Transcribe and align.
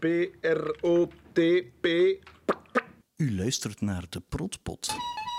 P-R-O-T-P. 0.00 1.86
U 3.16 3.36
luistert 3.36 3.80
naar 3.80 4.04
de 4.08 4.20
Protpot. 4.28 4.94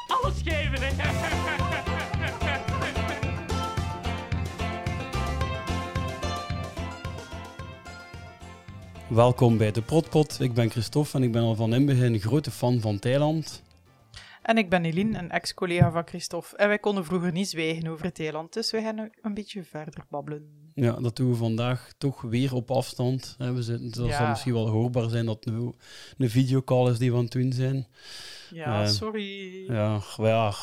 Alles 0.07 0.41
geven, 0.44 0.78
hè? 0.81 0.89
Welkom 9.10 9.58
bij 9.58 9.71
de 9.71 9.81
Protpot. 9.81 10.39
Ik 10.39 10.53
ben 10.53 10.69
Christophe 10.69 11.17
en 11.17 11.23
ik 11.23 11.31
ben 11.31 11.41
al 11.41 11.55
van 11.55 11.73
in 11.73 11.85
begin 11.85 12.13
een 12.13 12.19
grote 12.19 12.51
fan 12.51 12.79
van 12.79 12.99
Thailand. 12.99 13.63
En 14.41 14.57
ik 14.57 14.69
ben 14.69 14.85
Eline, 14.85 15.17
een 15.17 15.31
ex-collega 15.31 15.91
van 15.91 16.07
Christophe. 16.07 16.57
En 16.57 16.67
wij 16.67 16.80
konden 16.80 17.05
vroeger 17.05 17.31
niet 17.31 17.49
zwijgen 17.49 17.88
over 17.88 18.05
het 18.05 18.20
eiland, 18.20 18.53
dus 18.53 18.71
we 18.71 18.81
gaan 18.81 18.95
nu 18.95 19.09
een 19.21 19.34
beetje 19.34 19.63
verder 19.63 20.05
babbelen. 20.09 20.60
Ja, 20.76 20.91
dat 20.91 21.16
doen 21.16 21.30
we 21.30 21.35
vandaag 21.35 21.91
toch 21.98 22.22
weer 22.22 22.53
op 22.53 22.71
afstand. 22.71 23.35
We 23.38 23.62
zitten, 23.63 23.91
dat 23.91 24.08
Ja. 24.08 24.17
zal 24.17 24.27
misschien 24.27 24.53
wel 24.53 24.70
hoorbaar 24.70 25.09
zijn 25.09 25.25
dat 25.25 25.45
het 25.45 25.53
nu 25.53 25.71
een 26.17 26.30
videocall 26.30 26.91
is 26.91 26.97
die 26.97 27.11
we 27.11 27.17
aan 27.17 27.23
het 27.23 27.31
doen 27.31 27.53
zijn. 27.53 27.88
Ja, 28.49 28.81
Eh, 28.84 28.88
sorry. 28.89 29.66
Ja, 29.71 30.02
ja, 30.17 30.53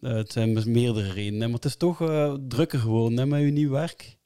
het 0.00 0.32
zijn 0.32 0.54
dus 0.54 0.64
meerdere 0.64 1.12
redenen. 1.12 1.46
Maar 1.46 1.56
het 1.56 1.64
is 1.64 1.76
toch 1.76 2.00
eh, 2.00 2.34
drukker 2.48 2.78
geworden 2.78 3.18
hè, 3.18 3.26
met 3.26 3.40
je 3.40 3.46
nieuw 3.50 3.70
werk. 3.70 4.16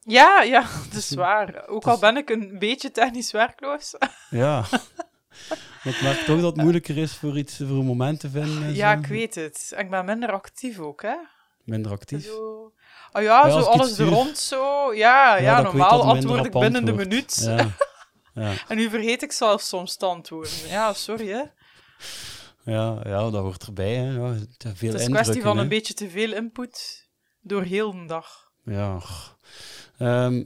Ja, 0.00 0.42
ja, 0.42 0.60
dat 0.90 0.98
is 0.98 1.10
waar. 1.14 1.66
Ook 1.68 1.84
al 1.84 1.98
ben 1.98 2.16
ik 2.16 2.30
een 2.30 2.58
beetje 2.58 2.90
technisch 2.90 3.30
werkloos. 3.32 3.94
Ja. 4.30 4.64
ik 5.84 6.00
merk 6.02 6.18
toch 6.18 6.40
dat 6.40 6.52
het 6.52 6.56
moeilijker 6.62 6.96
is 6.96 7.12
voor 7.14 7.38
iets 7.38 7.56
voor 7.56 7.66
een 7.78 7.84
moment 7.86 8.20
te 8.20 8.30
vinden. 8.30 8.62
en 8.62 8.74
Ja, 8.74 8.92
ik 8.92 9.06
weet 9.06 9.34
het. 9.34 9.72
En 9.76 9.84
ik 9.84 9.90
ben 9.90 10.04
minder 10.04 10.32
actief 10.32 10.78
ook, 10.78 11.02
hè. 11.02 11.14
Minder 11.64 11.92
actief. 11.92 12.24
Zo... 12.24 12.72
Oh 13.16 13.22
ja, 13.22 13.50
zo 13.50 13.58
alles 13.58 13.98
er 13.98 14.06
rond 14.06 14.38
zo. 14.38 14.94
Ja, 14.94 15.36
ja, 15.36 15.62
normaal 15.62 16.02
antwoord 16.02 16.44
ik 16.44 16.52
binnen 16.52 16.84
de 16.84 16.92
minuut. 16.92 17.42
Ja. 17.44 17.70
Ja. 18.34 18.52
En 18.68 18.76
nu 18.76 18.90
vergeet 18.90 19.22
ik 19.22 19.32
zelfs 19.32 19.68
soms 19.68 19.96
te 19.96 20.06
antwoorden. 20.06 20.52
Ja, 20.68 20.92
sorry, 20.92 21.28
hè. 21.28 21.42
Ja, 22.72 23.00
ja, 23.04 23.30
dat 23.30 23.42
hoort 23.42 23.66
erbij. 23.66 23.94
Hè. 23.94 24.10
Ja, 24.10 24.34
te 24.56 24.76
veel 24.76 24.90
Het 24.92 25.00
is 25.00 25.06
een 25.06 25.12
kwestie 25.12 25.42
van 25.42 25.56
hè. 25.56 25.62
een 25.62 25.68
beetje 25.68 25.94
te 25.94 26.10
veel 26.10 26.32
input 26.32 27.08
door 27.40 27.62
heel 27.62 27.92
de 27.92 28.06
dag. 28.06 28.50
Ja. 28.64 29.00
Ehm, 29.98 30.44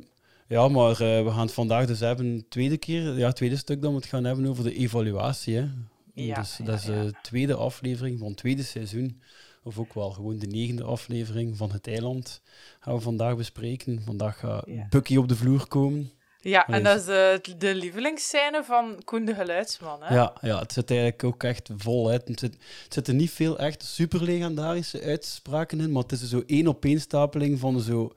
ja, 0.49 0.69
maar 0.69 0.91
eh, 0.91 1.25
we 1.25 1.31
gaan 1.31 1.41
het 1.41 1.53
vandaag 1.53 1.87
dus 1.87 2.01
hebben, 2.01 2.47
tweede 2.49 2.79
keer, 2.79 3.19
ja, 3.19 3.27
het 3.27 3.37
tweede 3.37 3.57
stuk 3.57 3.83
dat 3.83 3.91
we 3.91 3.97
het 3.97 4.07
gaan 4.07 4.25
hebben 4.25 4.47
over 4.47 4.65
de 4.65 4.75
evaluatie. 4.75 5.57
Hè. 5.57 5.69
Ja, 6.15 6.41
dus 6.41 6.59
dat 6.65 6.79
is 6.79 6.85
de 6.85 7.13
tweede 7.23 7.55
aflevering 7.55 8.19
van 8.19 8.29
het 8.29 8.37
tweede 8.37 8.63
seizoen. 8.63 9.23
Of 9.69 9.79
ook 9.79 9.95
wel 9.95 10.11
gewoon 10.11 10.39
de 10.39 10.47
negende 10.47 10.83
aflevering 10.85 11.57
van 11.57 11.71
Het 11.73 11.87
Eiland 11.87 12.43
gaan 12.81 12.95
we 12.95 13.01
vandaag 13.01 13.37
bespreken. 13.37 14.03
Vandaag 14.05 14.39
gaat 14.39 14.63
Ja. 14.67 14.87
Bucky 14.91 15.17
op 15.17 15.29
de 15.29 15.37
vloer 15.37 15.67
komen. 15.69 16.11
Ja, 16.41 16.61
Allee, 16.67 16.79
en 16.81 16.85
dat 16.87 16.99
is 16.99 17.05
de, 17.05 17.41
de 17.59 17.75
lievelingsscène 17.75 18.65
van 18.65 19.03
Koen 19.05 19.25
de 19.25 19.35
Geluidsman, 19.35 20.03
hè. 20.03 20.15
Ja, 20.15 20.33
ja, 20.41 20.59
het 20.59 20.73
zit 20.73 20.91
eigenlijk 20.91 21.25
ook 21.25 21.43
echt 21.43 21.71
vol 21.77 22.09
uit. 22.11 22.29
Het, 22.29 22.41
zit, 22.41 22.53
het 22.85 22.93
zitten 22.95 23.17
niet 23.17 23.31
veel 23.31 23.59
echt 23.59 23.83
super 23.85 24.23
legendarische 24.23 25.03
uitspraken 25.03 25.81
in, 25.81 25.93
maar 25.93 26.03
het 26.03 26.13
is 26.13 26.29
zo 26.29 26.43
één 26.47 26.67
op 26.67 26.85
één 26.85 27.01
stapeling 27.01 27.59
van 27.59 27.81
zo, 27.81 28.13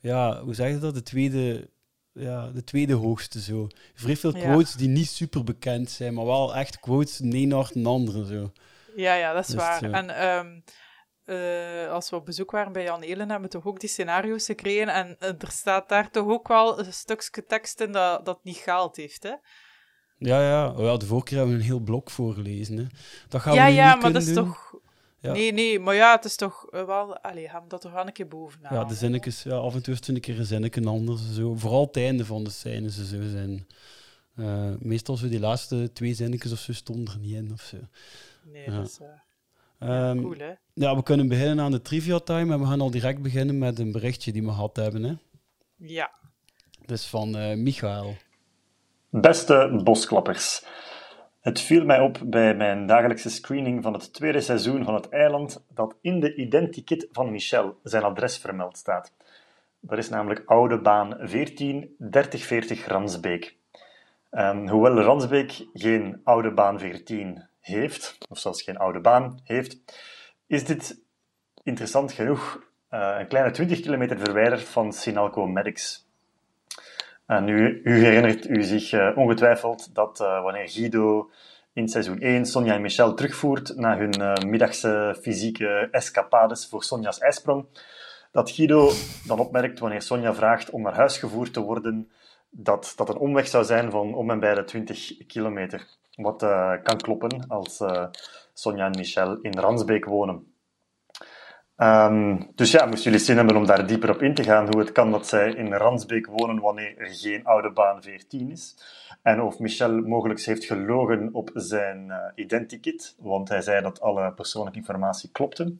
ja, 0.00 0.42
hoe 0.42 0.54
zeg 0.54 0.70
je 0.70 0.78
dat? 0.78 0.94
De 0.94 1.02
tweede, 1.02 1.68
ja, 2.12 2.50
de 2.50 2.64
tweede 2.64 2.94
hoogste 2.94 3.40
zo. 3.40 3.66
Vrij 3.94 4.16
veel 4.16 4.36
Ja. 4.36 4.42
quotes 4.42 4.74
die 4.74 4.88
niet 4.88 5.08
super 5.08 5.44
bekend 5.44 5.90
zijn, 5.90 6.14
maar 6.14 6.24
wel 6.26 6.54
echt 6.56 6.80
quotes 6.80 7.16
de 7.16 7.36
een 7.36 7.48
naar 7.48 7.70
de 7.72 7.88
andere 7.88 8.26
zo. 8.26 8.52
Ja, 8.96 9.14
ja, 9.14 9.32
dat 9.32 9.42
is 9.42 9.54
Dus, 9.54 9.56
waar. 9.56 9.82
eh, 9.82 9.94
En 9.98 10.10
ehm, 10.10 10.60
eh, 11.26 11.90
als 11.90 12.10
we 12.10 12.16
op 12.16 12.24
bezoek 12.24 12.50
waren 12.50 12.72
bij 12.72 12.82
Jan 12.82 13.02
Elen, 13.02 13.30
hebben 13.30 13.50
we 13.50 13.56
toch 13.56 13.66
ook 13.66 13.80
die 13.80 13.88
scenario's 13.88 14.44
gekregen. 14.44 14.88
En 14.88 15.16
eh, 15.18 15.28
er 15.28 15.50
staat 15.50 15.88
daar 15.88 16.10
toch 16.10 16.28
ook 16.28 16.48
wel 16.48 16.78
een 16.78 16.92
stukje 16.92 17.44
tekst 17.46 17.80
in 17.80 17.92
dat, 17.92 18.24
dat 18.24 18.38
niet 18.42 18.56
gehaald 18.56 18.96
heeft, 18.96 19.22
hè? 19.22 19.34
Ja, 20.18 20.40
ja, 20.40 20.74
ja, 20.76 20.96
de 20.96 21.06
vorige 21.06 21.26
keer 21.26 21.36
hebben 21.38 21.54
we 21.56 21.60
een 21.60 21.66
heel 21.68 21.80
blok 21.80 22.10
voorgelezen. 22.10 22.76
Hè. 22.76 22.86
Dat 23.28 23.40
gaan 23.40 23.54
ja, 23.54 23.64
we 23.64 23.70
nu 23.70 23.76
ja, 23.76 23.92
niet 23.92 24.02
maar 24.02 24.12
dat 24.12 24.22
is 24.22 24.34
doen. 24.34 24.44
toch... 24.44 24.74
Ja. 25.20 25.32
Nee, 25.32 25.52
nee, 25.52 25.80
maar 25.80 25.94
ja, 25.94 26.14
het 26.14 26.24
is 26.24 26.36
toch 26.36 26.66
eh, 26.70 26.84
wel... 26.84 27.18
Allee, 27.18 27.48
gaan 27.48 27.62
we 27.62 27.68
dat 27.68 27.80
toch 27.80 27.92
wel 27.92 28.06
een 28.06 28.12
keer 28.12 28.28
bovenaan. 28.28 28.74
Ja, 28.74 28.84
de 28.84 28.94
zinnetjes, 28.94 29.42
ja, 29.42 29.54
af 29.56 29.74
en 29.74 29.82
toe 29.82 29.92
is 29.92 29.98
het 29.98 30.08
een 30.08 30.20
keer 30.20 30.38
een 30.38 30.44
zinnetje 30.44 30.84
anders. 30.86 31.32
Zo. 31.34 31.54
Vooral 31.54 31.86
het 31.86 31.96
einde 31.96 32.24
van 32.24 32.44
de 32.44 32.50
scène 32.50 32.90
ze 32.90 33.06
zo 33.06 33.22
zijn. 33.28 33.66
meestal 34.80 35.16
zo 35.16 35.28
die 35.28 35.40
laatste 35.40 35.90
twee 35.92 36.14
zinnetjes 36.14 36.52
of 36.52 36.58
zo 36.58 36.72
stonden 36.72 37.14
er 37.14 37.20
niet 37.20 37.34
in 37.34 37.52
of 37.52 37.60
zo. 37.60 37.76
Nee, 38.44 38.70
Ja. 38.70 38.76
dat 38.76 38.86
is 38.86 38.98
eh, 39.86 40.10
Ehm, 40.10 40.20
cool, 40.20 40.38
hè? 40.38 40.52
ja, 40.72 40.96
we 40.96 41.02
kunnen 41.02 41.28
beginnen 41.28 41.64
aan 41.64 41.70
de 41.70 41.82
trivia 41.82 42.18
time 42.18 42.52
en 42.52 42.60
we 42.60 42.66
gaan 42.66 42.80
al 42.80 42.90
direct 42.90 43.22
beginnen 43.22 43.58
met 43.58 43.78
een 43.78 43.92
berichtje 43.92 44.32
die 44.32 44.42
we 44.42 44.48
gehad 44.48 44.76
hebben. 44.76 45.02
Hè. 45.02 45.12
Ja. 45.76 46.10
Dat 46.86 46.98
is 46.98 47.06
van 47.06 47.36
eh 47.36 47.56
Michael. 47.56 48.16
Beste 49.10 49.80
bosklappers. 49.84 50.64
Het 51.40 51.60
viel 51.60 51.84
mij 51.84 52.00
op 52.00 52.18
bij 52.24 52.54
mijn 52.54 52.86
dagelijkse 52.86 53.30
screening 53.30 53.82
van 53.82 53.92
het 53.92 54.12
tweede 54.12 54.40
seizoen 54.40 54.84
van 54.84 54.94
Het 54.94 55.08
Eiland 55.08 55.64
dat 55.74 55.94
in 56.00 56.20
de 56.20 56.34
identikit 56.34 57.08
van 57.12 57.30
Michel 57.30 57.78
zijn 57.82 58.02
adres 58.02 58.38
vermeld 58.38 58.76
staat. 58.76 59.12
Dat 59.80 59.98
is 59.98 60.08
namelijk 60.08 60.42
Oude 60.46 60.80
Baan 60.80 61.16
14 61.20 61.94
3040 61.98 62.86
Ransbeek. 62.86 63.56
Ehm, 64.30 64.68
hoewel 64.68 65.00
Ransbeek 65.00 65.66
geen 65.74 66.20
Oude 66.24 66.52
Baan 66.52 66.78
14 66.78 67.48
heeft, 67.66 68.18
of 68.28 68.38
zelfs 68.38 68.62
geen 68.62 68.76
Oude 68.76 69.00
Baan 69.00 69.40
heeft, 69.44 69.78
is 70.46 70.64
dit 70.64 71.00
interessant 71.62 72.12
genoeg 72.12 72.64
eh, 72.88 73.16
een 73.18 73.28
kleine 73.28 73.50
20 73.50 73.80
kilometer 73.80 74.18
verwijderd 74.18 74.62
van 74.62 74.92
Sinalco 74.92 75.46
Medics. 75.46 76.08
En 77.26 77.48
u, 77.48 77.80
u 77.84 78.04
herinnert 78.04 78.48
u 78.48 78.62
zich 78.62 78.92
eh, 78.92 79.16
ongetwijfeld 79.16 79.94
dat 79.94 80.20
eh, 80.20 80.42
wanneer 80.42 80.68
Guido 80.68 81.30
in 81.72 81.88
seizoen 81.88 82.20
1 82.20 82.46
Sonja 82.46 82.74
en 82.74 82.80
Michel 82.80 83.14
terugvoert 83.14 83.76
na 83.76 83.98
hun 83.98 84.48
middagse 84.50 85.16
fysieke 85.20 85.88
escapades 85.90 86.68
voor 86.68 86.84
Sonja's 86.84 87.18
ijsprong, 87.18 87.66
dat 88.32 88.50
Guido 88.50 88.90
dan 89.26 89.38
opmerkt 89.38 89.78
wanneer 89.78 90.02
Sonja 90.02 90.34
vraagt 90.34 90.70
om 90.70 90.82
naar 90.82 90.94
huis 90.94 91.18
gevoerd 91.18 91.52
te 91.52 91.60
worden, 91.60 92.10
dat 92.50 92.92
dat 92.96 93.08
een 93.08 93.16
omweg 93.16 93.48
zou 93.48 93.64
zijn 93.64 93.90
van 93.90 94.14
om 94.14 94.30
en 94.30 94.40
bij 94.40 94.54
de 94.54 94.64
20 94.64 95.26
kilometer. 95.26 95.86
Wat 96.16 96.42
eh, 96.42 96.72
kan 96.82 96.96
kloppen 96.96 97.44
als 97.48 97.80
eh, 97.80 98.06
Sonja 98.52 98.84
en 98.84 98.96
Michel 98.96 99.38
in 99.40 99.58
Ransbeek 99.58 100.04
wonen. 100.04 100.54
Ehm, 101.76 102.42
dus 102.54 102.70
ja, 102.70 102.86
moesten 102.86 103.10
jullie 103.10 103.26
zin 103.26 103.36
hebben 103.36 103.56
om 103.56 103.66
daar 103.66 103.86
dieper 103.86 104.10
op 104.10 104.22
in 104.22 104.34
te 104.34 104.44
gaan, 104.44 104.66
hoe 104.66 104.78
het 104.78 104.92
kan 104.92 105.10
dat 105.10 105.26
zij 105.26 105.50
in 105.50 105.72
Ransbeek 105.72 106.26
wonen 106.26 106.60
wanneer 106.60 106.98
er 106.98 107.06
geen 107.06 107.44
oude 107.44 107.72
baan 107.72 108.02
14 108.02 108.50
is. 108.50 108.76
En 109.22 109.40
of 109.42 109.58
Michel 109.58 110.00
mogelijk 110.00 110.40
heeft 110.40 110.64
gelogen 110.64 111.28
op 111.32 111.50
zijn 111.54 112.10
eh 112.10 112.18
identikit, 112.34 113.16
want 113.18 113.48
hij 113.48 113.60
zei 113.60 113.82
dat 113.82 114.00
alle 114.00 114.32
persoonlijke 114.32 114.78
informatie 114.78 115.30
klopte. 115.32 115.74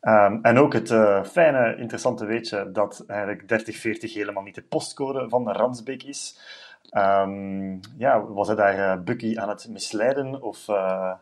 Ehm, 0.00 0.38
en 0.42 0.58
ook 0.58 0.72
het 0.72 0.88
fijne, 1.28 1.76
interessante 1.76 2.24
weetje 2.24 2.70
dat 2.72 3.04
eigenlijk 3.06 3.46
3040 3.46 4.14
helemaal 4.14 4.42
niet 4.42 4.54
de 4.54 4.62
postcode 4.62 5.28
van 5.28 5.50
Ransbeek 5.50 6.02
is. 6.02 6.38
Ehm, 6.90 7.78
ja, 7.96 8.24
was 8.24 8.46
hij 8.46 8.56
daar 8.56 8.78
eh, 8.78 9.02
Bucky 9.02 9.38
aan 9.38 9.48
het 9.48 9.68
misleiden 9.68 10.42
of 10.42 10.68
eh, 10.68 11.12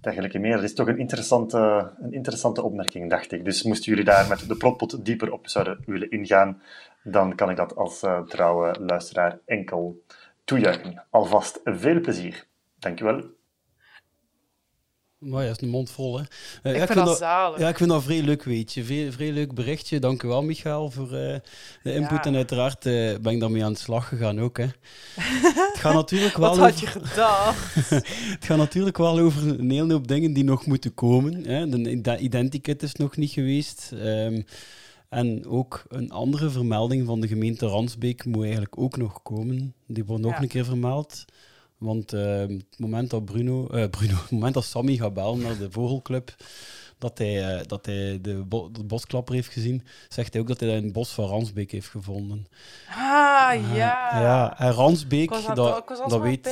dergelijke 0.00 0.38
meer? 0.38 0.54
Dat 0.54 0.62
is 0.62 0.74
toch 0.74 0.88
een 0.88 0.98
interessante, 0.98 1.90
een 2.00 2.12
interessante 2.12 2.62
opmerking, 2.62 3.10
dacht 3.10 3.32
ik. 3.32 3.44
Dus 3.44 3.62
moesten 3.62 3.90
jullie 3.90 4.04
daar 4.04 4.28
met 4.28 4.48
de 4.48 4.56
plotpot 4.56 5.04
dieper 5.04 5.32
op 5.32 5.48
zouden 5.48 5.82
willen 5.86 6.10
ingaan, 6.10 6.62
dan 7.02 7.34
kan 7.34 7.50
ik 7.50 7.56
dat 7.56 7.76
als 7.76 8.02
eh, 8.02 8.20
trouwe 8.20 8.76
luisteraar 8.80 9.38
enkel 9.44 10.02
toejuichen. 10.44 11.04
Alvast 11.10 11.60
veel 11.64 12.00
plezier. 12.00 12.46
Dankjewel. 12.78 13.37
Maar 15.18 15.44
ja, 15.44 15.50
is 15.50 15.60
een 15.60 15.68
mond 15.68 15.90
vol, 15.90 16.18
hè. 16.18 16.24
Eh, 16.62 16.72
Ik 16.72 16.78
ja, 16.78 16.86
vind 16.86 17.06
dat 17.06 17.18
zalig. 17.18 17.58
Ja, 17.58 17.68
ik 17.68 17.76
vind 17.76 17.90
dat 17.90 18.02
vrij 18.02 18.22
leuk 18.22 18.42
weetje. 18.42 18.84
Vrij, 18.84 19.12
vrij 19.12 19.32
leuk 19.32 19.54
berichtje. 19.54 19.98
Dank 19.98 20.22
u 20.22 20.28
wel, 20.28 20.42
Michael, 20.42 20.90
voor 20.90 21.12
eh, 21.12 21.36
de 21.82 21.92
input. 21.94 22.10
Ja. 22.10 22.22
En 22.22 22.34
uiteraard 22.34 22.86
eh, 22.86 22.92
ben 23.20 23.32
ik 23.32 23.40
daarmee 23.40 23.64
aan 23.64 23.72
de 23.72 23.78
slag 23.78 24.08
gegaan 24.08 24.40
ook, 24.40 24.56
hè. 24.58 24.64
het 25.72 25.78
gaat 25.78 25.94
natuurlijk 25.94 26.36
wel 26.36 26.48
Wat 26.48 26.58
over... 26.58 26.70
had 26.70 26.80
je 26.80 26.86
gedacht? 26.86 27.74
Het 28.34 28.44
gaat 28.44 28.56
natuurlijk 28.58 28.96
wel 28.98 29.18
over 29.18 29.58
een 29.58 29.70
hele 29.70 29.92
hoop 29.92 30.08
dingen 30.08 30.32
die 30.32 30.44
nog 30.44 30.66
moeten 30.66 30.94
komen. 30.94 31.44
Hè. 31.46 31.68
De 31.68 31.90
ide- 31.90 32.18
identikit 32.18 32.82
is 32.82 32.94
nog 32.94 33.16
niet 33.16 33.30
geweest. 33.30 33.92
Ehm, 33.92 34.42
en 35.08 35.46
ook 35.46 35.84
een 35.88 36.10
andere 36.10 36.50
vermelding 36.50 37.06
van 37.06 37.20
de 37.20 37.28
gemeente 37.28 37.66
Ransbeek 37.66 38.24
moet 38.24 38.42
eigenlijk 38.42 38.78
ook 38.78 38.96
nog 38.96 39.22
komen. 39.22 39.74
Die 39.86 40.04
wordt 40.04 40.22
nog 40.22 40.32
Ja. 40.32 40.42
een 40.42 40.48
keer 40.48 40.64
vermeld. 40.64 41.24
Want 41.78 42.12
ehm, 42.12 42.50
het 42.52 42.78
moment 42.78 43.10
dat 43.10 43.24
Bruno, 43.24 43.66
eh, 43.68 43.88
Bruno, 43.88 44.14
het 44.22 44.30
moment 44.30 44.54
dat 44.54 44.64
Sammy 44.64 44.96
gaat 44.96 45.14
bellen 45.14 45.40
naar 45.40 45.58
de 45.58 45.70
vogelclub, 45.70 46.34
dat 46.98 47.18
hij, 47.18 47.56
eh, 47.58 47.66
dat 47.66 47.86
hij 47.86 48.18
de, 48.22 48.34
bo- 48.34 48.70
de 48.70 48.84
bosklapper 48.84 49.34
heeft 49.34 49.52
gezien, 49.52 49.82
zegt 50.08 50.32
hij 50.32 50.42
ook 50.42 50.48
dat 50.48 50.60
hij 50.60 50.68
dat 50.68 50.78
in 50.78 50.84
het 50.84 50.92
bos 50.92 51.10
van 51.10 51.28
Ransbeek 51.28 51.70
heeft 51.70 51.88
gevonden. 51.88 52.46
Ah, 52.88 53.74
ja. 53.74 54.20
ja 54.20 54.58
en 54.58 54.72
Ransbeek, 54.72 55.30
dat, 55.54 55.56
dat 56.08 56.20
weet... 56.20 56.44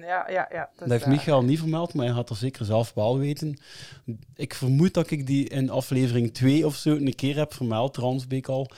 Ja, 0.00 0.30
ja, 0.30 0.48
ja. 0.52 0.70
Dat 0.76 0.88
heeft 0.90 1.06
Michael 1.06 1.42
niet 1.42 1.58
vermeld, 1.58 1.94
maar 1.94 2.06
hij 2.06 2.14
had 2.14 2.30
er 2.30 2.36
zeker 2.36 2.64
zelf 2.64 2.92
wel 2.94 3.18
weten. 3.18 3.58
Ik 4.34 4.54
vermoed 4.54 4.94
dat 4.94 5.10
ik 5.10 5.26
die 5.26 5.48
in 5.48 5.70
aflevering 5.70 6.34
2 6.34 6.66
of 6.66 6.76
zo 6.76 6.90
een 6.90 7.14
keer 7.14 7.36
heb 7.36 7.54
vermeld, 7.54 7.96
Ransbeek 7.96 8.48
al. 8.48 8.70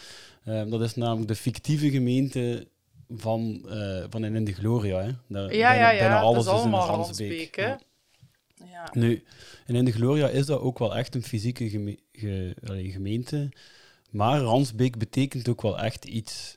Eh, 0.44 0.62
dat 0.70 0.80
is 0.80 0.94
namelijk 0.94 1.28
de 1.28 1.34
fictieve 1.36 1.90
gemeente 1.90 2.68
van, 3.08 3.68
eh, 3.68 4.04
van 4.10 4.24
in 4.24 4.44
de 4.44 4.52
Gloria. 4.52 5.02
Hè. 5.02 5.10
Daar, 5.28 5.54
Ja, 5.54 5.68
bijna, 5.70 5.74
ja, 5.74 5.90
ja. 5.90 5.98
bijna 5.98 6.20
alles 6.20 6.44
dat 6.44 6.54
is 6.54 6.60
is 6.60 6.66
in 6.66 6.72
Ransbeek. 6.72 7.56
Ja. 7.56 7.80
Ja. 8.70 8.90
Nu, 8.92 9.22
en 9.66 9.74
in 9.74 9.84
de 9.84 9.92
Gloria 9.92 10.28
is 10.28 10.46
dat 10.46 10.60
ook 10.60 10.78
wel 10.78 10.96
echt 10.96 11.14
een 11.14 11.22
fysieke 11.22 11.68
geme- 11.70 11.98
ge- 12.12 12.56
allee, 12.64 12.90
gemeente. 12.90 13.48
Maar 14.10 14.40
Ransbeek 14.40 14.98
betekent 14.98 15.48
ook 15.48 15.62
wel 15.62 15.78
echt 15.78 16.04
iets. 16.04 16.54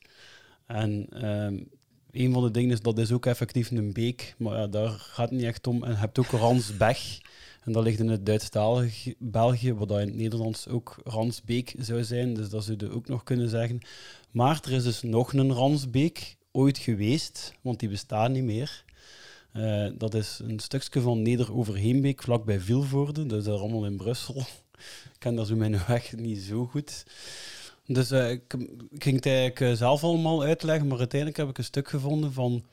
En 0.65 1.07
ehm, 1.09 1.57
een 2.12 2.33
van 2.33 2.44
de 2.44 2.51
dingen 2.51 2.71
is, 2.71 2.81
dat 2.81 2.97
is 2.97 3.12
ook 3.12 3.25
effectief 3.25 3.71
een 3.71 3.94
beek. 3.94 4.36
Maar 4.38 4.57
ja, 4.57 4.68
daar 4.68 4.89
gaat 4.89 5.30
het 5.30 5.38
niet 5.39 5.47
echt 5.47 5.68
om. 5.68 5.83
En 5.83 5.92
je 5.92 5.97
hebt 5.97 6.19
ook 6.19 6.25
Ransbech. 6.31 7.19
En 7.62 7.71
dat 7.71 7.83
ligt 7.83 8.00
in 8.00 8.07
het 8.09 8.25
Duitsstalige 8.25 9.15
België, 9.19 9.74
wat 9.74 9.92
in 9.92 9.97
het 9.97 10.15
Nederlands 10.15 10.68
ook 10.68 10.95
Ransbeek 11.04 11.74
zou 11.80 12.04
zijn. 12.04 12.33
Dus 12.33 12.50
dat 12.50 12.63
zou 12.63 12.77
je 12.80 12.92
ook 12.92 13.07
nog 13.07 13.24
kunnen 13.24 13.50
zeggen. 13.50 13.80
Maar 14.31 14.59
er 14.65 14.71
is 14.71 14.83
dus 14.83 15.01
nog 15.01 15.33
een 15.33 15.54
Ransbeek 15.54 16.36
ooit 16.51 16.77
geweest, 16.77 17.53
want 17.62 17.80
die 17.80 17.89
bestaat 17.89 18.30
niet 18.31 18.44
meer. 18.44 18.83
Eh, 19.51 19.88
dat 19.98 20.13
is 20.13 20.39
een 20.44 20.59
stukje 20.59 21.01
van 21.01 21.21
Neder-Overheenbeek, 21.21 22.24
vlakbij 22.24 22.59
Vilvoorde. 22.59 23.25
Dat 23.25 23.39
is 23.39 23.45
daar 23.45 23.57
allemaal 23.57 23.86
in 23.86 23.98
Brussel. 23.98 24.36
Ik 25.13 25.19
ken 25.19 25.36
daar 25.36 25.45
zo 25.45 25.56
mijn 25.56 25.81
weg 25.88 26.15
niet 26.15 26.42
zo 26.42 26.65
goed. 26.65 27.06
Dus 27.86 28.12
eh, 28.12 28.30
ik, 28.30 28.53
ik 28.89 29.03
ging 29.03 29.15
het 29.15 29.25
eigenlijk 29.25 29.59
eh, 29.59 29.71
zelf 29.71 30.03
allemaal 30.03 30.44
uitleggen, 30.44 30.88
maar 30.88 30.98
uiteindelijk 30.98 31.39
heb 31.39 31.50
ik 31.50 31.57
een 31.57 31.63
stuk 31.63 31.89
gevonden 31.89 32.33
van... 32.33 32.63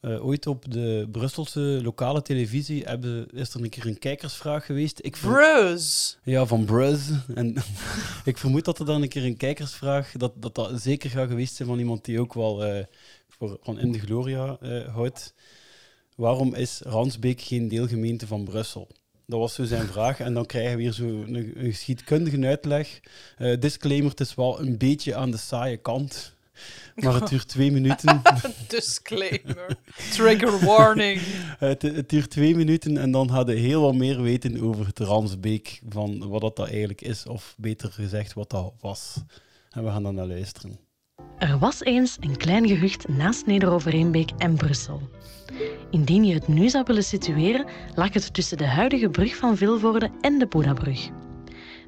eh, 0.00 0.24
ooit 0.26 0.46
op 0.46 0.72
de 0.72 1.08
Brusselse 1.10 1.80
lokale 1.82 2.22
televisie 2.22 2.84
hebben, 2.84 3.30
is 3.30 3.54
er 3.54 3.62
een 3.62 3.68
keer 3.68 3.86
een 3.86 3.98
kijkersvraag 3.98 4.66
geweest. 4.66 4.98
Ik 5.02 5.16
Bruz. 5.20 6.16
ja, 6.22 6.46
van 6.46 6.64
Bruz. 6.64 7.10
En 7.34 7.54
ik 8.24 8.38
vermoed 8.38 8.64
dat 8.64 8.78
er 8.78 8.86
dan 8.86 9.02
een 9.02 9.08
keer 9.08 9.24
een 9.24 9.36
kijkersvraag, 9.36 10.12
dat 10.12 10.32
dat, 10.42 10.54
dat 10.54 10.80
zeker 10.80 11.10
gaat 11.10 11.28
geweest 11.28 11.54
zijn 11.54 11.68
van 11.68 11.78
iemand 11.78 12.04
die 12.04 12.20
ook 12.20 12.34
wel 12.34 12.64
eh, 12.64 12.84
voor, 13.28 13.58
van 13.62 13.78
In 13.78 13.92
de 13.92 13.98
Gloria 13.98 14.56
eh, 14.60 14.94
houdt. 14.94 15.34
Waarom 16.16 16.54
is 16.54 16.80
Ransbeek 16.84 17.40
geen 17.40 17.68
deelgemeente 17.68 18.26
van 18.26 18.44
Brussel? 18.44 18.88
Dat 19.26 19.38
was 19.38 19.54
zo 19.54 19.64
zijn 19.64 19.86
vraag. 19.92 20.20
En 20.20 20.34
dan 20.34 20.46
krijgen 20.46 20.76
we 20.76 20.82
hier 20.82 20.92
zo 20.92 21.04
een, 21.04 21.34
een 21.34 21.70
geschiedkundige 21.72 22.46
uitleg. 22.46 23.00
Disclaimer, 23.58 24.10
het 24.10 24.20
is 24.20 24.34
wel 24.34 24.60
een 24.60 24.78
beetje 24.78 25.14
aan 25.14 25.30
de 25.30 25.36
saaie 25.36 25.76
kant. 25.76 26.36
Maar 26.94 27.14
het 27.14 27.28
duurt 27.28 27.48
twee 27.48 27.72
minuten. 27.72 28.22
Disclaimer. 28.68 29.76
Trigger 30.10 30.64
warning. 30.64 31.20
Het, 31.58 31.82
het 31.82 32.08
duurt 32.08 32.30
twee 32.30 32.56
minuten 32.56 32.98
en 32.98 33.10
dan 33.10 33.28
hadden 33.28 33.54
we 33.54 33.60
heel 33.60 33.82
wat 33.82 33.94
meer 33.94 34.22
weten 34.22 34.60
over 34.60 34.86
het 34.86 34.98
Ransbeek, 34.98 35.80
van 35.88 36.28
wat 36.28 36.40
dat, 36.40 36.56
dat 36.56 36.68
eigenlijk 36.68 37.00
is, 37.00 37.26
of 37.26 37.54
beter 37.58 37.92
gezegd, 37.92 38.32
wat 38.32 38.50
dat 38.50 38.72
was. 38.80 39.16
En 39.70 39.84
we 39.84 39.90
gaan 39.90 40.02
dan 40.02 40.14
naar 40.14 40.26
luisteren. 40.26 40.78
Er 41.38 41.58
was 41.58 41.82
eens 41.82 42.16
een 42.20 42.36
klein 42.36 42.68
gehucht 42.68 43.08
naast 43.08 43.46
Neder-Overeenbeek 43.46 44.30
en 44.38 44.54
Brussel. 44.54 45.08
Indien 45.90 46.24
je 46.24 46.34
het 46.34 46.48
nu 46.48 46.68
zou 46.68 46.84
willen 46.86 47.04
situeren, 47.04 47.66
lag 47.94 48.12
het 48.12 48.34
tussen 48.34 48.56
de 48.56 48.66
huidige 48.66 49.08
brug 49.08 49.36
van 49.36 49.56
Vilvoorde 49.56 50.10
en 50.20 50.38
de 50.38 50.46
Boedabrug. 50.46 51.08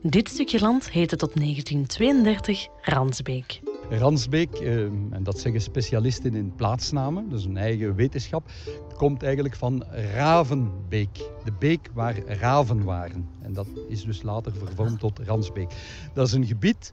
Dit 0.02 0.28
stukje 0.28 0.61
land 0.61 0.90
heette 0.90 1.16
tot 1.16 1.34
1932 1.34 2.66
Ransbeek. 2.81 3.61
Ransbeek, 3.90 4.54
eh, 4.54 4.82
en 4.84 5.20
dat 5.22 5.38
zeggen 5.38 5.60
specialisten 5.60 6.34
in 6.34 6.54
plaatsnamen, 6.54 7.28
dus 7.28 7.44
een 7.44 7.56
eigen 7.56 7.94
wetenschap, 7.94 8.50
komt 8.96 9.22
eigenlijk 9.22 9.56
van 9.56 9.84
Ravenbeek. 10.14 11.16
De 11.44 11.52
beek 11.58 11.90
waar 11.94 12.19
raven 12.26 12.84
waren. 12.84 13.28
En 13.42 13.52
dat 13.52 13.66
is 13.88 14.04
dus 14.04 14.22
later 14.22 14.52
vervormd 14.52 14.98
tot 14.98 15.19
Ransbeek. 15.19 15.72
Dat 16.14 16.26
is 16.26 16.32
een 16.32 16.46
gebied 16.46 16.92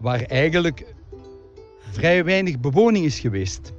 waar 0.00 0.22
eigenlijk 0.22 0.94
vrij 1.90 2.24
weinig 2.24 2.60
bewoning 2.60 3.04
is 3.04 3.20
geweest. 3.20 3.72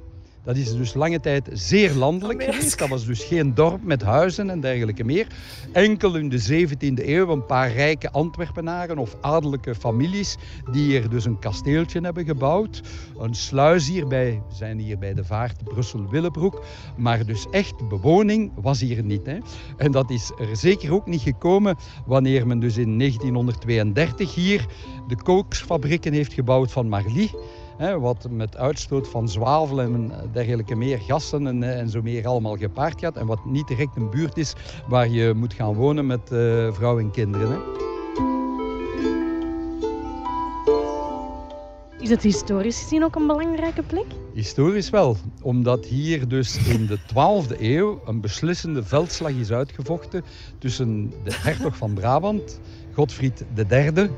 Dat 0.46 0.56
is 0.56 0.76
dus 0.76 0.94
lange 0.94 1.20
tijd 1.20 1.48
zeer 1.52 1.92
landelijk 1.92 2.42
geweest. 2.42 2.78
Dat 2.78 2.88
was 2.88 3.06
dus 3.06 3.24
geen 3.24 3.54
dorp 3.54 3.82
met 3.82 4.02
huizen 4.02 4.50
en 4.50 4.60
dergelijke 4.60 5.04
meer. 5.04 5.26
Enkel 5.72 6.16
in 6.16 6.28
de 6.28 6.66
17e 6.66 7.06
eeuw 7.06 7.28
een 7.28 7.46
paar 7.46 7.72
rijke 7.72 8.10
Antwerpenaren 8.10 8.98
of 8.98 9.16
adellijke 9.20 9.74
families 9.74 10.36
die 10.72 10.84
hier 10.84 11.08
dus 11.08 11.24
een 11.24 11.38
kasteeltje 11.38 12.00
hebben 12.00 12.24
gebouwd. 12.24 12.82
Een 13.18 13.34
sluis 13.34 13.88
hierbij, 13.88 14.42
we 14.48 14.54
zijn 14.54 14.78
hier 14.78 14.98
bij 14.98 15.14
de 15.14 15.24
vaart 15.24 15.64
Brussel-Willebroek. 15.64 16.64
Maar 16.96 17.26
dus 17.26 17.46
echt 17.50 17.88
bewoning 17.88 18.52
was 18.60 18.80
hier 18.80 19.02
niet. 19.02 19.26
Hè. 19.26 19.38
En 19.76 19.92
dat 19.92 20.10
is 20.10 20.32
er 20.38 20.56
zeker 20.56 20.92
ook 20.92 21.06
niet 21.06 21.22
gekomen 21.22 21.76
wanneer 22.04 22.46
men 22.46 22.58
dus 22.60 22.76
in 22.76 22.98
1932 22.98 24.34
hier 24.34 24.66
de 25.08 25.16
kooksfabrieken 25.22 26.12
heeft 26.12 26.32
gebouwd 26.32 26.72
van 26.72 26.88
Marly. 26.88 27.30
Hè, 27.76 27.98
wat 28.00 28.26
met 28.30 28.56
uitstoot 28.56 29.08
van 29.08 29.28
zwavel 29.28 29.80
en 29.80 30.12
dergelijke 30.32 30.74
meer 30.74 30.98
gassen 30.98 31.46
en, 31.46 31.62
eh, 31.62 31.78
en 31.78 31.88
zo 31.88 32.02
meer 32.02 32.26
allemaal 32.26 32.56
gepaard 32.56 33.00
gaat. 33.00 33.16
En 33.16 33.26
wat 33.26 33.44
niet 33.44 33.68
direct 33.68 33.96
een 33.96 34.10
buurt 34.10 34.36
is 34.36 34.54
waar 34.88 35.08
je 35.08 35.34
moet 35.34 35.54
gaan 35.54 35.74
wonen 35.74 36.06
met 36.06 36.32
eh 36.32 36.72
vrouw 36.72 36.98
en 36.98 37.10
kinderen. 37.10 37.50
Hè. 37.50 37.58
Is 42.06 42.12
het 42.12 42.22
historisch 42.22 42.78
gezien 42.82 43.04
ook 43.04 43.14
een 43.14 43.26
belangrijke 43.26 43.82
plek? 43.82 44.06
Historisch 44.34 44.90
wel, 44.90 45.16
omdat 45.42 45.84
hier 45.86 46.28
dus 46.28 46.68
in 46.68 46.86
de 46.86 46.98
12e 46.98 47.56
eeuw 47.60 48.00
een 48.06 48.20
beslissende 48.20 48.82
veldslag 48.84 49.32
is 49.32 49.50
uitgevochten 49.50 50.24
tussen 50.58 51.12
de 51.24 51.34
hertog 51.34 51.76
van 51.76 51.94
Brabant, 51.94 52.60
Godfried 52.94 53.44
III, 53.70 54.10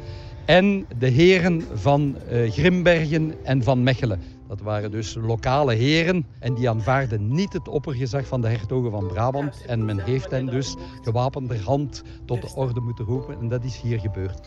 en 0.49 0.87
de 0.99 1.07
heren 1.07 1.63
van 1.75 2.17
eh, 2.17 2.51
Grimbergen 2.51 3.35
en 3.45 3.63
van 3.63 3.83
Mechelen. 3.83 4.21
Dat 4.47 4.61
waren 4.61 4.91
dus 4.91 5.15
lokale 5.15 5.75
heren 5.75 6.27
en 6.39 6.55
die 6.55 6.69
aanvaarden 6.69 7.33
niet 7.33 7.53
het 7.53 7.69
oppergezag 7.69 8.27
van 8.27 8.41
de 8.41 8.49
hertogen 8.49 8.91
van 8.91 9.07
Brabant. 9.07 9.65
En 9.67 9.85
men 9.85 9.99
heeft 10.01 10.31
hen 10.31 10.47
dus 10.47 10.77
gewapenderhand 11.03 12.03
tot 12.25 12.43
de 12.43 12.53
orde 12.55 12.81
moeten 12.81 13.05
roepen 13.05 13.39
en 13.41 13.49
dat 13.49 13.65
is 13.65 13.81
hier 13.81 14.01
gebeurd. 14.01 14.41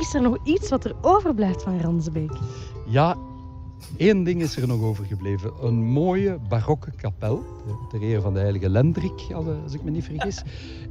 Is 0.00 0.14
er 0.14 0.22
nog 0.22 0.38
iets 0.44 0.68
wat 0.68 0.84
er 0.84 0.94
overblijft 1.00 1.62
van 1.62 1.80
Ransbeek? 1.80 2.32
Ja, 2.86 3.16
één 3.96 4.24
ding 4.24 4.42
is 4.42 4.56
er 4.56 4.66
nog 4.66 4.82
overgebleven. 4.82 5.52
Een 5.60 5.84
mooie 5.84 6.38
barokke 6.48 6.90
kapel, 6.90 7.44
ter 7.90 8.02
ere 8.02 8.20
van 8.20 8.34
de 8.34 8.40
heilige 8.40 8.68
Lendrik, 8.68 9.26
als 9.64 9.74
ik 9.74 9.82
me 9.82 9.90
niet 9.90 10.04
vergis. 10.04 10.42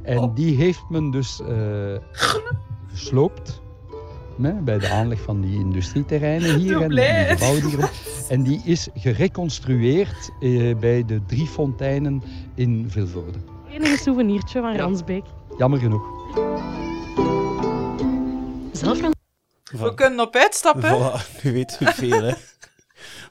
En 0.02 0.34
die 0.34 0.56
heeft 0.56 0.82
men 0.90 1.10
dus 1.10 1.40
eh, 1.40 1.96
gesloopt. 2.86 3.60
hè, 4.42 4.52
bij 4.52 4.78
de 4.78 4.88
aanleg 4.88 5.20
van 5.20 5.40
die 5.40 5.58
industrieterreinen 5.58 6.58
hier 6.58 6.82
en 6.82 6.88
die 6.88 7.00
gebouwen 7.04 7.64
hier. 7.64 7.90
En 8.28 8.42
die 8.42 8.60
is 8.64 8.88
gereconstrueerd 8.94 10.30
eh, 10.40 10.76
bij 10.76 11.04
de 11.04 11.20
drie 11.26 11.46
fonteinen 11.46 12.22
in 12.54 12.86
Vilvoorde. 12.88 13.38
Enige 13.70 13.96
souvenirtje 13.96 14.60
van. 14.60 14.76
Ransbeek. 14.76 15.24
Jammer 15.58 15.78
genoeg. 15.78 16.02
Zelf 18.72 19.00
gaan 19.00 19.12
We 19.62 19.94
kunnen 19.94 20.20
op 20.20 20.36
uitstappen. 20.36 20.90
Voilà, 20.90 21.42
nu 21.42 21.52
weten 21.52 21.84
we 21.86 21.92
veel, 21.92 22.22
hè. 22.22 22.32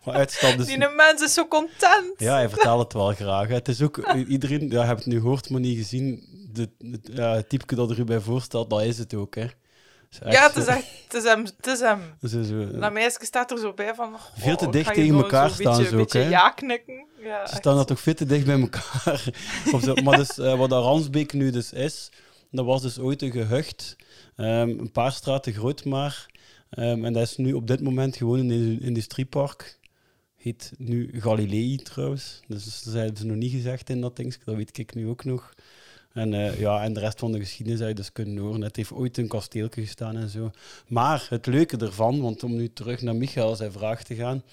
Maar 0.06 0.16
uitstap. 0.16 0.58
Die 0.66 0.78
mens 0.78 1.22
is 1.22 1.34
zo 1.34 1.48
content. 1.48 2.14
Ja, 2.18 2.34
hij 2.34 2.50
vertelt 2.50 2.84
het 2.84 2.94
wel 2.94 3.14
graag. 3.14 3.48
Het 3.48 3.68
is 3.68 3.82
ook, 3.82 4.14
iedereen, 4.28 4.70
ja, 4.70 4.80
je 4.82 4.86
hebt 4.88 5.04
het 5.04 5.14
nu 5.14 5.20
gehoord, 5.20 5.50
maar 5.50 5.60
niet 5.62 5.78
gezien. 5.78 6.24
De, 6.54 6.70
het, 6.92 7.10
ja, 7.14 7.36
het 7.36 7.50
typeke 7.50 7.76
dat 7.76 7.90
er 7.90 8.00
u 8.00 8.04
bij 8.04 8.20
voorstelt, 8.20 8.70
dat 8.70 8.82
is 8.82 8.98
het 8.98 9.14
ook, 9.14 9.36
hè. 9.36 9.46
Ja, 10.30 10.48
het 10.48 10.56
is 10.56 10.66
echt... 10.66 10.86
Het 11.04 11.14
is 11.14 11.24
hem. 11.24 11.44
Het 11.58 11.68
is 11.68 11.80
hem. 11.80 12.02
zo- 12.22 12.44
zo- 12.44 12.80
Dat 12.80 12.92
meisje 12.92 13.18
staat 13.26 13.52
er 13.52 13.58
zo 13.58 13.74
bij 13.74 13.96
van... 13.96 14.16
Veel 14.38 14.56
te 14.56 14.70
dicht 14.70 14.94
tegen 14.94 15.16
elkaar 15.16 15.50
staan 15.50 15.78
beetje, 15.78 15.90
ze 15.90 15.98
ook, 15.98 16.14
hè? 16.14 16.28
ja 16.30 16.50
knikken. 16.50 17.06
Ja, 17.24 17.48
Ze 17.48 17.56
staan 17.56 17.76
dat 17.76 17.88
toch 17.88 18.00
veel 18.00 18.14
te 18.14 18.26
dicht 18.26 18.46
bij 18.46 18.60
elkaar. 18.62 19.24
Of 19.74 19.82
zo. 19.84 19.94
Maar 19.94 20.18
dus, 20.18 20.38
eh, 20.38 20.58
wat 20.58 20.70
dat 20.70 20.84
Ransbeek 20.84 21.34
nu 21.34 21.50
dus 21.52 21.74
is, 21.74 22.12
dat 22.52 22.66
was 22.66 22.82
dus 22.82 23.00
ooit 23.00 23.22
een 23.22 23.32
gehucht, 23.32 23.96
ehm, 24.36 24.70
een 24.70 24.92
paar 24.92 25.12
straten 25.12 25.54
groot 25.54 25.86
maar. 25.86 26.26
Ehm, 26.70 27.06
en 27.06 27.14
dat 27.14 27.24
is 27.24 27.38
nu 27.38 27.54
op 27.54 27.68
dit 27.68 27.82
moment 27.82 28.16
gewoon 28.18 28.40
een 28.40 28.52
in- 28.52 28.82
industriepark. 28.82 29.80
Heet 30.42 30.72
nu 30.78 31.22
Galilei 31.22 31.76
trouwens. 31.76 32.40
Dus 32.48 32.84
dat 32.84 32.94
hebben 32.94 33.18
ze 33.18 33.26
nog 33.26 33.38
niet 33.38 33.52
gezegd 33.52 33.90
in 33.90 34.02
dat 34.02 34.16
ding, 34.16 34.38
dat 34.44 34.56
weet 34.56 34.78
ik 34.78 34.96
nu 34.96 35.08
ook 35.08 35.24
nog. 35.24 35.54
En, 36.14 36.34
eh, 36.34 36.60
ja, 36.60 36.84
en 36.84 36.94
de 36.94 37.00
rest 37.00 37.20
van 37.20 37.32
de 37.32 37.40
geschiedenis 37.40 37.78
zou 37.80 37.90
je 37.90 37.96
dus 37.96 38.12
kunnen 38.12 38.38
horen. 38.38 38.62
Het 38.62 38.76
heeft 38.76 38.92
ooit 38.92 39.18
een 39.18 39.28
kasteeltje 39.28 39.82
gestaan 39.82 40.18
en 40.18 40.30
zo. 40.30 40.52
Maar 40.88 41.28
het 41.30 41.46
leuke 41.46 41.78
ervan, 41.78 42.22
want 42.22 42.44
om 42.44 42.56
nu 42.56 42.74
terug 42.74 43.02
naar 43.02 43.16
Michael 43.16 43.56
zijn 43.56 43.72
vraag 43.72 44.04
te 44.04 44.16
gaan. 44.16 44.44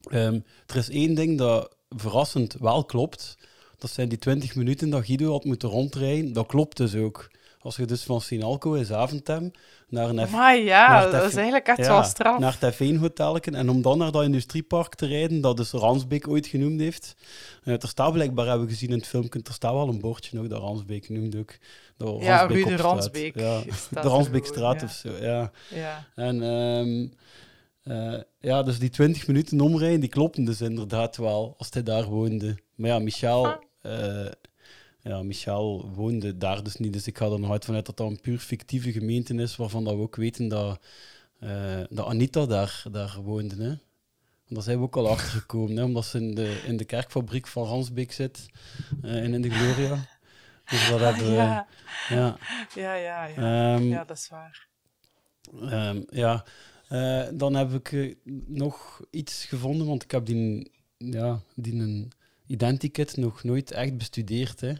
Ehm, 0.00 0.40
er 0.66 0.76
is 0.76 0.88
één 0.88 1.14
ding 1.14 1.38
dat 1.38 1.76
verrassend 1.88 2.52
wel 2.52 2.84
klopt. 2.84 3.38
Dat 3.78 3.90
zijn 3.90 4.08
die 4.08 4.18
20 4.18 4.54
minuten 4.54 4.90
dat 4.90 5.04
Guido 5.04 5.30
had 5.30 5.44
moeten 5.44 5.68
rondrijden. 5.68 6.32
Dat 6.32 6.46
klopt 6.46 6.76
dus 6.76 6.94
ook. 6.94 7.30
Als 7.58 7.76
je 7.76 7.84
dus 7.84 8.02
van 8.02 8.20
Sinalco 8.20 8.72
in 8.72 8.84
Zaventem 8.84 9.50
naar 9.90 10.08
een 10.08 10.30
Maar 10.30 10.56
ja, 10.56 11.10
dat 11.10 11.24
is 11.24 11.34
eigenlijk 11.34 11.66
echt 11.66 11.78
ja, 11.78 11.88
wel 11.88 12.02
straf. 12.02 12.38
naar 12.38 12.56
het 12.60 12.74
F1-hotelken. 12.74 13.54
En 13.54 13.68
om 13.68 13.82
dan 13.82 13.98
naar 13.98 14.12
dat 14.12 14.22
industriepark 14.22 14.94
te 14.94 15.06
rijden, 15.06 15.40
dat 15.40 15.56
dus 15.56 15.70
Ransbeek 15.70 16.28
ooit 16.28 16.46
genoemd 16.46 16.80
heeft. 16.80 17.16
Eh, 17.64 17.82
er 17.82 17.88
staat 17.88 18.12
blijkbaar, 18.12 18.46
hebben 18.46 18.66
we 18.66 18.72
gezien 18.72 18.90
in 18.90 18.96
het 18.98 19.06
filmpje, 19.06 19.40
er 19.42 19.52
staat 19.52 19.72
wel 19.72 19.88
een 19.88 20.00
bordje 20.00 20.36
nog 20.36 20.46
dat 20.46 20.60
Ransbeek 20.60 21.08
noemt 21.08 21.36
ook. 21.36 21.54
De 21.96 22.16
Ja, 22.20 22.38
Ransbeek 22.38 22.66
de. 22.66 22.76
Ransbeek 22.76 23.38
Ja, 23.38 23.60
de 24.02 24.08
Ransbeekstraat 24.08 24.82
of 24.82 24.92
zo, 24.92 25.10
ja. 25.20 25.50
Ja. 25.74 26.06
En 26.14 26.42
ehm, 26.42 27.06
eh, 27.82 28.20
ja, 28.40 28.62
dus 28.62 28.78
die 28.78 28.90
20 28.90 29.26
minuten 29.26 29.60
omrijden, 29.60 30.00
die 30.00 30.08
klopten 30.08 30.44
dus 30.44 30.60
inderdaad 30.60 31.16
wel, 31.16 31.54
als 31.58 31.68
hij 31.70 31.82
daar 31.82 32.04
woonde. 32.04 32.56
Maar 32.74 32.90
ja, 32.90 32.98
Michel, 32.98 33.58
eh, 33.82 34.26
ja, 35.02 35.22
Michel 35.22 35.90
woonde 35.94 36.36
daar 36.36 36.62
dus 36.62 36.76
niet, 36.76 36.92
dus 36.92 37.06
ik 37.06 37.18
ga 37.18 37.26
er 37.26 37.40
nog 37.40 37.50
uit 37.50 37.64
vanuit 37.64 37.86
dat 37.86 37.96
dat 37.96 38.10
een 38.10 38.20
puur 38.20 38.38
fictieve 38.38 38.92
gemeente 38.92 39.34
is, 39.34 39.56
waarvan 39.56 39.84
dat 39.84 39.94
we 39.94 40.00
ook 40.00 40.16
weten 40.16 40.48
dat, 40.48 40.80
eh, 41.38 41.80
dat 41.90 42.06
Anita 42.06 42.46
daar, 42.46 42.82
daar 42.92 43.18
woonde. 43.22 43.62
Hè. 43.62 43.68
En 43.70 44.56
daar 44.56 44.62
zijn 44.62 44.78
we 44.78 44.84
ook 44.84 44.96
al 44.96 45.08
achter 45.08 45.40
gekomen, 45.40 45.76
hè, 45.76 45.82
omdat 45.82 46.04
ze 46.04 46.18
in 46.18 46.34
de, 46.34 46.62
in 46.66 46.76
de 46.76 46.84
kerkfabriek 46.84 47.46
van 47.46 47.66
Ransbeek 47.66 48.12
zit, 48.12 48.46
eh, 49.02 49.22
en 49.24 49.34
in 49.34 49.42
de 49.42 49.50
Gloria. 49.50 50.06
Dus 50.70 50.88
dat 50.88 51.00
hebben 51.06 51.26
we... 51.26 51.32
ja, 51.32 51.66
Ja. 52.08 52.36
ja, 52.74 52.94
ja, 52.94 53.24
ja. 53.24 53.74
Ehm, 53.74 53.82
ja, 53.84 54.04
dat 54.04 54.16
is 54.16 54.28
waar. 54.28 54.68
Ehm, 55.60 56.02
ja, 56.10 56.44
Eh, 56.90 57.26
dan 57.32 57.54
heb 57.54 57.72
ik 57.72 57.92
eh, 57.92 58.14
nog 58.46 59.00
iets 59.10 59.44
gevonden, 59.44 59.86
want 59.86 60.02
ik 60.02 60.10
heb 60.10 60.26
die, 60.26 60.70
ja, 60.96 61.40
die 61.54 61.74
een 61.74 62.12
identikit 62.46 63.16
nog 63.16 63.44
nooit 63.44 63.70
echt 63.70 63.96
bestudeerd. 63.96 64.60
Hè. 64.60 64.72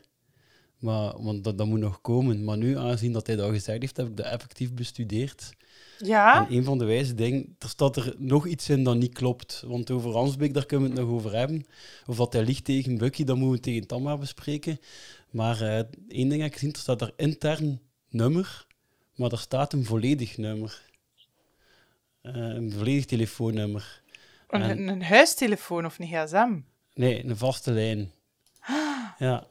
Maar, 0.80 1.22
want 1.22 1.44
dat, 1.44 1.58
dat 1.58 1.66
moet 1.66 1.78
nog 1.80 2.00
komen. 2.00 2.44
Maar 2.44 2.56
nu, 2.56 2.76
aangezien 2.78 3.12
dat 3.12 3.26
hij 3.26 3.36
dat 3.36 3.50
gezegd 3.50 3.80
heeft, 3.80 3.96
heb 3.96 4.06
ik 4.06 4.16
dat 4.16 4.26
effectief 4.26 4.74
bestudeerd. 4.74 5.52
Ja? 5.98 6.46
En 6.48 6.56
een 6.56 6.64
van 6.64 6.78
de 6.78 6.84
wijze 6.84 7.14
dingen, 7.14 7.56
er 7.58 7.68
staat 7.68 7.96
er 7.96 8.14
nog 8.18 8.46
iets 8.46 8.68
in 8.68 8.84
dat 8.84 8.96
niet 8.96 9.14
klopt. 9.14 9.62
Want 9.66 9.90
over 9.90 10.10
Ransbeek, 10.10 10.54
daar 10.54 10.66
kunnen 10.66 10.90
we 10.90 10.96
het 10.96 11.04
nog 11.06 11.14
over 11.14 11.36
hebben. 11.36 11.66
Of 12.06 12.16
dat 12.16 12.32
hij 12.32 12.44
ligt 12.44 12.64
tegen 12.64 12.98
Bucky, 12.98 13.24
dat 13.24 13.36
moeten 13.36 13.56
we 13.56 13.60
tegen 13.60 13.86
Tamma 13.86 14.16
bespreken. 14.16 14.78
Maar 15.30 15.60
eh 15.60 15.84
één 16.08 16.28
ding 16.28 16.42
heb 16.42 16.50
ik 16.50 16.52
gezien, 16.52 16.72
er 16.72 16.78
staat 16.78 16.98
daar 16.98 17.12
intern 17.16 17.80
nummer, 18.08 18.66
maar 19.14 19.32
er 19.32 19.38
staat 19.38 19.72
een 19.72 19.84
volledig 19.84 20.36
nummer. 20.36 20.82
Eh, 22.22 22.34
een 22.34 22.72
volledig 22.72 23.04
telefoonnummer. 23.04 24.02
Een, 24.48 24.62
En- 24.62 24.88
een 24.88 25.02
huistelefoon 25.02 25.84
of 25.86 25.98
een 25.98 26.06
gsm? 26.06 26.58
Nee, 26.94 27.24
een 27.24 27.36
vaste 27.36 27.70
lijn. 27.72 28.10
Ja. 29.18 29.46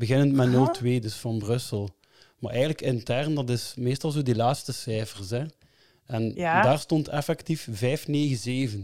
Beginnend 0.00 0.32
met 0.32 0.72
02, 0.72 0.98
dus 1.00 1.14
van 1.14 1.38
Brussel. 1.38 1.88
Maar 2.38 2.50
eigenlijk 2.50 2.80
intern, 2.80 3.34
dat 3.34 3.50
is 3.50 3.74
meestal 3.76 4.10
zo 4.10 4.22
die 4.22 4.36
laatste 4.36 4.72
cijfers. 4.72 5.30
Hè. 5.30 5.44
En 6.06 6.32
Ja. 6.34 6.62
daar 6.62 6.78
stond 6.78 7.08
effectief 7.08 7.68
597. 7.70 8.80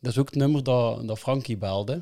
Dat 0.00 0.12
is 0.12 0.18
ook 0.18 0.26
het 0.26 0.34
nummer 0.34 0.62
dat, 0.62 1.06
dat 1.06 1.18
Frankie 1.18 1.56
belde. 1.56 1.92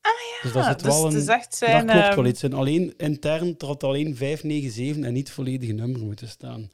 Ah 0.00 0.12
ja, 0.12 0.42
dus 0.42 0.52
dat 0.52 0.64
zit 0.64 0.78
dus 0.78 0.86
wel 0.86 1.04
het 1.04 1.14
een... 1.14 1.20
is 1.20 1.26
echt 1.26 1.54
zijn... 1.54 1.86
dat 1.86 1.94
klopt 1.94 2.08
ehm, 2.08 2.16
wel 2.16 2.26
iets. 2.26 2.42
En 2.42 2.52
alleen 2.52 2.94
intern 2.96 3.54
er 3.58 3.66
had 3.66 3.82
alleen 3.82 4.16
597 4.16 5.04
en 5.04 5.12
niet 5.12 5.26
het 5.26 5.36
volledige 5.36 5.72
nummer 5.72 6.00
moeten 6.00 6.28
staan. 6.28 6.70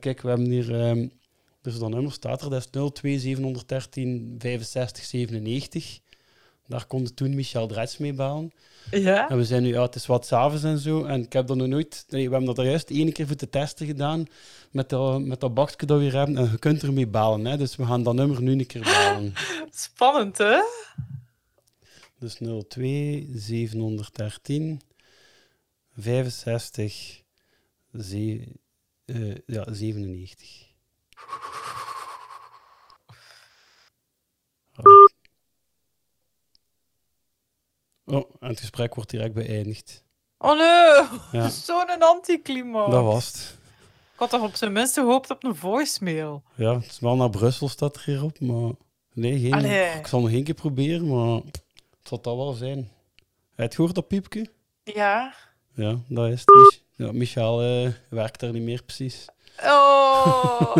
Kijk, 0.00 0.20
we 0.20 0.28
hebben 0.28 0.50
hier... 0.50 0.80
ehm, 0.80 1.08
dus 1.62 1.78
dat 1.78 1.90
nummer 1.90 2.12
staat 2.12 2.42
er, 2.42 2.50
dat 2.50 2.60
is 2.60 2.90
02 2.92 3.18
713 3.18 4.34
65 4.38 5.04
97. 5.04 6.00
Daar 6.66 6.86
kon 6.86 7.14
toen 7.14 7.34
Michel 7.34 7.66
Drets 7.66 7.98
mee 7.98 8.12
bellen. 8.12 8.52
Ja? 8.90 9.28
En 9.28 9.36
we 9.36 9.44
zijn 9.44 9.62
nu, 9.62 9.68
ja, 9.68 9.82
het 9.82 9.94
is 9.94 10.06
wat 10.06 10.26
s'avonds 10.26 10.62
en 10.64 10.78
zo. 10.78 11.04
En 11.04 11.22
ik 11.22 11.32
heb 11.32 11.46
dat 11.46 11.56
nog 11.56 11.66
nooit... 11.66 12.04
Nee, 12.08 12.24
we 12.24 12.30
hebben 12.30 12.54
dat 12.54 12.58
er 12.64 12.70
juist 12.70 12.90
één 12.90 13.12
keer 13.12 13.26
voor 13.26 13.36
te 13.36 13.48
testen 13.48 13.86
gedaan. 13.86 14.26
Met 14.70 14.88
dat, 14.88 15.20
met 15.22 15.40
dat 15.40 15.54
bakje 15.54 15.86
dat 15.86 15.98
we 15.98 16.02
hier 16.04 16.14
hebben. 16.16 16.36
En 16.36 16.50
je 16.50 16.58
kunt 16.58 16.82
ermee 16.82 17.06
bellen. 17.08 17.44
Hè. 17.44 17.56
Dus 17.56 17.76
we 17.76 17.86
gaan 17.86 18.02
dat 18.02 18.14
nummer 18.14 18.42
nu 18.42 18.52
een 18.52 18.66
keer 18.66 18.82
bellen. 18.82 19.32
Spannend, 19.70 20.38
hè? 20.38 20.60
Dus 22.18 22.38
02 22.68 23.28
713 23.34 24.80
65 25.96 27.22
ze- 28.00 28.46
eh, 29.04 29.34
ja, 29.46 29.72
97. 29.72 30.68
Oh, 38.10 38.30
en 38.40 38.48
het 38.48 38.60
gesprek 38.60 38.94
wordt 38.94 39.10
direct 39.10 39.34
beëindigd. 39.34 40.04
Oh 40.38 40.58
nee, 40.58 41.08
Ja. 41.42 41.48
zo'n 41.66 41.98
anticlimax. 42.02 42.90
Dat 42.90 43.04
was 43.04 43.26
het. 43.26 43.58
Ik 44.12 44.18
had 44.18 44.30
toch 44.30 44.42
op 44.42 44.54
zijn 44.54 44.72
minst 44.72 44.94
gehoopt 44.94 45.30
op 45.30 45.44
een 45.44 45.56
voicemail. 45.56 46.42
Ja, 46.54 46.74
het 46.74 46.84
is 46.86 47.00
wel 47.00 47.16
naar 47.16 47.30
Brussel 47.30 47.68
staat 47.68 47.96
er 47.96 48.02
hierop, 48.04 48.40
maar 48.40 48.70
nee, 49.12 49.38
geen, 49.40 49.52
Allee. 49.54 49.98
ik 49.98 50.06
zal 50.06 50.20
nog 50.20 50.30
één 50.30 50.44
keer 50.44 50.54
proberen, 50.54 51.08
maar 51.08 51.34
het 51.34 51.62
zal 52.02 52.20
dat 52.20 52.36
wel 52.36 52.52
zijn. 52.52 52.76
Heb 52.78 53.56
je 53.56 53.62
het 53.62 53.74
gehoord, 53.74 53.94
dat 53.94 54.08
piepje? 54.08 54.46
Ja. 54.84 55.34
Ja, 55.74 55.96
dat 56.08 56.28
is 56.28 56.42
het. 56.44 56.82
Ja, 56.96 57.12
Michael 57.12 57.62
eh, 57.62 57.92
werkt 58.10 58.40
daar 58.40 58.52
niet 58.52 58.62
meer 58.62 58.82
precies. 58.82 59.24
Oh. 59.64 60.76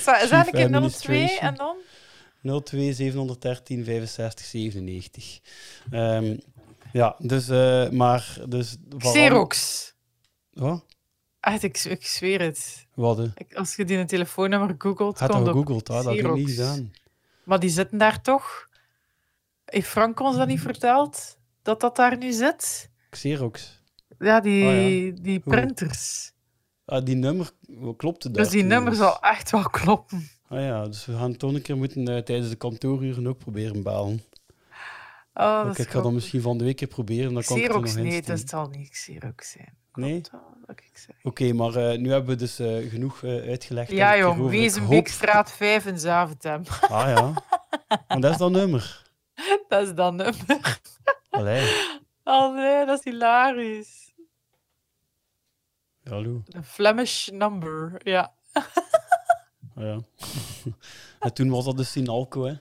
Zou 0.00 0.16
ik 0.16 0.54
in 0.54 0.70
02 0.70 0.74
administration. 0.74 1.38
en 1.38 1.54
dan? 1.54 1.76
02 2.44 2.92
713 2.92 3.84
65 3.84 4.46
97. 4.46 5.40
Ehm, 5.90 6.36
ja, 6.92 7.16
dus, 7.18 7.48
eh, 7.48 7.90
maar... 7.90 8.38
Dus, 8.48 8.76
Xerox. 8.98 9.94
Wat? 10.52 10.84
Echt, 11.40 11.62
ik, 11.62 11.78
ik 11.78 12.06
zweer 12.06 12.40
het. 12.40 12.86
Wat? 12.94 13.28
als 13.54 13.76
je 13.76 13.84
die 13.84 13.96
een 13.96 14.06
telefoonnummer 14.06 14.74
googelt, 14.78 15.18
Had 15.18 15.30
komt 15.30 15.48
gegoogeld? 15.48 15.90
Ah, 15.90 16.04
dat 16.04 16.16
heb 16.16 16.24
ik 16.26 16.34
niet 16.34 16.50
gedaan. 16.50 16.92
Maar 17.44 17.60
die 17.60 17.70
zitten 17.70 17.98
daar 17.98 18.20
toch? 18.22 18.68
Heeft 19.64 19.88
Frank 19.88 20.20
ons 20.20 20.36
dat 20.36 20.46
niet 20.46 20.60
verteld? 20.60 21.38
Dat 21.62 21.80
dat 21.80 21.96
daar 21.96 22.16
nu 22.16 22.32
zit? 22.32 22.90
Xerox. 23.10 23.82
Ja, 24.18 24.40
die, 24.40 24.64
Oh 24.64 25.22
die 25.22 25.40
Hoe? 25.44 25.54
printers. 25.54 26.32
Ah, 26.84 27.04
die 27.04 27.14
nummer 27.16 27.50
klopte 27.96 28.30
daar 28.30 28.42
Dus 28.42 28.52
die 28.52 28.62
nummer 28.62 28.90
dus. 28.90 28.98
zal 28.98 29.20
echt 29.20 29.50
wel 29.50 29.62
kloppen. 29.62 30.30
Ah 30.48 30.60
ja, 30.60 30.86
dus 30.86 31.06
we 31.06 31.16
gaan 31.16 31.36
toch 31.36 31.52
een 31.52 31.62
keer 31.62 31.76
moeten 31.76 32.08
eh, 32.08 32.22
tijdens 32.22 32.48
de 32.48 32.56
kantooruren 32.56 33.26
ook 33.26 33.38
proberen 33.38 33.82
balen. 33.82 34.24
Oh, 35.34 35.64
dat 35.64 35.64
is 35.64 35.70
ik 35.70 35.76
ga 35.76 35.82
dat 35.82 35.86
grappig. 35.86 36.12
misschien 36.12 36.40
van 36.40 36.58
de 36.58 36.64
week 36.64 36.76
keer 36.76 36.88
proberen, 36.88 37.34
dan 37.34 37.42
kan 37.42 37.56
ik 37.56 37.62
er 37.62 37.68
Xerox, 37.68 37.94
nog 37.94 38.04
nee, 38.04 38.22
dat 38.22 38.48
zal 38.48 38.68
niet 38.68 38.90
Xerox 38.90 39.50
zijn. 39.50 39.76
Nee? 39.94 40.20
Oké, 41.22 41.52
maar 41.52 41.74
eh, 41.74 41.98
nu 41.98 42.10
hebben 42.10 42.30
we 42.30 42.36
dus 42.36 42.58
eh, 42.58 42.90
genoeg 42.90 43.24
uitgelegd. 43.24 43.90
Ja, 43.90 44.16
jong, 44.16 44.48
Wezenbeekstraat 44.48 45.52
5 45.52 45.86
in 45.86 45.98
Zaventem. 45.98 46.62
Ah 46.80 47.08
ja, 47.08 47.32
maar 48.08 48.20
dat 48.20 48.30
is 48.30 48.36
dat 48.36 48.50
nummer. 48.50 49.02
dat 49.68 49.82
is 49.82 49.94
dat 49.94 50.14
nummer. 50.14 50.80
Allee, 51.30 51.70
nee, 52.24 52.86
dat 52.86 52.98
is 52.98 53.04
hilarisch. 53.04 54.12
hallo. 56.04 56.42
Een 56.46 56.64
Flemish 56.64 57.28
number, 57.28 58.00
ja. 58.02 58.34
Ja. 59.76 60.00
en 61.20 61.34
toen 61.34 61.48
was 61.48 61.64
dat 61.64 61.76
dus 61.76 61.90
Sinalco, 61.90 62.44
hè. 62.44 62.54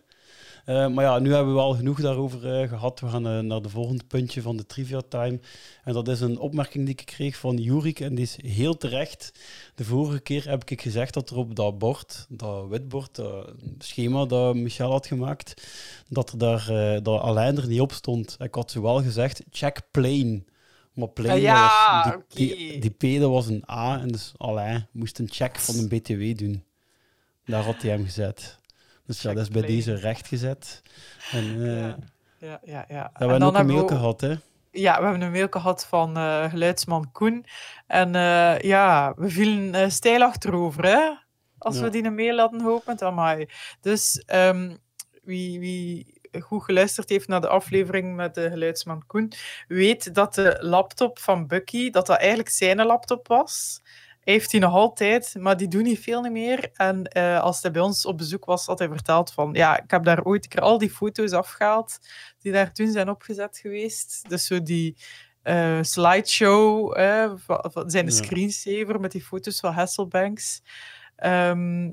Eh, 0.66 0.88
maar 0.88 1.04
ja, 1.04 1.20
nu 1.20 1.34
hebben 1.34 1.54
we 1.54 1.60
al 1.60 1.74
genoeg 1.74 2.02
daarover 2.02 2.62
eh, 2.62 2.70
gehad. 2.70 3.00
We 3.00 3.08
gaan 3.08 3.28
eh, 3.28 3.40
naar 3.40 3.62
de 3.62 3.70
volgende 3.70 4.04
puntje 4.04 4.42
van 4.42 4.58
de 4.58 4.66
Trivia 4.66 5.02
Time. 5.10 5.40
En 5.84 5.94
dat 5.94 6.08
is 6.08 6.22
een 6.22 6.40
opmerking 6.40 6.86
die 6.86 6.96
ik 6.98 7.06
kreeg 7.06 7.38
van 7.38 7.58
Jurik. 7.58 8.00
En 8.00 8.16
die 8.16 8.24
is 8.24 8.38
heel 8.42 8.78
terecht. 8.78 9.32
De 9.76 9.84
vorige 9.84 10.20
keer 10.20 10.50
heb 10.50 10.70
ik 10.70 10.82
gezegd 10.82 11.14
dat 11.14 11.30
er 11.30 11.38
op 11.38 11.56
dat 11.56 11.78
bord, 11.78 12.26
dat 12.30 12.68
witbord, 12.68 13.16
dat 13.16 13.54
schema 13.78 14.26
dat 14.26 14.56
Michel 14.56 14.92
had 14.92 15.08
gemaakt, 15.08 15.68
dat 16.10 16.32
er 16.32 16.38
daar, 16.38 16.66
dat 17.04 17.22
Alain 17.22 17.58
er 17.58 17.68
niet 17.68 17.82
op 17.82 17.92
stond. 17.92 18.36
Ik 18.40 18.56
had 18.56 18.72
zowel 18.72 19.02
gezegd, 19.02 19.42
check 19.52 19.82
plane. 19.92 20.44
Maar 20.94 21.08
plane, 21.08 21.34
Ah, 21.34 21.42
ja, 21.42 22.04
was, 22.04 22.38
die, 22.38 22.56
die, 22.56 22.80
die 22.80 23.18
P 23.18 23.20
dat 23.20 23.30
was 23.30 23.48
een 23.48 23.64
A. 23.70 24.00
En 24.00 24.08
dus 24.08 24.34
Alain 24.38 24.88
moest 24.92 25.20
een 25.20 25.30
check 25.32 25.60
van 25.60 25.76
een 25.76 25.88
BTW 25.88 26.38
doen. 26.38 26.64
Daar 27.46 27.64
had 27.64 27.82
hij 27.82 27.92
hem 27.92 28.04
gezet. 28.04 28.58
Dus 29.06 29.22
ja, 29.22 29.34
dat 29.34 29.44
is 29.44 29.50
bij 29.50 29.62
deze 29.62 29.94
recht 29.96 30.28
gezet. 30.28 30.82
En 31.32 31.44
eh 31.44 31.88
Ja, 31.88 31.98
ja, 32.40 32.60
ja. 32.66 32.86
ja. 32.88 33.12
we 33.14 33.20
hebben 33.26 33.42
ook 33.48 33.58
een 33.58 33.66
mail 33.66 33.88
gehad, 33.88 34.22
hè? 34.22 34.34
Ja, 34.72 34.98
we 34.98 35.04
hebben 35.04 35.22
een 35.22 35.32
mail 35.32 35.48
gehad 35.50 35.86
van 35.86 36.18
eh, 36.18 36.50
geluidsman 36.50 37.12
Koen. 37.12 37.46
En 37.88 38.16
eh, 38.16 38.60
ja, 38.60 39.14
we 39.16 39.30
vielen 39.30 39.76
eh, 39.76 39.90
stijl 39.90 40.22
achterover, 40.24 40.86
hè? 40.86 41.12
Als 41.58 41.76
Ja. 41.78 41.82
we 41.84 41.90
die 41.90 42.04
een 42.04 42.16
mail 42.16 42.38
hadden 42.38 42.62
geopend. 42.62 43.02
Amai. 43.02 43.50
Dus 43.82 44.24
ehm, 44.26 44.76
wie, 45.24 45.60
wie 45.60 46.22
goed 46.42 46.64
geluisterd 46.64 47.10
heeft 47.10 47.28
naar 47.28 47.42
de 47.42 47.48
aflevering 47.48 48.16
met 48.16 48.36
de 48.36 48.50
geluidsman 48.50 49.04
Koen, 49.08 49.32
weet 49.68 50.14
dat 50.14 50.34
de 50.36 50.58
laptop 50.60 51.20
van 51.20 51.48
Bucky, 51.48 51.90
dat 51.90 52.06
dat 52.08 52.18
eigenlijk 52.18 52.50
zijn 52.50 52.86
laptop 52.86 53.28
was. 53.28 53.82
Hij 54.24 54.34
heeft 54.34 54.52
die 54.52 54.60
nog 54.60 54.74
altijd, 54.74 55.36
maar 55.40 55.58
die 55.58 55.68
doet 55.68 55.84
niet 55.84 56.00
veel 56.00 56.22
niet 56.22 56.32
meer. 56.32 56.70
En 56.74 57.04
eh, 57.04 57.40
als 57.42 57.62
hij 57.62 57.72
bij 57.72 57.82
ons 57.82 58.06
op 58.06 58.18
bezoek 58.18 58.46
was, 58.46 58.66
had 58.66 58.80
hij 58.80 58.88
verteld 58.88 59.32
van... 59.32 59.54
Ja, 59.54 59.82
ik 59.84 59.92
heb 59.92 60.04
daar 60.04 60.24
ooit 60.24 60.44
een 60.44 60.50
keer 60.50 60.62
al 60.62 60.78
die 60.78 60.90
foto's 60.90 61.32
afgehaald 61.32 61.98
die 62.40 62.52
daar 62.52 62.74
toen 62.74 62.92
zijn 62.92 63.10
opgezet 63.10 63.58
geweest. 63.58 64.30
Dus 64.30 64.46
zo 64.46 64.62
die, 64.64 64.98
eh, 65.42 65.80
slideshow, 65.82 66.98
eh, 66.98 67.34
zijn 67.86 68.06
Ja. 68.06 68.12
screensaver 68.12 69.00
met 69.00 69.12
die 69.12 69.22
foto's 69.24 69.60
van 69.60 69.74
Hasselbanks. 69.74 70.62
Ehm, 71.16 71.92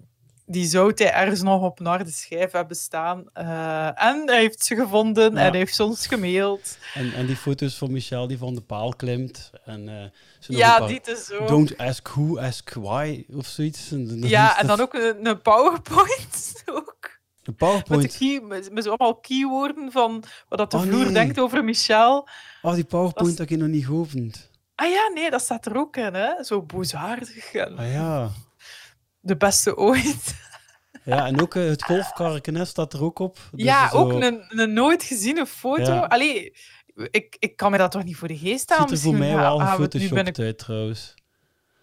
die 0.50 0.66
zou 0.66 0.92
hij 0.94 1.12
ergens 1.12 1.42
nog 1.42 1.62
op 1.62 1.80
naar 1.80 2.04
de 2.04 2.10
schijf 2.10 2.52
hebben 2.52 2.76
staan. 2.76 3.24
Eh, 3.32 4.02
en 4.02 4.22
hij 4.26 4.38
heeft 4.40 4.64
ze 4.64 4.74
gevonden 4.74 5.32
Ja. 5.34 5.40
en 5.40 5.48
hij 5.48 5.58
heeft 5.58 5.74
ze 5.74 5.84
ons 5.84 6.06
gemaild. 6.06 6.78
En, 6.94 7.12
en 7.12 7.26
die 7.26 7.36
foto's 7.36 7.74
van 7.78 7.92
Michel 7.92 8.26
die 8.26 8.38
van 8.38 8.54
de 8.54 8.60
paal 8.60 8.94
klimt. 8.96 9.50
En, 9.64 9.88
eh, 9.88 10.04
Ja, 10.40 10.86
die 10.86 11.00
is 11.04 11.24
zo. 11.26 11.44
Don't 11.46 11.78
ask 11.78 12.08
who, 12.08 12.38
ask 12.38 12.74
why, 12.74 13.24
of 13.34 13.46
zoiets. 13.46 13.90
En 13.90 14.18
Ja, 14.28 14.58
en 14.58 14.66
dat 14.66 14.76
dan 14.76 14.86
ook 14.86 14.94
een, 14.94 15.26
een 15.26 15.42
PowerPoint. 15.42 16.62
ook. 16.72 16.98
Een 17.10 17.18
Met, 17.44 17.56
PowerPoint. 17.56 18.16
key, 18.16 18.40
met, 18.72 18.86
allemaal 18.86 19.14
keywoorden 19.16 19.92
van 19.92 20.24
wat 20.48 20.58
dat 20.58 20.70
de 20.70 20.76
Oh, 20.76 20.82
vloer 20.82 21.04
nee. 21.04 21.12
denkt 21.12 21.40
over 21.40 21.64
Michel. 21.64 22.28
Oh, 22.62 22.74
die 22.74 22.84
PowerPoint 22.84 23.36
Dat 23.36 23.48
heb 23.48 23.50
ik 23.58 23.64
nog 23.64 23.68
niet 23.74 23.86
geopend. 23.86 24.50
Ah 24.74 24.90
ja, 24.90 25.10
nee, 25.14 25.30
dat 25.30 25.40
staat 25.42 25.66
er 25.66 25.76
ook 25.76 25.96
in, 25.96 26.14
hè? 26.14 26.44
Zo 26.44 26.62
bozaardig. 26.62 27.52
En 27.54 27.78
Ah 27.78 27.92
ja. 27.92 28.30
De 29.20 29.36
beste 29.36 29.76
ooit. 29.76 30.34
Ja, 31.04 31.26
en 31.26 31.40
ook 31.40 31.54
eh, 31.54 31.64
het 31.64 31.82
golfkarken 31.84 32.66
staat 32.66 32.92
er 32.92 33.02
ook 33.02 33.18
op. 33.18 33.38
Dus 33.52 33.64
ja, 33.64 33.88
zo- 33.90 33.96
ook 33.96 34.12
een, 34.22 34.44
een 34.48 34.72
nooit 34.72 35.02
geziene 35.02 35.46
foto. 35.46 35.92
Ja. 35.92 36.00
Allee, 36.00 36.52
ik, 37.10 37.36
ik 37.38 37.56
kan 37.56 37.70
me 37.70 37.78
dat 37.78 37.90
toch 37.90 38.04
niet 38.04 38.16
voor 38.16 38.28
de 38.28 38.36
geest 38.38 38.52
Het 38.52 38.60
staan? 38.60 38.88
ziet 38.88 38.96
er 38.96 39.02
voor 39.02 39.12
mij 39.12 39.20
Misschien 39.20 39.40
wel 39.40 39.60
het 39.60 39.68
gefotoshopt 39.68 40.14
binnen- 40.14 40.44
uit, 40.44 40.58
trouwens. 40.58 41.14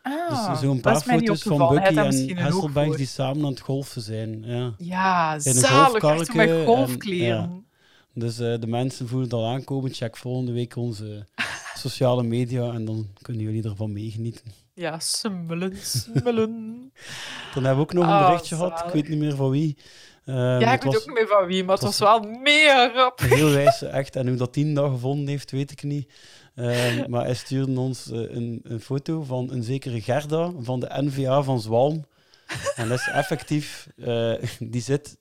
Ah, 0.01 0.49
dus 0.51 0.59
zo'n 0.59 0.81
paar 0.81 1.01
foto's 1.01 1.41
van 1.43 1.57
Bucky 1.69 1.83
en 1.83 2.37
Hasselbanks 2.37 2.87
voor. 2.87 2.97
die 2.97 3.05
samen 3.05 3.43
aan 3.45 3.49
het 3.51 3.59
golfen 3.59 4.01
zijn. 4.01 4.43
Ja. 4.45 4.73
Ja, 4.77 5.39
zalig. 5.39 6.03
Echt 6.03 6.33
met 6.33 6.49
en- 6.49 6.65
golfkleren. 6.65 7.65
Dus 8.13 8.39
eh, 8.39 8.59
de 8.59 8.67
mensen 8.67 9.07
voelen 9.07 9.27
het 9.27 9.37
al 9.37 9.47
aankomen. 9.47 9.93
Check 9.93 10.17
volgende 10.17 10.51
week 10.51 10.75
onze 10.75 11.25
sociale 11.77 12.23
media 12.23 12.71
en 12.73 12.85
dan 12.85 13.07
kunnen 13.21 13.43
jullie 13.43 13.63
ervan 13.63 13.93
meegenieten. 13.93 14.51
Ja, 14.77 14.99
summelen, 14.99 15.77
summelen. 15.77 16.51
Dan 17.53 17.63
hebben 17.63 17.75
we 17.75 17.81
ook 17.81 17.93
nog 17.93 18.03
een 18.03 18.09
Ah, 18.09 18.25
berichtje 18.27 18.55
gehad, 18.55 18.83
ik 18.85 18.93
weet 18.93 19.09
niet 19.09 19.19
meer 19.19 19.35
van 19.35 19.49
wie. 19.49 19.77
Eh, 20.25 20.35
ja, 20.35 20.73
ik 20.73 20.81
weet 20.81 20.93
was 20.93 20.95
ook 21.01 21.07
niet 21.07 21.15
meer 21.17 21.27
van 21.27 21.45
wie, 21.45 21.63
maar 21.63 21.73
het 21.75 21.83
was 21.83 21.99
wel 21.99 22.19
mega 22.19 22.91
rap. 22.93 23.19
heel 23.19 23.49
wijs, 23.49 23.81
echt. 24.01 24.15
En 24.15 24.27
hoe 24.27 24.37
dat 24.37 24.53
tien 24.53 24.73
dat 24.73 24.89
gevonden 24.91 25.27
heeft, 25.27 25.51
weet 25.51 25.71
ik 25.71 25.83
niet. 25.83 26.13
Eh, 26.55 27.05
maar 27.07 27.23
hij 27.23 27.33
stuurde 27.33 27.79
ons 27.79 28.11
eh, 28.11 28.17
een, 28.19 28.59
een 28.63 28.79
foto 28.81 29.21
van 29.23 29.51
een 29.51 29.63
zekere 29.63 30.01
Gerda 30.01 30.51
van 30.59 30.79
de 30.79 30.89
NVA 30.89 31.41
van 31.43 31.59
Zwalm. 31.59 32.05
En 32.75 32.87
dat 32.89 32.97
is 32.99 33.07
effectief, 33.07 33.87
eh, 33.97 34.33
die 34.59 34.81
zit 34.81 35.17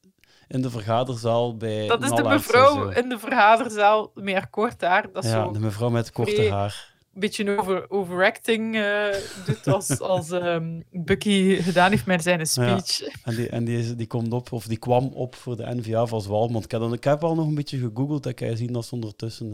in 0.48 0.62
de 0.62 0.70
vergaderzaal 0.70 1.56
bij 1.56 1.86
Dat 1.86 2.02
is 2.04 2.10
de 2.10 2.22
mevrouw 2.22 2.88
in 2.88 3.08
de 3.08 3.18
vergaderzaal 3.18 4.10
met 4.14 4.34
haar 4.34 4.48
kort 4.50 4.80
haar. 4.80 5.12
Dat 5.12 5.24
Ja, 5.24 5.30
zo 5.30 5.50
de 5.50 5.58
mevrouw 5.58 5.88
met 5.90 6.12
korte 6.12 6.34
vrij- 6.34 6.50
haar. 6.50 6.94
Een 7.16 7.22
beetje 7.22 7.58
over, 7.58 7.90
overacting 7.90 8.76
eh, 8.76 9.06
doet 9.46 9.66
als, 9.66 10.00
als 10.14 10.30
ehm, 10.30 10.80
Bucky 10.90 11.56
gedaan 11.62 11.90
heeft 11.90 12.06
met 12.06 12.22
zijn 12.22 12.46
speech. 12.46 13.02
En, 13.24 13.34
die, 13.36 13.48
en 13.48 13.64
die, 13.64 13.78
is- 13.78 13.96
die 13.96 14.06
komt 14.06 14.32
op, 14.32 14.52
of 14.52 14.66
die 14.66 14.78
kwam 14.78 15.06
op 15.06 15.34
voor 15.34 15.56
de 15.56 15.74
NVA 15.74 16.06
van 16.06 16.20
Zwalm. 16.20 16.52
Want 16.52 16.64
ik 16.64 16.70
heb, 16.70 16.80
dan, 16.80 16.92
ik 16.92 17.04
heb 17.04 17.24
al 17.24 17.34
nog 17.34 17.46
een 17.46 17.54
beetje 17.54 17.78
gegoogeld. 17.78 18.22
Dat 18.22 18.34
kan 18.34 18.48
je 18.48 18.56
zien 18.56 18.72
dat 18.72 18.84
ze 18.86 18.94
ondertussen 18.94 19.50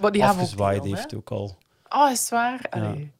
Maar 0.00 0.12
die 0.12 0.22
ook 0.22 0.84
heeft 0.84 1.10
hè? 1.10 1.16
ook 1.16 1.30
al. 1.30 1.58
Oh, 1.88 2.10
is 2.10 2.20
het 2.20 2.28
waar? 2.28 2.66
Allee. 2.70 3.12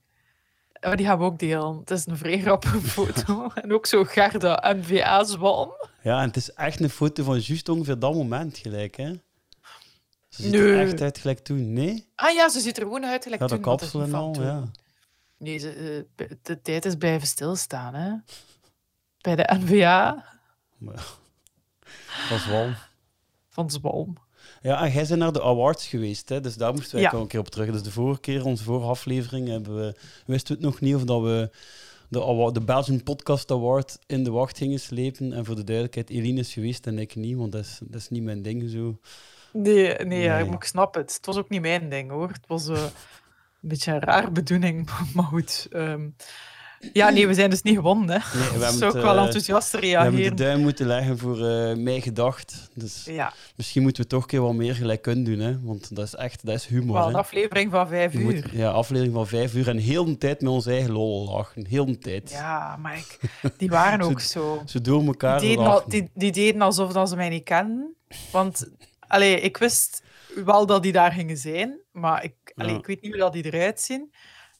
Maar 0.80 0.96
die 0.96 1.06
gaan 1.06 1.18
we 1.18 1.24
ook 1.24 1.38
delen. 1.38 1.78
Het 1.78 1.90
is 1.90 2.06
een 2.06 2.16
vrij 2.16 2.40
grappige 2.40 2.80
foto. 2.96 3.48
en 3.54 3.72
ook 3.72 3.86
zo 3.86 4.04
Gerda, 4.04 4.74
NVA 4.76 5.24
Zwalm. 5.24 5.70
Ja, 6.02 6.20
en 6.20 6.26
het 6.26 6.36
is 6.36 6.52
echt 6.52 6.80
een 6.80 6.90
foto 6.90 7.22
van 7.24 7.38
juist 7.38 7.68
ongeveer 7.68 7.98
dat 7.98 8.14
moment 8.14 8.58
gelijk, 8.58 8.96
hè? 8.96 9.12
Ze 10.40 10.46
ziet 10.48 10.52
Nee. 10.52 10.72
er 10.72 10.80
echt 10.80 11.00
uit 11.00 11.18
gelijk 11.18 11.38
toen. 11.38 11.72
Nee? 11.72 12.06
Ah 12.14 12.34
ja, 12.34 12.48
ze 12.48 12.60
ziet 12.60 12.76
er 12.76 12.82
gewoon 12.82 13.04
uit 13.04 13.22
gelijk 13.22 13.40
Ja, 13.40 13.46
dat 13.46 13.62
toen, 13.62 13.72
is 13.72 13.78
kapsel 13.80 14.00
en 14.02 14.08
van 14.10 14.20
al, 14.20 14.42
ja. 14.42 14.70
Nee, 15.38 15.58
ze, 15.58 16.04
eh, 16.16 16.26
de 16.42 16.62
tijd 16.62 16.84
is 16.84 16.94
blijven 16.94 17.26
stilstaan, 17.26 17.94
hè. 17.94 18.12
Bij 19.20 19.36
de 19.36 19.56
NVA 19.60 20.24
is 22.30 22.46
wel... 22.46 22.70
van 23.48 23.70
Zwalm. 23.70 24.16
Ja, 24.62 24.82
en 24.84 24.92
jij 24.92 25.06
bent 25.06 25.18
naar 25.18 25.32
de 25.32 25.42
awards 25.42 25.86
geweest, 25.86 26.28
hè? 26.28 26.40
dus 26.40 26.54
daar 26.54 26.72
moesten 26.74 26.94
wij 26.94 27.02
Ja. 27.02 27.10
ook 27.12 27.20
een 27.22 27.26
keer 27.28 27.40
op 27.40 27.48
terug. 27.48 27.70
Dus 27.72 27.82
de 27.82 27.90
vorige 27.90 28.20
keer, 28.20 28.44
onze 28.44 28.64
vorige 28.64 28.86
aflevering, 28.88 29.48
hebben 29.48 29.76
we, 29.76 29.94
wisten 30.26 30.56
we 30.56 30.62
het 30.62 30.70
nog 30.72 30.80
niet 30.80 30.94
of 30.94 31.04
dat 31.04 31.22
we 31.22 31.50
de, 32.08 32.22
award, 32.22 32.54
de 32.54 32.60
Belgian 32.60 33.02
Podcast 33.02 33.50
Award 33.50 33.98
in 34.06 34.24
de 34.24 34.30
wacht 34.30 34.56
gingen 34.56 34.80
slepen. 34.80 35.32
En 35.32 35.44
voor 35.44 35.54
de 35.56 35.64
duidelijkheid, 35.64 36.10
Eline 36.10 36.40
is 36.40 36.52
geweest 36.52 36.86
en 36.86 36.98
ik 36.98 37.14
niet, 37.14 37.36
want 37.36 37.52
dat 37.52 37.64
is, 37.64 37.78
dat 37.82 38.00
is 38.00 38.08
niet 38.08 38.22
mijn 38.22 38.42
ding 38.42 38.70
zo. 38.70 38.98
Nee, 39.52 39.94
nee, 39.94 40.44
ik 40.44 40.64
snap 40.64 40.94
het. 40.94 41.14
Het 41.14 41.26
was 41.26 41.36
ook 41.36 41.48
niet 41.48 41.60
mijn 41.60 41.88
ding, 41.88 42.10
hoor. 42.10 42.28
Het 42.28 42.46
was 42.46 42.68
eh, 42.68 42.76
een 42.82 43.68
beetje 43.68 43.92
een 43.92 44.00
raar 44.00 44.32
bedoeling, 44.32 44.90
maar 45.14 45.24
goed. 45.24 45.66
ehm. 45.70 46.08
ja, 46.92 47.10
nee, 47.10 47.26
we 47.26 47.34
zijn 47.34 47.50
dus 47.50 47.62
niet 47.62 47.74
gewonnen, 47.76 48.20
hè. 48.20 48.38
Nee, 48.38 48.58
we 48.58 48.70
zou 48.78 48.96
ook 48.96 49.02
wel 49.02 49.16
eh, 49.16 49.22
enthousiast 49.24 49.72
We 49.72 49.86
hebben 49.86 50.10
de 50.10 50.16
reageren. 50.16 50.36
duim 50.36 50.60
moeten 50.60 50.86
leggen 50.86 51.18
voor 51.18 51.36
mij 51.78 52.00
gedacht. 52.00 52.68
Dus 52.74 53.04
Ja, 53.04 53.32
misschien 53.56 53.82
moeten 53.82 54.02
we 54.02 54.08
toch 54.08 54.22
een 54.22 54.28
keer 54.28 54.40
wat 54.40 54.54
meer 54.54 54.74
gelijk 54.74 55.02
kunnen 55.02 55.24
doen, 55.24 55.38
hè? 55.38 55.60
want 55.62 55.96
dat 55.96 56.06
is 56.06 56.14
echt 56.14 56.46
dat 56.46 56.54
is 56.54 56.66
humor. 56.66 56.92
wel 56.94 57.02
hè. 57.02 57.08
een 57.08 57.14
aflevering 57.14 57.70
van 57.70 57.88
vijf 57.88 58.12
Je 58.12 58.18
moet- 58.18 58.32
uur. 58.34 58.50
ja, 58.56 58.70
aflevering 58.70 59.14
van 59.14 59.26
vijf 59.26 59.54
uur 59.54 59.68
en 59.68 59.78
heel 59.78 60.04
de 60.04 60.18
tijd 60.18 60.40
met 60.40 60.50
ons 60.50 60.66
eigen 60.66 60.90
lol 60.92 61.28
lachen. 61.30 61.66
Heel 61.66 61.86
de 61.86 61.98
tijd. 61.98 62.30
Ja, 62.30 62.76
maar 62.76 62.96
ik, 62.96 63.18
die 63.56 63.68
waren 63.68 64.00
ook 64.10 64.20
zo. 64.20 64.62
Zo 64.66 64.80
door 64.80 65.04
elkaar 65.06 65.40
Die 65.40 65.48
deden, 65.56 65.66
al, 65.72 65.82
die, 65.86 66.10
die 66.14 66.32
deden 66.32 66.60
alsof 66.62 66.92
dat 66.92 67.08
ze 67.08 67.16
mij 67.16 67.28
niet 67.28 67.44
kenden. 67.44 67.94
Want 68.32 68.68
allee, 69.10 69.40
ik 69.40 69.56
wist 69.56 70.02
wel 70.34 70.66
dat 70.66 70.82
die 70.82 70.92
daar 70.92 71.12
gingen 71.12 71.36
zijn, 71.36 71.80
maar 71.92 72.24
ik, 72.24 72.52
allee, 72.54 72.76
ik 72.76 72.86
weet 72.86 73.00
niet 73.00 73.10
hoe 73.10 73.20
dat 73.20 73.32
die 73.32 73.44
eruit 73.44 73.80
zien. 73.80 74.12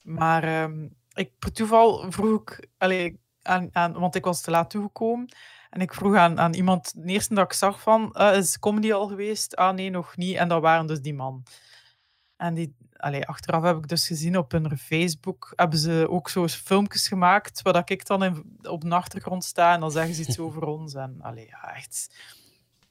Maar 0.03 0.45
ehm, 0.45 0.89
ik, 1.15 1.31
per 1.39 1.53
toeval 1.53 2.13
vroeg 2.13 2.41
ik, 2.41 2.69
allee, 2.79 3.21
aan, 3.43 3.69
aan, 3.73 3.93
want 3.93 4.15
ik 4.15 4.25
was 4.25 4.41
te 4.41 4.51
laat 4.51 4.71
toegekomen, 4.71 5.29
en 5.71 5.81
ik 5.81 5.95
vroeg 5.95 6.17
aan, 6.17 6.41
aan 6.41 6.55
iemand, 6.55 6.93
de 6.97 7.13
eerste 7.13 7.35
dat 7.35 7.45
ik 7.45 7.53
zag 7.53 7.81
van, 7.81 8.13
eh, 8.13 8.37
is 8.37 8.59
comedy 8.59 8.93
al 8.93 9.09
geweest? 9.09 9.57
Ah 9.57 9.75
nee, 9.75 9.91
nog 9.91 10.17
niet. 10.17 10.37
En 10.37 10.49
dat 10.49 10.63
waren 10.63 10.87
dus 10.87 11.01
die 11.01 11.15
man. 11.15 11.43
En 12.37 12.55
die, 12.55 12.77
allee, 12.97 13.27
achteraf 13.27 13.63
heb 13.63 13.77
ik 13.77 13.89
dus 13.89 14.07
gezien 14.07 14.39
op 14.39 14.53
hun 14.53 14.79
Facebook, 14.79 15.53
hebben 15.57 15.79
ze 15.79 16.07
ook 16.11 16.29
zo 16.29 16.49
filmpjes 16.49 17.09
gemaakt, 17.09 17.63
waar 17.63 17.73
dat 17.73 17.91
ik 17.91 18.07
dan 18.07 18.25
in, 18.25 18.59
op 18.63 18.81
de 18.81 18.95
achtergrond 18.95 19.45
sta 19.45 19.75
en 19.75 19.81
dan 19.81 19.91
zeggen 19.91 20.15
ze 20.15 20.21
iets 20.21 20.39
over 20.47 20.63
ons. 20.65 20.95
En 20.95 21.17
allee, 21.21 21.47
ja, 21.47 21.75
echt... 21.75 22.11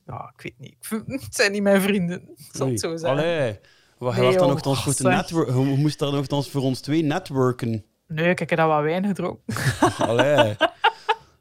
Ja, 0.09 0.33
ik 0.35 0.41
weet 0.41 0.59
niet. 0.59 0.75
Het 1.25 1.35
zijn 1.35 1.51
niet 1.51 1.61
mijn 1.61 1.81
vrienden, 1.81 2.21
ik 2.37 2.49
zal 2.51 2.67
het 2.67 2.79
zo 2.79 2.97
zeggen. 2.97 3.19
Allee. 3.19 3.59
Wat 3.97 4.15
Nee, 4.15 4.37
had 4.37 4.63
dan 4.63 4.75
voor 4.75 4.93
te 4.93 5.03
Zeg. 5.03 5.15
networken? 5.15 5.53
Hoe 5.53 5.65
moest 5.77 5.99
daar 5.99 6.11
nogthans 6.11 6.49
voor 6.49 6.61
ons 6.61 6.79
twee 6.79 7.03
netwerken? 7.03 7.85
Nee, 8.07 8.29
ik 8.29 8.39
heb 8.39 8.49
dat 8.49 8.67
wat 8.67 8.81
wijn 8.81 9.05
gedronken. 9.05 9.55
Allee. 10.07 10.55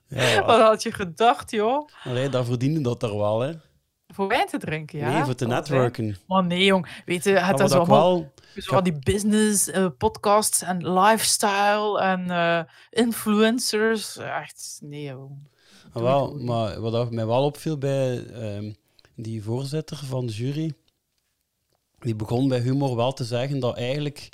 Ja, 0.08 0.44
Wat 0.46 0.60
had 0.60 0.82
je 0.82 0.92
gedacht, 0.92 1.50
joh? 1.50 1.88
allee, 2.04 2.28
daar 2.28 2.44
verdiende 2.44 2.80
dat 2.80 3.02
er 3.02 3.16
wel, 3.18 3.40
hè? 3.40 3.52
Voor 4.14 4.28
wijn 4.28 4.46
te 4.46 4.58
drinken, 4.58 4.98
ja? 4.98 5.10
nee, 5.12 5.24
voor 5.24 5.34
te 5.34 5.46
netwerken. 5.46 6.16
Maar 6.26 6.44
nee, 6.44 6.64
jong. 6.64 7.02
Weet 7.04 7.24
je, 7.24 7.30
het 7.30 7.60
is 7.60 7.72
allemaal 7.72 8.14
wel... 8.18 8.32
zo 8.54 8.74
van 8.74 8.84
die 8.84 8.98
business 8.98 9.70
eh, 9.70 9.86
podcasts 9.98 10.62
en 10.62 10.92
lifestyle 10.92 12.00
en 12.00 12.30
eh, 12.30 12.60
influencers. 12.90 14.16
Echt, 14.16 14.78
nee, 14.82 15.02
jong. 15.02 15.48
Ah, 15.98 16.04
wel, 16.04 16.36
maar 16.38 16.80
wat 16.80 17.10
mij 17.10 17.26
wel 17.26 17.44
opviel 17.44 17.78
bij 17.78 18.24
ehm, 18.26 18.72
die 19.16 19.42
voorzitter 19.42 19.96
van 19.96 20.26
de 20.26 20.32
jury, 20.32 20.72
die 21.98 22.14
begon 22.16 22.48
bij 22.48 22.60
humor 22.60 22.96
wel 22.96 23.12
te 23.12 23.24
zeggen 23.24 23.60
dat 23.60 23.76
eigenlijk 23.76 24.28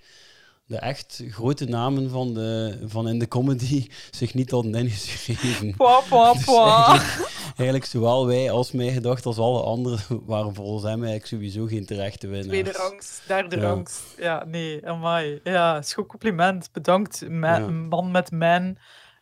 de 0.67 0.77
echt 0.79 1.23
grote 1.29 1.65
namen 1.65 2.11
van, 2.11 2.35
de, 2.35 2.79
van 2.85 3.09
in 3.09 3.19
de 3.19 3.29
comedy 3.29 3.87
zich 4.11 4.35
niet 4.35 4.51
hadden 4.51 4.75
ingeschreven. 4.75 5.75
Pwa, 5.77 6.01
pwa, 6.01 6.33
Dus 6.33 6.47
eigenlijk, 6.47 7.31
eigenlijk 7.57 7.85
zowel 7.85 8.27
wij 8.27 8.51
als 8.51 8.73
mij 8.73 8.93
gedacht 8.93 9.27
als 9.27 9.39
alle 9.39 9.63
anderen 9.63 10.01
waren 10.27 10.55
volgens 10.55 10.83
hem 10.83 10.95
eigenlijk 11.05 11.27
sowieso 11.27 11.67
geen 11.67 11.87
terechte 11.87 12.27
winnaars. 12.27 12.49
Tweede 12.49 12.73
rangs, 12.73 13.21
derde 13.27 13.57
Ja. 13.57 13.63
rangs. 13.63 14.03
Ja, 14.19 14.45
nee, 14.45 14.87
amai. 14.87 15.41
Ja, 15.45 15.79
is 15.79 15.95
goed 15.95 16.07
compliment. 16.07 16.69
Bedankt, 16.73 17.29
ma- 17.29 17.57
Ja. 17.59 17.69
man 17.69 18.11
met 18.11 18.31
man, 18.31 18.77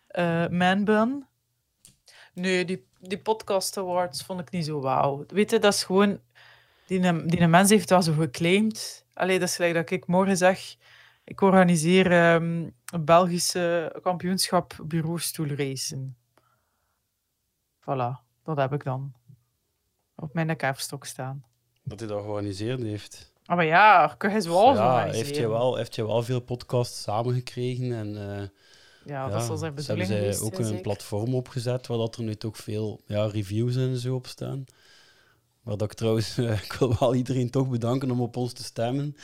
eh 0.06 0.48
man 0.48 1.26
Nee, 2.32 2.64
die, 2.64 2.86
die 3.00 3.18
podcast 3.18 3.76
awards 3.76 4.22
vond 4.22 4.40
ik 4.40 4.50
niet 4.50 4.64
zo 4.64 4.80
wauw. 4.80 5.24
Weet 5.26 5.50
je, 5.50 5.58
dat 5.58 5.72
is 5.72 5.84
gewoon... 5.84 6.20
Die, 6.86 7.26
die 7.26 7.46
mens 7.46 7.70
heeft 7.70 7.90
wel 7.90 8.02
zo 8.02 8.12
geclaimd. 8.12 9.04
Allee, 9.14 9.38
dat 9.38 9.48
is 9.48 9.56
gelijk 9.56 9.74
dat 9.74 9.90
ik 9.90 10.06
morgen 10.06 10.36
zeg... 10.36 10.76
Ik 11.24 11.40
organiseer 11.40 12.12
ehm, 12.12 12.68
een 12.92 13.04
Belgische 13.04 13.98
kampioenschap 14.02 14.78
bureaustoelracen. 14.84 16.16
Voilà, 17.80 18.42
dat 18.44 18.56
heb 18.56 18.72
ik 18.72 18.84
dan. 18.84 19.12
Op 20.14 20.34
mijn 20.34 20.56
kerfstok 20.56 21.04
staan. 21.04 21.44
Dat 21.82 21.98
hij 21.98 22.08
dat 22.08 22.22
georganiseerd 22.22 22.82
heeft. 22.82 23.32
Ah, 23.44 23.56
maar 23.56 23.64
ja, 23.64 24.14
kun 24.18 24.32
je 24.32 24.40
zoals 24.40 24.78
ja, 24.78 25.04
heeft 25.04 25.36
je, 25.36 25.48
wel, 25.48 25.76
heeft 25.76 25.94
je 25.94 26.06
wel 26.06 26.22
veel 26.22 26.40
podcasts 26.40 27.02
samengekregen 27.02 27.92
en... 27.92 28.38
eh, 28.38 28.48
Ja, 29.04 29.28
dat 29.28 29.42
zal 29.42 29.56
zijn 29.56 29.74
dus 29.74 29.86
bedoeling 29.86 30.12
hebben 30.12 30.34
zij 30.34 30.46
ook 30.46 30.58
een 30.58 30.80
platform 30.80 31.34
opgezet 31.34 31.86
waar 31.86 31.98
dat 31.98 32.16
er 32.16 32.22
nu 32.22 32.34
toch 32.34 32.56
veel 32.56 33.00
ja, 33.06 33.26
reviews 33.26 33.76
en 33.76 33.96
zo 33.96 34.14
op 34.14 34.26
staan. 34.26 34.64
Waar 35.62 35.76
dat 35.76 35.90
ik 35.90 35.96
trouwens, 35.96 36.38
eh, 36.38 36.62
ik 36.62 36.72
wil 36.72 36.96
wel 36.98 37.14
iedereen 37.14 37.50
toch 37.50 37.68
bedanken 37.68 38.10
om 38.10 38.20
op 38.20 38.36
ons 38.36 38.52
te 38.52 38.64
stemmen. 38.64 39.16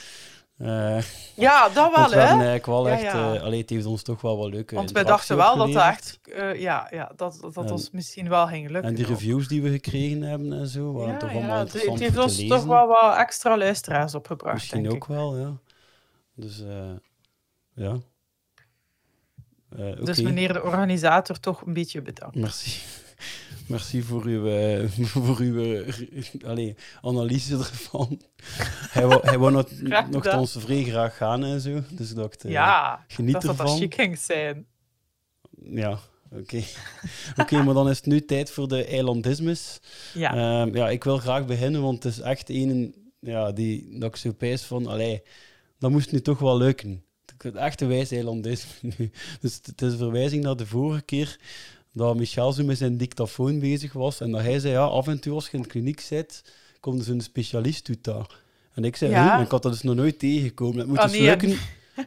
Eh, 0.58 1.02
Ja, 1.36 1.68
dat 1.68 1.92
wel, 1.94 2.08
we 2.08 2.14
hè? 2.16 2.24
eigenlijk 2.26 2.66
wel 2.66 2.88
Ja, 2.88 2.92
echt... 2.94 3.02
ja. 3.02 3.34
eh, 3.34 3.42
allee, 3.42 3.60
het 3.60 3.70
heeft 3.70 3.86
ons 3.86 4.02
toch 4.02 4.20
wel 4.20 4.36
wat 4.38 4.50
leuke 4.50 4.74
Want 4.74 4.90
wij 4.90 5.00
interactie 5.02 5.36
dachten 5.36 5.56
wel 5.56 5.66
dat 5.66 5.74
dat 5.74 5.92
echt... 5.92 6.20
ja, 6.60 6.88
ja, 6.90 7.12
dat, 7.16 7.38
dat, 7.52 7.64
En- 7.64 7.70
ons 7.72 7.90
misschien 7.90 8.28
wel 8.28 8.46
ging 8.46 8.70
lukken. 8.70 8.90
En 8.90 8.94
die 8.96 9.04
ook. 9.04 9.10
reviews 9.10 9.48
die 9.48 9.62
we 9.62 9.70
gekregen 9.70 10.22
hebben 10.22 10.52
en 10.52 10.66
zo, 10.66 10.92
waren 10.92 11.12
Ja, 11.12 11.18
toch 11.18 11.30
ja, 11.30 11.36
allemaal 11.36 11.58
het- 11.58 11.72
het 11.72 11.82
interessant 11.82 12.00
heeft 12.00 12.18
ons 12.28 12.36
lezen. 12.38 12.56
toch 12.56 12.64
wel 12.66 12.86
wat 12.86 13.16
extra 13.16 13.56
luisteraars 13.56 14.14
opgebracht, 14.14 14.54
Misschien 14.54 14.82
denk 14.82 14.94
ook 14.94 15.02
ik. 15.02 15.08
wel, 15.08 15.38
ja. 15.38 15.58
Dus, 16.34 16.62
ja. 17.74 17.98
Eh, 19.76 20.04
Dus 20.04 20.20
meneer 20.20 20.52
de 20.52 20.62
organisator, 20.62 21.40
toch 21.40 21.66
een 21.66 21.72
beetje 21.72 22.02
bedankt. 22.02 22.36
Merci. 22.36 22.80
Merci 23.66 24.02
voor 24.02 24.24
uw, 24.24 24.46
eh, 24.46 24.90
voor 25.14 25.38
uw 25.38 25.82
eh, 26.46 26.74
analyse 27.02 27.56
ervan. 27.56 28.20
hij 28.90 29.06
wou, 29.06 29.20
hij 29.22 29.38
wou 29.38 29.52
nog, 29.52 29.70
nog 30.10 30.50
vrij 30.50 30.84
graag 30.84 31.16
gaan 31.16 31.44
en 31.44 31.60
zo. 31.60 31.82
Dus 31.90 32.10
ik 32.10 32.16
dacht, 32.16 32.44
ja, 32.46 33.04
geniet 33.08 33.32
dat 33.32 33.42
dat 33.42 33.56
dat 33.56 33.66
ervan. 33.66 33.78
chic 33.80 33.94
ging 33.94 34.18
zijn. 34.18 34.66
Ja, 35.70 35.98
oké. 36.30 36.62
Oké, 37.36 37.62
maar 37.62 37.74
dan 37.74 37.90
is 37.90 37.96
het 37.96 38.06
nu 38.06 38.24
tijd 38.24 38.50
voor 38.50 38.68
de 38.68 38.84
eilandismes. 38.84 39.80
Ja. 40.14 40.34
Ehm, 40.34 40.76
ja, 40.76 40.88
ik 40.88 41.04
wil 41.04 41.18
graag 41.18 41.46
beginnen, 41.46 41.82
want 41.82 42.02
het 42.02 42.12
is 42.12 42.20
echt 42.20 42.48
een 42.50 42.94
ja, 43.20 43.52
die, 43.52 43.98
dat 43.98 44.08
ik 44.08 44.16
zo 44.16 44.32
pijs 44.32 44.62
van, 44.62 44.86
allee, 44.86 45.22
dat 45.78 45.90
moest 45.90 46.12
nu 46.12 46.20
toch 46.20 46.38
wel 46.38 46.56
lukken. 46.56 47.04
Het 47.42 47.54
echte 47.54 47.86
wijs 47.86 48.10
nu. 48.80 49.10
Dus 49.40 49.60
het 49.62 49.82
is 49.82 49.92
een 49.92 49.98
verwijzing 49.98 50.44
naar 50.44 50.56
de 50.56 50.66
vorige 50.66 51.02
keer 51.02 51.38
dat 51.92 52.16
Michel 52.16 52.52
zo 52.52 52.64
met 52.64 52.78
zijn 52.78 52.96
dictafoon 52.96 53.58
bezig 53.58 53.92
was 53.92 54.20
en 54.20 54.30
dat 54.30 54.40
hij 54.40 54.58
zei, 54.58 54.72
ja, 54.72 54.82
af 54.84 55.06
en 55.08 55.20
toe 55.20 55.34
als 55.34 55.44
je 55.50 55.56
in 55.56 55.62
de 55.62 55.68
kliniek 55.68 56.00
zit, 56.00 56.42
komt 56.80 56.98
er 56.98 57.04
zo'n 57.04 57.20
specialist 57.20 57.86
doet 57.86 58.04
daar. 58.04 58.40
En 58.74 58.84
ik 58.84 58.96
zei, 58.96 59.10
Ja. 59.10 59.34
"Huh, 59.36 59.44
ik 59.44 59.50
had 59.50 59.62
dat 59.62 59.72
dus 59.72 59.82
nog 59.82 59.94
nooit 59.94 60.18
tegengekomen. 60.18 60.78
Het 60.78 60.86
moet 60.86 60.98
Ah, 60.98 61.04
dus 61.04 61.12
nee, 61.12 61.22
lukken. 61.26 61.56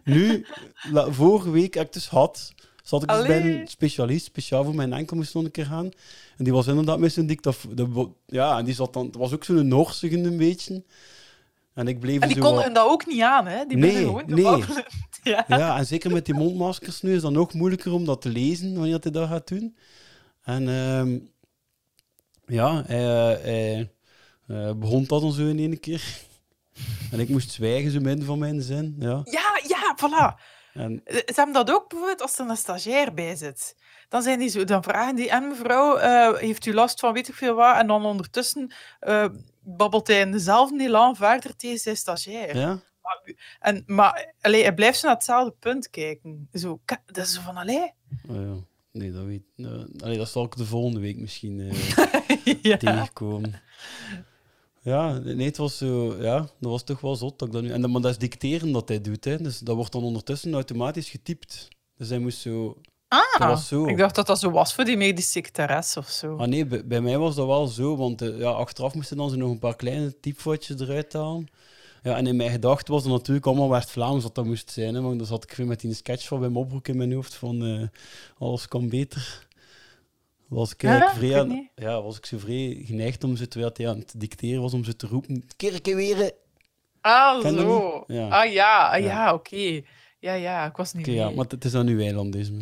Nu, 0.03 0.45
la- 0.91 1.11
vorige 1.11 1.49
week 1.51 1.75
ik 1.75 1.93
dus 1.93 2.07
had, 2.07 2.53
zat 2.83 3.03
ik 3.03 3.09
dus 3.09 3.25
bij 3.27 3.59
een 3.61 3.67
specialist, 3.67 4.25
speciaal 4.25 4.63
voor 4.63 4.75
mijn 4.75 4.93
enkel 4.93 5.17
moest 5.17 5.33
nog 5.33 5.43
een 5.43 5.51
keer 5.51 5.65
gaan. 5.65 5.85
En 6.37 6.43
die 6.43 6.53
was 6.53 6.67
inderdaad 6.67 6.99
met 6.99 7.13
zijn 7.13 7.27
dictafoon. 7.27 8.15
Ja, 8.25 8.57
en 8.57 8.65
die 8.65 8.73
zat 8.73 8.93
dan, 8.93 9.05
het 9.05 9.15
was 9.15 9.33
ook 9.33 9.43
zo'n 9.43 9.67
Norsige 9.67 10.17
een 10.17 10.37
beetje. 10.37 10.83
En 11.73 11.87
ik 11.87 11.99
bleef 11.99 12.21
En 12.21 12.27
die 12.27 12.37
zo 12.37 12.43
wat- 12.43 12.53
konden 12.53 12.73
dat 12.73 12.87
ook 12.87 13.05
niet 13.05 13.21
aan, 13.21 13.45
hè? 13.47 13.65
Die 13.65 13.77
Nee, 13.77 14.05
nee. 14.27 14.63
Ja. 15.23 15.45
Ja, 15.47 15.77
en 15.77 15.85
zeker 15.85 16.11
met 16.11 16.25
die 16.25 16.35
mondmaskers 16.35 17.01
nu 17.01 17.15
is 17.15 17.21
dat 17.21 17.31
nog 17.31 17.53
moeilijker 17.53 17.91
om 17.93 18.05
dat 18.05 18.21
te 18.21 18.29
lezen 18.29 18.73
wanneer 18.73 18.97
hij 19.01 19.11
dat 19.11 19.27
gaat 19.27 19.47
doen. 19.47 19.77
En 20.43 20.67
ehm, 20.69 21.19
ja, 22.45 22.83
hij, 22.85 23.33
eh, 23.35 23.43
hij 23.43 23.91
eh, 24.47 24.73
begon 24.73 25.05
dat 25.05 25.21
dan 25.21 25.31
zo 25.31 25.47
in 25.47 25.59
één 25.59 25.79
keer. 25.79 26.03
En 27.11 27.19
ik 27.19 27.29
moest 27.29 27.51
zwijgen 27.51 27.91
zo 27.91 27.99
midden 27.99 28.25
van 28.25 28.39
mijn 28.39 28.61
zin. 28.61 28.95
Ja. 28.99 29.21
ja, 29.23 29.59
ja, 29.67 29.95
voilà. 29.97 30.41
En, 30.73 31.01
Eh, 31.03 31.15
Ze 31.15 31.33
hebben 31.35 31.53
dat 31.53 31.71
ook 31.71 31.89
bijvoorbeeld 31.89 32.21
als 32.21 32.39
er 32.39 32.49
een 32.49 32.57
stagiair 32.57 33.13
bij 33.13 33.35
zit. 33.35 33.75
Dan, 34.09 34.21
zijn 34.21 34.39
die 34.39 34.49
zo, 34.49 34.63
dan 34.63 34.83
vragen 34.83 35.15
die, 35.15 35.29
en 35.29 35.47
mevrouw, 35.47 35.97
heeft 36.35 36.65
u 36.65 36.73
last 36.73 36.99
van 36.99 37.13
weet 37.13 37.27
ik 37.27 37.33
veel 37.35 37.53
wat? 37.55 37.75
En 37.75 37.87
dan 37.87 38.05
ondertussen 38.05 38.71
babbelt 39.63 40.07
hij 40.07 40.19
in 40.19 40.31
dezelfde 40.31 40.83
elan 40.83 41.15
verder 41.15 41.55
tegen 41.55 41.77
zijn 41.79 41.97
stagiair. 41.97 42.57
ja? 42.57 42.79
En, 43.59 43.83
maar 43.85 44.33
allee, 44.41 44.61
hij 44.61 44.73
blijft 44.73 44.99
zo 44.99 45.07
naar 45.07 45.15
hetzelfde 45.15 45.55
punt 45.59 45.89
kijken. 45.89 46.49
Zo, 46.53 46.79
dat 47.05 47.25
is 47.25 47.33
zo 47.33 47.41
van, 47.41 47.57
allee. 47.57 47.93
Oh, 48.29 48.35
ja. 48.35 48.55
Nee, 48.91 49.11
dat 49.11 49.25
weet 49.25 49.43
allee, 50.03 50.17
dat 50.17 50.29
zal 50.29 50.43
ik 50.43 50.55
de 50.55 50.65
volgende 50.65 50.99
week 50.99 51.17
misschien 51.17 51.59
eh, 51.59 52.53
ja. 52.71 52.77
tegenkomen. 52.77 53.61
Ja, 54.81 55.17
nee, 55.17 55.45
het 55.45 55.57
was 55.57 55.77
zo, 55.77 56.21
ja, 56.21 56.37
dat 56.37 56.71
was 56.71 56.83
toch 56.83 57.01
wel 57.01 57.15
zot 57.15 57.39
dat 57.39 57.47
ik 57.47 57.53
dat 57.53 57.63
nu... 57.63 57.71
En 57.71 57.81
dat, 57.81 57.89
maar 57.89 58.01
dat 58.01 58.11
is 58.11 58.17
dicteren 58.17 58.71
dat 58.71 58.87
hij 58.87 59.01
doet, 59.01 59.25
hè. 59.25 59.37
Dus 59.37 59.59
dat 59.59 59.75
wordt 59.75 59.91
dan 59.91 60.03
ondertussen 60.03 60.53
automatisch 60.53 61.09
getypt. 61.09 61.67
Dus 61.97 62.09
hij 62.09 62.19
moest 62.19 62.39
zo... 62.39 62.77
Ah, 63.07 63.57
zo. 63.57 63.87
ik 63.87 63.97
dacht 63.97 64.15
dat 64.15 64.27
dat 64.27 64.39
zo 64.39 64.51
was 64.51 64.73
voor 64.73 64.83
die 64.83 64.97
medische 64.97 65.31
secretares 65.31 65.97
of 65.97 66.09
zo. 66.09 66.37
Ah 66.37 66.47
nee, 66.47 66.65
bij, 66.65 66.85
bij 66.85 67.01
mij 67.01 67.17
was 67.17 67.35
dat 67.35 67.47
wel 67.47 67.67
zo, 67.67 67.97
want 67.97 68.21
eh, 68.21 68.37
ja, 68.37 68.49
achteraf 68.49 68.93
moesten 68.93 69.17
dan 69.17 69.29
zo 69.29 69.35
nog 69.35 69.51
een 69.51 69.59
paar 69.59 69.75
kleine 69.75 70.19
typfoutjes 70.19 70.79
eruit 70.79 71.13
halen. 71.13 71.47
Ja, 72.03 72.15
en 72.17 72.27
in 72.27 72.35
mijn 72.35 72.51
gedachten 72.51 72.93
was 72.93 73.03
het 73.03 73.11
natuurlijk 73.11 73.45
allemaal 73.45 73.69
West-Vlaams 73.69 74.23
dat 74.23 74.35
dat 74.35 74.45
moest 74.45 74.71
zijn. 74.71 74.95
Hè, 74.95 75.01
want 75.01 75.17
dan 75.17 75.27
zat 75.27 75.43
ik 75.43 75.51
weer 75.53 75.67
met 75.67 75.79
die 75.79 75.93
sketch 75.93 76.27
van 76.27 76.39
Wim 76.39 76.57
Opbroek 76.57 76.87
in 76.87 76.97
mijn 76.97 77.13
hoofd 77.13 77.33
van 77.35 77.65
eh, 77.65 77.87
alles 78.37 78.67
kan 78.67 78.89
beter. 78.89 79.47
Was 80.47 80.71
ik, 80.71 80.79
vrij 81.15 81.39
aan- 81.39 81.69
ja, 81.75 82.01
was 82.01 82.17
ik 82.17 82.25
zo 82.25 82.37
vrij 82.37 82.81
geneigd 82.85 83.23
om 83.23 83.35
ze, 83.35 83.47
terwijl 83.47 83.71
hij 83.75 83.89
aan 83.89 83.97
het 83.99 84.13
dicteren 84.17 84.61
was, 84.61 84.73
om 84.73 84.83
ze 84.83 84.95
te 84.95 85.07
roepen, 85.07 85.43
kerken 85.57 85.95
weer. 85.95 86.31
Ah, 87.01 87.41
Ken 87.41 87.53
zo. 87.59 88.03
Ja. 88.07 88.27
Ah 88.27 88.51
ja, 88.51 88.89
ah, 88.89 88.99
Ja. 88.99 89.05
ja, 89.05 89.33
oké. 89.33 89.81
Ja, 90.19 90.33
ja, 90.33 90.65
ik 90.65 90.75
was 90.75 90.93
niet 90.93 91.07
Oké, 91.07 91.15
ja, 91.15 91.29
maar 91.29 91.45
het 91.47 91.65
is 91.65 91.71
dan 91.71 91.85
nu 91.85 92.03
eilandisme. 92.03 92.59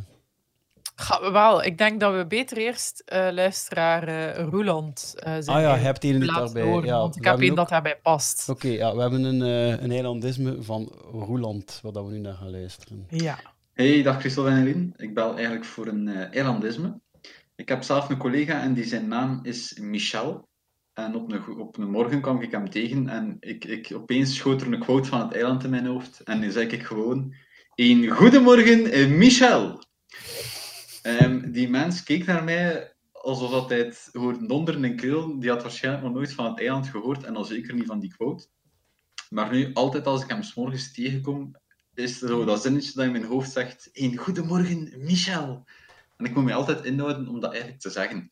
Ga- 1.00 1.32
wel, 1.32 1.64
ik 1.64 1.78
denk 1.78 2.00
dat 2.00 2.14
we 2.16 2.26
beter 2.28 2.58
eerst 2.58 3.02
eh 3.06 3.28
luisteraar 3.32 4.08
eh, 4.08 4.44
Roeland 4.50 5.14
eh 5.18 5.34
zijn. 5.40 5.58
Ah 5.58 5.62
ja, 5.62 5.78
hebt 5.78 6.04
een 6.04 6.26
laten 6.26 6.44
daarbij. 6.44 6.64
horen, 6.64 6.86
Ja, 6.86 6.98
want 6.98 7.16
ik 7.16 7.24
heb 7.24 7.40
een 7.40 7.50
ook- 7.50 7.56
dat 7.56 7.70
daarbij 7.70 8.00
past. 8.02 8.50
Oké, 8.50 8.68
ja, 8.68 8.96
we 8.96 9.02
hebben 9.02 9.24
een, 9.24 9.42
eh, 9.42 9.82
een 9.84 9.92
eilandisme 9.92 10.58
van 10.62 10.92
Roeland, 11.12 11.80
waar 11.84 11.92
dat 11.92 12.06
we 12.06 12.12
nu 12.12 12.20
naar 12.20 12.34
gaan 12.34 12.52
luisteren. 12.52 13.06
Ja. 13.10 13.40
Hey, 13.74 14.02
dag 14.04 14.20
Christophe 14.20 14.52
en 14.52 14.62
Eline. 14.62 14.90
Ik 14.96 15.14
bel 15.14 15.34
eigenlijk 15.36 15.66
voor 15.66 15.88
een 15.88 16.08
eh 16.08 16.36
eilandisme. 16.36 17.00
Ik 17.56 17.70
heb 17.70 17.84
zelf 17.84 18.10
een 18.10 18.18
collega 18.18 18.62
en 18.62 18.74
die 18.74 18.86
zijn 18.86 19.08
naam 19.08 19.40
is 19.44 19.78
Michel. 19.82 20.48
En 20.94 21.16
op 21.16 21.32
een, 21.32 21.58
op 21.60 21.78
een 21.78 21.90
morgen 21.92 22.22
kwam 22.22 22.42
ik 22.42 22.52
hem 22.52 22.70
tegen 22.70 23.10
en 23.10 23.38
ik, 23.40 23.66
ik, 23.66 23.92
opeens 23.96 24.36
schoot 24.36 24.62
er 24.62 24.74
een 24.74 24.80
quote 24.80 25.10
van 25.10 25.20
het 25.22 25.34
eiland 25.34 25.64
in 25.64 25.70
mijn 25.70 25.86
hoofd. 25.86 26.20
En 26.24 26.40
nu 26.40 26.52
zei 26.52 26.68
ik 26.68 26.84
gewoon: 26.84 27.34
Een 27.76 28.08
goedemorgen, 28.10 29.18
Michel. 29.18 29.88
Ehm, 31.10 31.52
die 31.52 31.70
mens 31.70 32.04
keek 32.04 32.26
naar 32.26 32.44
mij 32.44 32.94
alsof 33.12 33.52
dat 33.52 33.70
hij 33.70 33.80
het 33.80 34.10
hoorde 34.12 34.46
donderen 34.46 34.84
en 34.84 34.96
krullen. 34.96 35.40
Die 35.40 35.50
had 35.50 35.62
waarschijnlijk 35.62 36.04
nog 36.04 36.14
nooit 36.14 36.34
van 36.34 36.46
het 36.46 36.60
eiland 36.60 36.88
gehoord 36.88 37.24
en 37.24 37.36
al 37.36 37.44
zeker 37.44 37.74
niet 37.74 37.86
van 37.86 38.00
die 38.00 38.14
quote. 38.16 38.48
Maar 39.30 39.52
nu, 39.52 39.74
altijd 39.74 40.06
als 40.06 40.24
ik 40.24 40.30
hem 40.30 40.44
s'morgens 40.44 40.94
tegenkom, 40.94 41.56
is 41.94 42.22
er 42.22 42.28
zo 42.28 42.46
dat 42.46 42.62
zinnetje 42.62 42.92
dat 42.94 43.06
in 43.06 43.12
mijn 43.12 43.24
hoofd 43.24 43.52
zegt: 43.52 43.90
Een 43.94 44.18
goedemorgen, 44.18 44.94
Michel. 44.98 45.66
En 46.18 46.26
ik 46.26 46.36
moet 46.36 46.44
mij 46.44 46.54
altijd 46.54 46.86
inhouden 46.86 47.28
om 47.28 47.40
dat 47.40 47.52
eigenlijk 47.52 47.82
te 47.82 47.90
zeggen. 47.90 48.32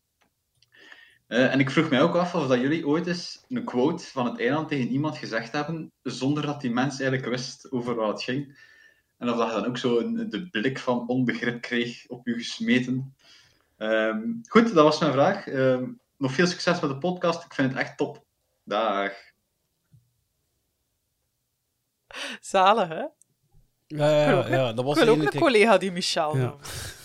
Eh, 1.27 1.53
en 1.53 1.59
ik 1.59 1.69
vroeg 1.69 1.89
mij 1.89 2.01
ook 2.01 2.15
af 2.15 2.35
of 2.35 2.47
dat 2.47 2.59
jullie 2.59 2.87
ooit 2.87 3.07
eens 3.07 3.45
een 3.49 3.63
quote 3.63 4.05
van 4.05 4.25
het 4.25 4.39
eiland 4.39 4.67
tegen 4.67 4.87
iemand 4.87 5.17
gezegd 5.17 5.51
hebben, 5.51 5.91
zonder 6.01 6.45
dat 6.45 6.61
die 6.61 6.71
mens 6.71 6.99
eigenlijk 6.99 7.29
wist 7.29 7.71
over 7.71 7.95
wat 7.95 8.07
het 8.07 8.23
ging. 8.23 8.57
En 9.17 9.29
of 9.29 9.37
dat 9.37 9.47
je 9.47 9.53
dan 9.53 9.65
ook 9.65 9.77
zo 9.77 9.99
een, 9.99 10.29
de 10.29 10.49
blik 10.49 10.79
van 10.79 11.07
onbegrip 11.07 11.61
kreeg 11.61 12.07
op 12.07 12.27
je 12.27 12.33
gesmeten. 12.33 13.15
Ehm, 13.77 14.21
goed, 14.47 14.73
dat 14.73 14.83
was 14.83 14.99
mijn 14.99 15.11
vraag. 15.11 15.47
Ehm, 15.47 15.85
nog 16.17 16.31
veel 16.31 16.47
succes 16.47 16.79
met 16.79 16.89
de 16.89 16.97
podcast. 16.97 17.43
Ik 17.43 17.53
vind 17.53 17.69
het 17.71 17.79
echt 17.79 17.97
top. 17.97 18.25
Dag. 18.63 19.11
Zalig, 22.41 22.87
hè? 22.87 23.05
Ja, 23.87 24.09
ja, 24.21 24.45
Ik 24.45 24.51
dat 24.75 24.79
Ik 24.79 24.85
was 24.85 24.99
wil 24.99 25.07
ook 25.07 25.33
een 25.33 25.39
collega 25.39 25.77
die 25.77 25.91
Michel 25.91 26.37
Ja. 26.37 26.43
noemt. 26.43 26.95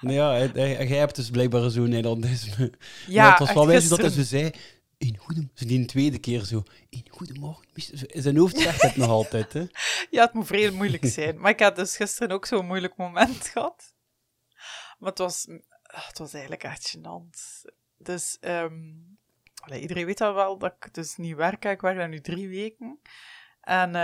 Nee, 0.00 0.14
ja, 0.16 0.44
jij 0.44 0.86
hebt 0.86 1.16
dus 1.16 1.30
blijkbaar 1.30 1.70
zo'n 1.70 1.92
eilandisme. 1.92 2.72
Ja, 3.06 3.22
maar 3.22 3.30
het 3.30 3.38
was 3.38 3.52
wel 3.52 3.66
wijs 3.66 3.88
dat 3.88 4.00
hij 4.00 4.10
zo 4.10 4.22
zei... 4.22 4.52
In. 4.98 5.18
Ze 5.54 5.66
die 5.66 5.84
tweede 5.84 6.18
keer 6.18 6.44
zo... 6.44 6.62
In 6.88 7.04
goedemorgen. 7.10 7.66
Michel." 7.72 7.98
In 8.06 8.22
zijn 8.22 8.36
hoofd 8.36 8.58
zegt 8.58 8.82
het 8.82 8.96
nog 8.96 9.08
altijd, 9.08 9.52
hè. 9.52 9.66
Ja, 10.10 10.24
het 10.24 10.32
moet 10.32 10.46
vrij 10.46 10.70
moeilijk 10.70 11.06
zijn. 11.06 11.40
Maar 11.40 11.50
ik 11.50 11.60
had 11.60 11.76
dus 11.76 11.96
gisteren 11.96 12.30
ook 12.30 12.46
zo'n 12.46 12.66
moeilijk 12.66 12.96
moment 12.96 13.48
gehad. 13.52 13.94
Maar 14.98 15.08
het 15.10 15.18
was, 15.18 15.48
ah, 15.82 16.06
het 16.06 16.18
was 16.18 16.32
eigenlijk 16.32 16.62
echt 16.62 16.96
gênant. 16.96 17.64
Dus 17.96 18.38
ehm, 18.40 18.92
iedereen 19.72 20.06
weet 20.06 20.20
al 20.20 20.34
wel 20.34 20.58
dat 20.58 20.74
ik 20.80 20.94
dus 20.94 21.16
niet 21.16 21.36
werk. 21.36 21.64
Ik 21.64 21.80
werk 21.80 21.96
daar 21.96 22.08
nu 22.08 22.20
drie 22.20 22.48
weken. 22.48 23.00
En 23.60 23.94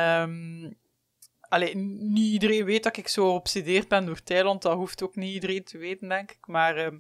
allee, 1.40 1.76
niet 1.76 2.33
iedereen 2.33 2.64
weet 2.64 2.83
dat 2.83 2.96
ik 2.96 3.09
zo 3.09 3.29
obsedeerd 3.29 3.88
ben 3.88 4.07
door 4.07 4.22
Thailand. 4.22 4.62
Dat 4.62 4.76
hoeft 4.76 5.03
ook 5.03 5.16
niet 5.16 5.35
iedereen 5.35 5.64
te 5.64 5.79
weten, 5.79 6.09
denk 6.09 6.31
ik. 6.31 6.46
Maar 6.46 6.76
ehm, 6.76 6.98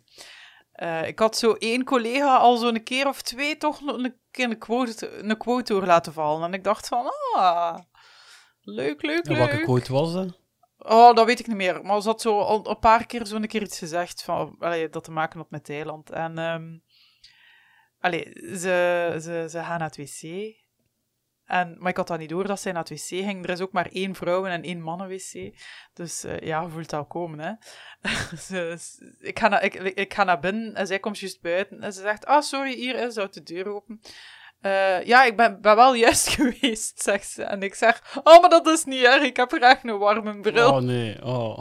eh, 0.80 1.06
ik 1.06 1.18
had 1.18 1.36
zo 1.36 1.52
één 1.52 1.84
collega 1.84 2.36
al 2.36 2.56
zo'n 2.56 2.82
keer 2.82 3.06
of 3.08 3.22
twee 3.22 3.56
toch 3.56 3.80
een 3.80 4.16
keer 4.30 4.50
een 4.50 4.58
quote, 4.58 5.10
een 5.10 5.36
quote 5.36 5.72
door 5.72 5.86
laten 5.86 6.12
vallen. 6.12 6.46
En 6.46 6.54
ik 6.54 6.64
dacht 6.64 6.88
van, 6.88 7.10
ah, 7.34 7.78
leuk, 8.60 9.02
leuk, 9.02 9.24
En 9.24 9.32
leuk. 9.32 9.38
welke 9.38 9.62
quote 9.62 9.92
was 9.92 10.12
dat? 10.12 10.40
Oh, 10.78 11.14
dat 11.14 11.26
weet 11.26 11.40
ik 11.40 11.46
niet 11.46 11.56
meer. 11.56 11.82
Maar 11.84 12.02
ze 12.02 12.08
had 12.08 12.20
zo 12.20 12.38
al 12.38 12.68
een 12.68 12.78
paar 12.78 13.06
keer 13.06 13.26
zo'n 13.26 13.46
keer 13.46 13.62
iets 13.62 13.78
gezegd 13.78 14.22
van, 14.22 14.56
allee, 14.58 14.88
dat 14.88 15.04
te 15.04 15.10
maken 15.10 15.38
had 15.38 15.50
met 15.50 15.64
Thailand. 15.64 16.10
En 16.10 16.82
allee, 17.98 18.32
ze, 18.34 19.16
ze, 19.20 19.46
ze 19.50 19.58
gaan 19.58 19.78
naar 19.78 19.90
het 19.94 19.96
wc. 19.96 20.22
En, 21.50 21.76
maar 21.78 21.90
ik 21.90 21.96
had 21.96 22.06
dat 22.06 22.18
niet 22.18 22.28
door 22.28 22.46
dat 22.46 22.60
zij 22.60 22.72
naar 22.72 22.82
het 22.82 22.90
wc 22.90 23.06
ging. 23.24 23.44
Er 23.44 23.50
is 23.50 23.60
ook 23.60 23.72
maar 23.72 23.88
één 23.92 24.14
vrouwen- 24.14 24.50
en 24.50 24.62
één 24.62 24.80
mannen-wc. 24.80 25.52
Dus 25.94 26.24
eh, 26.24 26.38
ja, 26.38 26.60
je 26.60 26.68
voelt 26.68 26.90
dat 26.90 27.00
al 27.00 27.06
komen, 27.06 27.38
hè. 27.38 27.50
ik, 29.30 29.38
ga 29.38 29.48
naar, 29.48 29.64
ik, 29.64 29.74
ik 29.74 30.14
ga 30.14 30.24
naar 30.24 30.40
binnen 30.40 30.74
en 30.74 30.86
zij 30.86 30.98
komt 30.98 31.18
juist 31.18 31.40
buiten. 31.40 31.80
En 31.82 31.92
ze 31.92 32.00
zegt, 32.00 32.26
ah, 32.26 32.42
sorry, 32.42 32.74
hier 32.74 32.94
is, 33.06 33.16
houdt 33.16 33.34
de 33.34 33.42
deur 33.42 33.68
open. 33.74 34.00
eh, 34.60 35.04
ja, 35.04 35.24
ik 35.24 35.36
ben, 35.36 35.60
ben 35.60 35.76
wel 35.76 35.94
juist 35.94 36.28
geweest, 36.36 37.02
zegt 37.02 37.30
ze. 37.30 37.42
En 37.42 37.62
ik 37.62 37.74
zeg, 37.74 38.20
oh, 38.24 38.40
maar 38.40 38.50
dat 38.50 38.66
is 38.66 38.84
niet 38.84 39.04
erg, 39.04 39.22
ik 39.22 39.36
heb 39.36 39.52
graag 39.52 39.82
een 39.82 39.98
warme 39.98 40.40
bril. 40.40 40.72
Oh 40.72 40.80
nee, 40.80 41.24
oh. 41.24 41.58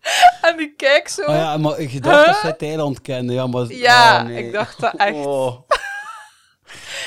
En 0.42 0.58
ik 0.60 0.76
kijk 0.76 1.08
zo. 1.08 1.22
Oh 1.22 1.34
ja, 1.34 1.56
maar 1.56 1.82
je 1.82 2.00
dacht 2.00 2.26
dat 2.26 2.36
zij 2.36 2.50
het 2.50 2.62
eiland 2.62 3.00
kende. 3.00 3.32
Ja, 3.32 3.46
maar... 3.46 3.66
Ja, 3.72 4.20
oh, 4.20 4.26
nee. 4.26 4.44
ik 4.46 4.52
dacht 4.52 4.80
dat 4.80 4.94
echt. 4.96 5.14
Oh. 5.14 5.60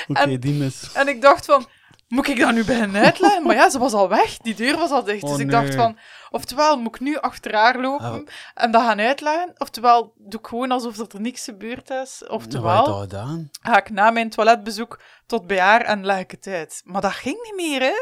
Oké, 0.08 0.40
die 0.40 0.54
mis. 0.54 0.94
En 0.94 1.08
ik 1.08 1.22
dacht 1.22 1.46
van, 1.46 1.66
moet 2.14 2.28
ik 2.28 2.40
dat 2.40 2.54
nu 2.54 2.64
beginnen 2.66 3.04
uitleggen? 3.04 3.44
Maar 3.44 3.56
ja, 3.56 3.70
ze 3.70 3.80
was 3.80 3.94
al 3.94 4.10
weg, 4.10 4.38
die 4.38 4.56
deur 4.56 4.78
was 4.78 4.90
al 4.92 5.04
dicht. 5.04 5.24
Oh, 5.24 5.30
dus 5.30 5.40
ik 5.40 5.50
dacht 5.50 5.68
nee. 5.68 5.78
van, 5.78 5.98
oftewel 6.30 6.78
moet 6.80 6.96
ik 6.96 7.02
nu 7.02 7.18
achter 7.18 7.56
haar 7.56 7.80
lopen 7.80 8.06
Ah. 8.06 8.22
en 8.54 8.72
dat 8.72 8.82
gaan 8.82 9.00
uitleggen, 9.00 9.54
oftewel 9.58 10.14
doe 10.18 10.40
ik 10.40 10.48
gewoon 10.48 10.72
alsof 10.72 10.98
er 11.14 11.22
niks 11.22 11.44
gebeurd 11.44 11.90
is, 11.90 12.24
oftewel 12.28 12.86
gedaan? 12.86 13.50
ga 13.62 13.78
ik 13.78 13.90
na 13.90 14.12
mijn 14.12 14.30
toiletbezoek 14.30 15.02
tot 15.26 15.48
bij 15.48 15.60
haar 15.60 15.82
en 15.82 16.06
leg 16.06 16.20
ik 16.20 16.32
het 16.32 16.48
uit. 16.48 16.82
Maar 16.86 17.02
dat 17.02 17.12
ging 17.12 17.38
niet 17.44 17.56
meer, 17.56 17.82
hè. 17.82 17.96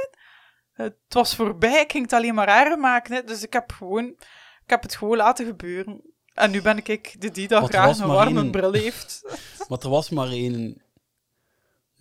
Het 0.84 0.96
was 1.10 1.36
voorbij, 1.36 1.82
ik 1.82 1.92
ging 1.92 2.04
het 2.04 2.14
alleen 2.14 2.34
maar 2.36 2.48
erger 2.48 2.78
maken, 2.78 3.16
hè. 3.16 3.24
Dus 3.24 3.44
ik 3.44 3.54
heb 3.54 3.72
gewoon, 3.72 4.06
ik 4.64 4.70
heb 4.70 4.82
het 4.82 4.96
gewoon 4.96 5.18
laten 5.18 5.46
gebeuren. 5.46 6.02
En 6.34 6.52
nu 6.52 6.62
ben 6.62 6.78
ik 6.78 7.16
de 7.22 7.32
die 7.32 7.48
dat 7.48 7.70
graag 7.70 8.00
een 8.00 8.08
warme 8.08 8.42
één. 8.42 8.52
bril 8.52 8.74
heeft. 8.74 9.22
Maar 9.70 9.80
er 9.80 9.90
was 9.90 10.10
maar 10.10 10.28
één. 10.28 10.82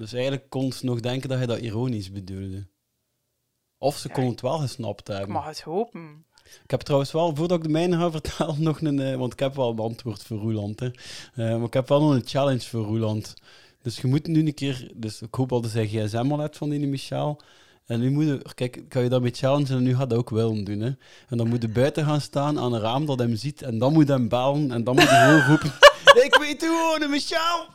Dus 0.01 0.13
eigenlijk 0.13 0.51
kon 0.51 0.73
ze 0.73 0.85
nog 0.85 1.01
denken 1.01 1.29
dat 1.29 1.39
hij 1.39 1.47
dat 1.47 1.59
ironisch 1.59 2.13
bedoelde. 2.13 2.67
Of 3.79 3.97
ze 3.97 4.09
kon 4.09 4.25
ik- 4.25 4.31
het 4.31 4.41
wel 4.41 4.59
gesnapt 4.59 5.09
Ik 5.09 5.15
hebben. 5.15 5.33
mag 5.33 5.47
het 5.47 5.61
hopen. 5.61 6.25
Ik 6.65 6.71
heb 6.71 6.81
trouwens 6.81 7.13
wel, 7.13 7.37
voordat 7.37 7.57
ik 7.59 7.63
de 7.65 7.69
mijne 7.71 7.97
ga 7.97 8.11
vertellen, 8.11 8.63
nog 8.69 8.81
een... 8.81 9.01
eh, 9.01 9.17
want 9.17 9.33
ik 9.33 9.39
heb 9.39 9.55
wel 9.55 9.71
een 9.71 9.79
antwoord 9.79 10.23
voor 10.23 10.39
Roeland, 10.39 10.81
hè. 10.81 10.87
Eh, 11.35 11.57
maar 11.57 11.67
ik 11.67 11.73
heb 11.73 11.89
wel 11.89 12.01
nog 12.01 12.13
een 12.15 12.23
challenge 12.27 12.61
voor 12.69 12.85
Roeland. 12.85 13.35
Dus 13.83 14.01
je 14.01 14.07
moet 14.07 14.27
nu 14.27 14.47
een 14.47 14.55
keer... 14.55 14.91
Dus 14.95 15.23
ik 15.23 15.35
hoop 15.35 15.53
al 15.53 15.61
dat 15.61 15.73
hij 15.73 15.87
gsm 15.87 16.29
al 16.33 16.39
hebt 16.39 16.57
van 16.57 16.69
die 16.71 16.87
Michel. 16.87 17.41
En 17.87 18.01
nu 18.01 18.11
moet 18.11 18.25
je... 18.25 18.43
Kijk, 18.55 18.77
ik 18.77 18.93
ga 18.93 19.01
je 19.01 19.09
daarmee 19.09 19.31
challengen 19.35 19.77
en 19.77 19.83
nu 19.83 19.97
gaat 19.97 20.11
dat 20.11 20.19
ook 20.19 20.31
willen 20.31 20.65
doen, 20.65 20.81
hè. 20.81 20.91
En 21.29 21.37
dan 21.37 21.49
moet 21.49 21.63
je 21.63 21.69
buiten 21.69 22.05
gaan 22.05 22.21
staan 22.21 22.59
aan 22.59 22.73
een 22.73 22.81
raam 22.81 23.07
dat 23.07 23.19
hem 23.19 23.37
ziet. 23.37 23.63
En 23.63 23.79
dan 23.79 23.93
moet 23.93 24.09
hij 24.09 24.17
hem 24.17 24.29
bellen. 24.29 24.71
En 24.71 24.85
dan 24.85 24.95
moet 24.95 25.09
hij 25.11 25.25
gewoon 25.27 25.47
roepen... 25.47 25.73
ik 26.27 26.37
weet 26.41 26.67
hoe 26.67 27.07
Michel! 27.11 27.67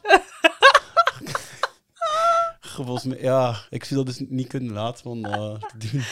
Volgens 2.85 3.03
mij... 3.03 3.21
Ja, 3.21 3.55
ik 3.69 3.83
zou 3.83 4.05
dat 4.05 4.17
dus 4.17 4.27
niet 4.29 4.47
kunnen 4.47 4.73
laten 4.73 5.03
van 5.03 5.21
dat 5.21 5.59
te 5.59 5.77
doen. 5.77 6.03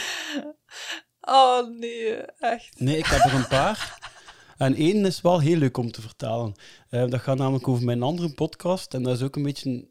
Oh 1.21 1.80
nee, 1.80 2.15
echt. 2.39 2.80
Nee, 2.80 2.97
ik 2.97 3.06
heb 3.06 3.23
er 3.23 3.34
een 3.34 3.47
paar. 3.47 4.12
En 4.58 4.76
één 4.76 5.06
is 5.06 5.21
wel 5.21 5.39
heel 5.39 5.58
leuk 5.58 5.78
om 5.78 5.91
te 5.91 6.02
vertalen. 6.02 6.54
Eh, 6.89 7.08
dat 7.08 7.21
gaat 7.21 7.38
namelijk 7.38 7.67
over 7.67 7.84
mijn 7.84 8.04
andere 8.04 8.34
podcast. 8.34 8.93
En 8.93 9.04
dat 9.04 9.15
is 9.15 9.21
ook 9.21 9.36
een 9.36 9.43
beetje 9.43 9.88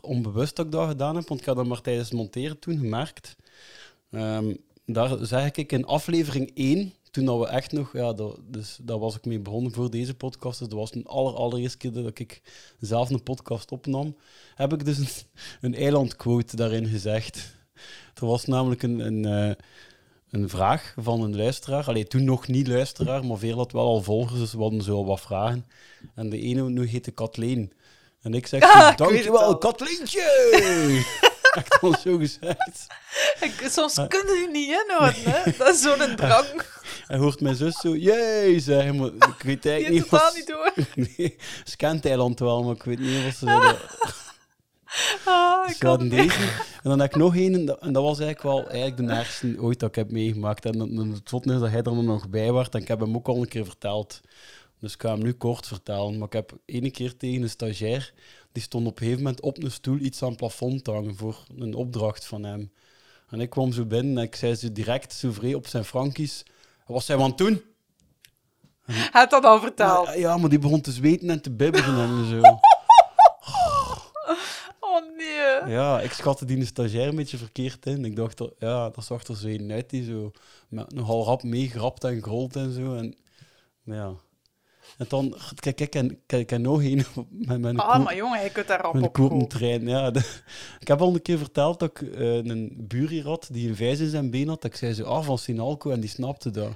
onbewust 0.00 0.56
dat 0.56 0.66
ik 0.66 0.72
dat 0.72 0.88
gedaan 0.88 1.16
heb, 1.16 1.28
want 1.28 1.40
ik 1.40 1.46
had 1.46 1.56
dat 1.56 1.66
maar 1.66 1.80
tijdens 1.80 2.08
het 2.08 2.18
monteren 2.18 2.58
toen 2.58 2.78
gemerkt. 2.78 3.36
Ehm, 4.10 4.54
daar 4.84 5.16
zeg 5.20 5.50
ik 5.50 5.72
in 5.72 5.84
aflevering 5.84 6.50
1, 6.54 6.94
toen 7.10 7.24
dat 7.24 7.38
we 7.38 7.46
echt 7.46 7.72
nog, 7.72 7.92
ja, 7.92 8.12
dat, 8.12 8.38
dus, 8.42 8.78
daar 8.82 8.98
was 8.98 9.16
ik 9.16 9.24
mee 9.24 9.38
begonnen 9.38 9.72
voor 9.72 9.90
deze 9.90 10.14
podcast. 10.14 10.58
Dus 10.58 10.68
dat 10.68 10.78
was 10.78 10.90
de 10.90 11.02
aller, 11.04 11.34
allereerste 11.34 11.78
keer 11.78 11.92
dat 11.92 12.18
ik 12.18 12.42
zelf 12.80 13.10
een 13.10 13.22
podcast 13.22 13.72
opnam. 13.72 14.16
Heb 14.54 14.72
ik 14.72 14.84
dus 14.84 14.98
een, 14.98 15.08
een 15.60 15.74
eilandquote 15.74 16.56
daarin 16.56 16.86
gezegd. 16.86 17.56
Er 18.14 18.26
was 18.26 18.44
namelijk 18.44 18.82
een, 18.82 18.98
een, 18.98 19.24
eh, 19.24 19.54
een 20.30 20.48
vraag 20.48 20.94
van 20.96 21.22
een 21.22 21.36
luisteraar. 21.36 21.84
Allee, 21.84 22.06
toen 22.06 22.24
nog 22.24 22.48
niet 22.48 22.68
luisteraar, 22.68 23.24
maar 23.24 23.38
veel 23.38 23.56
had 23.56 23.72
wel 23.72 23.86
al 23.86 24.02
volgers, 24.02 24.40
dus 24.40 24.52
we 24.52 24.62
hadden 24.62 24.82
zo 24.82 24.96
al 24.96 25.06
wat 25.06 25.20
vragen. 25.20 25.66
En 26.14 26.30
de 26.30 26.40
ene 26.40 26.68
nu 26.68 26.86
heette 26.86 27.10
Kathleen. 27.10 27.72
En 28.20 28.34
ik 28.34 28.46
zeg, 28.46 28.62
Ah, 28.74 28.90
ik 28.90 28.98
dankjewel, 28.98 29.42
al." 29.42 29.58
Katleentje! 29.58 30.22
Echt 31.50 31.80
dan 31.80 31.96
zo 32.02 32.16
gezegd. 32.16 32.86
Ik, 33.40 33.66
soms 33.70 33.94
kun 33.94 34.38
je 34.40 34.48
niet 34.52 34.68
inhouden, 34.68 35.22
hè. 35.24 35.52
Dat 35.58 35.74
is 35.74 35.80
zo'n 35.82 36.16
drang. 36.16 36.46
Hij 37.10 37.18
hoort 37.18 37.40
mijn 37.40 37.56
zus 37.56 37.80
zo, 37.80 37.96
jee, 37.96 38.60
zeggen, 38.60 38.96
maar 38.96 39.06
ik 39.12 39.42
weet 39.42 39.66
eigenlijk 39.66 40.02
niet 40.02 40.08
totaal 40.10 40.34
niet 40.34 40.46
door. 40.46 40.72
Nee, 41.16 41.36
ze 41.64 41.76
kent 41.76 42.02
Thailand 42.02 42.38
wel, 42.38 42.62
maar 42.62 42.74
ik 42.74 42.82
weet 42.82 42.98
niet 42.98 43.24
wat 43.24 43.34
ze 43.34 43.46
zouden... 43.46 43.76
Ah, 45.24 45.68
ik 45.70 45.76
Ze 45.76 45.86
hadden 45.86 46.08
kan 46.08 46.18
deze. 46.18 46.38
En 46.82 46.90
dan 46.90 47.00
heb 47.00 47.10
ik 47.10 47.16
nog 47.16 47.36
één, 47.36 47.54
en 47.54 47.64
dat, 47.64 47.80
en 47.80 47.92
dat 47.92 48.02
was 48.02 48.18
eigenlijk 48.18 48.42
wel 48.56 48.68
eigenlijk 48.68 49.08
de 49.08 49.14
ergste 49.14 49.56
ooit 49.60 49.80
dat 49.80 49.88
ik 49.88 49.94
heb 49.94 50.10
meegemaakt. 50.10 50.64
En 50.64 50.78
dan- 50.78 51.10
het 51.10 51.32
is 51.32 51.40
dat 51.42 51.70
hij 51.70 51.82
er 51.82 52.02
nog 52.04 52.28
bij 52.28 52.52
was, 52.52 52.68
en 52.68 52.80
ik 52.80 52.88
heb 52.88 53.00
hem 53.00 53.16
ook 53.16 53.28
al 53.28 53.36
een 53.36 53.48
keer 53.48 53.64
verteld. 53.64 54.20
Dus 54.80 54.94
ik 54.94 55.00
ga 55.02 55.10
hem 55.10 55.22
nu 55.22 55.32
kort 55.32 55.66
vertellen. 55.66 56.18
Maar 56.18 56.26
ik 56.26 56.32
heb 56.32 56.52
ene 56.64 56.90
keer 56.90 57.16
tegen 57.16 57.42
een 57.42 57.50
stagiair, 57.50 58.12
die 58.52 58.62
stond 58.62 58.86
op 58.86 58.92
een 58.92 58.98
gegeven 58.98 59.22
moment 59.22 59.40
op 59.40 59.62
een 59.62 59.70
stoel 59.70 59.98
iets 59.98 60.22
aan 60.22 60.28
het 60.28 60.36
plafond 60.36 60.84
te 60.84 60.90
hangen 60.90 61.16
voor 61.16 61.42
een 61.58 61.74
opdracht 61.74 62.26
van 62.26 62.44
hem. 62.44 62.72
En 63.28 63.40
ik 63.40 63.50
kwam 63.50 63.72
zo 63.72 63.84
binnen 63.84 64.18
en 64.18 64.22
ik 64.24 64.34
zei 64.36 64.54
zo 64.54 64.72
direct, 64.72 65.12
zo 65.12 65.32
vrij 65.32 65.54
op 65.54 65.66
zijn 65.66 65.84
frankies, 65.84 66.42
wat 66.90 67.04
zijn 67.04 67.18
we 67.18 67.24
aan 67.24 67.30
het 67.30 67.38
doen? 67.38 67.62
Hij 68.84 69.08
had 69.12 69.30
dat 69.30 69.44
al 69.44 69.60
verteld. 69.60 70.06
Ja, 70.06 70.14
ja, 70.14 70.36
maar 70.36 70.50
die 70.50 70.58
begon 70.58 70.80
te 70.80 70.92
zweten 70.92 71.30
en 71.30 71.42
te 71.42 71.50
bibberen 71.50 71.98
en 71.98 72.28
zo. 72.28 72.40
Oh 74.80 75.16
nee. 75.16 75.72
Ja, 75.72 76.00
ik 76.00 76.12
schatte 76.12 76.44
die 76.44 76.66
stagiair 76.66 77.08
een 77.08 77.16
beetje 77.16 77.36
verkeerd 77.36 77.86
in. 77.86 78.04
Ik 78.04 78.16
dacht, 78.16 78.38
dat, 78.38 78.52
ja, 78.58 78.90
dat 78.90 79.04
zag 79.04 79.26
er 79.26 79.36
zo 79.36 79.46
een 79.46 79.72
uit 79.72 79.90
die 79.90 80.04
zo 80.04 80.30
met 80.68 80.94
nogal 80.94 81.24
rap 81.24 81.42
meegrapt 81.42 82.04
en 82.04 82.22
gerold 82.22 82.56
en 82.56 82.72
zo. 82.72 82.94
En, 82.94 83.16
ja. 83.84 84.14
En 85.00 85.06
dan, 85.08 85.36
kijk, 85.54 85.76
kijk, 85.76 85.94
en, 85.94 86.18
kijk, 86.26 86.52
en 86.52 86.62
nog 86.62 86.82
één 86.82 87.04
met 87.30 87.60
mijn 87.60 87.76
Ah, 87.78 88.04
maar 88.04 88.16
jongen, 88.16 88.42
je 88.44 88.50
kunt 88.50 88.66
daar 88.66 88.86
op 88.88 88.94
een. 88.94 89.00
Ja, 89.88 90.10
de- 90.10 90.40
ik 90.80 90.88
heb 90.88 91.00
al 91.00 91.14
een 91.14 91.22
keer 91.22 91.38
verteld 91.38 91.78
dat 91.78 91.90
ik 92.00 92.14
eh, 92.14 92.34
een 92.34 92.74
buur 92.78 93.08
hier 93.08 93.24
had 93.24 93.48
die 93.52 93.68
een 93.68 93.76
vijs 93.76 93.98
in 93.98 94.08
zijn 94.10 94.30
been 94.30 94.48
had. 94.48 94.62
Dat 94.62 94.70
ik 94.70 94.76
zei 94.76 94.92
zo, 94.94 95.04
ah, 95.04 95.24
van 95.24 95.38
Sinalco, 95.38 95.90
en 95.90 96.00
die 96.00 96.10
snapte 96.10 96.50
dat. 96.50 96.70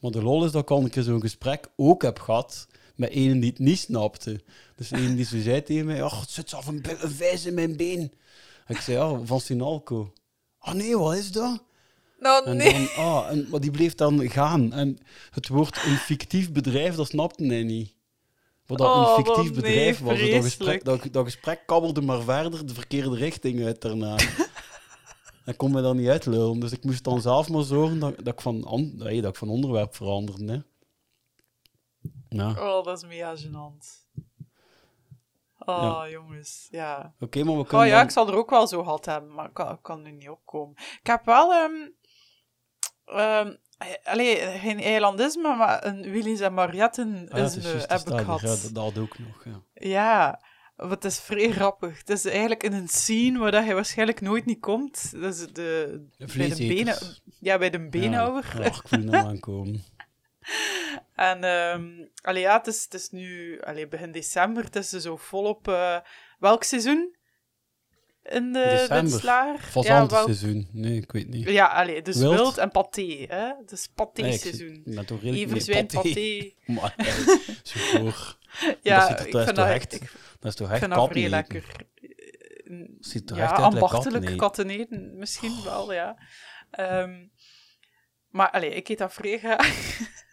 Maar 0.00 0.10
de 0.10 0.22
lol 0.22 0.44
is 0.44 0.50
dat 0.52 0.62
ik 0.62 0.70
al 0.70 0.80
een 0.82 0.90
keer 0.90 1.02
zo'n 1.02 1.20
gesprek 1.20 1.68
ook 1.76 2.02
heb 2.02 2.18
gehad 2.18 2.66
met 2.94 3.10
een 3.12 3.40
die 3.40 3.50
het 3.50 3.58
niet 3.58 3.78
snapte. 3.78 4.40
Dus 4.76 4.90
een 4.90 5.16
die 5.16 5.24
zo 5.24 5.40
zei 5.40 5.62
tegen 5.62 5.86
mij, 5.86 6.02
ach, 6.02 6.20
het 6.20 6.30
zit 6.30 6.54
af 6.54 6.66
een, 6.66 6.84
een 7.00 7.10
vijs 7.10 7.46
in 7.46 7.54
mijn 7.54 7.76
been. 7.76 8.12
En 8.66 8.74
ik 8.74 8.80
zei, 8.80 8.96
ja, 8.98 9.20
van 9.24 9.40
Sinalco. 9.40 10.12
Ah 10.58 10.74
nee, 10.74 10.98
wat 10.98 11.14
is 11.16 11.32
dat? 11.32 11.62
Nou, 12.18 12.44
En 12.46 12.56
nee. 12.56 12.72
dan, 12.72 13.04
ah, 13.04 13.30
en, 13.30 13.46
maar 13.50 13.60
die 13.60 13.70
bleef 13.70 13.94
dan 13.94 14.30
gaan. 14.30 14.72
En 14.72 14.98
het 15.30 15.48
woord 15.48 15.76
een 15.84 15.96
fictief 15.96 16.52
bedrijf, 16.52 16.94
dat 16.94 17.06
snapte 17.06 17.44
hij 17.44 17.62
niet. 17.62 17.96
Wat 18.66 18.78
dat 18.78 18.86
Oh, 18.86 19.08
een 19.16 19.24
fictief 19.24 19.54
wat 19.54 19.62
nee, 19.64 19.72
bedrijf 19.72 20.00
was. 20.00 20.18
Dat 20.20 20.42
gesprek, 20.44 20.84
dat, 20.84 21.08
dat 21.12 21.24
gesprek 21.24 21.62
kabbelde 21.66 22.00
maar 22.00 22.20
verder 22.22 22.66
de 22.66 22.74
verkeerde 22.74 23.16
richting 23.16 23.64
uit 23.64 23.80
daarna. 23.80 24.16
Dat 25.44 25.56
kon 25.56 25.70
me 25.70 25.82
dan 25.82 25.96
niet 25.96 26.08
uitlullen. 26.08 26.60
Dus 26.60 26.72
ik 26.72 26.84
moest 26.84 27.04
dan 27.04 27.20
zelf 27.20 27.48
maar 27.48 27.62
zorgen 27.62 27.98
dat, 27.98 28.16
dat, 28.16 28.34
ik, 28.34 28.40
van, 28.40 28.90
nee, 28.96 29.20
dat 29.20 29.30
ik 29.30 29.36
van 29.36 29.48
onderwerp 29.48 29.94
veranderde. 29.96 30.52
Hè. 30.52 30.58
Ja. 32.28 32.50
Oh, 32.50 32.84
dat 32.84 32.96
is 32.96 33.08
mega 33.08 33.36
gênant. 33.36 34.06
Oh, 35.58 36.02
jongens, 36.10 36.68
ja. 36.70 37.14
Oké, 37.20 37.44
maar 37.44 37.56
we 37.56 37.62
kunnen 37.62 37.80
Oh 37.80 37.86
ja, 37.92 37.96
dan- 37.96 38.04
ik 38.04 38.10
zal 38.10 38.28
er 38.28 38.34
ook 38.34 38.50
wel 38.50 38.66
zo 38.66 38.82
gehad 38.82 39.04
hebben, 39.04 39.34
maar 39.34 39.46
ik 39.46 39.54
kan, 39.54 39.72
ik 39.72 39.82
kan 39.82 40.02
nu 40.02 40.10
niet 40.10 40.28
opkomen. 40.28 40.74
Ik 41.00 41.06
heb 41.06 41.24
wel, 41.24 41.52
ehm 41.52 41.72
ehm, 43.10 43.54
allee, 44.04 44.36
geen 44.58 44.80
eilandisme, 44.80 45.56
maar 45.56 45.84
een 45.86 46.02
Willys 46.10 46.40
en 46.40 46.54
Marietten 46.54 47.28
Ah, 47.28 47.38
ja, 47.38 47.68
heb 47.86 48.00
ik 48.00 48.18
gehad. 48.18 48.40
Ja, 48.40 48.56
dat, 48.72 48.84
had 48.84 48.98
ook 48.98 49.18
nog. 49.18 49.44
Ja. 49.44 49.62
Ja, 49.74 50.40
het 50.76 51.04
is 51.04 51.20
vrij 51.20 51.50
grappig. 51.50 51.98
Het 51.98 52.10
is 52.10 52.24
eigenlijk 52.24 52.62
in 52.62 52.72
een 52.72 52.88
scene 52.88 53.38
waar 53.38 53.50
dat 53.50 53.64
hij 53.64 53.74
waarschijnlijk 53.74 54.20
nooit 54.20 54.44
niet 54.44 54.60
komt. 54.60 55.20
Dat 55.20 55.34
is 55.34 55.46
de, 55.46 56.00
bij 56.36 56.48
de 56.48 56.56
benen, 56.56 56.96
ja, 57.40 57.58
bij 57.58 57.70
de 57.70 57.88
beenhouwer. 57.88 58.54
Ja, 58.58 58.64
ik 58.64 58.82
voel 58.84 59.00
hem 59.00 59.14
aankomen. 59.28 59.84
En 61.14 61.38
allee, 62.22 62.42
ja, 62.42 62.56
het 62.56 62.66
is, 62.66 62.82
het 62.84 62.94
is 62.94 63.10
nu 63.10 63.60
allee, 63.60 63.88
begin 63.88 64.12
december. 64.12 64.64
Het 64.64 64.76
is 64.76 64.88
zo 64.88 65.16
volop... 65.16 65.68
eh, 65.68 65.96
welk 66.38 66.62
seizoen? 66.62 67.16
In 68.28 68.52
de, 68.52 68.58
December. 68.68 69.02
dit 69.10 69.20
slaar? 69.20 69.52
Ja, 69.52 69.58
Fazantenseizoen. 69.58 70.68
Nee, 70.72 70.96
ik 70.96 71.12
weet 71.12 71.28
niet. 71.28 71.48
Ja, 71.48 71.66
allee, 71.66 72.02
dus 72.02 72.16
wild, 72.16 72.34
Wild? 72.34 72.58
en 72.58 72.70
paté. 72.70 73.24
Hè? 73.28 73.52
Dus 73.66 73.86
Nee, 73.86 73.88
ik 73.88 73.94
paté-seizoen. 73.94 74.82
ben 74.84 75.06
toch 75.06 75.22
redelijk... 75.22 75.50
Everzwijn, 75.50 75.86
nee, 75.90 76.02
paté. 76.02 76.52
Maar, 76.74 76.94
nee, 76.96 77.36
zo 77.62 77.78
voor. 77.78 78.36
Ja, 78.82 78.98
dat, 78.98 79.08
ziet 79.08 79.18
er, 79.18 79.26
ik 79.26 79.32
dat 79.32 79.48
is 79.48 79.54
dat, 79.54 79.68
echt, 79.68 79.92
ik 79.94 80.12
dat 80.40 80.50
is 80.50 80.54
toch 80.54 80.66
ik 80.66 80.72
echt 80.72 80.82
vind 80.82 80.94
dat 80.94 81.08
vrij 81.10 81.28
lekker. 81.28 81.64
Eh, 81.94 82.88
Ziet 83.00 83.30
er 83.30 83.36
ja, 83.36 83.42
echt 83.42 83.52
ambachtelijk 83.62 84.24
katteneten. 84.24 84.36
katteneten, 84.36 85.18
misschien 85.18 85.62
wel, 85.64 85.92
ja. 85.92 86.16
Ehm, 86.70 87.26
maar 88.30 88.50
allee, 88.50 88.74
ik 88.74 88.88
eet 88.88 88.98
dat 88.98 89.12
vrij 89.12 89.38
graag. 89.38 89.98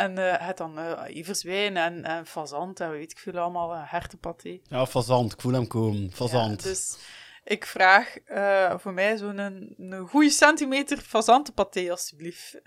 en 0.00 0.18
eh 0.18 0.46
het 0.46 0.56
dan 0.56 0.78
eh 0.78 1.16
everzwijn 1.16 1.76
en, 1.76 2.04
en 2.04 2.26
fazant 2.26 2.80
en 2.80 2.90
weet 2.90 3.10
ik 3.10 3.18
veel 3.18 3.38
allemaal, 3.38 3.74
uh, 3.74 3.80
hertenpaté. 3.84 4.58
Ja, 4.62 4.86
fazant. 4.86 5.32
Ik 5.32 5.40
voel 5.40 5.52
hem 5.52 5.66
komen. 5.66 6.12
Fazant. 6.12 6.62
Ja, 6.62 6.68
dus 6.68 6.98
ik 7.44 7.66
vraag 7.66 8.18
eh, 8.18 8.74
voor 8.78 8.92
mij 8.92 9.16
zo'n 9.16 9.38
een, 9.38 9.74
een 9.78 10.08
goede 10.08 10.30
centimeter 10.30 10.98
fazantenpaté, 10.98 11.90
alstublieft. 11.90 12.60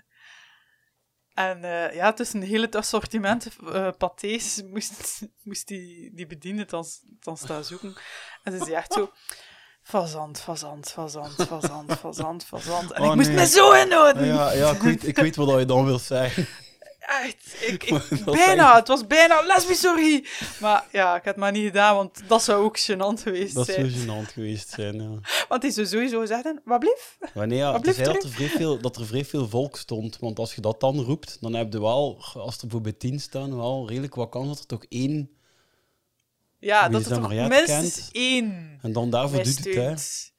En 1.34 1.64
eh, 1.64 1.94
ja, 1.94 2.12
tussen 2.12 2.42
een 2.42 2.48
hele 2.48 2.70
assortiment 2.70 3.48
uh, 3.62 3.88
pâtés 3.92 4.70
moest, 4.70 5.22
moest 5.48 5.66
die, 5.68 6.14
die 6.14 6.26
bediende 6.26 6.64
dan, 6.64 6.84
dan 7.20 7.36
staan 7.36 7.64
zoeken. 7.64 7.94
En 8.42 8.52
ze 8.52 8.58
zei 8.58 8.72
echt 8.72 8.92
zo... 8.92 9.10
Fazant, 9.86 10.40
fazant, 10.40 10.90
fazant, 10.90 11.34
fazant, 11.34 11.92
fazant, 11.92 12.44
fazant. 12.44 12.92
En 12.92 13.02
Oh, 13.02 13.08
ik 13.08 13.14
moest 13.14 13.28
nee. 13.28 13.36
me 13.36 13.46
zo 13.46 13.72
inhouden. 13.72 14.26
Ja, 14.26 14.52
ja 14.52 14.70
ik, 14.70 14.80
weet, 14.82 15.06
ik 15.06 15.16
weet 15.16 15.36
wat 15.36 15.58
je 15.58 15.64
dan 15.64 15.84
wilt 15.84 16.02
zeggen. 16.02 16.46
Echt. 17.06 17.56
Ik, 17.70 17.88
Dat 18.24 18.34
bijna. 18.34 18.68
echt- 18.68 18.78
Het 18.78 18.88
was 18.88 19.06
bijna 19.06 19.40
lesbisch, 19.46 19.80
sorry. 19.80 20.24
Maar 20.60 20.84
ja, 20.92 21.08
ik 21.16 21.24
heb 21.24 21.34
het 21.34 21.36
maar 21.36 21.52
niet 21.52 21.64
gedaan, 21.66 21.96
want 21.96 22.22
dat 22.28 22.42
zou 22.42 22.64
ook 22.64 22.78
gênant 22.78 23.22
geweest 23.22 23.54
Dat 23.54 23.66
zijn. 23.66 23.90
zou 23.90 24.02
gênant 24.26 24.32
geweest 24.32 24.68
zijn, 24.68 25.02
ja. 25.02 25.18
Want 25.48 25.62
hij 25.62 25.70
zou 25.70 25.86
sowieso 25.86 26.24
zeggen, 26.24 26.60
wat 26.64 26.78
blief? 26.78 27.18
Wanneer 27.34 27.58
ja, 27.58 27.72
het 27.72 27.86
is 27.86 27.96
dat 27.96 28.22
er, 28.24 28.30
vrij 28.30 28.48
veel, 28.48 28.78
dat 28.80 28.96
er 28.96 29.06
vrij 29.06 29.24
veel 29.24 29.48
volk 29.48 29.76
stond. 29.76 30.18
Want 30.20 30.38
als 30.38 30.54
je 30.54 30.60
dat 30.60 30.80
dan 30.80 31.00
roept, 31.00 31.36
dan 31.40 31.54
heb 31.54 31.72
je 31.72 31.80
wel, 31.80 32.24
als 32.34 32.54
er 32.54 32.60
bijvoorbeeld 32.60 32.98
tien 33.00 33.20
staan, 33.20 33.56
wel 33.56 33.88
redelijk 33.88 34.14
wat 34.14 34.28
kans 34.28 34.48
dat 34.48 34.58
er 34.58 34.66
toch 34.66 34.84
één... 34.88 35.30
Ja, 36.58 36.88
dat 36.88 37.02
er 37.04 37.08
dat 37.08 37.20
toch 37.20 37.48
minstens 37.48 38.08
één 38.12 38.78
En 38.82 38.92
dan 38.92 39.10
daarvoor 39.10 39.42
doet 39.42 39.64
het, 39.64 39.74
hè. 39.74 39.94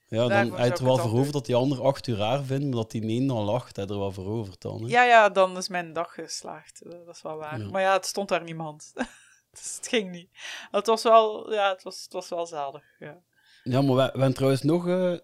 Ja, 0.07 0.27
dan 0.27 0.57
er 0.57 0.65
ik 0.65 0.77
wel 0.77 0.99
over 0.99 1.31
dat 1.31 1.45
die 1.45 1.55
ander 1.55 1.83
acht 1.83 2.07
uur 2.07 2.17
raar 2.17 2.43
vindt, 2.43 2.63
maar 2.65 2.75
dat 2.75 2.91
die 2.91 3.07
één 3.07 3.27
dan 3.27 3.43
lacht, 3.43 3.75
je 3.75 3.81
er 3.81 3.99
wel 3.99 4.11
voor 4.11 4.27
over 4.27 4.53
dan. 4.59 4.83
Hè. 4.83 4.89
Ja, 4.89 5.03
ja, 5.03 5.29
dan 5.29 5.57
is 5.57 5.67
mijn 5.67 5.93
dag 5.93 6.13
geslaagd. 6.13 6.81
Eh, 6.81 6.91
Dat 7.05 7.15
is 7.15 7.21
wel 7.21 7.37
waar. 7.37 7.59
Ja. 7.59 7.69
Maar 7.69 7.81
ja, 7.81 7.93
het 7.93 8.05
stond 8.05 8.29
daar 8.29 8.43
niemand. 8.43 8.91
dus 9.51 9.75
het 9.75 9.87
ging 9.87 10.11
niet. 10.11 10.29
Het 10.71 10.87
was 10.87 11.03
wel, 11.03 11.53
ja, 11.53 11.69
het 11.69 11.83
was, 11.83 12.03
het 12.03 12.13
was 12.13 12.29
wel 12.29 12.45
zalig. 12.45 12.83
Ja. 12.99 13.17
Ja, 13.63 13.81
maar 13.81 13.95
we, 13.95 14.03
we 14.03 14.09
hebben 14.09 14.33
trouwens 14.33 14.61
nog, 14.61 14.87
eh 14.87 15.15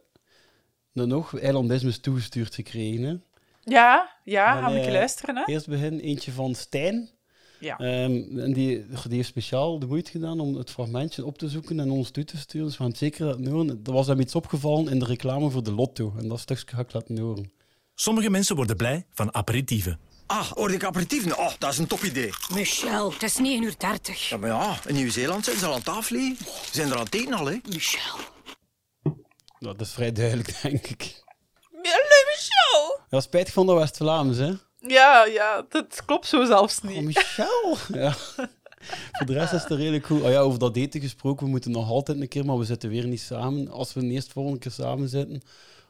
nog 0.92 1.40
eilandismes 1.40 2.00
toegestuurd 2.00 2.56
gekregen. 2.56 3.04
Hè. 3.04 3.16
Ja, 3.64 4.18
ja, 4.24 4.62
gaan 4.62 4.74
we 4.74 4.80
eh, 4.80 4.92
luisteren, 4.92 5.38
hè? 5.38 5.44
Eerst 5.46 5.68
begin 5.68 6.00
eentje 6.00 6.32
van 6.32 6.56
Stijn. 6.56 7.10
Ja. 7.62 7.78
Ehm, 7.78 8.40
en 8.40 8.54
die, 8.54 8.86
die 9.08 9.16
heeft 9.16 9.28
speciaal 9.28 9.80
de 9.80 9.86
moeite 9.86 10.12
gedaan 10.12 10.40
om 10.40 10.56
het 10.56 10.72
fragmentje 10.72 11.26
op 11.26 11.38
te 11.38 11.50
zoeken 11.50 11.80
en 11.80 11.92
ons 11.92 12.10
toe 12.10 12.24
te 12.24 12.38
sturen. 12.38 12.68
Dus 12.68 12.78
we 12.78 12.82
gaan 12.82 12.92
het 12.92 13.00
zeker 13.00 13.26
laten 13.26 13.48
horen. 13.48 13.80
Er 13.84 13.92
was 13.92 14.08
hem 14.08 14.20
iets 14.20 14.36
opgevallen 14.36 14.88
in 14.88 15.00
de 15.00 15.06
reclame 15.06 15.50
voor 15.50 15.64
de 15.64 15.72
lotto. 15.72 16.14
En 16.18 16.28
dat 16.28 16.40
stukje 16.40 16.76
ga 16.76 16.82
ik 16.82 16.94
laten 16.94 17.20
horen. 17.20 17.52
Sommige 17.96 18.30
mensen 18.30 18.56
worden 18.56 18.76
blij 18.76 19.06
van 19.14 19.34
aperitieven. 19.34 20.00
Ah, 20.26 20.52
hoorde 20.52 20.74
ik 20.74 20.84
aperitieven? 20.84 21.38
Oh, 21.38 21.52
dat 21.58 21.72
is 21.72 21.78
een 21.78 21.88
top 21.88 22.04
idee. 22.04 22.30
Michel, 22.54 23.12
het 23.12 23.24
is 23.24 23.38
9.30 23.38 23.44
uur. 23.44 23.74
30. 23.78 24.30
Ja, 24.30 24.38
maar 24.38 24.50
ja, 24.50 24.80
in 24.88 24.96
Nieuw-Zeeland 24.96 25.46
zijn 25.46 25.58
ze 25.58 25.66
al 25.66 25.74
aan 25.74 25.82
tafel. 25.82 26.18
Ze 26.18 26.36
zijn 26.72 26.90
er 26.90 26.98
aan 26.98 27.04
het 27.06 27.16
eten 27.16 27.34
al, 27.34 27.46
hè. 27.46 27.58
Michel. 27.70 28.18
Nou, 29.60 29.78
dat 29.78 29.88
is 29.88 29.94
vrij 29.94 30.12
duidelijk, 30.12 30.60
denk 30.62 30.88
ik. 30.88 31.24
Ja, 31.72 31.80
nee, 31.82 32.24
Michel! 32.28 33.00
Ja, 33.10 33.20
spijtig 33.20 33.54
van 33.54 33.66
de 33.66 33.74
West-Vlaams, 33.74 34.38
hè? 34.38 34.54
Ja, 34.88 35.26
ja, 35.26 35.66
dat 35.70 36.06
klopt 36.06 36.28
zo 36.28 36.46
zelfs 36.46 36.82
Oh, 36.84 36.90
niet. 36.90 37.02
Michel! 37.02 37.78
ja. 38.04 38.14
Voor 39.12 39.26
de 39.26 39.34
rest 39.34 39.54
is 39.54 39.62
het 39.62 39.72
redelijk 39.72 40.06
goed. 40.06 40.22
Oh 40.22 40.30
ja, 40.30 40.40
over 40.40 40.60
dat 40.60 40.76
eten 40.76 41.02
gesproken, 41.02 41.46
we 41.46 41.52
moeten 41.52 41.72
nog 41.72 41.90
altijd 41.90 42.22
een 42.22 42.28
keer, 42.28 42.46
maar 42.46 42.58
we 42.58 42.66
zitten 42.66 42.90
weer 42.90 43.08
niet 43.08 43.22
samen. 43.22 43.70
Als 43.70 43.94
we 43.94 44.02
eerst 44.02 44.32
volgende 44.32 44.60
keer 44.60 44.72
samen 44.72 45.10
zitten, 45.10 45.42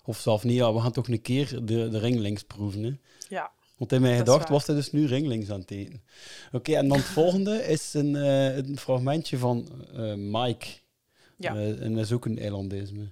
of 0.06 0.18
zelf 0.18 0.44
niet, 0.44 0.56
ja, 0.56 0.74
we 0.74 0.80
gaan 0.80 0.92
toch 0.92 1.08
een 1.08 1.22
keer 1.22 1.66
de, 1.66 1.90
de 1.90 2.00
ringlings 2.00 2.44
proeven, 2.44 2.84
hè? 2.84 2.92
Ja. 3.30 3.52
Want 3.78 3.94
in 3.94 4.02
mijn 4.02 4.18
gedacht 4.18 4.50
was 4.50 4.68
hij 4.68 4.76
dus 4.76 4.92
nu 4.92 5.06
ringlings 5.06 5.50
aan 5.52 5.60
het 5.60 5.72
eten. 5.72 6.04
Oké, 6.52 6.76
en 6.76 6.88
dan 6.88 6.98
het 6.98 7.06
volgende 7.06 7.64
is 7.64 7.94
een, 7.94 8.16
eh, 8.16 8.58
een 8.58 8.78
fragmentje 8.78 9.38
van 9.38 9.86
eh, 9.94 10.14
Mike. 10.16 10.68
Ja. 11.38 11.56
Eh, 11.56 11.82
en 11.82 11.94
dat 11.94 12.06
is 12.06 12.12
ook 12.12 12.26
een 12.26 12.40
eilandisme. 12.40 13.12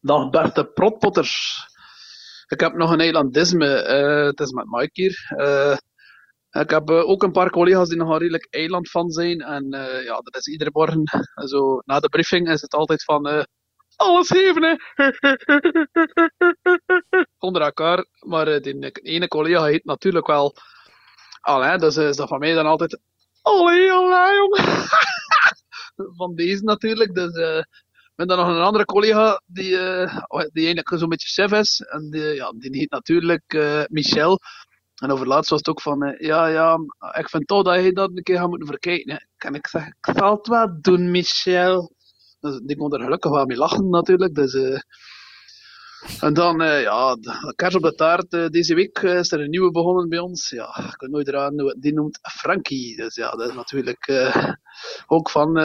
Dag 0.00 0.30
beste 0.30 0.64
protpotters. 0.64 1.58
Ik 2.50 2.60
heb 2.60 2.74
nog 2.74 2.90
een 2.90 3.00
eilandisme. 3.00 3.66
eh, 3.66 4.26
het 4.26 4.40
is 4.40 4.50
met 4.50 4.64
Mike 4.68 4.90
hier. 4.92 5.24
Eh, 5.36 5.76
ik 6.62 6.70
heb 6.70 6.90
eh, 6.90 7.08
ook 7.08 7.22
een 7.22 7.32
paar 7.32 7.50
collega's 7.50 7.88
die 7.88 7.98
nog 7.98 8.08
een 8.08 8.18
redelijk 8.18 8.46
eiland 8.50 8.90
van 8.90 9.10
zijn. 9.10 9.40
En 9.40 9.66
ja, 10.04 10.20
dat 10.20 10.36
is 10.36 10.46
iedere 10.46 10.70
morgen. 10.72 11.02
Zo, 11.48 11.82
na 11.84 12.00
de 12.00 12.08
briefing 12.08 12.48
is 12.48 12.60
het 12.60 12.74
altijd 12.74 13.04
van... 13.04 13.46
alles 13.96 14.28
geven, 14.28 14.62
hè. 14.62 14.74
Onder 17.38 17.62
elkaar. 17.62 18.04
Maar 18.18 18.60
die 18.60 18.90
ene 18.92 19.28
collega 19.28 19.64
heet 19.64 19.84
natuurlijk 19.84 20.26
wel... 20.26 20.54
Alain, 21.40 21.78
dus 21.78 21.96
is 21.96 22.16
dat 22.16 22.28
van 22.28 22.38
mij 22.38 22.54
dan 22.54 22.66
altijd... 22.66 23.00
Allee, 23.42 23.92
Alain, 23.92 24.34
jongen. 24.34 24.64
van 26.18 26.34
deze 26.34 26.64
natuurlijk. 26.64 27.14
Dus... 27.14 27.32
ben 28.20 28.28
dan 28.28 28.38
nog 28.38 28.56
een 28.56 28.62
andere 28.62 28.84
collega 28.84 29.42
die, 29.46 29.78
eh, 29.78 30.20
die 30.28 30.64
eigenlijk 30.64 30.98
zo'n 30.98 31.08
beetje 31.08 31.28
chef 31.28 31.52
is. 31.52 31.80
En 31.80 32.10
die, 32.10 32.22
ja, 32.22 32.52
die 32.56 32.76
heet 32.78 32.90
natuurlijk 32.90 33.52
eh, 33.52 33.82
Michel. 33.88 34.38
En 34.94 35.10
over 35.10 35.26
laatst 35.26 35.50
was 35.50 35.58
het 35.58 35.68
ook 35.68 35.80
van, 35.80 36.02
eh, 36.02 36.26
ja, 36.26 36.46
ja, 36.46 36.78
ik 37.18 37.28
vind 37.28 37.46
toch 37.46 37.62
dat 37.62 37.84
je 37.84 37.92
dat 37.92 38.10
een 38.14 38.22
keer 38.22 38.36
gaat 38.36 38.48
moeten 38.48 38.66
verkijken. 38.66 39.28
Kan 39.36 39.54
ik 39.54 39.66
zeggen, 39.66 39.96
ik 40.00 40.14
zal 40.16 40.36
het 40.36 40.46
wel 40.46 40.80
doen, 40.80 41.10
Michel. 41.10 41.92
Dus 42.40 42.60
die 42.64 42.76
kon 42.76 42.92
er 42.92 43.00
gelukkig 43.00 43.30
wel 43.30 43.46
mee 43.46 43.56
lachen 43.56 43.88
natuurlijk. 43.88 44.34
Dus, 44.34 44.54
en 46.20 46.34
dan, 46.34 46.58
ja, 46.60 47.14
de 47.14 47.70
op 47.74 47.82
de 47.82 47.94
taart. 47.94 48.30
deze 48.30 48.74
week 48.74 48.98
is 48.98 49.32
er 49.32 49.40
een 49.40 49.50
nieuwe 49.50 49.70
begonnen 49.70 50.08
bij 50.08 50.18
ons. 50.18 50.48
Ja, 50.48 50.76
ik 50.76 51.00
weet 51.00 51.10
nooit 51.10 51.28
eraan, 51.28 51.56
die 51.78 51.92
noemt 51.92 52.18
Frankie. 52.22 52.96
Dus 52.96 53.14
ja, 53.14 53.30
dat 53.30 53.48
is 53.48 53.54
natuurlijk 53.54 54.10
ook 55.06 55.30
van... 55.30 55.58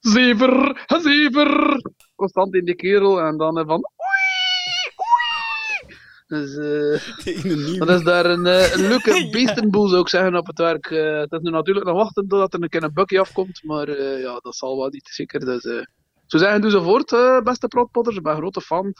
Zever, 0.00 0.84
zever. 0.86 1.76
Constant 2.14 2.54
in 2.54 2.64
die 2.64 2.74
kerel 2.74 3.20
en 3.20 3.36
dan 3.36 3.58
eh, 3.58 3.66
van. 3.66 3.84
Oei, 3.84 4.94
oei. 4.96 5.96
Dus 6.26 6.56
eh, 6.56 7.78
dat 7.86 7.88
is 7.98 8.02
daar 8.04 8.26
een, 8.26 8.46
eh, 8.46 8.72
een 8.72 8.88
leuke 8.88 9.28
beestenboel, 9.32 9.88
zou 9.88 10.00
ik 10.00 10.08
zeggen, 10.08 10.36
op 10.36 10.46
het 10.46 10.58
werk. 10.58 10.86
Eh, 10.90 11.18
het 11.18 11.32
is 11.32 11.38
nu 11.40 11.50
natuurlijk 11.50 11.86
nog 11.86 11.96
wachten 11.96 12.28
totdat 12.28 12.54
er 12.54 12.62
een 12.62 12.68
keer 12.68 12.82
een 12.82 12.92
bukje 12.92 13.20
afkomt, 13.20 13.62
maar 13.64 13.88
eh, 13.88 14.20
ja, 14.20 14.38
dat 14.38 14.56
zal 14.56 14.76
wel 14.78 14.88
niet 14.88 15.08
zeker. 15.08 15.40
Dus, 15.40 15.64
eh, 15.64 15.84
zo 16.26 16.38
zeggen, 16.38 16.60
doe 16.60 16.70
ze 16.70 16.82
voort, 16.82 17.12
eh, 17.12 17.40
beste 17.40 17.68
protpotters. 17.68 18.16
Ik 18.16 18.22
ben 18.22 18.32
een 18.32 18.38
grote 18.38 18.60
fan 18.60 18.92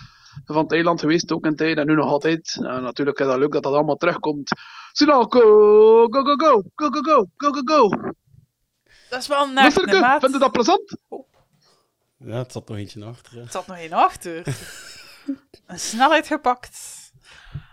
van 0.44 0.62
het 0.62 0.72
eiland 0.72 1.00
geweest, 1.00 1.32
ook 1.32 1.44
een 1.44 1.56
tijd 1.56 1.78
en 1.78 1.86
nu 1.86 1.94
nog 1.94 2.06
altijd. 2.10 2.58
En 2.62 2.82
natuurlijk 2.82 3.18
is 3.18 3.26
dat 3.26 3.38
leuk 3.38 3.52
dat 3.52 3.62
dat 3.62 3.72
allemaal 3.72 3.96
terugkomt. 3.96 4.50
Sinalco, 4.92 5.40
go, 6.10 6.22
go, 6.22 6.36
go, 6.36 6.62
go, 6.74 6.90
go, 6.90 7.00
go, 7.00 7.26
go, 7.36 7.50
go, 7.50 7.62
go. 7.64 8.12
Dat 9.10 9.20
is 9.20 9.26
wel 9.26 9.42
een 9.42 9.52
maat. 10.00 10.20
vind 10.20 10.32
je 10.32 10.38
dat 10.38 10.52
plezant? 10.52 10.96
Ja, 12.18 12.36
het 12.36 12.52
zat 12.52 12.68
nog 12.68 12.76
eentje 12.76 13.04
achter. 13.04 13.32
hè. 13.32 13.40
Er 13.40 13.50
zat 13.50 13.66
nog 13.66 13.76
één 13.76 13.92
achter. 13.92 14.42
een 15.66 15.80
snelheid 15.80 16.26
gepakt. 16.26 16.78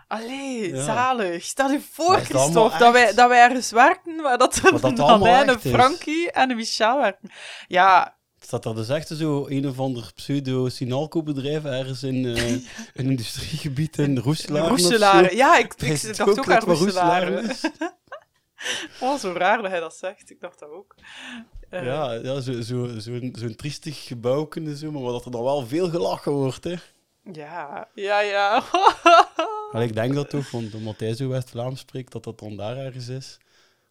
Allee, 0.08 0.74
Ja. 0.74 0.84
zalig. 0.84 1.44
Stel 1.44 1.70
je 1.70 1.80
voor, 1.92 2.14
het 2.14 2.24
Christophe, 2.24 2.78
dat 2.78 2.92
wij, 2.92 3.14
dat 3.14 3.28
wij 3.28 3.42
ergens 3.42 3.70
werken, 3.70 4.22
waar 4.22 4.38
dat 4.38 4.60
Maar 4.62 4.72
er 4.72 4.80
dat 4.80 4.90
een 4.90 4.98
allemaal 5.04 5.28
Alain, 5.28 5.48
een 5.48 5.54
echt 5.54 5.64
is. 5.64 5.70
Frankie 5.72 6.30
en 6.30 6.50
een 6.50 6.56
Michel 6.56 6.98
werken. 7.00 7.30
Ja, 7.68 8.16
Het 8.34 8.44
staat 8.46 8.64
er 8.64 8.74
dus 8.74 8.88
echt 8.88 9.08
zo 9.08 9.46
een 9.48 9.68
of 9.68 9.78
ander 9.78 10.10
pseudo-Sinalco-bedrijf 10.14 11.64
ergens 11.64 12.02
in 12.02 12.24
eh, 12.36 12.50
een 13.00 13.10
industriegebied 13.10 13.98
in 13.98 14.18
Roeselare. 14.18 14.72
of 14.72 14.78
zo. 14.80 14.86
Roeselare. 14.88 15.36
Ja, 15.36 15.56
ik, 15.58 15.74
ik 15.74 16.00
het 16.02 16.16
dacht 16.16 16.30
ook 16.30 16.48
aan 16.48 16.54
dat 16.54 16.64
wat 16.64 16.78
Roeselare. 16.78 17.40
Roeselare 17.40 17.52
is? 17.52 17.70
Oh, 19.00 19.18
zo 19.18 19.32
raar 19.32 19.62
dat 19.62 19.70
hij 19.70 19.80
dat 19.80 19.94
zegt. 19.94 20.30
Ik 20.30 20.40
dacht 20.40 20.58
dat 20.58 20.70
ook. 20.70 20.94
Eh, 21.70 21.84
Ja, 21.84 22.12
ja 22.12 22.40
zo'n 22.40 22.62
zo, 22.62 22.88
zo'n 22.98 23.34
zo'n 23.38 23.54
triestig 23.56 24.04
gebouw 24.04 24.44
kunnen 24.44 24.76
zo, 24.76 24.90
maar 24.90 25.12
dat 25.12 25.24
er 25.24 25.30
dan 25.30 25.42
wel 25.42 25.66
veel 25.66 25.90
gelachen 25.90 26.32
wordt. 26.32 26.64
Hè. 26.64 26.74
Ja, 27.32 27.88
ja, 27.94 28.20
ja. 28.20 28.62
Maar 29.72 29.82
ik 29.82 29.94
denk 29.94 30.14
dat 30.14 30.30
toch, 30.30 30.50
want 30.50 30.74
omdat 30.74 31.00
hij 31.00 31.14
zo 31.14 31.28
West-Vlaams 31.28 31.80
spreekt, 31.80 32.12
dat 32.12 32.24
dat 32.24 32.38
dan 32.38 32.56
daar 32.56 32.76
ergens 32.76 33.08
is. 33.08 33.38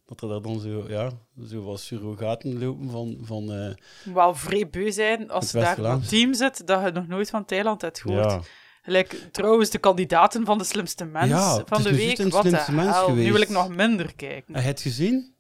Dat 0.06 0.22
er 0.22 0.28
daar 0.30 0.42
dan 0.42 0.60
zo, 0.60 0.86
ja, 0.88 1.10
zo 1.48 1.64
wat 1.64 1.80
surrogaten 1.80 2.60
lopen 2.60 2.90
van... 2.90 3.18
van 3.22 3.52
eh, 3.52 4.14
wel 4.14 4.36
vrij 4.36 4.70
beu 4.70 4.92
zijn 4.92 5.30
als 5.32 5.52
je 5.52 5.60
daar 5.60 5.80
een 5.80 6.02
team 6.02 6.34
zit 6.34 6.68
dat 6.68 6.84
je 6.84 6.92
nog 6.92 7.08
nooit 7.08 7.30
van 7.30 7.46
Thailand 7.46 7.82
hebt 7.82 8.02
gehoord. 8.02 8.32
Ja. 8.32 8.42
Gelijk, 8.86 9.28
trouwens, 9.32 9.70
de 9.70 9.78
kandidaten 9.78 10.46
van 10.46 10.58
de 10.58 10.64
slimste 10.64 11.06
mens 11.06 11.30
Ja, 11.30 11.64
van 11.66 11.84
de 11.84 11.96
week. 11.96 12.18
een 12.18 12.30
Wat 12.30 12.44
de 12.44 12.48
slimste 12.50 12.72
mens 12.72 12.96
hel. 12.96 13.14
Nu 13.14 13.32
wil 13.32 13.42
ik 13.42 13.50
nog 13.50 13.70
minder 13.70 14.16
kijken. 14.16 14.54
Heb 14.54 14.64
je 14.64 14.70
het 14.70 14.82
gezien? 14.82 15.34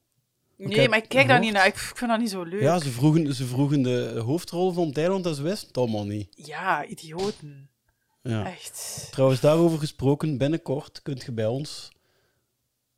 Nee, 0.57 0.89
maar 0.89 0.97
ik 0.97 1.09
kijk 1.09 1.27
daar 1.27 1.39
niet 1.39 1.53
naar. 1.53 1.65
Ik 1.67 1.77
vind 1.77 2.09
dat 2.11 2.19
niet 2.19 2.29
zo 2.29 2.43
leuk. 2.43 2.61
Ja, 2.61 2.79
ze 2.79 2.89
vroegen, 2.91 3.33
ze 3.35 3.45
vroegen 3.45 3.81
de 3.81 4.21
hoofdrol 4.25 4.71
van 4.71 4.91
Thailand 4.91 5.25
en 5.25 5.35
ze 5.35 5.41
wisten 5.41 5.67
het 5.67 5.77
allemaal 5.77 6.05
niet. 6.05 6.27
Ja, 6.35 6.85
idioten. 6.85 7.69
Ja. 8.21 8.45
Echt. 8.45 9.07
Trouwens, 9.11 9.39
daarover 9.41 9.79
gesproken, 9.79 10.37
binnenkort 10.37 11.01
kunt 11.01 11.23
je 11.23 11.31
bij 11.31 11.45
ons, 11.45 11.91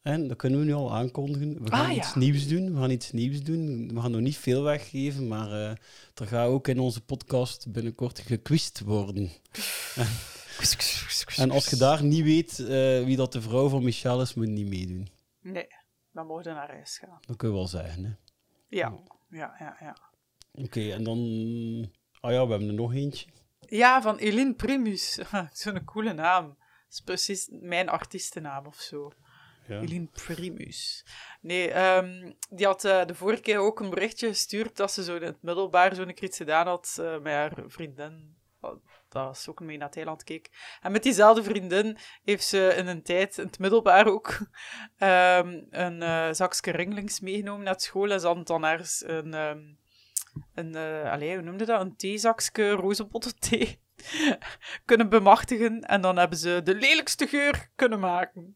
en 0.02 0.28
dat 0.28 0.38
kunnen 0.38 0.60
we 0.60 0.66
nu 0.66 0.74
al 0.74 0.94
aankondigen, 0.96 1.64
we 1.64 1.70
gaan 1.70 1.86
Ah, 1.90 1.96
iets 1.96 2.14
ja. 2.14 2.20
nieuws 2.20 2.48
doen. 2.48 2.74
We 2.74 2.80
gaan 2.80 2.92
iets 2.92 3.12
nieuws 3.12 3.42
doen. 3.44 3.92
We 3.94 4.02
gaan 4.02 4.12
nog 4.12 4.22
niet 4.22 4.38
veel 4.38 4.64
weggeven, 4.64 5.28
maar 5.28 5.52
eh, 5.52 5.70
er 6.16 6.28
gaat 6.28 6.48
ook 6.48 6.68
in 6.68 6.80
onze 6.80 7.02
podcast 7.02 7.66
binnenkort 7.72 8.20
gequist 8.20 8.80
worden. 8.80 9.30
en 11.38 11.52
als 11.52 11.70
je 11.70 11.76
daar 11.76 12.04
niet 12.04 12.24
weet 12.24 12.60
eh, 12.60 12.68
wie 13.04 13.16
dat 13.16 13.32
de 13.32 13.42
vrouw 13.42 13.70
van 13.70 13.84
Michel 13.84 14.22
is, 14.22 14.34
moet 14.34 14.46
je 14.46 14.52
niet 14.52 14.68
meedoen. 14.70 15.08
Nee, 15.42 15.68
dan 16.12 16.26
mogen 16.28 16.44
we 16.44 16.50
naar 16.50 16.72
huis 16.72 16.98
gaan. 16.98 17.20
Dat 17.28 17.36
kun 17.38 17.48
je 17.50 17.54
wel 17.54 17.68
zeggen. 17.68 18.04
hè. 18.04 18.12
Ja, 18.68 19.00
ja, 19.30 19.56
ja. 19.60 19.78
Ja, 19.80 19.98
Oké, 20.52 20.92
en 20.92 21.04
dan... 21.04 21.20
Ah 22.20 22.32
ja, 22.32 22.44
we 22.46 22.50
hebben 22.50 22.68
er 22.68 22.74
nog 22.74 22.94
eentje. 22.94 23.28
ja 23.60 24.02
van 24.02 24.18
Eline 24.18 24.54
Primus. 24.54 25.20
Zo'n 25.54 25.84
coole 25.84 26.14
naam. 26.14 26.46
Dat 26.48 26.58
is 26.90 27.02
precies 27.02 27.48
mijn 27.52 27.90
artiestennaam 27.90 28.66
of 28.66 28.76
zo. 28.76 29.12
Ja. 29.68 29.80
Eline 29.80 30.08
Primus. 30.26 31.06
Nee, 31.42 31.72
ehm, 31.72 32.32
die 32.50 32.66
had 32.66 32.84
eh, 32.84 33.06
de 33.06 33.16
vorige 33.16 33.42
keer 33.42 33.58
ook 33.58 33.80
een 33.80 33.90
berichtje 33.90 34.28
gestuurd 34.28 34.76
dat 34.78 34.92
ze 34.92 35.04
zo 35.04 35.16
in 35.16 35.22
het 35.22 35.42
middelbaar 35.42 35.96
zo'n 35.96 36.24
iets 36.24 36.38
gedaan 36.38 36.68
had 36.68 36.98
eh, 37.00 37.20
met 37.20 37.34
haar 37.34 37.64
vriendin. 37.68 38.36
Dat 39.24 39.38
ze 39.38 39.50
ook 39.50 39.60
mee 39.60 39.78
naar 39.78 39.90
Thailand 39.92 40.24
keek. 40.24 40.78
En 40.82 40.92
met 40.92 41.04
diezelfde 41.04 41.44
vriendin 41.44 41.98
heeft 42.24 42.46
ze 42.46 42.74
in 42.78 42.88
een 42.88 43.04
tijd, 43.04 43.38
in 43.38 43.46
het 43.46 43.60
middelbaar 43.60 44.08
ook, 44.08 44.38
ehm, 44.98 45.62
een 45.70 46.02
eh 46.02 46.28
zakje 46.32 46.72
ringlings 46.72 47.20
meegenomen 47.20 47.66
naar 47.66 47.80
school. 47.80 48.12
En 48.12 48.20
ze 48.20 48.26
hadden 48.26 48.46
dan 48.46 48.66
ergens 48.66 49.04
een, 49.08 49.34
ehm, 49.34 49.60
een 50.54 50.76
allee, 51.06 51.34
hoe 51.34 51.44
noemde 51.44 51.66
dat? 51.66 51.82
Een 51.82 51.96
theezakje, 51.96 52.70
rozenbottenthee 52.70 53.80
kunnen 54.86 55.10
bemachtigen. 55.10 55.82
En 55.82 56.02
dan 56.02 56.18
hebben 56.18 56.38
ze 56.38 56.62
de 56.64 56.76
lelijkste 56.76 57.28
geur 57.28 57.70
kunnen 57.76 58.00
maken. 58.00 58.56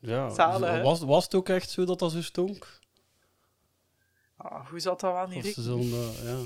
Ja, 0.00 0.28
Zalig, 0.28 0.82
was, 0.82 1.00
was 1.00 1.24
het 1.24 1.34
ook 1.34 1.48
echt 1.48 1.70
zo 1.70 1.84
dat 1.84 1.98
dat 1.98 2.12
zo 2.12 2.22
stonk? 2.22 2.80
Ah, 4.36 4.68
hoe 4.68 4.80
zat 4.80 5.00
dat 5.00 5.12
wel 5.12 5.26
niet 5.26 5.44
Of 5.44 5.52
ze 5.52 5.62
zo'n, 5.62 5.80
eh, 5.80 6.24
ja. 6.24 6.44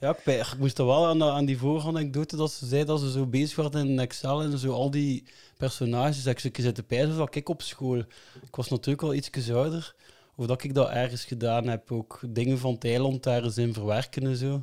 Ja, 0.00 0.16
ik, 0.24 0.54
moest 0.58 0.78
er 0.78 0.86
wel 0.86 1.06
aan, 1.06 1.18
de- 1.18 1.30
aan 1.30 1.44
die 1.44 1.58
vorige 1.58 1.88
anekdote 1.88 2.36
dat 2.36 2.52
ze 2.52 2.66
zei 2.66 2.84
dat 2.84 3.00
ze 3.00 3.10
zo 3.10 3.26
bezig 3.26 3.56
werd 3.56 3.74
in 3.74 3.98
Excel 3.98 4.42
en 4.42 4.58
zo 4.58 4.72
al 4.72 4.90
die 4.90 5.28
personages. 5.56 6.22
Dat 6.22 6.32
ik 6.32 6.54
ze 6.56 6.62
zitten 6.62 6.86
pijzen 6.86 7.16
dat 7.16 7.34
ik 7.34 7.48
op 7.48 7.62
school. 7.62 7.98
Ik 8.42 8.56
was 8.56 8.68
natuurlijk 8.68 9.02
al 9.02 9.14
iets 9.14 9.50
ouder. 9.50 9.94
Of 10.36 10.46
dat 10.46 10.64
ik 10.64 10.74
dat 10.74 10.90
ergens 10.90 11.24
gedaan 11.24 11.66
heb. 11.66 11.92
Ook 11.92 12.20
dingen 12.28 12.58
van 12.58 12.78
Thailand 12.78 13.22
daar 13.22 13.42
eens 13.42 13.58
in 13.58 13.72
verwerken 13.74 14.22
en 14.22 14.36
zo. 14.36 14.60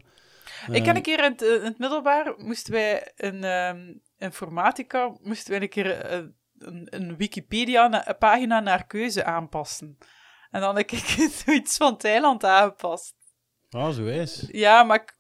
Ik 0.72 0.72
ken 0.72 0.86
Ehm, 0.86 0.96
een 0.96 1.02
keer 1.02 1.24
in 1.26 1.32
het, 1.32 1.42
in 1.42 1.64
het 1.64 1.78
middelbaar, 1.80 2.34
moesten 2.38 2.74
wij 2.74 3.12
in 3.16 3.44
ehm, 3.44 3.94
informatica, 4.18 5.18
moesten 5.22 5.52
wij 5.52 5.62
een 5.62 5.70
keer 5.70 6.00
eh, 6.00 6.18
een, 6.58 6.88
een 6.90 7.18
Wikipedia-pagina 7.18 8.60
naar 8.60 8.88
keuze 8.88 9.24
aanpassen. 9.24 9.98
En 10.52 10.62
dan 10.62 10.76
heb 10.76 10.92
ik 10.92 11.00
zoiets 11.46 11.78
van 11.78 11.98
Thailand 11.98 12.44
aangepast. 12.44 13.16
Ah, 13.74 13.94
zo 13.94 14.06
is. 14.06 14.46
Ja, 14.52 14.84
maar 14.84 15.16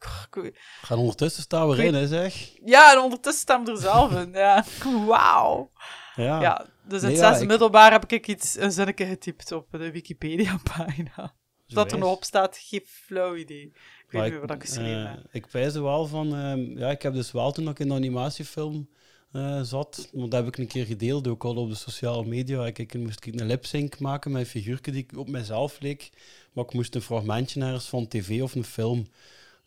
Gaan 0.81 0.97
ondertussen 0.97 1.43
staan 1.43 1.69
we 1.69 1.75
erin, 1.77 1.93
hè, 1.93 2.07
zeg. 2.07 2.51
ja, 2.65 2.91
en 2.93 2.99
ondertussen 2.99 3.41
staan 3.41 3.65
we 3.65 3.71
er 3.71 3.77
zelf 3.77 4.11
in. 4.11 4.31
Ja, 4.31 4.63
wauw. 5.07 5.71
Ja. 6.15 6.41
Ja, 6.41 6.65
dus 6.87 7.01
in 7.01 7.07
Nee, 7.07 7.15
het 7.15 7.21
ja, 7.23 7.27
zesde 7.27 7.43
ik- 7.43 7.49
middelbaar 7.49 7.91
heb 7.91 8.11
ik 8.11 8.27
iets, 8.27 8.57
een 8.57 8.71
zinnetje 8.71 9.05
getypt 9.05 9.51
op 9.51 9.67
de 9.71 9.91
Wikipedia-pagina. 9.91 11.33
Dat 11.67 11.91
er 11.91 11.97
nog 11.97 12.11
op 12.11 12.23
staat, 12.23 12.57
geen 12.57 12.81
flauw 12.85 13.35
idee. 13.35 13.61
Ik 13.65 13.73
weet 13.73 14.11
Maar 14.11 14.23
niet 14.23 14.31
meer 14.31 14.41
wat 14.47 14.55
ik 14.55 14.61
geschreven 14.61 15.05
eh, 15.05 15.11
heb. 15.11 15.19
Ik 15.31 15.45
wijs 15.47 15.73
er 15.75 15.83
wel 15.83 16.05
van... 16.07 16.35
ehm, 16.35 16.77
ja, 16.77 16.89
ik 16.89 17.01
heb 17.01 17.13
dus 17.13 17.31
wel 17.31 17.51
toen 17.51 17.67
ik 17.69 17.79
in 17.79 17.87
de 17.87 17.93
animatiefilm 17.93 18.89
eh, 19.33 19.61
zat, 19.61 20.09
want 20.11 20.31
dat 20.31 20.43
heb 20.43 20.53
ik 20.53 20.57
een 20.57 20.67
keer 20.67 20.85
gedeeld, 20.85 21.27
ook 21.27 21.43
al 21.43 21.55
op 21.55 21.69
de 21.69 21.75
sociale 21.75 22.25
media. 22.25 22.65
Ik, 22.65 22.79
ik 22.79 22.93
moest 22.93 23.25
ik 23.25 23.39
een 23.39 23.45
lip-sync 23.45 23.99
maken 23.99 24.31
met 24.31 24.41
een 24.41 24.47
figuurtje 24.47 24.91
die 24.91 25.07
op 25.15 25.29
mezelf 25.29 25.79
leek. 25.79 26.09
Maar 26.53 26.63
ik 26.63 26.73
moest 26.73 26.95
een 26.95 27.01
fragmentje 27.01 27.61
ergens 27.61 27.85
van 27.85 28.07
tv 28.07 28.41
of 28.41 28.55
een 28.55 28.63
film 28.63 29.07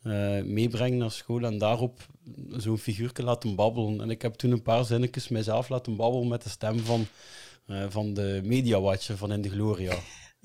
eh, 0.02 0.42
meebrengen 0.42 0.98
naar 0.98 1.10
school 1.10 1.44
en 1.44 1.58
daarop 1.58 2.06
zo'n 2.56 2.78
figuurtje 2.78 3.22
laten 3.22 3.54
babbelen. 3.54 4.00
En 4.00 4.10
ik 4.10 4.22
heb 4.22 4.34
toen 4.34 4.50
een 4.50 4.62
paar 4.62 4.84
zinnetjes 4.84 5.28
mijzelf 5.28 5.68
laten 5.68 5.96
babbelen 5.96 6.28
met 6.28 6.42
de 6.42 6.48
stem 6.48 6.78
van, 6.78 7.06
eh, 7.66 7.84
van 7.88 8.14
de 8.14 8.40
Media 8.44 8.80
Watcher 8.80 9.16
van 9.16 9.32
In 9.32 9.42
de 9.42 9.50
Gloria. 9.50 9.98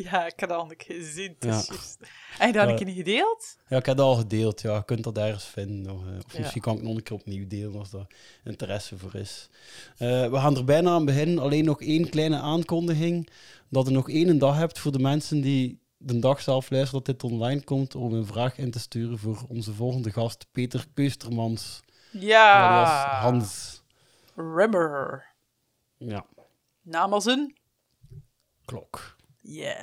Ja, 0.03 0.25
ik 0.25 0.39
heb 0.39 0.49
dat 0.49 0.57
al 0.57 0.69
een 0.69 0.77
keer 0.77 0.95
gezien. 0.95 1.35
is 1.39 1.67
Ja. 1.69 1.75
Heb 2.37 2.47
je 2.47 2.59
dat 2.59 2.69
een 2.69 2.75
keer 2.75 2.93
gedeeld? 2.93 3.57
Ja, 3.67 3.77
ik 3.77 3.85
heb 3.85 3.97
dat 3.97 4.05
al 4.05 4.15
gedeeld. 4.15 4.61
Ja, 4.61 4.75
je 4.75 4.85
kunt 4.85 5.03
dat 5.03 5.17
ergens 5.17 5.45
vinden. 5.45 5.91
Eh, 5.91 6.17
of 6.25 6.37
misschien 6.37 6.61
kan 6.61 6.75
ik 6.77 6.81
nog 6.83 6.95
een 6.95 7.03
keer 7.03 7.17
opnieuw 7.17 7.47
delen 7.47 7.79
als 7.79 7.89
daar 7.89 8.07
interesse 8.43 8.97
voor 8.97 9.15
is. 9.15 9.49
Eh, 9.97 10.29
we 10.29 10.37
gaan 10.37 10.57
er 10.57 10.63
bijna 10.63 10.91
aan 10.91 11.05
beginnen. 11.05 11.39
Alleen 11.39 11.65
nog 11.65 11.81
één 11.81 12.09
kleine 12.09 12.39
aankondiging. 12.39 13.29
Dat 13.69 13.87
je 13.87 13.91
nog 13.93 14.09
één 14.09 14.37
dag 14.37 14.57
hebt 14.57 14.79
voor 14.79 14.91
de 14.91 14.99
mensen 14.99 15.41
die 15.41 15.79
de 15.97 16.19
dag 16.19 16.41
zelf 16.41 16.69
luisteren 16.69 17.03
dat 17.03 17.19
dit 17.19 17.31
online 17.31 17.63
komt, 17.63 17.95
om 17.95 18.13
een 18.13 18.25
vraag 18.25 18.57
in 18.57 18.71
te 18.71 18.79
sturen 18.79 19.17
voor 19.19 19.45
onze 19.47 19.73
volgende 19.73 20.11
gast, 20.11 20.45
Peter 20.51 20.85
Keustermans. 20.93 21.79
Ja. 22.11 23.19
Hans. 23.21 23.81
Rimmer. 24.35 25.25
Ja, 25.97 26.25
Naam 26.81 27.13
als 27.13 27.25
een? 27.25 27.55
klok. 28.65 29.15
Yeah. 29.41 29.75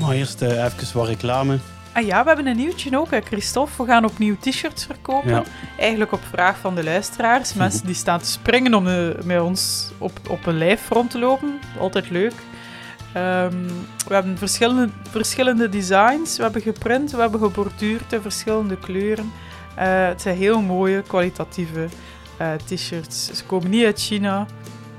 Maar 0.00 0.12
eerst 0.12 0.42
eh, 0.42 0.64
even 0.64 0.98
wat 0.98 1.06
reclame. 1.06 1.58
Ah 1.92 2.06
ja, 2.06 2.20
we 2.20 2.26
hebben 2.26 2.46
een 2.46 2.56
nieuwtje 2.56 2.98
ook, 2.98 3.10
hè, 3.10 3.20
Christophe. 3.20 3.82
We 3.82 3.88
gaan 3.88 4.04
opnieuw 4.04 4.36
t-shirts 4.40 4.84
verkopen. 4.84 5.30
Ja. 5.30 5.42
Eigenlijk 5.78 6.12
op 6.12 6.20
vraag 6.30 6.58
van 6.58 6.74
de 6.74 6.84
luisteraars. 6.84 7.54
Mensen 7.54 7.86
die 7.86 7.94
staan 7.94 8.18
te 8.18 8.26
springen 8.26 8.74
om 8.74 8.86
eh, 8.86 9.08
met 9.24 9.40
ons 9.40 9.90
op, 9.98 10.20
op 10.28 10.46
een 10.46 10.58
lijf 10.58 10.88
rond 10.88 11.10
te 11.10 11.18
lopen. 11.18 11.58
Altijd 11.78 12.10
leuk. 12.10 12.34
Ehm, 13.12 13.66
we 14.06 14.14
hebben 14.14 14.38
verschillende, 14.38 14.88
verschillende 15.10 15.68
designs. 15.68 16.36
We 16.36 16.42
hebben 16.42 16.62
geprint, 16.62 17.10
we 17.10 17.20
hebben 17.20 17.40
geborduurd 17.40 18.12
in 18.12 18.20
verschillende 18.20 18.78
kleuren. 18.78 19.32
Eh, 19.74 20.06
het 20.06 20.22
zijn 20.22 20.36
heel 20.36 20.60
mooie, 20.60 21.02
kwalitatieve 21.02 21.88
t-shirts. 22.66 23.30
Ze 23.32 23.44
komen 23.44 23.70
niet 23.70 23.84
uit 23.84 24.00
China. 24.00 24.46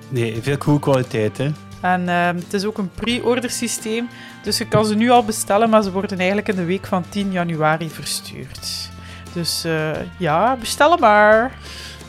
Nee, 0.10 0.42
veel 0.42 0.56
goede 0.60 0.80
kwaliteit, 0.80 1.38
hè. 1.38 1.52
En 1.82 2.10
ehm, 2.10 2.36
het 2.36 2.54
is 2.54 2.66
ook 2.66 2.78
een 2.78 2.92
pre-order 2.92 3.50
systeem, 3.50 4.10
dus 4.44 4.58
je 4.58 4.68
kan 4.68 4.86
ze 4.86 4.96
nu 4.96 5.10
al 5.10 5.24
bestellen, 5.24 5.70
maar 5.70 5.84
ze 5.84 5.92
worden 5.92 6.18
eigenlijk 6.18 6.48
in 6.48 6.56
de 6.56 6.66
week 6.66 6.88
van 6.88 7.04
10 7.10 7.32
januari 7.32 7.90
verstuurd. 7.90 8.90
Dus 9.34 9.64
eh, 9.64 9.92
ja, 10.18 10.56
bestel 10.60 10.98
maar. 10.98 11.58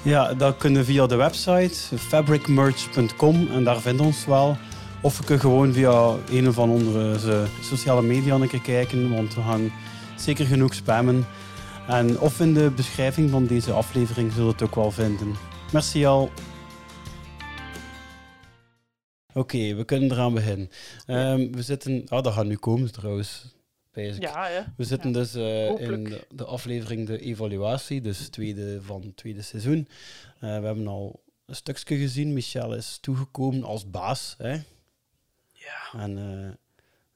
Ja, 0.02 0.34
dat 0.34 0.56
kunnen 0.56 0.84
via 0.84 1.06
de 1.06 1.16
website 1.16 1.98
fabricmerch.com 1.98 3.48
en 3.52 3.64
daar 3.64 3.80
vinden 3.80 4.00
we 4.00 4.06
ons 4.06 4.26
wel. 4.26 4.56
Of 5.00 5.18
je 5.18 5.24
kunt 5.24 5.40
gewoon 5.40 5.72
via 5.72 6.14
een 6.30 6.52
van 6.52 6.70
onze 6.70 7.46
sociale 7.62 8.02
media 8.02 8.38
keer 8.46 8.60
kijken, 8.60 9.14
want 9.14 9.34
we 9.34 9.42
gaan 9.42 9.72
zeker 10.16 10.46
genoeg 10.46 10.74
spammen. 10.74 11.26
En 11.86 12.18
of 12.18 12.40
in 12.40 12.54
de 12.54 12.70
beschrijving 12.76 13.30
van 13.30 13.46
deze 13.46 13.72
aflevering 13.72 14.32
zullen 14.32 14.46
we 14.46 14.52
het 14.52 14.62
ook 14.62 14.74
wel 14.74 14.90
vinden. 14.90 15.34
Merci 15.72 16.06
al. 16.06 16.30
Oké, 19.34 19.74
we 19.74 19.84
kunnen 19.84 20.10
eraan 20.10 20.34
beginnen. 20.34 20.70
Ehm, 21.06 21.50
we 21.52 21.62
zitten... 21.62 22.04
Ah, 22.08 22.22
dat 22.22 22.32
gaat 22.32 22.46
nu 22.46 22.56
komen 22.56 22.92
trouwens. 22.92 23.58
Ja. 23.92 24.72
We 24.76 24.84
zitten 24.84 25.12
dus 25.12 25.34
eh, 25.34 25.80
in 25.80 26.18
de 26.34 26.44
aflevering 26.44 27.06
de 27.06 27.18
evaluatie, 27.18 28.00
dus 28.00 28.28
tweede 28.28 28.82
van 28.82 29.02
het 29.02 29.16
tweede 29.16 29.42
seizoen. 29.42 29.88
Eh, 30.34 30.40
we 30.40 30.66
hebben 30.66 30.86
al 30.86 31.22
een 31.46 31.54
stukje 31.54 31.96
gezien. 31.96 32.32
Michel 32.32 32.74
is 32.74 32.98
toegekomen 33.00 33.64
als 33.64 33.90
baas. 33.90 34.34
Hè? 34.38 34.52
Ja. 35.52 35.92
En 35.92 36.18
eh, 36.18 36.50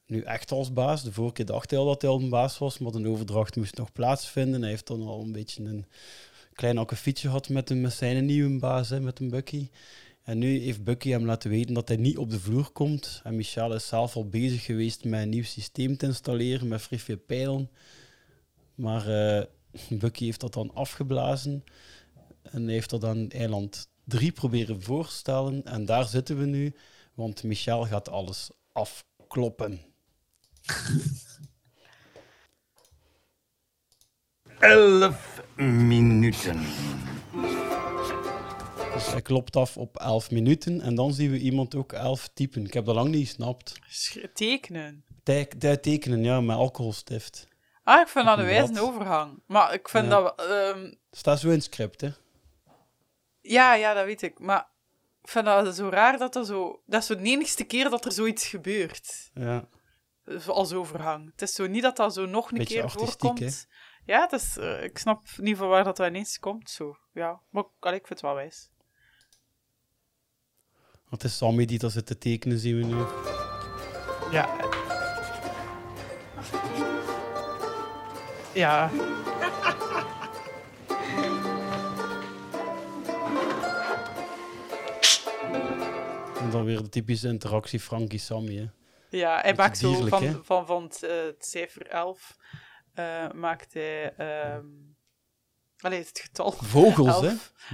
nu 0.05 0.21
echt 0.21 0.51
als 0.51 0.73
baas. 0.73 1.03
De 1.03 1.11
vorige 1.11 1.33
keer 1.33 1.45
dacht 1.45 1.69
hij 1.69 1.79
al 1.79 1.85
dat 1.85 2.01
hij 2.01 2.11
al 2.11 2.19
een 2.19 2.29
baas 2.29 2.57
was, 2.57 2.77
maar 2.77 2.91
de 2.91 3.07
overdracht 3.07 3.55
moest 3.55 3.77
nog 3.77 3.91
plaatsvinden. 3.91 4.61
Hij 4.61 4.69
heeft 4.69 4.87
dan 4.87 5.07
al 5.07 5.21
een 5.21 5.31
beetje 5.31 5.63
een 5.63 5.85
klein 6.53 6.77
akkefietje 6.77 7.27
gehad 7.27 7.49
met, 7.49 7.69
een, 7.69 7.81
met 7.81 7.93
zijn 7.93 8.25
nieuwe 8.25 8.59
baas, 8.59 8.89
hè, 8.89 8.99
met 8.99 9.19
een 9.19 9.29
Bucky. 9.29 9.69
En 10.25 10.37
nu 10.37 10.59
heeft 10.59 10.83
Bucky 10.83 11.09
hem 11.09 11.25
laten 11.25 11.49
weten 11.49 11.73
dat 11.73 11.87
hij 11.87 11.97
niet 11.97 12.17
op 12.17 12.29
de 12.29 12.39
vloer 12.39 12.69
komt. 12.69 13.21
En 13.23 13.35
Michel 13.35 13.73
is 13.73 13.87
zelf 13.87 14.15
al 14.15 14.29
bezig 14.29 14.65
geweest 14.65 15.03
met 15.03 15.21
een 15.21 15.29
nieuw 15.29 15.43
systeem 15.43 15.97
te 15.97 16.05
installeren 16.05 16.67
met 16.67 16.81
vrij 16.81 17.17
pijlen. 17.17 17.69
Maar 18.75 19.07
eh, 19.07 19.45
Bucky 19.99 20.23
heeft 20.23 20.39
dat 20.39 20.53
dan 20.53 20.73
afgeblazen. 20.73 21.63
En 22.41 22.63
hij 22.63 22.73
heeft 22.73 22.89
dat 22.89 23.03
aan 23.03 23.29
eiland 23.29 23.89
3 24.03 24.31
proberen 24.31 24.81
voorstellen. 24.81 25.63
En 25.65 25.85
daar 25.85 26.05
zitten 26.05 26.37
we 26.37 26.45
nu, 26.45 26.75
want 27.13 27.43
Michel 27.43 27.85
gaat 27.85 28.09
alles 28.09 28.51
afkloppen. 28.71 29.79
Elf 34.59 35.41
minuten. 35.55 36.59
Dus 38.93 39.11
hij 39.11 39.21
klopt 39.21 39.55
af 39.55 39.77
op 39.77 39.97
11 39.97 40.31
minuten. 40.31 40.81
En 40.81 40.95
dan 40.95 41.13
zien 41.13 41.31
we 41.31 41.37
iemand 41.37 41.75
ook 41.75 41.91
11 41.93 42.27
typen. 42.33 42.65
Ik 42.65 42.73
heb 42.73 42.85
dat 42.85 42.95
lang 42.95 43.09
niet 43.09 43.27
gesnapt. 43.27 43.73
Sch- 43.89 44.17
Tekenen. 44.33 45.05
Tij- 45.23 45.77
tekenen, 45.81 46.23
ja, 46.23 46.41
met 46.41 46.55
alcoholstift. 46.55 47.47
Ah, 47.83 48.01
ik 48.01 48.07
vind 48.07 48.25
dat 48.25 48.37
een 48.37 48.45
wijze 48.45 48.81
overgang. 48.81 49.41
Maar 49.47 49.73
ik 49.73 49.89
vind 49.89 50.05
Ja. 50.05 50.09
dat... 50.09 50.39
ehm, 50.49 50.93
Staat 51.11 51.39
zo 51.39 51.47
in 51.47 51.53
het 51.53 51.63
script, 51.63 52.01
hè? 52.01 52.09
ja, 53.41 53.73
ja, 53.73 53.93
dat 53.93 54.05
weet 54.05 54.21
ik. 54.21 54.39
Maar 54.39 54.67
ik 55.21 55.29
vind 55.29 55.45
dat 55.45 55.75
zo 55.75 55.89
raar 55.89 56.17
dat 56.17 56.35
er 56.35 56.45
zo... 56.45 56.81
Dat 56.85 57.01
is 57.01 57.07
zo 57.07 57.15
de 57.15 57.23
enigste 57.23 57.63
keer 57.63 57.89
dat 57.89 58.05
er 58.05 58.11
zoiets 58.11 58.47
gebeurt. 58.47 59.31
Ja. 59.33 59.67
Als 60.47 60.73
overgang. 60.73 61.31
Het 61.31 61.41
is 61.41 61.53
zo 61.53 61.67
niet 61.67 61.81
dat 61.81 61.95
dat 61.95 62.13
zo 62.13 62.25
nog 62.25 62.51
een 62.51 62.57
Beetje 62.57 62.79
keer 62.79 62.89
voorkomt. 62.89 63.67
Ja, 64.05 64.21
het 64.21 64.31
is, 64.31 64.57
eh, 64.57 64.83
ik 64.83 64.97
snap 64.97 65.27
niet 65.37 65.57
van 65.57 65.67
waar 65.67 65.83
dat 65.83 65.97
wel 65.97 66.07
ineens 66.07 66.39
komt. 66.39 66.69
Zo. 66.69 66.97
Ja, 67.13 67.39
maar 67.49 67.63
allee, 67.79 67.99
ik 67.99 68.07
vind 68.07 68.19
het 68.21 68.27
wel 68.29 68.37
wijs. 68.37 68.69
Want 71.15 71.27
het 71.27 71.35
is 71.35 71.39
Sammy 71.47 71.65
die 71.65 71.79
dat 71.79 71.91
zit 71.91 72.05
te 72.05 72.17
tekenen, 72.17 72.57
zien 72.59 72.77
we 72.77 72.83
nu. 72.85 73.03
Ja. 74.31 74.49
Ja. 78.53 78.89
En 86.39 86.49
dan 86.51 86.65
weer 86.65 86.81
de 86.81 86.89
typische 86.89 87.27
interactie 87.27 87.79
Frankie-Sammy. 87.79 88.55
hè. 88.55 88.67
Ja, 89.17 89.33
hij 89.33 89.41
Beetje 89.41 89.55
maakt 89.61 89.77
zo 89.77 89.91
dierlijk, 89.91 90.15
van, 90.15 90.43
van, 90.43 90.65
van 90.65 90.83
het, 90.83 91.03
eh, 91.03 91.23
het 91.23 91.45
cijfer 91.45 91.87
11 91.87 92.35
eh, 92.93 93.31
maakt 93.31 93.73
hij. 93.73 94.13
ehm 94.15 94.65
allee, 95.85 95.99
het 95.99 96.19
getal. 96.19 96.51
Vogels, 96.51 97.07
11 97.07 97.21
hè? 97.21 97.33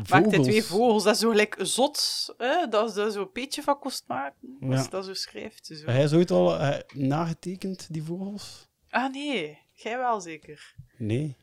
Maakt 0.09 0.31
hij 0.31 0.39
twee 0.43 0.63
Vogels. 0.63 1.03
Dat 1.03 1.13
is 1.13 1.19
zo 1.19 1.29
gelijk 1.29 1.55
zot. 1.59 2.33
Hè? 2.37 2.67
Dat 2.67 2.89
is 2.89 2.95
dat 2.95 3.13
zo'n 3.13 3.29
beetje 3.33 3.61
van 3.61 3.79
kost 3.79 4.03
maken. 4.07 4.57
Als 4.61 4.75
Ja. 4.75 4.81
je 4.83 4.89
dat 4.89 5.05
zo 5.05 5.13
schrijft. 5.13 5.65
Zo. 5.65 5.85
Hij 5.85 6.03
is 6.03 6.13
ooit 6.13 6.31
al 6.31 6.57
eh, 6.59 6.79
nagetekend, 6.93 7.87
die 7.93 8.03
vogels? 8.03 8.69
Ah 8.89 9.11
nee, 9.13 9.57
jij 9.73 9.97
wel 9.97 10.21
zeker. 10.21 10.75
Nee. 10.97 11.37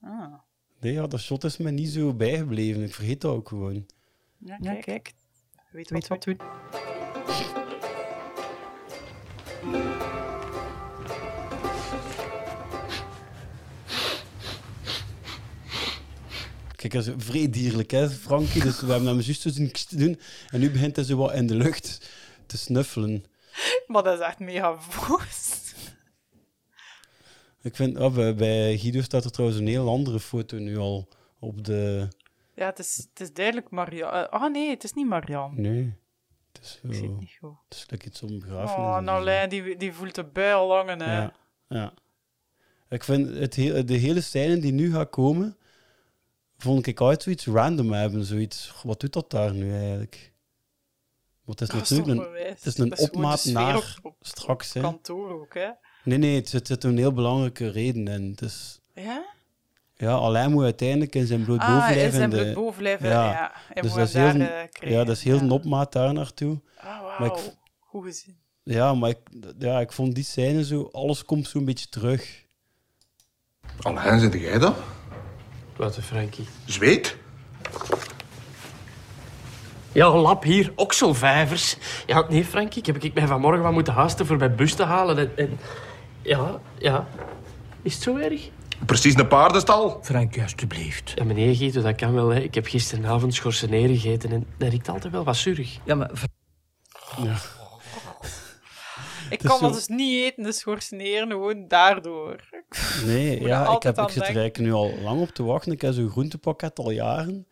Ah. 0.00 0.34
Nee, 0.80 0.92
ja, 0.92 1.06
dat 1.06 1.20
shot 1.20 1.44
is 1.44 1.56
me 1.56 1.70
niet 1.70 1.88
zo 1.88 2.14
bijgebleven. 2.14 2.82
Ik 2.82 2.94
vergeet 2.94 3.20
dat 3.20 3.32
ook 3.34 3.48
gewoon. 3.48 3.86
Ja, 4.38 4.56
kijk. 4.56 4.82
kijk. 4.82 5.12
Weet, 5.70 5.90
weet 5.90 6.08
wat 6.08 6.24
doen. 6.24 6.38
Kijk, 16.80 16.92
dat 16.92 17.06
is 17.06 17.12
vrij 17.16 17.50
dierlijk, 17.50 17.90
hè, 17.90 18.10
Frankie? 18.10 18.62
Dus 18.62 18.80
we 18.80 18.92
hebben 18.92 19.14
juist 19.20 19.40
zo 19.40 19.48
zien 19.48 19.70
kst 19.70 19.98
doen. 19.98 20.20
En 20.50 20.60
nu 20.60 20.70
begint 20.70 20.96
hij 20.96 21.04
zo 21.04 21.16
wat 21.16 21.32
in 21.32 21.46
de 21.46 21.54
lucht 21.54 22.10
te 22.46 22.58
snuffelen. 22.58 23.24
Maar 23.86 24.02
dat 24.02 24.18
is 24.18 24.24
echt 24.26 24.38
mega 24.38 24.78
voos. 24.78 25.58
Ik 27.62 27.76
vind, 27.76 27.96
ah, 27.96 28.14
bij, 28.14 28.34
bij 28.34 28.78
Guido 28.78 29.00
staat 29.00 29.24
er 29.24 29.30
trouwens 29.30 29.60
een 29.60 29.66
heel 29.66 29.88
andere 29.88 30.20
foto 30.20 30.56
nu 30.56 30.76
al 30.76 31.08
op 31.38 31.64
de... 31.64 32.08
Ja, 32.54 32.66
het 32.66 32.78
is, 32.78 32.96
het 33.10 33.20
is 33.20 33.32
duidelijk 33.32 33.70
Marianne. 33.70 34.30
ah 34.30 34.52
nee, 34.52 34.70
het 34.70 34.84
is 34.84 34.92
niet 34.92 35.06
Marianne. 35.06 35.60
Nee. 35.60 35.94
Het 36.52 36.62
is, 36.62 36.80
Ik 36.82 36.94
zo, 36.94 37.02
het 37.02 37.18
niet 37.18 37.36
goed. 37.40 37.56
het 37.68 37.78
is 37.78 37.86
like 37.90 38.06
iets 38.06 38.22
om 38.22 38.38
begrafenis. 38.38 38.86
Oh, 38.86 38.98
nou, 38.98 39.24
Lijn, 39.24 39.48
die, 39.48 39.76
die 39.76 39.92
voelt 39.92 40.14
de 40.14 40.24
bui 40.24 40.54
al 40.54 40.68
lang. 40.68 40.88
Hè. 40.88 41.16
Ja, 41.16 41.32
ja. 41.68 41.94
Ik 42.88 43.04
vind 43.04 43.38
het 43.38 43.54
heel, 43.54 43.86
de 43.86 43.94
hele 43.96 44.20
scène 44.20 44.58
die 44.58 44.72
nu 44.72 44.92
gaat 44.92 45.10
komen, 45.10 45.56
vond 46.62 46.86
ik 46.86 47.00
altijd 47.00 47.22
zoiets 47.22 47.46
random 47.46 47.92
hebben. 47.92 48.24
Zoiets, 48.24 48.72
wat 48.82 49.00
doet 49.00 49.12
dat 49.12 49.30
daar 49.30 49.54
nu 49.54 49.72
eigenlijk? 49.74 50.32
Want 51.44 51.60
het 51.60 51.68
is 51.72 51.78
Dat 51.78 51.88
natuurlijk 51.98 52.28
een, 52.36 52.46
het 52.46 52.66
is 52.66 52.78
een 52.78 52.90
is 52.92 52.98
opmaat 53.10 53.44
naar 53.44 53.76
op- 53.76 53.84
op- 54.02 54.16
straks. 54.20 54.72
Hè. 54.72 54.80
Kantoor 54.80 55.40
ook, 55.40 55.54
hè? 55.54 55.68
Nee, 56.04 56.18
nee, 56.18 56.34
het 56.36 56.48
zit, 56.48 56.66
zit 56.66 56.84
een 56.84 56.98
heel 56.98 57.12
belangrijke 57.12 57.68
reden 57.70 58.08
in. 58.08 58.30
Het 58.30 58.40
is, 58.40 58.80
Ja? 58.94 59.24
ja, 59.96 60.12
alleen 60.12 60.50
moet 60.50 60.62
uiteindelijk 60.64 61.14
in 61.14 61.26
zijn 61.26 61.44
bloot 61.44 61.60
Ah, 61.60 61.68
in 61.68 61.74
bovenlijf... 61.74 62.12
zijn 62.12 62.22
in 62.32 62.42
bloot 62.42 62.54
bovenlijf, 62.54 63.02
ja. 63.02 63.52
Hij 63.72 63.82
dus 63.82 63.90
moet 63.90 64.00
dat 64.00 64.08
is 64.08 64.14
heel, 64.14 64.38
daar, 64.38 64.68
eh, 64.80 64.90
ja, 64.90 65.04
dat 65.04 65.16
is 65.16 65.22
heel 65.22 65.38
een 65.38 65.50
opmaat 65.50 65.92
daar 65.92 66.12
naartoe. 66.12 66.60
Ah, 66.76 66.84
Maar 67.18 67.28
ik, 67.28 67.34
wauw. 67.34 67.54
Goed 67.78 68.04
gezien. 68.04 68.36
ja, 68.62 68.94
maar 68.94 69.10
ik, 69.10 69.18
ja, 69.58 69.80
ik 69.80 69.92
vond 69.92 70.14
die 70.14 70.24
scène 70.24 70.64
zo... 70.64 70.88
Alles 70.92 71.24
komt 71.24 71.48
zo'n 71.48 71.64
beetje 71.64 71.88
terug. 71.88 72.44
Alain, 73.82 74.20
zit 74.20 74.32
jij 74.32 74.58
dat? 74.58 74.76
Wat 75.80 75.96
een 75.96 76.02
Frankie. 76.02 76.46
Zweet? 76.64 77.16
Ja, 79.92 80.16
lap 80.16 80.42
hier, 80.42 80.72
okselvijvers. 80.76 81.76
Ja, 82.06 82.24
nee, 82.28 82.44
Frankie, 82.44 82.78
ik 82.78 82.86
heb 82.86 83.02
ik 83.02 83.14
mij 83.14 83.26
vanmorgen 83.26 83.62
wat 83.62 83.72
moeten 83.72 83.92
haasten 83.92 84.26
voor 84.26 84.36
mijn 84.36 84.54
bus 84.56 84.74
te 84.74 84.84
halen. 84.84 85.18
En, 85.18 85.36
en- 85.36 85.58
Ja, 86.22 86.60
ja. 86.78 87.06
Is 87.82 87.94
het 87.94 88.02
zo 88.02 88.16
erg? 88.16 88.48
Precies 88.86 89.14
een 89.14 89.28
paardenstal. 89.28 90.00
Frankie, 90.02 90.42
alstublieft. 90.42 91.12
Ja, 91.14 91.24
meneer 91.24 91.82
dat 91.82 91.94
kan 91.96 92.14
wel. 92.14 92.28
Hè. 92.28 92.40
Ik 92.40 92.54
heb 92.54 92.66
gisteravond 92.66 93.34
schorseneren 93.34 93.96
gegeten 93.96 94.32
en 94.32 94.46
dat 94.58 94.68
riekt 94.70 94.88
altijd 94.88 95.12
wel 95.12 95.24
wat 95.24 95.36
surg. 95.36 95.78
Ja, 95.84 95.94
maar... 95.94 96.10
Ja. 97.22 97.36
Ik 99.30 99.38
kan 99.38 99.58
zo- 99.58 99.64
dat 99.64 99.74
dus 99.74 99.86
niet 99.86 100.22
eten, 100.24 100.42
de 100.42 100.52
schorseneren, 100.52 101.28
gewoon 101.28 101.68
daardoor. 101.68 102.48
Nee, 103.04 103.40
ja, 103.46 103.74
ik, 103.74 103.82
heb, 103.82 103.98
ik 103.98 104.08
zit 104.08 104.16
er 104.16 104.22
eigenlijk 104.22 104.58
nu 104.58 104.72
al 104.72 104.92
lang 105.02 105.20
op 105.20 105.28
te 105.28 105.42
wachten. 105.42 105.72
Ik 105.72 105.80
heb 105.80 105.92
zo'n 105.94 106.10
groentepakket 106.10 106.78
al 106.78 106.90
jaren. 106.90 107.46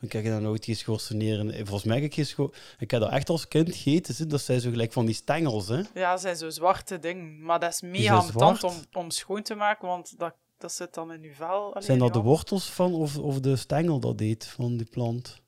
Ik 0.00 0.12
heb 0.12 0.24
dat 0.24 0.40
nooit 0.40 0.64
geschorseneren. 0.64 1.54
Volgens 1.56 1.84
mij 1.84 1.94
heb 1.96 2.04
ik 2.04 2.14
gescho- 2.14 2.50
Ik 2.78 2.90
heb 2.90 3.00
dat 3.00 3.10
echt 3.10 3.28
als 3.28 3.48
kind 3.48 3.74
gegeten. 3.74 4.28
Dat 4.28 4.40
zijn 4.40 4.60
zo 4.60 4.70
gelijk 4.70 4.92
van 4.92 5.06
die 5.06 5.14
stengels, 5.14 5.68
hè. 5.68 5.80
Ja, 5.94 6.10
dat 6.10 6.20
zijn 6.20 6.36
zo 6.36 6.50
zwarte 6.50 6.98
dingen. 6.98 7.42
Maar 7.42 7.58
dat 7.60 7.72
is 7.72 7.80
mega 7.80 8.14
ambetant 8.16 8.64
om, 8.64 8.72
om 8.92 9.10
schoon 9.10 9.42
te 9.42 9.54
maken, 9.54 9.88
want 9.88 10.18
dat, 10.18 10.34
dat 10.58 10.72
zit 10.72 10.94
dan 10.94 11.12
in 11.12 11.22
uw 11.22 11.32
vel. 11.34 11.70
Allee, 11.70 11.82
Zijn 11.84 11.98
dat 11.98 12.12
de 12.12 12.20
wortels 12.20 12.70
van 12.70 12.94
of, 12.94 13.18
of 13.18 13.40
de 13.40 13.56
stengel 13.56 14.00
dat 14.00 14.18
deed 14.18 14.46
van 14.46 14.76
die 14.76 14.86
plant? 14.90 15.40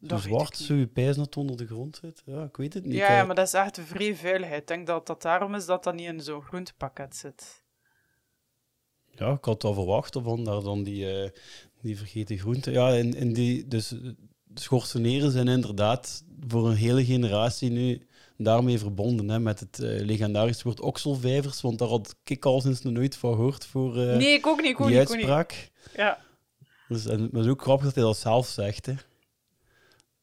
Dat 0.00 0.22
weet 0.22 0.32
zwart, 0.32 0.56
zo 0.56 0.74
je 0.74 0.86
pijs 0.86 1.16
het 1.16 1.36
onder 1.36 1.56
de 1.56 1.66
grond 1.66 1.98
zit. 2.02 2.22
Ja, 2.24 2.44
ik 2.44 2.56
weet 2.56 2.74
het 2.74 2.84
niet. 2.84 2.94
Ja, 2.94 3.24
maar 3.24 3.34
dat 3.34 3.46
is 3.46 3.52
echt 3.52 3.76
een 3.76 3.86
vrije 3.86 4.16
veiligheid. 4.16 4.60
Ik 4.60 4.66
denk 4.66 4.86
dat 4.86 5.06
dat 5.06 5.22
daarom 5.22 5.54
is 5.54 5.66
dat 5.66 5.84
dat 5.84 5.94
niet 5.94 6.06
in 6.06 6.20
zo'n 6.20 6.42
groentepakket 6.42 7.16
zit. 7.16 7.64
Ja, 9.10 9.32
ik 9.32 9.44
had 9.44 9.62
wel 9.62 9.74
verwacht 9.74 10.18
van 10.22 10.44
daar 10.44 10.62
dan 10.62 10.82
die, 10.82 11.22
eh, 11.22 11.30
die 11.82 11.96
vergeten 11.96 12.38
groenten. 12.38 12.72
Ja, 12.72 12.96
en, 12.96 13.14
en 13.14 13.32
die, 13.32 13.68
dus 13.68 13.94
schorseneren 14.54 15.30
zijn 15.30 15.48
inderdaad 15.48 16.24
voor 16.48 16.68
een 16.68 16.76
hele 16.76 17.04
generatie 17.04 17.70
nu 17.70 18.06
daarmee 18.36 18.78
verbonden, 18.78 19.28
hè, 19.28 19.38
met 19.38 19.60
het 19.60 19.78
eh, 19.78 20.04
legendarische 20.04 20.64
woord 20.64 20.80
okselvijvers, 20.80 21.60
want 21.60 21.78
daar 21.78 21.88
had 21.88 22.14
ik 22.24 22.44
al 22.44 22.60
sinds 22.60 22.82
nog 22.82 22.92
nooit 22.92 23.16
van 23.16 23.34
gehoord 23.34 23.66
voor 23.66 23.98
eh, 23.98 24.16
Nee, 24.16 24.32
ik 24.32 24.46
ook 24.46 24.60
niet, 24.60 24.70
ik 24.70 24.80
ook 24.80 24.88
die 24.88 25.16
niet, 25.16 25.28
ook. 25.28 25.50
Ja. 25.96 26.18
Dus, 26.88 27.06
en 27.06 27.22
het 27.22 27.34
is 27.34 27.46
ook 27.46 27.62
grappig 27.62 27.84
dat 27.84 27.94
hij 27.94 28.04
dat 28.04 28.16
zelf 28.16 28.46
zegt. 28.46 28.86
Hè. 28.86 28.94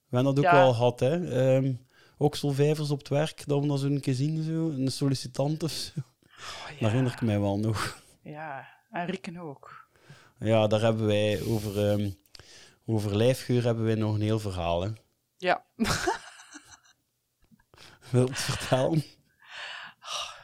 We 0.09 0.15
hebben 0.15 0.35
dat 0.35 0.45
ook 0.45 0.51
Ja. 0.51 0.57
wel 0.59 0.73
gehad, 0.73 0.99
hè. 0.99 1.29
Ehm, 1.55 1.73
okselvijvers 2.17 2.89
op 2.91 2.97
het 2.99 3.07
werk, 3.07 3.43
dat 3.47 3.61
we 3.61 3.67
dat 3.67 3.79
zo 3.79 3.85
een 3.85 3.99
keer 4.01 4.13
zien, 4.13 4.43
zo, 4.43 4.69
een 4.69 4.91
sollicitant 4.91 5.63
of 5.63 5.71
zo. 5.71 5.91
Oh, 5.97 6.67
Dat 6.79 6.89
herinner 6.89 7.11
ik 7.13 7.21
mij 7.21 7.39
wel 7.39 7.59
nog. 7.59 8.03
Ja, 8.21 8.67
en 8.91 9.05
Rieken 9.05 9.37
ook. 9.37 9.87
Ja, 10.39 10.67
daar 10.67 10.81
hebben 10.81 11.05
wij 11.05 11.41
over, 11.41 11.89
ehm, 11.89 12.09
over 12.85 13.15
lijfgeur 13.17 13.63
hebben 13.63 13.85
wij 13.85 13.95
nog 13.95 14.15
een 14.15 14.21
heel 14.21 14.39
verhaal. 14.39 14.81
Hè. 14.81 14.89
Ja. 15.37 15.65
Wil 18.11 18.21
je 18.23 18.29
het 18.29 18.39
vertellen? 18.39 19.03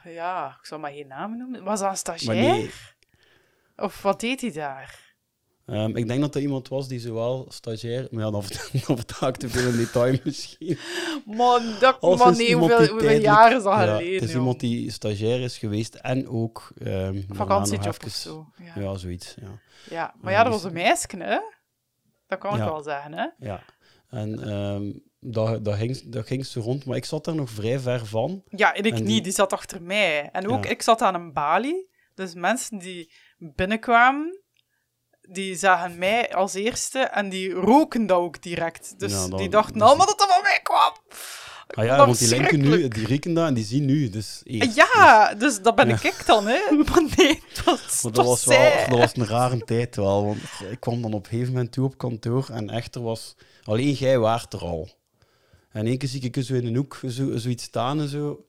ja, 0.04 0.58
ik 0.60 0.66
zal 0.66 0.80
maar 0.80 0.92
geen 0.92 1.08
naam 1.08 1.38
noemen. 1.38 1.64
Was 1.64 1.80
dat 1.80 1.90
een 1.92 1.98
stagiair? 1.98 2.36
nee, 2.36 2.72
Of 3.76 4.02
wat 4.02 4.20
deed 4.20 4.42
hij 4.42 4.52
daar? 4.52 5.11
Ehm, 5.72 5.96
ik 5.98 6.08
denk 6.08 6.22
dat 6.22 6.36
er 6.36 6.42
iemand 6.42 6.68
was 6.68 6.88
die 6.88 7.00
zowel 7.00 7.46
stagiair... 7.50 8.08
Maar 8.12 8.24
ja, 8.24 8.32
dan 8.32 8.44
vert- 8.44 8.72
dan 8.88 8.98
vertel 8.98 9.28
ik 9.28 9.36
te 9.36 9.50
veel 9.50 9.70
in 9.72 9.78
detail 9.78 10.18
misschien. 10.24 10.78
Man, 11.26 11.64
dat, 11.80 12.02
man 12.02 12.38
nee, 12.38 12.56
hoeveel, 12.56 12.98
die 12.98 13.22
jaar 13.22 13.56
is 13.56 13.64
dat 13.64 13.74
Ja, 13.74 13.80
geleden? 13.86 14.14
Het 14.14 14.24
is 14.24 14.30
joh? 14.32 14.40
iemand 14.40 14.60
die 14.60 14.92
stagiair 14.92 15.42
is 15.42 15.58
geweest 15.58 15.96
en 15.96 16.28
ook... 16.28 16.72
ehm, 16.78 16.88
daarna 16.88 17.24
Vakantiejob 17.34 18.04
of 18.06 18.12
zo, 18.12 18.48
ja. 18.76 18.82
Ja, 18.82 18.96
zoiets, 18.96 19.36
ja. 19.42 19.60
Ja, 19.90 20.14
maar 20.22 20.32
Ja, 20.34 20.44
dat 20.44 20.52
dus- 20.52 20.62
was 20.62 20.72
een 20.72 20.78
meisje, 20.78 21.08
hè? 21.18 21.40
Dat 22.28 22.40
kan 22.40 22.56
ik 22.58 22.64
wel 22.64 22.82
zeggen, 22.84 23.14
hè? 23.14 23.28
Ja, 23.40 23.64
en 24.10 24.44
ehm 24.50 24.92
dat, 25.24 25.66
dat, 25.66 25.76
ging, 25.76 26.02
dat 26.12 26.28
ging 26.28 26.46
zo 26.46 26.60
rond, 26.62 26.86
maar 26.86 26.96
ik 26.98 27.06
zat 27.06 27.26
daar 27.26 27.36
nog 27.36 27.50
vrij 27.50 27.80
ver 27.80 28.06
van. 28.06 28.44
Ja, 28.50 28.74
en 28.74 28.84
ik 28.84 28.94
En 28.94 29.04
niet, 29.04 29.24
die 29.24 29.34
zat 29.34 29.54
achter 29.54 29.82
mij. 29.82 30.30
En 30.32 30.50
ook, 30.50 30.66
ik 30.66 30.82
zat 30.82 31.02
aan 31.02 31.16
een 31.16 31.34
balie. 31.34 31.90
Dus 32.16 32.34
mensen 32.34 32.78
die 32.78 33.12
binnenkwamen, 33.38 34.41
die 35.32 35.56
zagen 35.56 35.98
mij 35.98 36.34
als 36.36 36.54
eerste 36.54 37.00
en 37.00 37.30
die 37.30 37.52
roken 37.52 38.06
dat 38.06 38.18
ook 38.18 38.42
direct. 38.42 38.94
Dus 38.98 39.12
Ja, 39.12 39.28
die 39.38 39.50
dachten 39.50 39.74
dus- 39.74 39.84
allemaal 39.84 40.06
dat 40.06 40.20
dat 40.20 40.28
van 40.34 40.42
mij 40.44 40.60
kwam. 40.64 40.94
Ah 41.74 41.86
ja, 41.86 41.98
Dat 41.98 42.06
want 42.06 42.20
die 42.20 42.28
linken 42.28 42.60
nu, 42.60 42.88
die 42.88 43.06
rieken 43.06 43.34
dat 43.34 43.48
en 43.48 43.54
die 43.54 43.64
zien 43.64 43.86
nu, 43.86 44.10
dus 44.10 44.42
eerst. 44.44 44.76
Ja, 44.76 45.34
dus 45.34 45.62
dat 45.62 45.76
ben 45.76 45.88
Ja. 45.88 45.98
ik 46.02 46.24
dan, 46.26 46.48
hè? 46.48 46.60
Maar 46.90 47.04
nee, 47.18 47.44
Maar 47.66 47.74
het 47.76 48.14
dat 48.14 48.26
was, 48.26 48.46
wel, 48.46 48.88
dat 48.90 48.98
was 49.00 49.16
een 49.16 49.28
rare 49.28 49.58
tijd 49.64 49.96
wel, 49.96 50.26
want 50.26 50.38
ik 50.72 50.80
kwam 50.80 51.02
dan 51.02 51.14
op 51.14 51.24
een 51.24 51.30
gegeven 51.30 51.54
moment 51.54 51.72
toe 51.72 51.86
op 51.86 51.98
kantoor 51.98 52.50
en 52.52 52.70
echt, 52.70 52.96
er 52.96 53.02
was... 53.02 53.36
Alleen 53.64 53.92
jij 53.92 54.20
waart 54.20 54.54
er 54.54 54.60
al. 54.60 54.90
En 55.72 55.86
één 55.86 55.98
keer 55.98 56.10
zie 56.10 56.22
ik 56.22 56.44
zo 56.44 56.54
in 56.54 56.66
een 56.66 56.76
hoek 56.76 57.00
zo, 57.10 57.38
zoiets 57.38 57.64
staan 57.64 58.00
en 58.00 58.08
zo... 58.08 58.46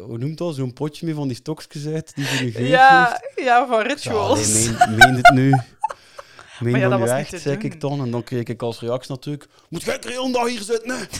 Hoe 0.00 0.18
noemt 0.18 0.38
dat? 0.38 0.54
Zo'n 0.54 0.72
potje 0.72 1.06
mee 1.06 1.14
van 1.14 1.28
die 1.28 1.36
stokjes 1.36 1.86
uit, 1.86 2.14
die 2.14 2.24
ze 2.24 2.42
nu 2.42 2.50
geeft. 2.50 2.68
Ja, 2.68 3.22
ja, 3.34 3.66
van 3.66 3.90
Ik 3.90 3.98
zei, 3.98 4.16
rituals. 4.16 4.68
allee, 4.68 4.88
meen, 4.88 4.98
meen 4.98 5.14
het 5.14 5.34
nu? 5.34 5.50
Meen 5.50 5.64
Maar 6.72 6.80
ja, 6.80 6.88
dat 6.88 7.00
was 7.00 7.10
echt, 7.10 7.40
zeg 7.40 7.58
ik 7.58 7.80
dan. 7.80 8.00
En 8.00 8.10
dan 8.10 8.22
kreeg 8.22 8.42
ik 8.42 8.62
als 8.62 8.80
reactie 8.80 9.10
natuurlijk... 9.10 9.48
Moet 9.68 9.82
jij 9.82 9.98
hele 10.00 10.32
dag 10.32 10.48
hier 10.48 10.62
zitten, 10.62 10.90
hè? 10.90 11.04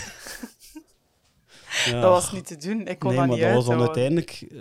Ja. 1.84 2.00
Dat 2.00 2.10
was 2.10 2.32
niet 2.32 2.46
te 2.46 2.56
doen. 2.56 2.86
Ik 2.86 2.98
kon 2.98 3.10
nee, 3.10 3.18
dat 3.18 3.28
maar 3.28 3.36
niet 3.36 3.46
dat 3.46 3.54
was 3.54 3.66
dan 3.66 3.80
uiteindelijk... 3.80 4.46
eh, 4.50 4.58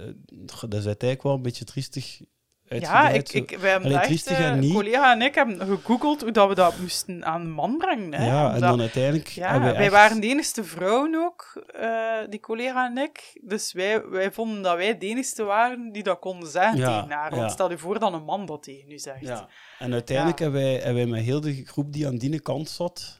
dat 0.69 0.79
is 0.79 0.85
uiteindelijk 0.85 1.23
wel 1.23 1.33
een 1.33 1.41
beetje 1.41 1.65
triestig 1.65 2.21
Ja, 2.69 3.09
ik, 3.09 3.29
ik, 3.33 3.57
wij 3.59 3.71
hebben 3.71 3.89
Allee, 3.95 4.07
echt, 4.07 4.27
eh, 4.27 4.53
niet. 4.53 4.73
collega 4.73 5.13
en 5.13 5.21
ik 5.21 5.35
hebben 5.35 5.59
gegoogeld 5.59 6.21
hoe 6.21 6.31
dat 6.31 6.47
we 6.47 6.55
dat 6.55 6.77
moesten 6.77 7.25
aan 7.25 7.41
de 7.41 7.47
man 7.49 7.77
brengen. 7.77 8.13
Hè. 8.13 8.25
Ja, 8.27 8.53
en 8.53 8.59
dan 8.59 8.79
uiteindelijk 8.79 9.27
Ja, 9.27 9.59
wij 9.61 9.73
echt- 9.75 9.91
waren 9.91 10.21
de 10.21 10.27
enigste 10.27 10.63
vrouwen 10.63 11.15
ook, 11.15 11.63
eh, 11.79 11.89
die 12.29 12.39
collega 12.39 12.85
en 12.85 12.97
ik. 12.97 13.39
Dus 13.43 13.73
wij, 13.73 14.05
wij 14.09 14.31
vonden 14.31 14.61
dat 14.61 14.75
wij 14.77 14.97
de 14.97 15.05
enigste 15.05 15.43
waren 15.43 15.91
die 15.91 16.03
dat 16.03 16.19
konden 16.19 16.49
zeggen 16.49 16.77
Ja, 16.79 17.01
tegen 17.01 17.15
haar. 17.15 17.29
Want 17.29 17.41
ja. 17.41 17.47
stel 17.49 17.69
je 17.69 17.77
voor 17.77 17.99
dat 17.99 18.13
een 18.13 18.23
man 18.23 18.45
dat 18.45 18.63
tegen 18.63 18.91
u 18.91 18.97
zegt. 18.99 19.21
Ja. 19.21 19.47
En 19.79 19.93
uiteindelijk 19.93 20.39
hebben, 20.39 20.61
wij, 20.61 20.73
hebben 20.73 20.95
wij 20.95 21.05
met 21.05 21.23
heel 21.23 21.41
de 21.41 21.65
groep 21.65 21.93
die 21.93 22.07
aan 22.07 22.17
die 22.17 22.39
kant 22.39 22.69
zat, 22.69 23.19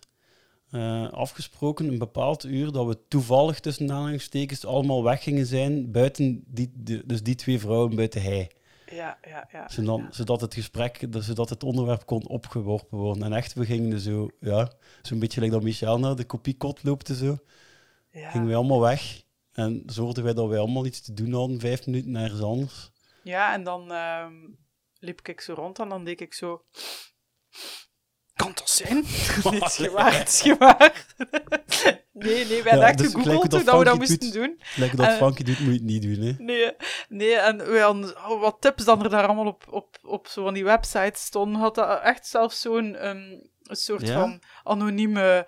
eh, 0.71 1.11
afgesproken, 1.11 1.87
een 1.87 1.97
bepaald 1.97 2.43
uur, 2.45 2.71
dat 2.71 2.85
we 2.85 2.97
toevallig 3.07 3.59
tussen 3.59 3.91
aanhalingstekens 3.91 4.65
allemaal 4.65 5.03
weg 5.03 5.23
gingen 5.23 5.45
zijn, 5.45 5.91
buiten 5.91 6.43
die, 6.47 6.71
de- 6.75 7.03
dus 7.05 7.23
die 7.23 7.35
twee 7.35 7.59
vrouwen 7.59 7.95
buiten 7.95 8.21
hij. 8.21 8.49
Ja, 8.95 9.17
ja, 9.21 9.47
ja. 9.51 9.69
Zodat, 9.69 10.01
zodat 10.09 10.41
het 10.41 10.53
gesprek, 10.53 11.11
dus 11.11 11.25
zodat 11.25 11.49
het 11.49 11.63
onderwerp 11.63 12.05
kon 12.05 12.27
opgeworpen 12.27 12.97
worden. 12.97 13.23
En 13.23 13.33
echt, 13.33 13.53
we 13.53 13.65
gingen 13.65 13.91
er 13.91 13.99
zo, 13.99 14.29
ja, 14.39 14.71
zo'n 15.01 15.19
beetje 15.19 15.39
like 15.39 15.53
dat 15.53 15.63
Michel 15.63 15.99
naar 15.99 16.15
de 16.15 16.25
kopiekot 16.25 16.83
loopt 16.83 17.09
en 17.09 17.15
zo. 17.15 17.37
Ja. 18.11 18.29
Gingen 18.29 18.47
wij 18.47 18.55
allemaal 18.55 18.81
weg. 18.81 19.23
En 19.51 19.83
zorgden 19.85 20.23
wij 20.23 20.33
dat 20.33 20.47
wij 20.47 20.59
allemaal 20.59 20.85
iets 20.85 21.01
te 21.01 21.13
doen 21.13 21.33
hadden, 21.33 21.59
vijf 21.59 21.85
minuten 21.85 22.11
nergens 22.11 22.41
anders. 22.41 22.91
Ja, 23.23 23.53
en 23.53 23.63
dan 23.63 23.91
ehm, 23.91 24.33
liep 24.99 25.27
ik 25.27 25.41
zo 25.41 25.53
rond 25.53 25.79
en 25.79 25.89
dan 25.89 26.03
deed 26.03 26.21
ik 26.21 26.33
zo... 26.33 26.65
Kan 28.36 28.51
dat 28.55 28.69
zijn? 28.69 28.95
nee, 29.43 29.59
het 29.59 29.69
is 29.69 29.75
gewaar, 29.75 30.17
het 30.17 30.27
is 30.27 30.41
gewaar. 30.51 31.05
nee, 32.13 32.45
nee, 32.45 32.63
wij 32.63 32.71
hadden 32.71 32.88
echt 32.89 32.97
dus 32.97 33.13
hoe 33.13 33.21
hoe 33.23 33.47
dat 33.65 33.77
we 33.77 33.83
dat 33.83 33.97
moesten 33.97 34.19
doet- 34.19 34.33
doen. 34.33 34.55
Gelijk 34.59 34.97
dat 34.97 35.05
En- 35.05 35.15
Frankie 35.15 35.45
doet, 35.45 35.59
moet 35.59 35.67
je 35.67 35.73
het 35.73 35.83
niet 35.83 36.01
doen, 36.01 36.19
hè. 36.25 36.33
Nee, 36.38 36.71
nee, 37.09 37.36
en 37.36 37.61
hadden 37.81 38.15
oh, 38.29 38.41
wat 38.41 38.57
tips 38.59 38.86
dan 38.86 39.03
er 39.03 39.09
daar 39.09 39.25
allemaal 39.25 39.45
op, 39.45 39.63
op, 39.69 39.97
op 40.03 40.27
zo 40.27 40.43
van 40.43 40.53
die 40.53 40.63
websites 40.63 41.21
stonden. 41.25 41.61
Had 41.61 41.75
dat 41.75 42.01
echt 42.01 42.27
zelfs 42.27 42.61
zo'n 42.61 43.05
een 43.63 43.75
soort 43.75 44.07
Ja? 44.07 44.19
van 44.19 44.41
anonieme 44.63 45.47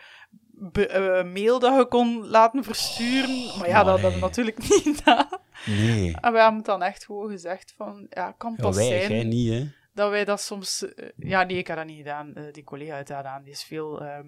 be- 0.52 0.88
eh, 0.88 1.24
mail 1.34 1.60
dat 1.60 1.76
je 1.78 1.86
kon 1.88 2.28
laten 2.28 2.64
versturen. 2.64 3.58
maar 3.60 3.68
ja, 3.68 3.84
dat 3.84 4.00
hebben 4.00 4.20
we 4.20 4.26
natuurlijk 4.26 4.58
niet 4.70 4.82
gedaan. 4.84 5.28
Nee. 5.66 6.16
En 6.22 6.32
we 6.32 6.38
hebben 6.40 6.56
het 6.56 6.66
dan 6.66 6.82
echt 6.84 7.06
gewoon 7.06 7.30
gezegd 7.30 7.74
van, 7.78 8.06
ja, 8.10 8.32
kan 8.32 8.54
Ja, 8.58 8.64
pas 8.64 8.76
wij, 8.76 8.86
zijn 8.86 9.12
jij 9.14 9.24
niet, 9.24 9.50
hè. 9.54 9.68
Dat 9.98 10.10
wij 10.10 10.26
dat 10.26 10.42
soms... 10.42 10.94
eh, 10.94 11.10
ja, 11.16 11.44
nee, 11.44 11.58
ik 11.58 11.68
heb 11.68 11.78
dat 11.78 11.86
niet 11.86 11.98
gedaan. 11.98 12.36
Eh, 12.36 12.54
die 12.54 12.64
collega 12.64 12.96
heeft 12.96 13.08
dat 13.08 13.18
gedaan. 13.18 13.44
Die 13.44 13.52
is 13.52 13.64
veel... 13.64 14.02
ehm 14.02 14.28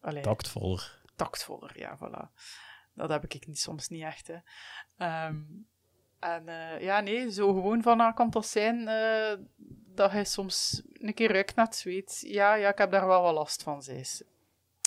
allee, 0.00 0.22
Tactvoller. 0.22 1.00
Tactvoller, 1.16 1.78
ja, 1.78 1.98
voilà. 1.98 2.32
Dat 2.94 3.08
heb 3.08 3.24
ik 3.24 3.46
niet, 3.46 3.58
soms 3.58 3.88
niet 3.88 4.02
echt, 4.02 4.26
hè. 4.26 4.36
Ehm, 4.96 5.42
en 6.18 6.48
eh, 6.48 6.80
ja, 6.80 7.00
nee, 7.00 7.30
zo 7.32 7.52
gewoon 7.52 7.82
van, 7.82 8.00
ah, 8.00 8.14
kan 8.14 8.30
dat 8.30 8.46
zijn 8.46 8.84
dat 9.94 10.10
hij 10.10 10.24
soms 10.24 10.82
een 10.92 11.14
keer 11.14 11.32
ruikt 11.32 11.54
naar 11.54 11.66
het 11.66 11.76
zweet? 11.76 12.18
Ja, 12.20 12.54
ja, 12.54 12.68
ik 12.68 12.78
heb 12.78 12.90
daar 12.90 13.06
wel 13.06 13.22
wat 13.22 13.34
last 13.34 13.62
van, 13.62 13.82
zei 13.82 14.04
ze. 14.04 14.26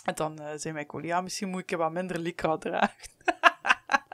En 0.04 0.16
dan 0.16 0.40
zei 0.56 0.74
mijn 0.74 0.86
collega, 0.86 1.16
ja, 1.16 1.22
misschien 1.22 1.50
moet 1.50 1.72
ik 1.72 1.78
wat 1.78 1.92
minder 1.92 2.20
lycra 2.20 2.58
dragen. 2.58 3.12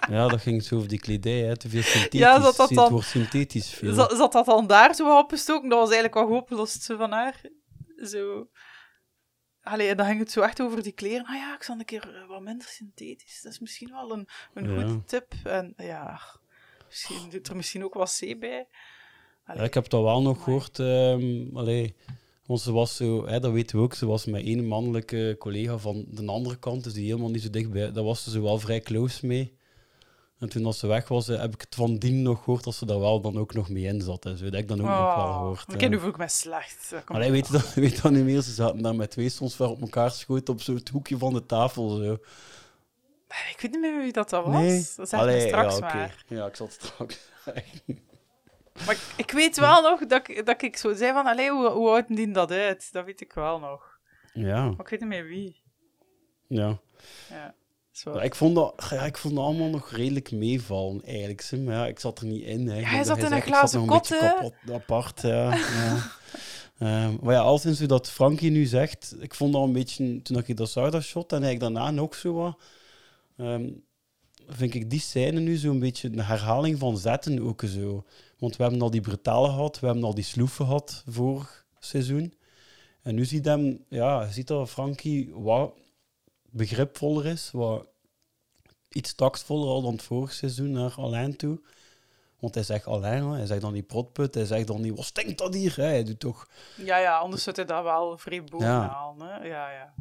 Ja, 0.09 0.27
dat 0.27 0.41
ging 0.41 0.63
zo 0.63 0.75
over 0.75 0.87
die 0.87 0.99
kledij, 0.99 1.39
hè. 1.41 1.57
Te 1.57 1.69
veel 1.69 1.81
synthetisch. 1.81 2.19
Ja, 2.19 2.39
dat 2.39 2.55
dat 2.55 2.69
Het 2.69 2.89
wordt 2.89 3.07
synthetisch 3.07 3.69
veel. 3.69 3.93
Zat, 3.93 4.11
zat 4.17 4.31
dat 4.31 4.45
dan 4.45 4.67
daar 4.67 4.95
zo 4.95 5.17
opgestoken? 5.17 5.69
Dat 5.69 5.79
was 5.79 5.91
eigenlijk 5.91 6.13
wel 6.27 6.27
hopeloos 6.37 6.71
zo 6.71 6.97
van 6.97 7.11
haar. 7.11 7.41
Zo... 8.05 8.47
Allee, 9.61 9.87
en 9.89 9.97
dan 9.97 10.05
ging 10.05 10.19
het 10.19 10.31
zo 10.31 10.41
echt 10.41 10.61
over 10.61 10.83
die 10.83 10.91
kleren. 10.91 11.25
Ah 11.25 11.35
ja, 11.35 11.55
ik 11.55 11.63
zal 11.63 11.79
een 11.79 11.85
keer 11.85 12.15
eh, 12.15 12.27
wat 12.27 12.41
minder 12.41 12.67
synthetisch. 12.67 13.41
Dat 13.41 13.51
is 13.51 13.59
misschien 13.59 13.89
wel 13.91 14.11
een, 14.11 14.27
een 14.53 14.69
Ja. 14.69 14.75
goede 14.81 15.03
tip. 15.03 15.33
En 15.43 15.73
ja, 15.77 16.19
misschien 16.87 17.29
doet 17.29 17.47
er 17.47 17.55
misschien 17.55 17.83
ook 17.83 17.93
wat 17.93 18.17
C 18.19 18.39
bij. 18.39 18.67
Ja, 19.47 19.53
ik 19.53 19.73
heb 19.73 19.89
dat 19.89 20.03
wel 20.03 20.21
nog 20.21 20.43
gehoord. 20.43 20.79
allee, 21.53 21.95
want 22.45 22.61
ze 22.61 22.71
was 22.71 22.95
zo, 22.95 23.27
hè, 23.27 23.39
dat 23.39 23.51
weten 23.51 23.77
we 23.77 23.83
ook, 23.83 23.93
ze 23.93 24.05
was 24.05 24.25
met 24.25 24.43
één 24.43 24.65
mannelijke 24.67 25.35
collega 25.39 25.77
van 25.77 26.05
de 26.09 26.25
andere 26.25 26.59
kant, 26.59 26.83
dus 26.83 26.93
die 26.93 27.05
helemaal 27.05 27.29
niet 27.29 27.41
zo 27.41 27.49
dichtbij. 27.49 27.91
Daar 27.91 28.03
was 28.03 28.23
ze 28.23 28.29
zo 28.31 28.41
wel 28.41 28.59
vrij 28.59 28.79
close 28.79 29.25
mee. 29.25 29.57
En 30.39 30.49
toen 30.49 30.65
als 30.65 30.79
ze 30.79 30.87
weg 30.87 31.07
was, 31.07 31.27
eh, 31.27 31.39
heb 31.39 31.53
ik 31.53 31.61
het 31.61 31.75
van 31.75 31.97
Dien 31.97 32.21
nog 32.21 32.43
gehoord 32.43 32.63
dat 32.63 32.75
ze 32.75 32.85
daar 32.85 32.99
wel 32.99 33.21
dan 33.21 33.37
ook 33.37 33.53
nog 33.53 33.69
mee 33.69 33.83
in 33.83 34.01
zat. 34.01 34.25
En 34.25 34.37
zo. 34.37 34.43
Dat 34.43 34.53
heb 34.53 34.61
ik 34.61 34.67
dan 34.67 34.79
ook 34.79 34.85
nog 34.85 35.15
wel 35.15 35.25
Oh, 35.25 35.33
gehoord. 35.33 35.73
Ik 35.73 35.81
ja. 35.81 35.87
nu 35.87 35.97
ik 35.97 36.17
me 36.17 36.27
slecht. 36.27 36.89
Komt 36.89 37.09
Allee, 37.09 37.31
weet 37.31 37.47
je 37.47 37.53
dat, 37.53 37.73
weet 37.83 38.01
dat 38.01 38.11
niet 38.11 38.23
meer? 38.23 38.41
Ze 38.41 38.51
zaten 38.51 38.81
daar 38.81 38.95
met 38.95 39.11
twee 39.11 39.29
soms 39.29 39.55
ver 39.55 39.69
op 39.69 39.81
elkaar 39.81 40.11
schoten 40.11 40.53
op 40.53 40.61
zo'n 40.61 40.81
hoekje 40.91 41.17
van 41.17 41.33
de 41.33 41.45
tafel. 41.45 41.89
Zo. 41.89 42.13
Ik 43.27 43.57
weet 43.61 43.71
niet 43.71 43.81
meer 43.81 44.01
wie 44.01 44.11
dat, 44.11 44.29
dat 44.29 44.45
was. 44.45 44.53
Nee? 44.53 44.87
Dat 44.95 45.09
zeg 45.09 45.25
me 45.25 45.39
straks 45.39 45.77
ja, 45.77 45.79
maar. 45.79 46.25
Ja, 46.27 46.45
ik 46.45 46.55
zal 46.55 46.65
het 46.65 46.75
straks 46.83 47.19
zeggen. 47.45 48.03
Maar 48.85 48.95
ik, 48.95 49.01
ik 49.17 49.31
weet 49.31 49.57
wel 49.57 49.81
nog 49.81 50.05
dat 50.05 50.29
ik, 50.29 50.45
dat 50.45 50.61
ik 50.61 50.77
zo 50.77 50.93
zei 50.93 51.13
van, 51.13 51.25
allee, 51.25 51.51
hoe, 51.51 51.69
hoe 51.69 51.89
houdt 51.89 52.15
die 52.15 52.31
dat 52.31 52.51
uit? 52.51 52.91
Dat 52.91 53.05
weet 53.05 53.21
ik 53.21 53.33
wel 53.33 53.59
nog. 53.59 53.99
Ja. 54.33 54.63
Maar 54.63 54.79
ik 54.79 54.87
weet 54.87 54.99
niet 54.99 55.09
meer 55.09 55.25
wie. 55.25 55.61
Ja. 56.47 56.79
Ja. 57.29 57.55
Ja, 58.03 58.21
ik, 58.21 58.35
vond 58.35 58.55
dat, 58.55 58.87
ja, 58.89 59.05
ik 59.05 59.17
vond 59.17 59.35
dat 59.35 59.43
allemaal 59.43 59.69
nog 59.69 59.91
redelijk 59.91 60.31
meevallen, 60.31 61.03
eigenlijk. 61.03 61.41
Sim. 61.41 61.63
Maar 61.63 61.75
ja, 61.75 61.87
ik 61.87 61.99
zat 61.99 62.19
er 62.19 62.25
niet 62.25 62.43
in. 62.43 62.67
Hè. 62.67 62.79
Ja, 62.79 62.87
hij 62.87 63.03
zat 63.03 63.17
in 63.17 63.31
een 63.31 63.41
glazen 63.41 63.85
kot, 63.85 64.15
apart, 64.71 65.21
ja. 65.21 65.57
Ehm, 66.79 67.15
maar 67.21 67.33
ja, 67.33 67.39
al 67.39 67.57
sinds 67.57 67.81
u 67.81 67.85
dat 67.85 68.09
Frankie 68.09 68.51
nu 68.51 68.65
zegt, 68.65 69.15
ik 69.19 69.33
vond 69.33 69.53
dat 69.53 69.63
een 69.63 69.73
beetje, 69.73 70.21
toen 70.21 70.37
ik 70.37 70.57
dat 70.57 70.69
zag, 70.69 70.89
dat 70.89 71.03
shot, 71.03 71.31
en 71.31 71.43
eigenlijk 71.43 71.73
daarna 71.73 71.91
nog 71.91 72.15
zo 72.15 72.33
wat, 72.33 72.59
ehm, 73.37 73.69
vind 74.47 74.73
ik 74.73 74.89
die 74.89 74.99
scène 74.99 75.39
nu 75.39 75.55
zo'n 75.55 75.79
beetje 75.79 76.07
een 76.07 76.19
herhaling 76.19 76.79
van 76.79 76.97
zetten 76.97 77.41
ook 77.41 77.63
zo. 77.65 78.03
Want 78.37 78.55
we 78.55 78.63
hebben 78.63 78.81
al 78.81 78.91
die 78.91 79.01
brutale 79.01 79.47
gehad, 79.47 79.79
we 79.79 79.85
hebben 79.85 80.03
al 80.03 80.15
die 80.15 80.23
sloeven 80.23 80.65
gehad 80.65 81.03
vorig 81.07 81.65
seizoen. 81.79 82.33
En 83.01 83.15
nu 83.15 83.25
ziet 83.25 83.45
hem, 83.45 83.85
ja, 83.89 84.27
ziet 84.31 84.47
dat 84.47 84.69
Frankie 84.69 85.31
wat 85.33 85.73
begripvoller 86.55 87.25
is, 87.25 87.49
wat 87.51 87.87
iets 88.89 89.15
tactvoller 89.15 89.67
al 89.67 89.81
dan 89.81 89.91
het 89.91 90.01
vorig 90.03 90.33
seizoen 90.33 90.71
naar 90.71 90.95
Alain 90.97 91.35
toe. 91.35 91.61
Want 92.39 92.53
hij 92.55 92.63
zegt 92.63 92.87
Alain, 92.87 93.23
hij 93.23 93.45
zegt 93.45 93.61
dan 93.61 93.73
die 93.73 93.83
protput, 93.83 94.33
hij 94.33 94.45
zegt 94.45 94.67
dan 94.67 94.81
niet, 94.81 94.95
wat 94.95 95.05
stinkt 95.05 95.37
dat 95.37 95.53
hier? 95.53 95.75
Hij 95.75 96.03
doet 96.03 96.19
toch... 96.19 96.49
Ja, 96.77 96.97
ja, 96.97 97.17
anders 97.17 97.43
zou 97.43 97.55
hij 97.55 97.65
dat 97.65 97.83
wel 97.83 98.17
vrij 98.17 98.43
boven 98.43 98.67
Ja. 98.67 99.13
Hè? 99.17 99.47
Ja, 99.47 99.71
ja. 99.71 99.93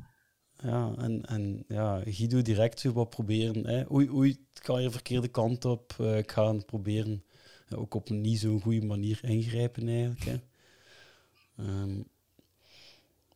Ja, 0.62 0.92
en, 0.98 1.24
en 1.24 1.64
ja, 1.68 2.00
Guido 2.04 2.42
direct 2.42 2.80
zo 2.80 2.92
wat 2.92 3.10
proberen. 3.10 3.66
Hè. 3.66 3.92
Oei, 3.92 4.10
oei, 4.10 4.30
het 4.54 4.64
gaat 4.64 4.76
hier 4.76 4.90
verkeerde 4.90 5.28
kant 5.28 5.64
op. 5.64 5.94
Eh, 5.98 6.18
ik 6.18 6.32
ga 6.32 6.54
het 6.54 6.66
proberen. 6.66 7.24
Ja, 7.68 7.76
ook 7.76 7.94
op 7.94 8.08
een 8.08 8.20
niet 8.20 8.38
zo'n 8.38 8.60
goede 8.60 8.86
manier 8.86 9.18
ingrijpen 9.22 9.88
eigenlijk. 9.88 10.20
Hè. 10.20 10.36
Ehm, 11.56 12.02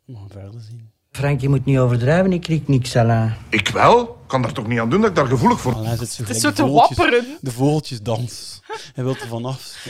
we 0.04 0.14
gaan 0.14 0.30
verder 0.30 0.60
zien. 0.60 0.90
Frank, 1.18 1.40
je 1.40 1.48
moet 1.48 1.64
niet 1.64 1.78
overdrijven, 1.78 2.32
ik 2.32 2.40
kriek 2.40 2.68
niks, 2.68 2.96
Alain. 2.96 3.34
Ik 3.48 3.68
wel? 3.68 4.00
Ik 4.02 4.08
kan 4.26 4.42
daar 4.42 4.52
toch 4.52 4.66
niet 4.66 4.78
aan 4.78 4.90
doen 4.90 5.00
dat 5.00 5.10
ik 5.10 5.16
daar 5.16 5.26
gevoelig 5.26 5.60
voor... 5.60 5.74
Alain 5.74 5.96
zit 5.98 6.08
zo 6.10 6.22
Het 6.22 6.36
is 6.36 6.40
zo 6.42 6.48
de 6.48 6.54
te 6.54 6.62
vogeltjes- 6.62 6.96
wapperen. 6.98 7.24
De 7.40 7.50
vogeltjesdans. 7.50 8.60
Hij 8.94 9.04
wil 9.04 9.14
er 9.14 9.26
vanaf. 9.26 9.86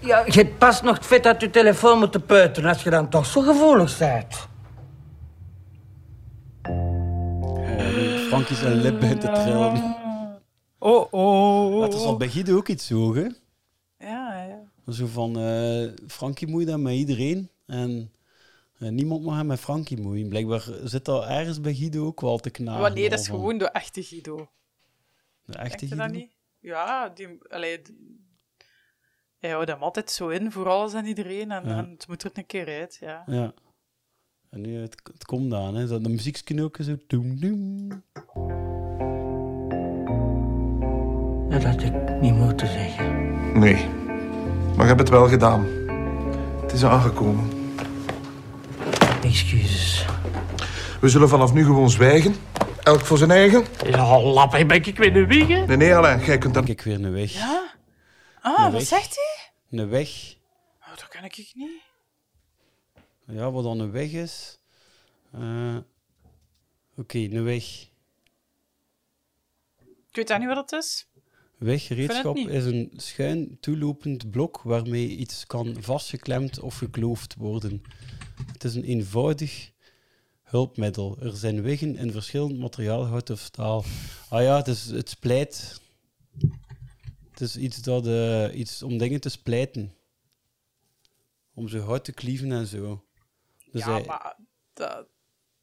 Ja, 0.00 0.22
je 0.26 0.32
hebt 0.32 0.58
pas 0.58 0.82
nog 0.82 0.96
het 0.96 1.06
vet 1.06 1.26
uit 1.26 1.40
je 1.40 1.50
telefoon 1.50 1.98
moeten 1.98 2.24
peuteren 2.26 2.68
als 2.68 2.82
je 2.82 2.90
dan 2.90 3.08
toch 3.08 3.26
zo 3.26 3.40
gevoelig 3.40 3.98
bent. 3.98 4.48
Oh, 6.68 7.94
nu 7.96 8.18
Frankie 8.28 8.56
zijn 8.56 8.80
lip 8.80 9.00
begint 9.00 9.20
te 9.20 9.30
trillen. 9.32 9.96
Oh, 10.78 11.06
oh. 11.12 11.80
Dat 11.80 11.94
is 11.94 12.00
al 12.02 12.16
bij 12.16 12.28
Guido 12.28 12.56
ook 12.56 12.68
iets 12.68 12.86
zo, 12.86 13.14
hè? 13.14 13.20
Ja, 13.98 14.44
ja. 14.48 14.92
Zo 14.92 15.06
van, 15.06 15.38
eh 15.38 15.88
Frankie 16.06 16.48
moeit 16.48 16.66
dat 16.66 16.78
met 16.78 16.94
iedereen. 16.94 17.50
En 17.66 18.10
niemand 18.88 19.22
mag 19.24 19.36
hem 19.36 19.46
met 19.46 19.60
Frankie 19.60 20.00
moeien. 20.00 20.28
Blijkbaar 20.28 20.68
zit 20.84 21.04
dat 21.04 21.24
ergens 21.24 21.60
bij 21.60 21.74
Guido 21.74 22.06
ook 22.06 22.20
wel 22.20 22.38
te 22.38 22.50
knagen. 22.50 22.80
Maar 22.80 22.92
nee, 22.92 23.02
dat 23.02 23.12
al 23.12 23.18
is 23.18 23.26
van- 23.26 23.36
gewoon 23.38 23.58
de 23.58 23.70
echte 23.70 24.02
Guido. 24.02 24.36
De 25.44 25.58
echte 25.58 25.86
Denk 25.86 25.92
Guido? 25.92 25.96
dat 25.96 26.12
niet? 26.22 26.36
Ja, 26.58 27.08
die, 27.08 27.38
allee, 27.48 27.80
hij 29.38 29.50
houdt 29.50 29.68
hem 29.70 29.82
altijd 29.82 30.10
zo 30.10 30.28
in 30.28 30.52
voor 30.52 30.68
alles 30.68 30.94
en 30.94 31.06
iedereen. 31.06 31.50
En, 31.50 31.68
Ja. 31.68 31.76
en 31.78 31.90
het 31.90 32.08
moet 32.08 32.22
er 32.22 32.30
een 32.34 32.46
keer 32.46 32.66
uit, 32.80 32.96
ja. 33.00 33.22
Ja. 33.26 33.52
En 34.50 34.60
nu, 34.60 34.74
het, 34.80 35.00
het 35.12 35.24
komt 35.24 35.52
aan, 35.54 35.74
hè. 35.74 35.86
Zo, 35.86 36.00
de 36.00 36.08
muzieksknoken 36.08 36.84
zo... 36.84 36.96
Doem, 37.06 37.40
doem. 37.40 37.88
Dat 41.50 41.62
had 41.64 41.82
ik 41.82 42.20
niet 42.20 42.34
moeten 42.34 42.66
zeggen. 42.66 43.58
Nee. 43.58 43.86
Maar 44.76 44.82
je 44.88 44.94
hebt 44.94 45.00
het 45.00 45.08
wel 45.08 45.28
gedaan. 45.28 45.66
Het 46.62 46.72
is 46.72 46.84
aangekomen. 46.84 47.59
Excuses. 49.22 50.04
We 51.00 51.08
zullen 51.08 51.28
vanaf 51.28 51.52
nu 51.52 51.64
gewoon 51.64 51.90
zwijgen. 51.90 52.34
Elk 52.82 53.00
voor 53.00 53.18
zijn 53.18 53.30
eigen. 53.30 53.64
Ja, 53.86 54.20
lap, 54.22 54.50
ben 54.50 54.70
ik 54.70 54.98
weer 54.98 55.16
een 55.16 55.50
hè? 55.50 55.66
Nee, 55.66 55.76
nee, 55.76 55.94
Alain, 55.94 56.24
jij 56.24 56.38
kunt 56.38 56.54
dan... 56.54 56.64
Kijk, 56.64 56.82
weer 56.82 56.94
een 57.04 57.12
weg. 57.12 57.32
Ja? 57.32 57.74
Ah, 58.40 58.56
Een 58.58 58.62
wat 58.64 58.72
weg. 58.72 58.82
zegt 58.88 59.14
hij? 59.16 59.78
Een 59.80 59.88
weg. 59.88 60.34
Oh, 60.80 60.88
dat 60.96 61.08
ken 61.08 61.24
ik 61.24 61.50
niet. 61.54 61.70
Ja, 63.26 63.50
wat 63.50 63.64
dan 63.64 63.80
een 63.80 63.90
weg 63.90 64.10
is... 64.10 64.58
Eh, 65.32 65.76
Oké, 66.96 67.18
een 67.18 67.44
weg. 67.44 67.64
Ik 70.08 70.16
weet 70.16 70.28
dat 70.28 70.38
niet 70.38 70.48
wat 70.48 70.70
het 70.70 70.72
is. 70.82 71.08
Weggereedschap 71.58 72.36
Ik 72.36 72.48
is 72.48 72.64
een 72.64 72.90
schuin 72.96 73.58
toelopend 73.60 74.30
blok 74.30 74.60
waarmee 74.62 75.08
iets 75.08 75.46
kan 75.46 75.76
vastgeklemd 75.80 76.60
of 76.60 76.76
gekloofd 76.78 77.34
worden. 77.38 77.82
Het 78.52 78.64
is 78.64 78.74
een 78.74 78.84
eenvoudig 78.84 79.72
hulpmiddel. 80.42 81.18
Er 81.20 81.36
zijn 81.36 81.62
wiggen 81.62 81.96
in 81.96 82.12
verschillend 82.12 82.58
materiaal, 82.58 83.06
hout 83.06 83.30
of 83.30 83.40
staal. 83.40 83.84
Ah 84.28 84.42
ja, 84.42 84.56
het, 84.56 84.66
is, 84.68 84.84
het 84.86 85.08
splijt. 85.08 85.80
Het 87.30 87.40
is 87.40 87.56
iets, 87.56 87.82
dat, 87.82 88.06
eh, 88.06 88.58
iets 88.58 88.82
om 88.82 88.98
dingen 88.98 89.20
te 89.20 89.28
splijten. 89.28 89.94
Om 91.54 91.68
zo 91.68 91.78
hout 91.78 92.04
te 92.04 92.12
klieven 92.12 92.52
en 92.52 92.66
zo. 92.66 93.04
Dus 93.72 93.84
ja, 93.84 93.90
hij- 93.92 94.04
maar 94.04 94.36
dat, 94.72 95.06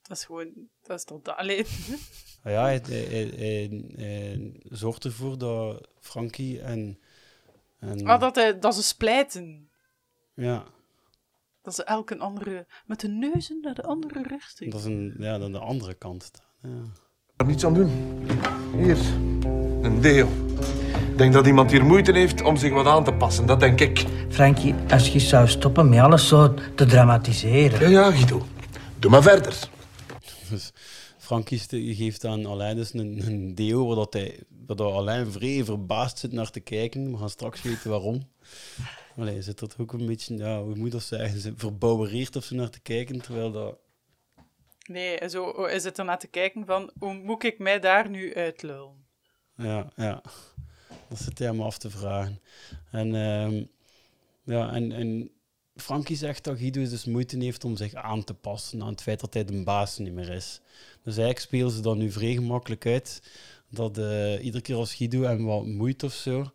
Dat 0.02 0.16
is 0.16 0.24
gewoon... 0.24 0.52
Dat 0.82 0.98
is 0.98 1.04
toch... 1.04 1.22
Alleen... 1.22 1.66
Ah 2.42 2.52
ja, 2.52 2.64
hij, 2.64 4.60
zorgt 4.70 5.04
ervoor 5.04 5.38
dat 5.38 5.88
Frankie 6.00 6.60
en... 6.60 6.98
en 7.78 8.02
Maar 8.02 8.18
dat, 8.18 8.34
hij, 8.34 8.58
dat 8.58 8.74
ze 8.74 8.82
splijten. 8.82 9.70
Ja, 10.34 10.66
Dat 11.68 11.76
ze 11.76 11.84
elk 11.84 12.10
een 12.10 12.20
andere... 12.20 12.66
Met 12.86 13.00
de 13.00 13.08
neuzen 13.08 13.58
naar 13.60 13.74
de 13.74 13.82
andere 13.82 14.22
richting. 14.22 14.72
dat 14.72 14.80
is 14.80 14.86
een, 14.86 15.14
ja, 15.18 15.32
aan 15.32 15.52
de 15.52 15.58
andere 15.58 15.94
kant 15.94 16.22
staan. 16.22 16.44
Ja. 16.62 16.92
er 17.36 17.46
niets 17.46 17.64
aan 17.64 17.74
doen. 17.74 17.90
Hier, 18.76 18.98
een 19.82 20.00
deel. 20.00 20.28
Ik 21.10 21.18
denk 21.18 21.32
dat 21.32 21.46
iemand 21.46 21.70
hier 21.70 21.84
moeite 21.84 22.12
heeft 22.12 22.42
om 22.42 22.56
zich 22.56 22.72
wat 22.72 22.86
aan 22.86 23.04
te 23.04 23.12
passen, 23.12 23.46
dat 23.46 23.60
denk 23.60 23.80
ik. 23.80 24.04
Frankie, 24.28 24.74
als 24.90 25.12
je 25.12 25.18
zou 25.18 25.48
stoppen 25.48 25.88
met 25.88 25.98
alles 25.98 26.28
zo 26.28 26.54
te 26.74 26.84
dramatiseren. 26.84 27.80
Ja, 27.80 27.88
ja, 27.88 28.10
Guido. 28.10 28.46
Doe 28.98 29.10
maar 29.10 29.22
verder. 29.22 29.68
Dus 30.50 30.72
Frankie 31.18 31.94
geeft 31.94 32.24
aan 32.24 32.46
Alain 32.46 32.76
dus 32.76 32.94
een, 32.94 33.22
een 33.26 33.54
deo 33.54 33.86
waar, 33.86 33.96
dat 33.96 34.12
hij, 34.12 34.42
waar 34.66 34.76
dat 34.76 34.92
Alain 34.92 35.32
vrij 35.32 35.64
verbaasd 35.64 36.18
zit 36.18 36.32
naar 36.32 36.50
te 36.50 36.60
kijken. 36.60 37.10
We 37.10 37.18
gaan 37.18 37.30
straks 37.30 37.62
weten 37.62 37.90
waarom. 37.90 38.28
Allee, 39.18 39.42
zit 39.42 39.60
er 39.60 39.68
ook 39.76 39.92
een 39.92 40.06
beetje, 40.06 40.36
ja, 40.36 40.62
hoe 40.62 40.74
moet 40.74 40.92
dat 40.92 41.02
zeggen, 41.02 41.40
ze 41.40 41.52
verbouwereerd 41.56 42.36
of 42.36 42.44
zo 42.44 42.54
naar 42.54 42.70
te 42.70 42.80
kijken, 42.80 43.20
terwijl 43.20 43.50
dat... 43.50 43.78
Nee, 44.86 45.28
zo 45.28 45.44
oh, 45.44 45.70
is 45.70 45.84
het 45.84 45.98
ernaar 45.98 46.18
te 46.18 46.26
kijken 46.26 46.66
van... 46.66 46.90
Hoe 46.98 47.14
moet 47.14 47.44
ik 47.44 47.58
mij 47.58 47.80
daar 47.80 48.10
nu 48.10 48.34
uitlullen? 48.34 49.06
Ja, 49.56 49.92
ja. 49.96 50.22
Dat 51.08 51.18
zit 51.18 51.38
hij 51.38 51.48
hem 51.48 51.60
af 51.60 51.78
te 51.78 51.90
vragen. 51.90 52.40
En, 52.90 53.14
ehm, 53.14 53.64
ja, 54.42 54.72
en, 54.72 54.92
en 54.92 55.30
Frankie 55.74 56.16
zegt 56.16 56.44
dat 56.44 56.58
Guido 56.58 56.80
dus 56.80 57.04
moeite 57.04 57.38
heeft 57.38 57.64
om 57.64 57.76
zich 57.76 57.94
aan 57.94 58.24
te 58.24 58.34
passen 58.34 58.82
aan 58.82 58.88
het 58.88 59.02
feit 59.02 59.20
dat 59.20 59.34
hij 59.34 59.44
de 59.44 59.62
baas 59.62 59.98
niet 59.98 60.12
meer 60.12 60.30
is. 60.30 60.60
Dus 61.02 61.16
eigenlijk 61.16 61.38
spelen 61.38 61.70
ze 61.70 61.80
dat 61.80 61.96
nu 61.96 62.10
vrij 62.10 62.32
gemakkelijk 62.32 62.86
uit. 62.86 63.22
Dat 63.70 63.98
eh, 63.98 64.44
iedere 64.44 64.62
keer 64.62 64.76
als 64.76 64.94
Guido 64.94 65.22
hem 65.22 65.44
wat 65.44 65.66
moeit 65.66 66.02
of 66.02 66.12
zo, 66.12 66.52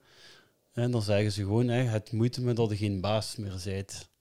hè, 0.73 0.89
dan 0.89 1.01
zeggen 1.01 1.31
ze 1.31 1.41
gewoon, 1.41 1.67
hè, 1.67 1.83
het 1.83 2.11
moeite 2.11 2.41
me 2.41 2.53
dat 2.53 2.69
je 2.69 2.77
geen 2.77 3.01
baas 3.01 3.35
meer 3.35 3.61
bent. 3.65 4.11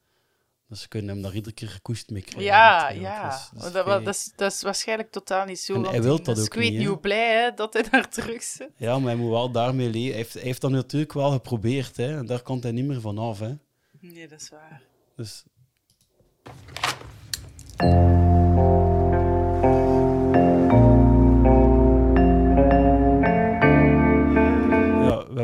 Dus 0.68 0.80
ze 0.80 0.88
kunnen 0.88 1.14
hem 1.14 1.22
daar 1.22 1.34
iedere 1.34 1.55
keer 1.55 1.68
gekoest 1.68 2.11
mee 2.11 2.22
krijgen. 2.22 2.42
Ja, 2.44 2.88
ja. 2.90 3.28
Dus- 3.28 3.72
dat, 3.72 3.84
vrij- 3.84 4.03
dat, 4.03 4.14
is, 4.14 4.32
dat 4.36 4.53
is 4.53 4.62
waarschijnlijk 4.62 5.11
totaal 5.11 5.46
niet 5.46 5.61
zo. 5.61 5.74
En 5.74 5.84
hij 5.84 6.03
wil 6.03 6.22
dat 6.22 6.36
is 6.36 6.42
ook 6.42 6.55
Ik 6.55 6.61
weet 6.61 6.72
niet, 6.78 6.86
hoe 6.86 6.98
blij 6.98 7.42
hè, 7.42 7.55
dat 7.55 7.72
hij 7.72 7.82
daar 7.90 8.09
terug 8.09 8.42
zit. 8.42 8.70
Ja, 8.76 8.98
maar 8.98 9.07
hij 9.12 9.16
moet 9.16 9.30
wel 9.30 9.50
daarmee 9.50 9.86
leven. 9.90 10.09
Hij 10.09 10.16
heeft, 10.16 10.32
hij 10.32 10.42
heeft 10.42 10.61
dat 10.61 10.70
natuurlijk 10.70 11.12
wel 11.12 11.30
geprobeerd, 11.30 11.96
hè. 11.96 12.16
En 12.16 12.26
daar 12.26 12.42
komt 12.42 12.62
hij 12.62 12.72
niet 12.72 12.84
meer 12.84 13.00
van 13.00 13.18
af, 13.18 13.38
hè. 13.38 13.55
Nee, 14.00 14.28
dat 14.28 14.40
is 14.40 14.48
waar. 14.48 14.82
Dus... 15.16 15.44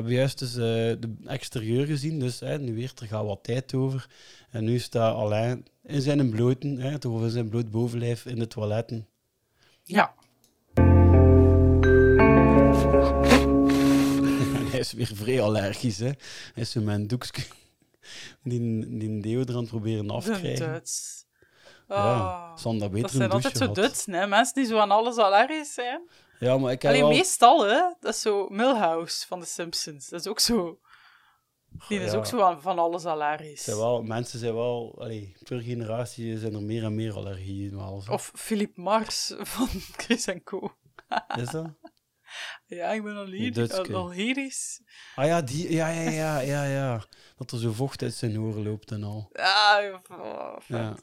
hebben 0.09 0.27
juist 0.27 0.39
dus, 0.39 0.55
eh, 0.55 0.61
de 1.01 1.15
exterieur 1.27 1.87
gezien, 1.87 2.19
dus 2.19 2.41
nu 2.41 2.75
weer, 2.75 2.93
er 3.01 3.07
gaat 3.07 3.25
wat 3.25 3.43
tijd 3.43 3.75
over. 3.75 4.07
En 4.51 4.65
nu 4.65 4.79
staat 4.79 5.17
Alain 5.17 5.67
in 5.83 6.03
zijn 6.03 6.31
bloten, 6.31 6.79
hè, 6.79 6.99
toch 6.99 7.23
in 7.23 7.31
zijn 7.31 7.49
bloot 7.49 7.71
bovenlijf 7.71 8.27
in 8.27 8.39
de 8.39 8.47
toiletten. 8.47 9.09
Ja. 9.83 10.15
hij 14.71 14.79
is 14.79 14.93
weer 14.93 15.11
vrij 15.15 15.41
allergisch, 15.41 15.99
hè. 15.99 16.11
Hij 16.55 16.63
is 16.63 16.71
zo 16.71 16.81
met 16.81 16.95
een 16.95 17.07
doekje 17.07 17.43
die, 18.43 18.99
die 18.99 19.21
deodorant 19.21 19.69
proberen 19.69 20.11
af 20.11 20.25
te 20.25 20.31
krijgen. 20.31 20.67
Ja, 20.67 20.81
Oh, 21.89 22.57
Sander 22.57 22.91
beter 22.91 23.03
dat 23.03 23.11
zijn 23.11 23.31
altijd 23.31 23.57
zo. 23.57 23.73
Duits, 23.73 24.07
hè? 24.07 24.27
Mensen 24.27 24.55
die 24.55 24.65
zo 24.65 24.79
aan 24.79 24.91
alles 24.91 25.17
allergisch 25.17 25.75
zijn. 25.75 26.09
Ja, 26.39 26.59
maar 26.59 26.73
ik 26.73 26.83
heb 26.83 26.91
Alleen 26.91 27.03
wel... 27.05 27.13
meestal, 27.17 27.67
hè? 27.67 27.81
Dat 28.01 28.15
is 28.15 28.21
zo 28.21 28.49
Milhouse 28.49 29.27
van 29.27 29.41
de 29.41 29.47
Simpsons. 29.47 30.09
Dat 30.09 30.21
is 30.21 30.27
ook 30.27 30.41
zo. 30.41 30.81
Die 31.89 32.01
is 32.01 32.13
Ja. 32.13 32.19
ook 32.19 32.27
zo 32.27 32.41
aan, 32.41 32.63
van 32.63 32.79
alles 32.79 33.05
allergisch. 33.05 33.65
Zijn 33.65 33.77
wel, 33.77 34.03
mensen 34.03 34.39
zijn 34.39 34.55
wel... 34.55 34.97
Allee, 35.01 35.37
per 35.43 35.61
generatie 35.61 36.39
zijn 36.39 36.55
er 36.55 36.63
meer 36.63 36.85
en 36.85 36.95
meer 36.95 37.15
allergieën. 37.15 37.71
Zo. 38.03 38.13
Of 38.13 38.33
Philippe 38.35 38.81
Mars 38.81 39.33
van 39.39 39.69
Chris 39.97 40.27
Co. 40.45 40.77
Is 41.37 41.51
dat? 41.51 41.67
Ja, 42.67 42.89
ik 42.93 43.03
ben 43.03 43.17
allergisch. 43.17 44.81
Ah 45.15 45.27
ja, 45.27 45.43
die, 45.43 45.73
ja, 45.73 45.89
ja, 45.89 46.11
ja, 46.11 46.39
ja, 46.41 46.65
ja. 46.65 47.05
Dat 47.37 47.51
er 47.51 47.59
zo 47.59 47.73
vocht 47.73 48.03
uit 48.03 48.15
zijn 48.15 48.41
oren 48.41 48.63
loopt 48.63 48.91
en 48.91 49.05
al. 49.05 49.31
Ah, 49.33 49.95
oh, 50.11 50.57
Ja. 50.67 50.97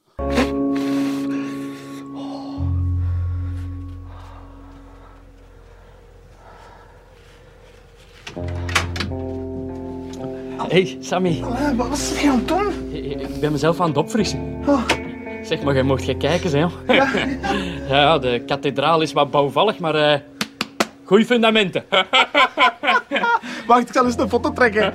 Hey, 10.68 10.98
Sammy. 11.00 11.44
Wat 11.76 11.88
was 11.88 12.22
je 12.22 12.30
aan 12.30 12.38
het 12.38 12.48
doen? 12.48 12.94
Ik 12.94 13.40
ben 13.40 13.52
mezelf 13.52 13.82
aan 13.82 13.88
het 13.88 13.98
opfrissen. 13.98 14.64
Zeg 15.44 15.64
maar, 15.64 15.74
jij 15.74 15.84
mocht 15.84 16.06
je 16.06 16.18
kijken? 16.18 16.58
Ja. 16.58 16.70
ja, 17.90 18.20
de 18.20 18.44
kathedraal 18.46 19.02
is 19.02 19.14
wat 19.14 19.32
bouwvallig, 19.32 19.80
maar... 19.80 19.96
eh 19.96 20.20
goeie 21.06 21.26
fundamenten. 21.26 21.84
Wacht, 23.68 23.82
ik 23.82 23.94
zal 23.94 24.06
eens 24.06 24.18
een 24.18 24.30
foto 24.30 24.54
trekken. 24.54 24.94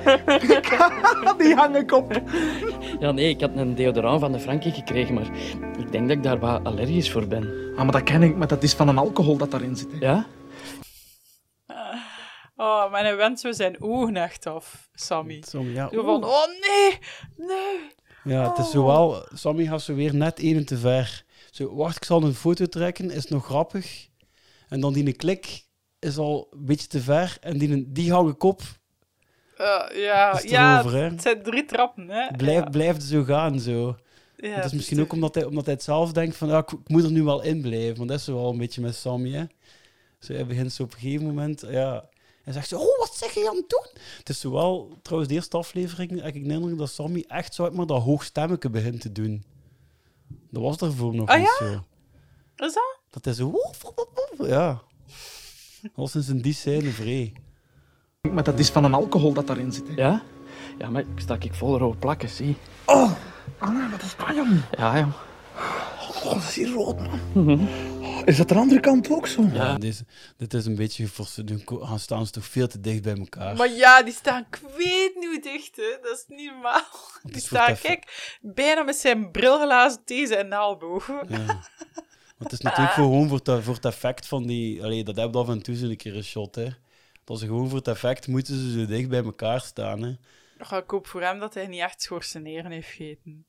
Die 1.37 1.55
hang 1.55 1.75
ik 1.75 1.91
op. 1.91 2.21
Ja, 2.99 3.11
nee, 3.11 3.29
ik 3.29 3.41
had 3.41 3.49
een 3.55 3.75
deodorant 3.75 4.19
van 4.19 4.31
de 4.31 4.39
Frankie 4.39 4.71
gekregen, 4.71 5.13
maar 5.13 5.29
ik 5.79 5.91
denk 5.91 6.07
dat 6.07 6.17
ik 6.17 6.23
daar 6.23 6.39
wat 6.39 6.63
allergisch 6.63 7.11
voor 7.11 7.27
ben. 7.27 7.49
Ah, 7.75 7.83
maar 7.83 7.91
dat 7.91 8.03
ken 8.03 8.23
ik, 8.23 8.37
maar 8.37 8.47
dat 8.47 8.63
is 8.63 8.73
van 8.73 8.87
een 8.87 8.97
alcohol 8.97 9.37
dat 9.37 9.51
daarin 9.51 9.75
zit. 9.75 9.91
Hè. 9.91 10.05
Ja? 10.05 10.25
Oh, 12.61 12.91
maar 12.91 13.05
hij 13.05 13.53
zijn 13.53 13.81
ogen 13.81 14.15
echt 14.15 14.45
af, 14.45 14.89
Sammy. 14.93 15.43
Sammy, 15.47 15.73
ja. 15.73 15.89
Zo 15.93 16.03
van, 16.03 16.23
oh 16.23 16.45
nee, 16.47 16.99
nee. 17.47 17.91
Ja, 18.23 18.49
het 18.49 18.57
is 18.57 18.65
Oh. 18.65 18.71
zowel... 18.71 19.25
Sammy 19.33 19.65
gaat 19.65 19.81
zo 19.81 19.95
weer 19.95 20.15
net 20.15 20.39
één 20.39 20.65
te 20.65 20.77
ver. 20.77 21.23
Zo, 21.51 21.75
wacht, 21.75 21.95
ik 21.95 22.03
zal 22.03 22.23
een 22.23 22.33
foto 22.33 22.65
trekken, 22.65 23.11
is 23.11 23.25
nog 23.25 23.45
grappig. 23.45 24.07
En 24.69 24.79
dan 24.79 24.93
die 24.93 25.13
klik 25.13 25.65
is 25.99 26.17
al 26.17 26.47
een 26.51 26.65
beetje 26.65 26.87
te 26.87 26.99
ver. 26.99 27.37
En 27.39 27.57
die, 27.57 27.91
die 27.91 28.11
hang 28.11 28.29
ik 28.29 28.43
op. 28.43 28.61
Eh, 29.57 29.83
ja, 29.93 30.31
Dat 30.31 30.49
ja 30.49 30.89
het 30.89 31.21
zijn 31.21 31.43
drie 31.43 31.65
trappen, 31.65 32.09
hè. 32.09 32.35
Blijf, 32.35 32.69
Blijft 32.69 33.03
zo 33.03 33.23
gaan, 33.23 33.59
zo. 33.59 33.95
Ja, 34.35 34.49
het 34.49 34.65
is 34.65 34.73
misschien 34.73 34.97
is 34.97 35.03
ook 35.03 35.13
omdat 35.13 35.35
hij, 35.35 35.45
omdat 35.45 35.65
hij 35.65 35.73
het 35.73 35.83
zelf 35.83 36.11
denkt 36.11 36.35
van, 36.37 36.47
ja, 36.47 36.57
ik, 36.57 36.71
ik 36.71 36.89
moet 36.89 37.03
er 37.03 37.11
nu 37.11 37.23
wel 37.23 37.41
in 37.41 37.61
blijven. 37.61 37.97
Want 37.97 38.09
dat 38.09 38.17
is 38.17 38.25
zo 38.25 38.35
wel 38.35 38.49
een 38.51 38.57
beetje 38.57 38.81
met 38.81 38.95
Sammy, 38.95 39.31
hè. 39.31 39.43
Zo, 40.19 40.33
hij 40.33 40.45
begint 40.45 40.73
zo 40.73 40.83
op 40.83 40.93
een 40.93 40.99
gegeven 40.99 41.25
moment, 41.25 41.63
ja... 41.69 42.09
Hij 42.53 42.59
zegt 42.63 42.67
zo, 42.81 42.87
oh, 42.87 42.99
wat 42.99 43.15
zeg 43.15 43.33
je 43.33 43.49
aan 43.49 43.55
het 43.55 43.69
doen? 43.69 43.85
Het 44.17 44.29
is 44.29 44.39
zowel, 44.39 44.97
trouwens, 45.01 45.31
de 45.31 45.37
eerste 45.37 45.57
aflevering 45.57 46.21
heb 46.21 46.35
ik 46.35 46.47
de 46.47 46.53
indruk 46.53 46.77
dat 46.77 46.89
Sammy 46.89 47.25
echt 47.27 47.53
zo 47.53 47.69
maar 47.71 47.85
dat 47.85 48.01
hoogstemmige 48.01 48.69
begint 48.69 49.01
te 49.01 49.11
doen. 49.11 49.43
Dat 50.49 50.63
was 50.63 50.77
daarvoor 50.77 51.15
nog 51.15 51.27
Ah, 51.29 51.37
niet 51.37 51.55
ja? 51.59 51.65
zo. 51.67 51.73
Is 52.65 52.73
dat? 52.73 52.97
Dat 53.09 53.25
hij 53.25 53.33
zo, 53.33 53.49
woef, 53.51 53.81
woef, 53.81 54.05
woef, 54.37 54.47
ja. 54.47 54.81
Al 55.95 56.07
sinds 56.07 56.27
een 56.27 56.41
die 56.41 56.53
scène 56.53 56.89
vrij. 56.89 57.33
Maar 58.31 58.43
dat 58.43 58.59
is 58.59 58.69
van 58.69 58.83
een 58.83 58.93
alcohol 58.93 59.33
dat 59.33 59.47
daarin 59.47 59.71
zit. 59.71 59.87
Hè. 59.87 59.93
Ja? 59.95 60.23
Ja, 60.77 60.89
maar 60.89 61.01
ik 61.01 61.07
sta 61.19 61.35
ik 61.39 61.53
vol 61.53 61.77
rode 61.77 61.97
plakken, 61.97 62.29
zie. 62.29 62.57
Oh, 62.85 63.11
ah, 63.57 63.91
wat 63.91 64.01
is 64.01 64.15
dat, 64.17 64.35
jong? 64.35 64.61
Ja, 64.77 64.99
jong. 64.99 65.13
Oh, 66.23 66.23
dat 66.33 66.35
is 66.35 66.55
hier 66.55 66.71
rood, 66.73 66.97
man. 66.99 67.19
Oh, 67.35 68.00
is 68.25 68.37
dat 68.37 68.49
de 68.49 68.55
andere 68.55 68.79
kant 68.79 69.09
ook 69.11 69.27
zo? 69.27 69.43
Ja. 69.53 69.77
Deze, 69.77 70.05
dit 70.37 70.53
is 70.53 70.65
een 70.65 70.75
beetje 70.75 71.05
geforceerd. 71.05 71.49
Nu 71.49 71.57
ko- 71.57 71.79
gaan 71.79 71.99
staan 71.99 72.25
ze 72.25 72.31
toch 72.31 72.45
veel 72.45 72.67
te 72.67 72.79
dicht 72.79 73.01
bij 73.01 73.17
elkaar. 73.17 73.55
Maar 73.55 73.69
ja, 73.69 74.03
die 74.03 74.13
staan 74.13 74.45
ik 74.49 74.59
weet 74.77 75.15
niet 75.15 75.29
hoe 75.29 75.39
dicht, 75.41 75.75
hè. 75.75 75.97
Dat 76.01 76.17
is 76.17 76.25
niet 76.27 76.51
normaal. 76.51 76.83
Die 77.23 77.41
staan, 77.41 77.77
kijk, 77.77 78.37
bijna 78.41 78.83
met 78.83 78.95
zijn 78.95 79.31
brilglazen 79.31 80.03
tegen 80.05 80.27
zijn 80.27 80.53
elleboog. 80.53 81.07
Ja. 81.07 81.45
Maar 82.37 82.49
het 82.49 82.59
is 82.59 82.65
natuurlijk 82.65 82.95
gewoon 82.95 83.27
voor 83.27 83.39
het, 83.43 83.63
voor 83.63 83.73
het 83.73 83.85
effect 83.85 84.27
van 84.27 84.47
die... 84.47 84.83
Allee, 84.83 85.03
dat 85.03 85.15
heb 85.15 85.33
je 85.33 85.39
af 85.39 85.49
en 85.49 85.61
toe 85.61 85.75
zo'n 85.75 85.95
keer 85.95 86.15
een 86.15 86.23
shot, 86.23 86.55
hè. 86.55 86.67
Dat 87.23 87.37
is 87.37 87.43
gewoon 87.43 87.69
voor 87.69 87.77
het 87.77 87.87
effect 87.87 88.27
moeten 88.27 88.55
ze 88.55 88.71
zo 88.79 88.85
dicht 88.85 89.09
bij 89.09 89.23
elkaar 89.23 89.59
staan, 89.61 90.01
hè. 90.01 90.15
Ga 90.57 90.77
ik 90.77 90.89
hoop 90.89 91.07
voor 91.07 91.21
hem 91.21 91.39
dat 91.39 91.53
hij 91.53 91.67
niet 91.67 91.79
echt 91.79 92.01
schorseneren 92.01 92.71
heeft 92.71 92.87
gegeten. 92.87 93.45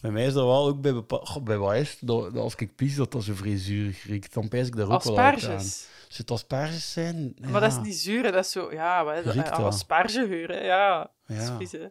Bij 0.00 0.10
mij 0.10 0.24
is 0.24 0.32
dat 0.32 0.44
wel 0.44 0.66
ook 0.66 0.80
bij 0.80 0.92
bepaalde... 0.92 1.40
Bij 1.40 1.58
wat 1.58 1.74
is? 1.74 1.98
Dat, 2.00 2.36
als 2.36 2.54
ik 2.54 2.74
pies, 2.74 2.96
dat 2.96 3.12
dat 3.12 3.24
zo 3.24 3.34
vrij 3.34 3.56
zuurig 3.56 4.04
riekt. 4.04 4.34
Dan 4.34 4.48
pijs 4.48 4.66
ik 4.66 4.76
daar 4.76 4.90
ook 4.90 5.02
wel 5.02 5.18
uit 5.18 5.28
aan. 5.28 5.34
Asperges. 5.34 5.88
Als 6.08 6.18
het 6.18 6.30
asperges 6.30 6.92
zijn... 6.92 7.36
Maar 7.40 7.60
dat 7.60 7.70
is 7.70 7.76
ja. 7.76 7.82
niet 7.82 7.96
zuur, 7.96 8.24
hè. 8.24 8.30
dat 8.30 8.44
is 8.44 8.50
zo... 8.50 8.72
Ja, 8.72 9.04
wat 9.04 9.16
is 9.16 9.34
dat? 9.34 9.50
Aspergegeur, 9.50 10.48
hè. 10.48 10.60
Ja, 10.60 11.10
dat 11.26 11.60
is 11.60 11.70
Ja. 11.70 11.90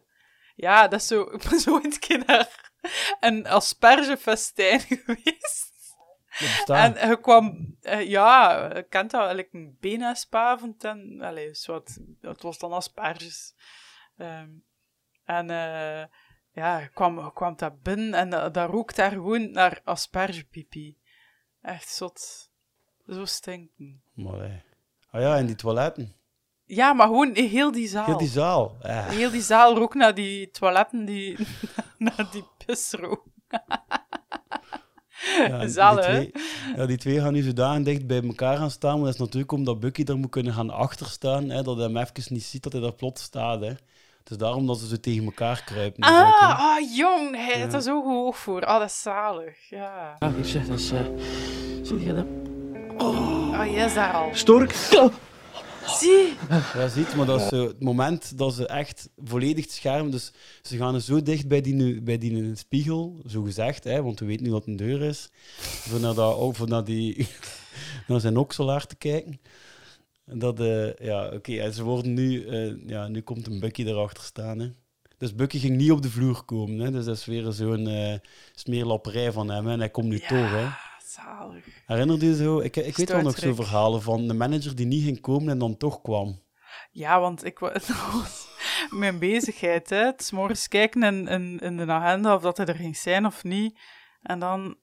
Ja, 0.54 0.88
dat 0.88 1.00
is 1.00 1.06
zo... 1.06 1.22
Ik 1.34 1.48
ben 1.50 1.60
zo 1.60 1.80
eens 1.80 1.98
keer 1.98 2.22
naar 2.26 2.72
een 3.20 3.46
aspergefestijn 3.46 4.80
geweest. 5.04 5.66
En 6.66 7.08
je 7.08 7.18
kwam... 7.20 7.76
eh, 7.80 8.08
ja, 8.08 8.66
je 8.74 8.82
kent 8.82 9.10
dat, 9.10 9.20
eigenlijk 9.20 9.52
een 9.52 9.76
benenspavond 9.80 10.84
en... 10.84 11.20
Allee, 11.20 11.54
soort, 11.54 11.98
het 12.20 12.42
was 12.42 12.58
dan 12.58 12.72
asperges. 12.72 13.54
Ehm, 14.16 14.50
en 15.24 15.50
eh, 15.50 16.04
ja, 16.58 16.86
kwam, 16.94 17.32
kwam 17.32 17.56
daar 17.56 17.76
binnen 17.82 18.14
en 18.14 18.30
dat, 18.30 18.54
dat 18.54 18.94
daar 18.94 19.10
gewoon 19.10 19.50
naar 19.50 19.80
aspergepipi. 19.84 20.96
Echt 21.62 21.88
zot. 21.88 22.50
Zo 23.06 23.24
stinken. 23.24 24.02
Eh, 24.16 24.24
ah 25.10 25.20
ja, 25.20 25.36
en 25.36 25.46
die 25.46 25.54
toiletten. 25.54 26.14
Ja, 26.64 26.92
maar 26.92 27.06
gewoon 27.06 27.34
heel 27.34 27.72
die 27.72 27.88
zaal. 27.88 28.04
Heel 28.04 28.18
die 28.18 28.28
zaal. 28.28 28.76
Ja. 28.82 29.08
Heel 29.08 29.30
die 29.30 29.42
zaal 29.42 29.74
rook 29.74 29.94
naar 29.94 30.14
die 30.14 30.50
toiletten, 30.50 31.04
die, 31.04 31.36
naar 31.98 32.28
die 32.32 32.44
pisrook. 32.66 33.24
Ja, 35.48 35.58
die, 35.58 36.02
twee, 36.02 36.32
ja, 36.76 36.86
die 36.86 36.96
twee 36.96 37.20
gaan 37.20 37.32
nu 37.32 37.42
zodanig 37.42 37.84
dicht 37.84 38.06
bij 38.06 38.22
elkaar 38.22 38.56
gaan 38.56 38.70
staan. 38.70 38.94
Maar 38.94 39.04
dat 39.04 39.14
is 39.14 39.20
natuurlijk 39.20 39.52
omdat 39.52 39.80
Bucky 39.80 40.04
daar 40.04 40.16
moet 40.16 40.30
kunnen 40.30 40.52
gaan 40.52 40.70
achterstaan. 40.70 41.50
Hè, 41.50 41.62
dat 41.62 41.76
hij 41.76 41.84
hem 41.84 41.96
even 41.96 42.34
niet 42.34 42.44
ziet 42.44 42.62
dat 42.62 42.72
hij 42.72 42.80
daar 42.80 42.94
plots 42.94 43.22
staat. 43.22 43.60
Hè. 43.60 43.72
Het 44.28 44.36
is 44.40 44.42
daarom 44.46 44.66
dat 44.66 44.78
ze 44.78 44.86
zo 44.86 44.96
tegen 45.00 45.24
elkaar 45.24 45.62
kruipen. 45.64 46.02
Ah, 46.02 46.58
ah, 46.60 46.96
jong, 46.96 47.34
hij 47.36 47.54
heeft 47.54 47.70
Ja. 47.70 47.76
er 47.76 47.82
zo 47.82 48.04
hoog 48.04 48.38
voor. 48.38 48.64
Ah, 48.64 48.78
dat 48.78 48.88
is 48.88 49.02
zalig, 49.02 49.68
ja. 49.68 50.16
Ah, 50.18 50.34
hier 50.34 50.44
zeg, 50.44 50.66
dat 50.66 50.78
is... 50.78 50.90
eh, 50.90 51.00
zie 51.82 52.00
je 52.00 52.14
dat? 52.14 52.26
Ah, 52.98 53.72
jij 53.72 53.86
is 53.86 53.94
daar 53.94 54.12
al. 54.14 54.28
Stork. 54.32 54.72
Zie. 55.86 56.32
Ja, 56.74 56.88
ziet, 56.88 57.14
maar 57.14 57.26
dat 57.26 57.40
is 57.40 57.48
zo 57.48 57.66
het 57.66 57.82
moment 57.82 58.38
dat 58.38 58.54
ze 58.54 58.66
echt 58.66 59.08
volledig 59.24 59.64
het 59.64 59.72
scherm... 59.74 60.10
Dus 60.10 60.32
ze 60.62 60.76
gaan 60.76 60.94
er 60.94 61.00
zo 61.00 61.22
dicht 61.22 61.48
bij 61.48 61.60
die, 61.60 62.02
bij 62.02 62.18
die 62.18 62.56
spiegel, 62.56 63.20
zo 63.26 63.42
gezegd, 63.42 63.84
hè, 63.84 64.02
want 64.02 64.20
we 64.20 64.26
weten 64.26 64.44
nu 64.44 64.50
dat 64.50 64.58
het 64.58 64.68
een 64.68 64.76
deur 64.86 65.02
is, 65.02 65.30
voor 65.60 66.00
naar, 66.00 66.14
dat, 66.14 66.36
oh, 66.36 66.54
voor 66.54 66.68
naar, 66.68 66.84
die, 66.84 67.28
naar 68.08 68.20
zijn 68.20 68.36
okselaar 68.36 68.86
te 68.86 68.96
kijken. 68.96 69.40
Dat, 70.32 70.60
eh, 70.60 70.94
ja, 70.94 71.28
oké, 71.28 71.56
en 71.58 71.72
ze 71.72 71.82
worden 71.82 72.14
nu... 72.14 72.46
eh, 72.46 72.88
ja, 72.88 73.08
nu 73.08 73.20
komt 73.20 73.46
een 73.46 73.60
Bucky 73.60 73.84
erachter 73.84 74.24
staan, 74.24 74.58
hè. 74.58 74.68
Dus 75.18 75.34
Bucky 75.34 75.58
ging 75.58 75.76
niet 75.76 75.90
op 75.90 76.02
de 76.02 76.10
vloer 76.10 76.42
komen, 76.44 76.78
hè. 76.78 76.90
Dus 76.90 77.04
dat 77.04 77.16
is 77.16 77.24
weer 77.24 77.52
zo'n 77.52 77.86
eh 77.86 78.18
smeerlapperij 78.54 79.32
van 79.32 79.50
hem, 79.50 79.66
hè. 79.66 79.72
En 79.72 79.78
hij 79.78 79.90
komt 79.90 80.08
nu 80.08 80.18
toch, 80.18 80.50
hè. 80.50 80.66
Zalig. 81.04 81.64
Herinnert 81.86 82.22
u 82.22 82.34
zo? 82.34 82.58
Ik, 82.60 82.76
ik 82.76 82.96
weet 82.96 83.08
wel 83.08 83.22
nog 83.22 83.38
zo'n 83.38 83.54
verhalen 83.54 84.02
van 84.02 84.28
de 84.28 84.34
manager 84.34 84.76
die 84.76 84.86
niet 84.86 85.04
ging 85.04 85.20
komen 85.20 85.48
en 85.48 85.58
dan 85.58 85.76
toch 85.76 86.00
kwam. 86.00 86.42
Ja, 86.90 87.20
want 87.20 87.44
ik 87.44 87.58
was 88.12 88.46
mijn 88.90 89.18
bezigheid, 89.18 89.90
hè. 89.90 90.04
Het 90.04 90.22
's 90.22 90.30
morgens 90.30 90.68
kijken 90.68 91.02
in, 91.02 91.28
in, 91.28 91.58
in 91.58 91.76
de 91.76 91.86
agenda 91.92 92.34
of 92.34 92.42
dat 92.42 92.56
hij 92.56 92.66
er 92.66 92.74
ging 92.74 92.96
zijn 92.96 93.26
of 93.26 93.44
niet. 93.44 93.78
En 94.22 94.38
dan... 94.38 94.76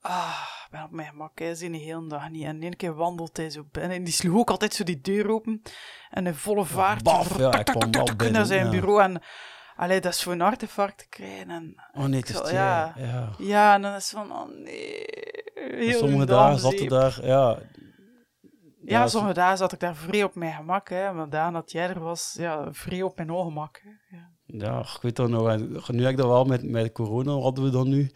Ah, 0.00 0.46
ik 0.70 0.76
ben 0.76 0.84
op 0.84 0.90
mijn 0.90 1.08
gemak, 1.08 1.38
hij 1.38 1.50
is 1.50 1.58
de 1.58 1.76
hele 1.76 2.06
dag 2.06 2.30
niet. 2.30 2.44
En 2.44 2.62
één 2.62 2.76
keer 2.76 2.94
wandelt 2.94 3.36
hij 3.36 3.50
zo 3.50 3.64
binnen. 3.70 3.96
En 3.96 4.04
die 4.04 4.12
sloeg 4.12 4.38
ook 4.38 4.50
altijd 4.50 4.74
zo 4.74 4.84
die 4.84 5.00
deur 5.00 5.30
open. 5.30 5.62
En 6.10 6.26
in 6.26 6.34
volle 6.34 6.64
vaart... 6.64 7.02
Baf, 7.02 7.38
ja, 7.38 7.50
hij 7.50 7.64
wel 8.18 8.30
naar 8.30 8.46
zijn 8.46 8.70
bureau. 8.70 9.02
En... 9.02 9.22
Allee, 9.76 10.00
dat 10.00 10.12
is 10.12 10.22
voor 10.22 10.32
een 10.32 10.40
hartinfarct 10.40 10.98
te 10.98 11.08
krijgen. 11.08 11.50
En, 11.50 11.74
Oh 11.92 12.04
nee, 12.04 12.20
het 12.20 12.28
is 12.28 12.50
ja. 12.50 12.94
ja. 13.38 13.74
en 13.74 13.82
dan 13.82 13.94
is 13.94 14.10
het 14.10 14.20
van, 14.20 14.32
oh 14.32 14.48
nee. 14.64 15.04
Heel 15.54 15.98
Sommige 15.98 16.26
dagen 16.26 16.50
dag 16.50 16.60
zat 16.60 16.78
zeep. 16.78 16.88
daar, 16.88 17.18
ja. 17.22 17.58
Ja, 18.84 19.06
sommige 19.06 19.34
dagen 19.34 19.58
zat 19.58 19.72
ik 19.72 19.80
daar 19.80 19.96
vrij 19.96 20.24
op 20.24 20.34
mijn 20.34 20.54
gemak, 20.54 20.88
hè. 20.88 21.12
Maar 21.12 21.28
dagen 21.28 21.52
dat 21.52 21.72
jij 21.72 21.88
er 21.88 22.00
was, 22.00 22.34
ja, 22.38 22.72
vrij 22.72 23.02
op 23.02 23.16
mijn 23.16 23.30
ongemak, 23.30 23.80
hè. 23.84 24.16
Ja. 24.16 24.30
Ja, 24.52 24.78
ik 24.80 25.02
weet 25.02 25.16
dat 25.16 25.28
nog. 25.28 25.92
Nu 25.92 26.02
heb 26.02 26.10
ik 26.10 26.16
dat 26.16 26.26
wel 26.26 26.44
met, 26.44 26.62
met 26.62 26.92
corona 26.92 27.32
hadden 27.32 27.64
we 27.64 27.70
dan 27.70 27.88
nu. 27.88 28.10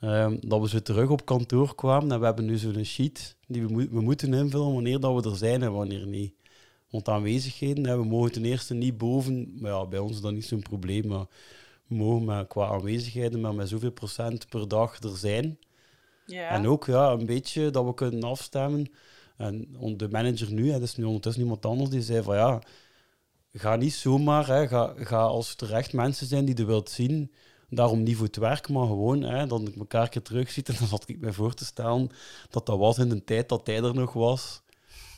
Ehm, 0.00 0.36
dat 0.40 0.60
we 0.60 0.68
zo 0.68 0.78
terug 0.80 1.08
op 1.10 1.24
kantoor 1.24 1.74
kwamen 1.74 2.12
en 2.12 2.18
we 2.18 2.24
hebben 2.24 2.44
nu 2.44 2.56
zo'n 2.56 2.84
sheet 2.84 3.36
die 3.46 3.62
we, 3.66 3.72
moet- 3.72 3.90
we 3.90 4.00
moeten 4.00 4.34
invullen 4.34 4.72
wanneer 4.72 5.00
dat 5.00 5.24
we 5.24 5.30
er 5.30 5.36
zijn 5.36 5.62
en 5.62 5.72
wanneer 5.72 6.06
niet. 6.06 6.32
Want 6.90 7.08
aanwezigheden, 7.08 7.86
hè, 7.86 7.96
we 7.96 8.04
mogen 8.04 8.32
ten 8.32 8.44
eerste 8.44 8.74
niet 8.74 8.98
boven, 8.98 9.52
maar 9.60 9.70
ja, 9.70 9.86
bij 9.86 9.98
ons 9.98 10.12
is 10.12 10.20
dat 10.20 10.32
niet 10.32 10.44
zo'n 10.46 10.62
probleem, 10.62 11.06
maar 11.06 11.26
we 11.86 11.94
mogen 11.94 12.24
maar 12.24 12.46
qua 12.46 12.66
aanwezigheden 12.66 13.40
maar 13.40 13.54
met 13.54 13.68
zoveel 13.68 13.90
procent 13.92 14.48
per 14.48 14.68
dag 14.68 15.02
er 15.02 15.16
zijn. 15.16 15.58
En 16.56 16.66
ook 16.66 16.86
ja, 16.86 17.10
een 17.12 17.26
beetje 17.26 17.70
dat 17.70 17.84
we 17.84 17.94
kunnen 17.94 18.22
afstemmen. 18.22 18.90
En 19.36 19.68
de 19.96 20.08
manager 20.10 20.52
nu, 20.52 20.66
hè, 20.66 20.72
dat 20.72 20.82
is 20.88 20.96
nu 20.96 21.04
ondertussen 21.04 21.42
iemand 21.42 21.66
anders, 21.66 21.90
die 21.90 22.02
zei 22.02 22.22
van 22.22 22.36
ja, 22.36 22.62
ga 23.52 23.76
niet 23.76 23.92
zomaar, 23.94 24.46
hè, 24.46 24.68
ga, 24.68 24.94
ga 24.96 25.20
als 25.22 25.56
er 25.56 25.72
echt 25.74 25.92
mensen 25.92 26.26
zijn 26.26 26.44
die 26.44 26.56
je 26.56 26.64
wilt 26.64 26.90
zien, 26.90 27.30
daarom 27.70 28.02
niet 28.02 28.16
voor 28.16 28.26
het 28.26 28.36
werk, 28.36 28.68
maar 28.68 28.86
gewoon 28.86 29.22
hè, 29.22 29.46
dat 29.46 29.68
ik 29.68 29.76
elkaar 29.76 30.08
keer 30.08 30.22
terugziet. 30.22 30.68
En 30.68 30.74
dan 30.78 30.88
zat 30.88 31.08
ik 31.08 31.20
mij 31.20 31.32
voor 31.32 31.54
te 31.54 31.64
stellen 31.64 32.10
dat 32.50 32.66
dat 32.66 32.78
was 32.78 32.98
in 32.98 33.08
de 33.08 33.24
tijd 33.24 33.48
dat 33.48 33.66
hij 33.66 33.82
er 33.82 33.94
nog 33.94 34.12
was. 34.12 34.62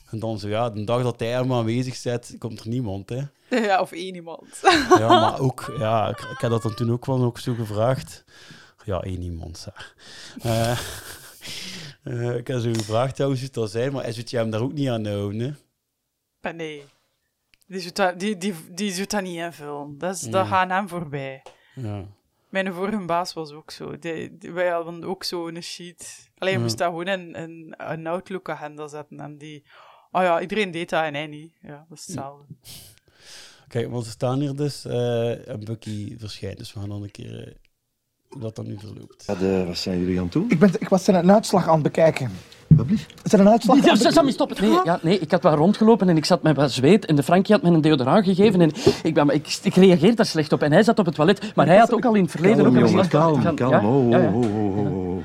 En 0.09 0.19
dan 0.19 0.39
zo, 0.39 0.47
ja, 0.47 0.69
de 0.69 0.83
dag 0.83 1.03
dat 1.03 1.19
hij 1.19 1.29
hem 1.29 1.53
aanwezig 1.53 1.95
zet, 1.95 2.35
komt 2.39 2.59
er 2.59 2.67
niemand, 2.67 3.09
hè. 3.09 3.21
Ja, 3.67 3.81
of 3.81 3.91
één 3.91 4.15
iemand. 4.15 4.59
Ja, 4.99 5.07
maar 5.07 5.39
ook, 5.39 5.73
ja, 5.77 6.09
ik, 6.09 6.19
ik 6.19 6.37
heb 6.39 6.49
dat 6.51 6.61
dan 6.61 6.75
toen 6.75 6.91
ook 6.91 7.05
wel 7.05 7.23
ook 7.23 7.39
zo 7.39 7.53
gevraagd. 7.53 8.23
Ja, 8.85 9.01
één 9.01 9.21
iemand, 9.21 9.57
zeg. 9.57 9.95
Eh, 12.03 12.35
ik 12.35 12.47
heb 12.47 12.59
zo 12.59 12.73
gevraagd, 12.73 13.17
ja, 13.17 13.25
hoe 13.25 13.33
zou 13.33 13.45
het 13.45 13.53
dat 13.53 13.71
zijn? 13.71 13.93
Maar 13.93 14.03
hij 14.03 14.11
zit 14.11 14.29
je 14.29 14.37
hem 14.37 14.49
daar 14.49 14.61
ook 14.61 14.73
niet 14.73 14.89
aan 14.89 15.05
houden, 15.05 15.39
hè? 15.39 15.51
Maar 16.41 16.55
nee. 16.55 16.83
Die 17.67 17.79
zoet 17.79 17.95
dat, 17.95 18.19
die, 18.19 18.37
die, 18.37 18.53
die 18.71 19.07
dat 19.07 19.21
niet 19.21 19.37
invullen. 19.37 19.97
Dat, 19.97 20.15
is, 20.15 20.21
dat 20.21 20.47
gaat 20.47 20.69
hem 20.69 20.87
voorbij. 20.87 21.41
Ja. 21.75 22.05
Mijn 22.53 22.73
vorige 22.73 23.05
baas 23.05 23.33
was 23.33 23.51
ook 23.51 23.71
zo. 23.71 23.99
Die, 23.99 24.37
die- 24.37 24.51
wij 24.51 24.69
hadden 24.69 25.03
ook 25.03 25.23
zo 25.23 25.47
een 25.47 25.63
sheet. 25.63 26.29
Alleen 26.37 26.51
je 26.53 26.59
Ja. 26.59 26.63
moest 26.65 26.77
dat 26.77 26.87
gewoon 26.87 27.07
in, 27.07 27.33
in 27.33 27.73
een 27.77 28.07
Outlook-agenda 28.07 28.87
zetten. 28.87 29.19
En 29.19 29.37
die... 29.37 29.63
Oh 30.11 30.21
ja, 30.21 30.41
iedereen 30.41 30.71
deed 30.71 30.89
dat 30.89 31.03
en 31.03 31.13
hij 31.13 31.27
niet. 31.27 31.53
Ja, 31.61 31.85
dat 31.89 31.97
is 31.97 32.05
hetzelfde. 32.05 32.45
Kijk, 33.67 33.89
want 33.91 34.05
we 34.05 34.11
staan 34.11 34.39
hier 34.39 34.55
dus 34.55 34.85
eh, 34.85 35.47
en 35.47 35.59
Bucky 35.63 36.17
verschijnt. 36.17 36.57
Dus 36.57 36.73
we 36.73 36.79
gaan 36.79 36.89
dan 36.89 37.03
een 37.03 37.11
keer 37.11 37.47
eh, 37.47 37.53
hoe 38.27 38.41
dat 38.41 38.55
dan 38.55 38.67
nu 38.67 38.79
verloopt. 38.79 39.25
Wat, 39.25 39.41
eh, 39.41 39.65
wat 39.65 39.77
zijn 39.77 39.99
jullie 39.99 40.17
aan 40.17 40.23
het 40.23 40.33
doen? 40.33 40.49
Ik, 40.49 40.59
ben, 40.59 40.71
ik 40.79 40.89
was 40.89 41.07
een 41.07 41.31
uitslag 41.31 41.67
aan 41.67 41.73
het 41.73 41.83
bekijken. 41.83 42.31
Wat 42.75 42.85
blieft? 42.85 43.13
Is 43.23 43.33
er 43.33 43.39
een 43.39 43.49
uitslag 43.49 43.85
Ja? 43.85 43.95
Sammy, 43.95 44.31
stop 44.31 44.49
het. 44.49 44.59
Nee, 44.59 44.79
ja, 44.83 44.99
nee, 45.01 45.19
ik 45.19 45.31
had 45.31 45.43
wel 45.43 45.55
rondgelopen 45.55 46.09
en 46.09 46.17
ik 46.17 46.25
zat 46.25 46.41
met 46.41 46.55
wat 46.55 46.71
zweet 46.71 47.05
en 47.05 47.15
de 47.15 47.23
Frankie 47.23 47.55
had 47.55 47.63
me 47.63 47.69
een 47.69 47.81
deodorant 47.81 48.25
gegeven 48.25 48.61
en 48.61 48.71
ik, 49.03 49.13
ben, 49.13 49.29
ik, 49.29 49.59
ik 49.63 49.75
reageerde 49.75 50.15
daar 50.15 50.25
slecht 50.25 50.51
op. 50.51 50.61
En 50.61 50.71
hij 50.71 50.83
zat 50.83 50.99
op 50.99 51.05
het 51.05 51.15
toilet, 51.15 51.55
maar 51.55 51.65
hij 51.65 51.77
had 51.77 51.93
ook 51.93 52.05
al 52.05 52.13
in 52.13 52.21
het 52.21 52.31
verleden... 52.31 52.63
Kalm, 52.63 52.75
ook 52.77 52.83
al 52.83 52.89
jongen, 52.89 53.07
kalm, 53.07 53.55
kalm. 53.55 53.85
Oh, 53.85 54.07
oh, 54.07 54.35
oh, 54.35 54.45
oh, 54.45 54.77
oh, 54.77 55.17
oh. 55.17 55.23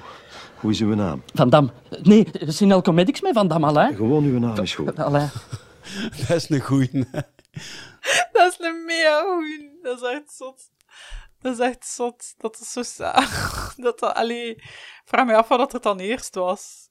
Hoe 0.60 0.70
is 0.70 0.80
uw 0.80 0.94
naam? 0.94 1.22
Van 1.34 1.50
Dam. 1.50 1.70
Nee, 2.02 2.26
Sinelco 2.46 2.92
Medics 2.92 3.20
met 3.20 3.32
Van 3.32 3.48
Dam, 3.48 3.64
Alain. 3.64 3.96
Gewoon 3.96 4.24
uw 4.24 4.38
naam 4.38 4.58
is 4.58 4.74
goed. 4.74 4.98
Alain. 4.98 5.30
dat 6.28 6.36
is 6.36 6.50
een 6.50 6.60
goeie. 6.60 6.90
Dat 8.32 8.52
is 8.52 8.66
een 8.66 8.84
mega 8.86 9.20
goeie. 9.20 9.78
Dat 9.82 10.02
is 10.02 10.08
echt 10.08 10.32
zot. 10.36 10.70
Dat 11.40 11.52
is 11.52 11.58
echt 11.58 11.86
zot. 11.86 12.34
Dat 12.38 12.58
is 12.60 12.72
zo 12.72 12.82
saai. 12.82 13.26
Dat 13.76 13.98
dat, 13.98 14.14
allee, 14.14 14.62
vraag 15.04 15.26
me 15.26 15.34
af 15.34 15.48
wat 15.48 15.72
het 15.72 15.82
dan 15.82 15.98
eerst 15.98 16.34
was. 16.34 16.87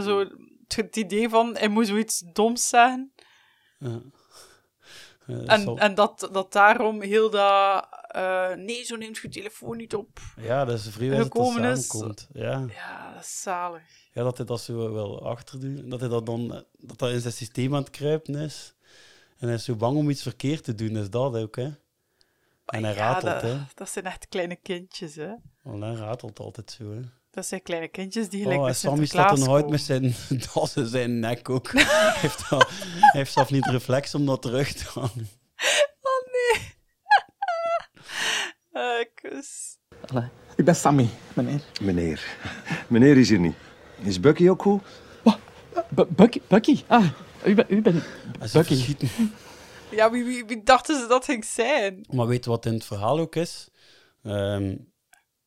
Zo, 0.00 0.26
het, 0.68 0.96
idee 0.96 1.28
van, 1.28 1.56
hij 1.56 1.68
moet 1.68 1.86
zoiets 1.86 2.22
doms 2.32 2.68
zeggen. 2.68 3.12
Ja. 3.78 4.00
Dat 5.26 5.46
En, 5.46 5.62
zal- 5.62 5.78
en 5.78 5.94
dat, 5.94 6.28
dat 6.32 6.52
daarom 6.52 7.02
heel 7.02 7.30
dat... 7.30 7.86
eh, 8.08 8.52
nee, 8.54 8.84
zo 8.84 8.96
neemt 8.96 9.18
je 9.18 9.28
telefoon 9.28 9.76
niet 9.76 9.94
op. 9.94 10.18
Ja, 10.36 10.64
dat 10.64 10.78
is 10.78 10.88
vrij 10.88 11.08
dat 11.08 11.36
samenkomt. 11.36 12.28
Ja. 12.32 12.64
Ja, 12.74 13.12
dat 13.14 13.22
is 13.22 13.42
zalig. 13.42 13.82
Ja, 14.12 14.22
dat 14.22 14.36
hij 14.36 14.46
dat 14.46 14.60
zo 14.60 14.92
wel 14.92 15.26
achter 15.28 15.60
doet. 15.60 15.90
Dat 15.90 16.00
hij 16.00 16.08
dat 16.08 16.26
dan 16.26 16.64
dat 16.78 16.98
dat 16.98 17.10
in 17.10 17.20
zijn 17.20 17.32
systeem 17.32 17.74
aan 17.74 17.80
het 17.82 17.90
kruipen 17.90 18.34
is. 18.34 18.74
En 19.38 19.46
hij 19.46 19.56
is 19.56 19.64
zo 19.64 19.74
bang 19.76 19.96
om 19.96 20.10
iets 20.10 20.22
verkeerd 20.22 20.64
te 20.64 20.74
doen, 20.74 20.96
is 20.96 21.10
dat 21.10 21.36
ook, 21.36 21.56
hè? 21.56 21.70
En 22.66 22.84
hij 22.84 22.94
Ja, 22.94 22.98
ratelt, 22.98 23.32
dat, 23.32 23.42
hè? 23.42 23.58
dat 23.74 23.88
zijn 23.88 24.04
echt 24.04 24.28
kleine 24.28 24.56
kindjes, 24.56 25.14
hè. 25.14 25.32
Want 25.62 25.82
hij 25.82 25.94
ratelt 25.94 26.38
altijd 26.38 26.70
zo, 26.70 26.92
hè? 26.92 27.00
Dat 27.32 27.46
zijn 27.46 27.62
kleine 27.62 27.88
kindjes 27.88 28.28
die 28.28 28.42
gelijk 28.42 28.60
Oh, 28.60 28.66
met 28.66 28.76
Sammy 28.76 29.06
staat 29.06 29.32
er 29.32 29.38
nog 29.38 29.46
komen. 29.46 29.70
met 29.70 29.80
zijn 29.80 30.14
das 30.54 30.76
in 30.76 30.86
zijn 30.86 31.18
nek 31.20 31.48
ook. 31.50 31.72
hij, 31.72 32.12
heeft 32.20 32.50
al, 32.50 32.62
heeft 32.98 33.32
zelf 33.32 33.50
niet 33.50 33.64
de 33.64 33.70
reflex 33.70 34.14
om 34.14 34.26
dat 34.26 34.42
terug 34.42 34.72
te 34.72 34.84
halen. 34.94 35.28
Oh 36.00 36.32
nee. 36.32 36.74
Eh, 38.72 39.04
kus. 39.22 39.78
Ik 40.56 40.64
ben 40.64 40.76
Sammy, 40.76 41.08
meneer. 41.34 41.60
Meneer. 41.80 42.36
Meneer 42.88 43.16
is 43.18 43.28
hier 43.28 43.38
niet. 43.40 43.54
Is 44.02 44.20
Bucky 44.20 44.48
ook 44.48 44.62
goed? 44.62 44.82
Bu- 45.88 46.06
Bucky? 46.08 46.40
Bucky? 46.48 46.82
Ah, 46.86 47.06
u, 47.44 47.54
ben- 47.54 47.66
u 47.68 47.82
bent 47.82 48.04
Bucky. 48.52 48.96
Ja, 49.90 50.10
wie, 50.10 50.24
wie, 50.24 50.44
wie 50.44 50.62
dachten 50.62 51.00
ze 51.00 51.06
dat 51.06 51.24
ging 51.24 51.44
zijn? 51.44 52.06
Maar 52.10 52.26
weet 52.26 52.44
je 52.44 52.50
wat 52.50 52.66
in 52.66 52.72
het 52.74 52.84
verhaal 52.84 53.18
ook 53.18 53.36
is? 53.36 53.68
Ehm, 54.22 54.76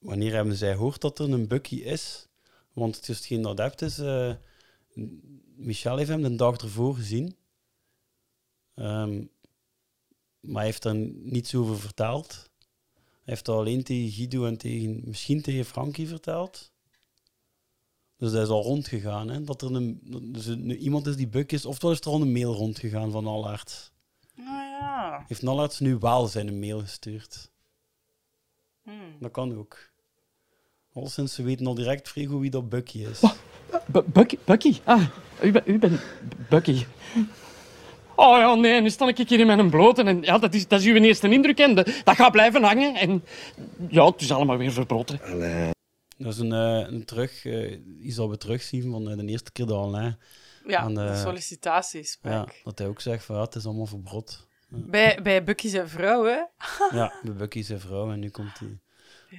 wanneer 0.06 0.34
hebben 0.34 0.56
zij 0.56 0.76
hoort 0.76 1.02
dat 1.02 1.20
er 1.20 1.32
een 1.32 1.48
Bucky 1.48 1.76
is? 1.76 2.28
Want 2.74 2.96
het 2.96 3.10
is 3.10 3.18
hetgeen 3.18 3.42
dat 3.42 3.58
hebt 3.58 3.82
is... 3.82 3.98
eh, 4.00 4.34
Michel 5.56 5.98
heeft 5.98 6.10
hem 6.10 6.22
de 6.22 6.36
dag 6.36 6.58
ervoor 6.58 6.96
gezien. 6.96 7.36
Ehm, 8.74 9.24
maar 10.40 10.56
hij 10.56 10.66
heeft 10.66 10.84
er 10.86 10.96
niets 10.96 11.56
over 11.56 11.80
verteld. 11.80 12.50
Hij 12.94 13.34
heeft 13.34 13.46
dat 13.46 13.58
alleen 13.58 13.84
tegen 13.84 14.12
Guido 14.12 14.46
en 14.46 14.58
tegen, 14.58 15.02
misschien 15.06 15.42
tegen 15.42 15.66
Frankie 15.66 16.08
verteld. 16.08 16.72
Dus 18.18 18.32
hij 18.32 18.42
is 18.42 18.48
al 18.48 18.64
rondgegaan, 18.64 19.30
hè? 19.30 19.44
Dat 19.44 19.62
er 19.62 19.76
een, 19.76 20.00
dus 20.34 20.46
een- 20.46 20.72
iemand 20.78 21.08
is 21.08 21.16
die 21.16 21.28
Buck 21.28 21.52
is. 21.52 21.66
Oftewel 21.66 21.94
is 21.96 22.00
er 22.02 22.08
al 22.12 22.22
een 22.22 22.32
mail 22.32 22.54
rondgegaan 22.54 23.12
van 23.12 23.28
Allard. 23.28 23.92
Nou 24.36 24.64
ja. 24.64 25.26
Heeft 25.28 25.42
Nallarts 25.42 25.80
nu 25.80 25.98
wel 25.98 26.28
zijn 26.28 26.60
mail 26.60 26.80
gestuurd? 26.80 27.52
Dat 29.20 29.32
kan 29.32 29.58
ook. 29.58 29.94
Alleszins, 30.96 31.34
ze 31.34 31.44
weten 31.44 31.66
al 31.68 31.76
direct 31.76 32.10
vrij 32.10 32.26
goed 32.26 32.42
wie 32.42 32.50
dat 32.50 32.70
Bucky 32.70 32.98
is. 33.00 33.20
Bu- 33.86 34.04
Bucky? 34.06 34.38
Bucky? 34.46 34.76
Ah, 34.84 35.02
u, 35.44 35.52
ben- 35.52 35.64
u 35.66 35.80
bent 35.80 36.02
Bucky. 36.50 36.86
Oh 38.16 38.38
ja, 38.38 38.56
nee, 38.56 38.82
nu 38.82 38.90
sta 38.90 39.08
ik 39.08 39.18
hier 39.30 39.40
in 39.40 39.46
mijn 39.48 39.70
blote. 39.70 40.04
En 40.04 40.22
ja, 40.22 40.38
dat 40.38 40.54
is, 40.54 40.68
dat 40.68 40.80
is 40.80 40.86
uw 40.86 40.96
eerste 40.96 41.30
indruk. 41.30 41.60
En 41.60 41.76
de- 41.76 42.02
dat 42.04 42.16
gaat 42.16 42.32
blijven 42.32 42.64
hangen. 42.64 42.96
En 42.96 43.24
ja, 43.90 44.06
het 44.06 44.22
is 44.22 44.32
allemaal 44.32 44.58
weer 44.58 44.72
verbrotten. 44.72 45.20
Dat 46.18 46.34
is 46.34 46.40
een, 46.40 46.52
eh, 46.54 46.88
een 46.94 47.06
terug, 47.06 47.46
eh, 47.46 47.80
iets 48.00 48.16
dat 48.16 48.30
we 48.30 48.38
terugzien 48.38 48.92
van 48.92 49.10
eh, 49.10 49.18
de 49.18 49.26
eerste 49.26 49.52
keer 49.52 49.66
dat 49.66 49.78
Alain... 49.78 50.18
Ja, 50.68 50.80
aan 50.80 50.94
de 50.96 51.22
sollicitatiesgesprek. 51.24 52.34
Ja, 52.34 52.46
dat 52.64 52.78
hij 52.78 52.88
ook 52.88 53.02
zegt 53.02 53.26
van 53.26 53.36
ja, 53.36 53.42
het 53.42 53.56
is 53.56 53.66
allemaal 53.66 53.86
verbrot. 53.86 54.48
Bij, 54.70 55.20
bij 55.24 55.44
Bucky 55.44 55.68
zijn 55.68 55.90
vrouw, 55.90 56.24
hè? 56.24 56.40
Ja, 56.98 57.14
bij 57.24 57.34
Bucky 57.34 57.62
zijn 57.64 57.80
vrouw 57.80 58.12
en 58.12 58.20
nu 58.20 58.30
komt 58.30 58.60
hij. 58.60 58.80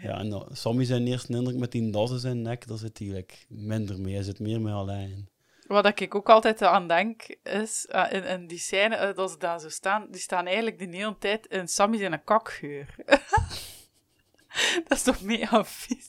Ja, 0.03 0.19
en 0.19 0.31
dan, 0.31 0.49
Sammy 0.53 0.85
zijn 0.85 1.07
eerste 1.07 1.33
indruk 1.33 1.57
met 1.57 1.73
die 1.73 1.91
das 1.91 2.11
in 2.11 2.19
zijn 2.19 2.43
nek, 2.43 2.67
daar 2.67 2.79
zit 2.79 2.99
hij 2.99 3.09
like, 3.09 3.35
minder 3.49 4.01
mee. 4.01 4.15
Hij 4.15 4.23
zit 4.23 4.39
meer 4.39 4.61
met 4.61 4.73
Alain 4.73 5.11
in. 5.11 5.29
Wat 5.67 6.01
ik 6.01 6.15
ook 6.15 6.29
altijd 6.29 6.63
aan 6.63 6.89
denk, 6.89 7.37
is 7.43 7.87
uh, 7.91 8.07
in, 8.11 8.25
in, 8.25 8.47
die 8.47 8.59
scène, 8.59 9.09
uh, 9.09 9.15
dat 9.15 9.31
ze 9.31 9.39
daar 9.39 9.61
zo 9.61 9.69
staan, 9.69 10.07
die 10.11 10.21
staan 10.21 10.47
eigenlijk 10.47 10.79
de 10.79 10.97
hele 10.97 11.19
tijd 11.19 11.47
in 11.47 11.69
Sammy 11.69 11.99
zijn 11.99 12.25
kakgeur. 12.25 12.95
dat 14.89 14.99
is 14.99 15.03
toch 15.03 15.23
mega 15.23 15.65
vies? 15.65 16.09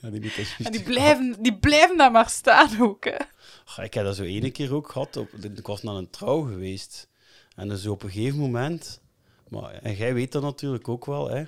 Ja, 0.00 0.10
die, 0.10 0.32
en 0.64 0.72
die 0.72 0.82
blijven, 0.82 1.36
die 1.42 1.58
blijven 1.58 1.96
daar 1.96 2.10
maar 2.10 2.28
staan 2.30 2.80
ook, 2.80 3.04
hè. 3.04 3.16
Goh, 3.64 3.84
ik 3.84 3.94
heb 3.94 4.04
dat 4.04 4.16
zo 4.16 4.22
ene 4.22 4.50
keer 4.50 4.74
ook 4.74 4.90
gehad. 4.90 5.16
Op, 5.16 5.32
ik 5.32 5.66
was 5.66 5.82
naar 5.82 5.94
een 5.94 6.10
trouw 6.10 6.40
geweest. 6.40 7.08
En 7.56 7.68
dus 7.68 7.86
op 7.86 8.02
een 8.02 8.10
gegeven 8.10 8.38
moment... 8.38 9.00
Maar, 9.48 9.72
en 9.72 9.94
jij 9.94 10.14
weet 10.14 10.32
dat 10.32 10.42
natuurlijk 10.42 10.88
ook 10.88 11.06
wel, 11.06 11.28
hè. 11.28 11.44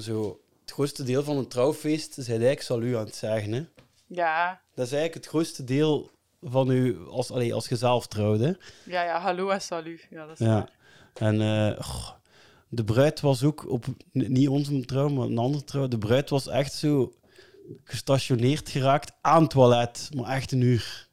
Zo, 0.00 0.40
het 0.66 0.74
grootste 0.74 1.02
deel 1.02 1.22
van 1.22 1.36
een 1.36 1.48
trouwfeest 1.48 2.12
zijn 2.14 2.28
eigenlijk 2.28 2.62
salu 2.62 2.96
aan 2.96 3.04
het 3.04 3.14
zeggen, 3.14 3.52
hè. 3.52 3.64
Ja. 4.06 4.60
Dat 4.74 4.86
is 4.86 4.92
eigenlijk 4.92 5.14
het 5.14 5.26
grootste 5.26 5.64
deel 5.64 6.10
van 6.42 6.70
u 6.70 7.06
als, 7.08 7.30
allee, 7.30 7.54
als 7.54 7.68
je 7.68 7.76
zelf 7.76 8.06
trouwde. 8.06 8.58
Ja, 8.84 9.04
ja, 9.04 9.20
hallo 9.20 9.48
en 9.48 9.60
salut. 9.60 10.06
Ja, 10.10 10.26
dat 10.26 10.40
is 10.40 10.46
ja. 10.46 10.52
waar. 10.52 10.70
En 11.14 11.40
uh, 11.40 11.80
goh, 11.80 12.10
de 12.68 12.84
bruid 12.84 13.20
was 13.20 13.42
ook 13.42 13.70
op, 13.70 13.84
niet 14.12 14.48
onze 14.48 14.84
trouw, 14.84 15.08
maar 15.08 15.26
een 15.26 15.38
andere 15.38 15.64
trouw. 15.64 15.88
De 15.88 15.98
bruid 15.98 16.30
was 16.30 16.48
echt 16.48 16.72
zo 16.72 17.12
gestationeerd 17.84 18.68
geraakt 18.68 19.12
aan 19.20 19.42
het 19.42 19.50
toilet, 19.50 20.08
maar 20.14 20.30
echt 20.30 20.52
een 20.52 20.60
uur. 20.60 21.08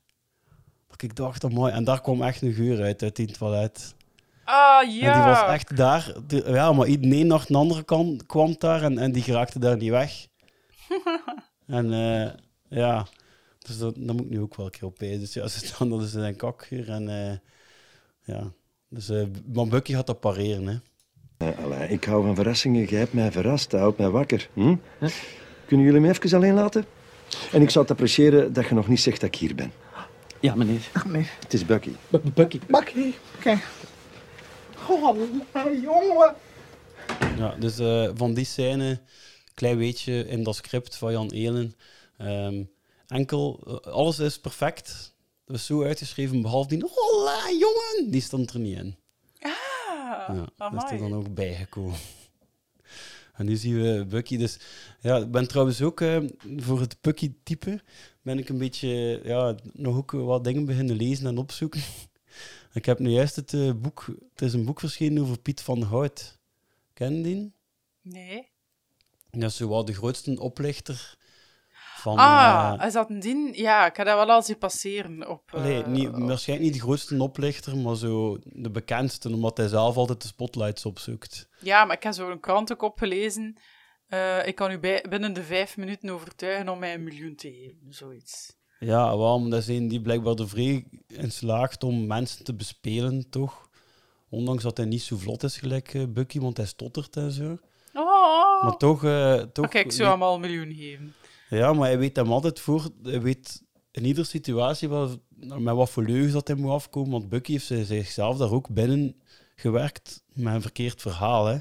Dat 0.88 1.02
ik 1.02 1.16
dacht, 1.16 1.42
dat 1.42 1.52
mooi. 1.52 1.74
En 1.74 1.84
daar 1.84 2.02
kwam 2.02 2.22
echt 2.22 2.42
een 2.42 2.54
geur 2.54 2.82
uit, 2.82 3.04
uit 3.04 3.16
die 3.16 3.32
toilet. 3.32 3.96
Ah, 4.44 4.94
ja. 4.94 5.14
En 5.14 5.20
die 5.22 5.30
was 5.30 5.52
echt 5.54 5.78
daar. 5.78 6.14
Ja, 6.28 6.72
maar 6.72 6.86
de 6.86 6.98
een 7.02 7.28
nacht 7.28 7.48
de 7.48 7.58
andere 7.58 7.84
kant 7.84 8.26
kwam 8.26 8.56
daar 8.58 8.84
en, 8.84 8.98
en 8.98 9.12
die 9.12 9.24
geraakte 9.24 9.60
daar 9.60 9.78
niet 9.78 9.90
weg. 9.90 10.28
en 11.68 11.92
uh, 11.92 12.30
ja, 12.80 13.06
dus 13.60 13.78
dat, 13.78 13.96
dat 13.98 14.16
moet 14.16 14.26
ik 14.26 14.30
nu 14.30 14.42
ook 14.42 14.56
wel 14.56 14.66
een 14.66 14.72
keer 14.72 14.86
op 14.86 14.96
bij. 14.98 15.20
Dus 15.20 15.34
ja, 15.34 15.48
ze 15.48 15.66
staan 15.66 15.90
dat 15.90 16.02
is 16.02 16.14
een 16.14 16.36
kakgeur 16.36 16.90
en 16.90 17.10
uh, 17.10 17.34
ja. 18.36 18.52
Dus, 18.90 19.10
uh, 19.10 19.24
maar 19.54 19.68
Bucky 19.68 19.94
gaat 19.94 20.08
dat 20.08 20.20
pareren, 20.20 20.68
hè. 20.68 20.78
Allee, 21.64 21.90
ik 21.90 22.04
hou 22.04 22.26
van 22.26 22.36
verrassingen. 22.36 22.86
Jij 22.86 23.00
hebt 23.00 23.14
mij 23.14 23.32
verrast. 23.32 23.72
Dat 23.72 23.80
houdt 23.80 23.98
mij 23.98 24.10
wakker. 24.10 24.50
Hm? 24.54 24.76
Huh? 25.00 25.10
Kunnen 25.66 25.86
jullie 25.86 26.02
me 26.02 26.10
even 26.10 26.38
alleen 26.38 26.54
laten? 26.54 26.86
En 27.52 27.62
ik 27.62 27.70
zou 27.70 27.86
het 27.86 27.94
appreciëren 27.94 28.54
dat 28.54 28.68
je 28.68 28.76
nog 28.76 28.88
niet 28.88 29.00
zegt 29.00 29.22
dat 29.22 29.30
ik 29.34 29.40
hier 29.40 29.56
ben. 29.56 29.72
Ja, 30.40 30.56
meneer. 30.56 30.90
Ach, 30.94 31.06
meneer. 31.06 31.32
Het 31.40 31.54
is 31.54 31.66
Bucky. 31.66 31.92
B 32.10 32.20
Bucky. 32.34 32.60
Bucky, 32.68 33.14
kijk. 33.40 33.68
Oh, 34.90 35.82
jongen. 35.82 36.36
Ja, 37.38 37.56
dus 37.60 37.80
uh, 37.80 38.10
van 38.14 38.34
die 38.34 38.46
scène, 38.46 39.02
klein 39.54 39.78
beetje 39.78 40.28
in 40.28 40.44
dat 40.44 40.56
script 40.56 40.96
van 40.96 41.12
Jan 41.12 41.32
Elen. 41.32 41.76
Um, 42.22 42.72
enkel, 43.08 43.64
uh, 43.68 43.94
alles 43.94 44.20
is 44.20 44.40
perfect. 44.40 45.14
Dat 45.46 45.56
is 45.56 45.66
zo 45.66 45.84
uitgeschreven, 45.84 46.42
behalve 46.42 46.70
die 46.70 46.92
hola, 46.94 47.52
jongen, 47.60 48.12
die 48.12 48.22
stond 48.22 48.54
er 48.54 48.60
niet 48.60 48.78
in. 48.78 48.96
Ah, 49.40 50.36
ja, 50.36 50.70
dat 50.72 50.84
is 50.84 50.92
er 50.92 50.98
dan 50.98 51.14
ook 51.14 51.34
bijgekomen. 51.34 51.98
En 53.34 53.46
nu 53.46 53.56
zien 53.56 53.82
we 53.82 54.06
Bucky. 54.06 54.38
Dus 54.38 54.58
ja, 55.02 55.18
ik 55.18 55.32
ben 55.32 55.48
trouwens 55.48 55.82
ook 55.82 56.02
uh, 56.02 56.18
voor 56.58 56.80
het 56.80 56.98
Bucky-type 57.02 57.82
ben 58.22 58.38
ik 58.38 58.50
een 58.50 58.58
beetje 58.58 59.22
ja, 59.24 59.56
nog 59.74 59.98
ook 59.98 60.12
wat 60.12 60.44
dingen 60.44 60.66
beginnen 60.66 60.96
lezen 60.96 61.28
en 61.28 61.38
opzoeken. 61.38 61.82
Ik 62.74 62.86
heb 62.86 63.00
nu 63.00 63.10
juist 63.10 63.36
het 63.36 63.54
uh, 63.54 63.72
boek, 63.76 64.06
het 64.34 64.42
is 64.42 64.54
een 64.54 64.66
boek 64.66 64.80
verschenen 64.80 65.24
over 65.24 65.40
Piet 65.40 65.62
van 65.62 65.82
Hout. 65.82 66.40
Ken 66.94 67.16
je 67.18 67.24
die? 67.24 67.54
Nee. 68.02 68.52
Dat 69.32 69.50
is 69.50 69.56
zo 69.56 69.70
wel 69.70 69.86
de 69.86 69.94
grootste 69.94 70.40
oplichter 70.40 71.18
van... 71.96 72.18
Ah, 72.18 72.74
uh, 72.80 72.86
is 72.86 72.94
dat 72.94 73.10
een 73.10 73.20
dien? 73.20 73.54
Ja, 73.54 73.86
ik 73.86 73.96
heb 73.96 74.06
dat 74.06 74.16
wel 74.16 74.36
al 74.36 74.44
zien 74.44 74.58
passeren 74.58 75.30
op... 75.30 75.52
Uh, 75.56 75.62
nee, 75.62 75.84
niet, 75.86 76.10
waarschijnlijk 76.12 76.70
niet 76.70 76.82
de 76.82 76.88
grootste 76.88 77.24
oplichter, 77.24 77.78
maar 77.78 77.96
zo 77.96 78.40
de 78.44 78.70
bekendste, 78.70 79.30
omdat 79.30 79.58
hij 79.58 79.68
zelf 79.68 79.96
altijd 79.96 80.22
de 80.22 80.28
spotlights 80.28 80.86
opzoekt. 80.86 81.50
Ja, 81.60 81.86
maar 81.86 81.96
ik 81.96 82.04
heb 82.04 82.14
zo 82.14 82.32
een 82.32 82.40
krant 82.40 82.72
ook 82.72 82.82
opgelezen. 82.82 83.58
Ik 84.46 84.56
kan 84.56 84.72
u 84.72 84.80
bij, 84.80 85.06
binnen 85.10 85.34
de 85.34 85.44
vijf 85.44 85.78
minuten 85.78 86.10
overtuigen 86.10 86.70
om 86.70 86.80
mij 86.80 86.94
een 86.94 87.04
miljoen 87.04 87.36
te 87.36 87.52
geven, 87.52 87.94
zoiets. 87.94 88.56
Ja, 88.84 89.18
waarom? 89.18 89.50
Dat 89.50 89.60
is 89.60 89.68
een 89.68 89.88
die 89.88 90.02
blijkbaar 90.02 90.36
er 90.36 90.50
vrij 90.50 90.86
in 91.08 91.32
slaagt 91.32 91.84
om 91.84 92.08
mensen 92.08 92.44
te 92.44 92.54
bespelen, 92.54 93.30
toch? 93.30 93.70
Ondanks 94.30 94.64
dat 94.64 94.78
hij 94.78 94.86
niet 94.86 95.02
zo 95.02 95.18
vlot 95.18 95.44
is 95.44 95.58
gelijk 95.58 95.94
uh, 95.94 96.04
Bucky, 96.10 96.40
want 96.40 96.58
hij 96.58 96.66
stottert 96.66 97.16
en 97.16 97.32
zo. 97.32 97.58
Oh. 97.94 98.64
Maar 98.64 98.78
toch... 98.78 99.04
Uh, 99.04 99.42
toch 99.42 99.66
Oké, 99.66 99.80
ik 99.80 99.92
zou 99.92 100.10
hem 100.10 100.24
al 100.24 100.36
een 100.36 100.42
miljoen 100.42 100.74
geven. 100.74 101.14
Ja, 101.50 101.74
maar 101.74 101.88
hij 101.88 101.98
weet 101.98 102.16
hem 102.16 102.32
altijd 102.32 102.60
voor... 102.60 102.90
Hij 103.04 103.22
weet 103.22 103.64
in 103.92 104.06
iedere 104.06 104.28
situatie 104.28 104.90
wel, 104.90 105.10
met 105.38 105.76
wat 105.76 105.90
voor 105.90 106.04
leugens 106.04 106.34
dat 106.34 106.48
hij 106.48 106.58
moet 106.58 106.72
afkomen. 106.72 107.12
Want 107.12 107.30
Bucky 107.30 107.52
heeft 107.52 107.88
zichzelf 107.88 108.38
daar 108.38 108.52
ook 108.52 108.70
binnen 108.70 109.16
gewerkt 109.56 110.24
met 110.34 110.54
een 110.54 110.62
verkeerd 110.62 111.02
verhaal. 111.02 111.46
Hè. 111.46 111.58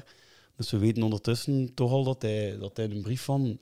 Dus 0.55 0.71
we 0.71 0.77
weten 0.77 1.03
ondertussen 1.03 1.73
toch 1.73 1.91
al 1.91 2.03
dat 2.03 2.21
hij, 2.21 2.57
dat 2.57 2.77
hij 2.77 2.85
een 2.85 3.01
brief 3.01 3.21
van 3.21 3.59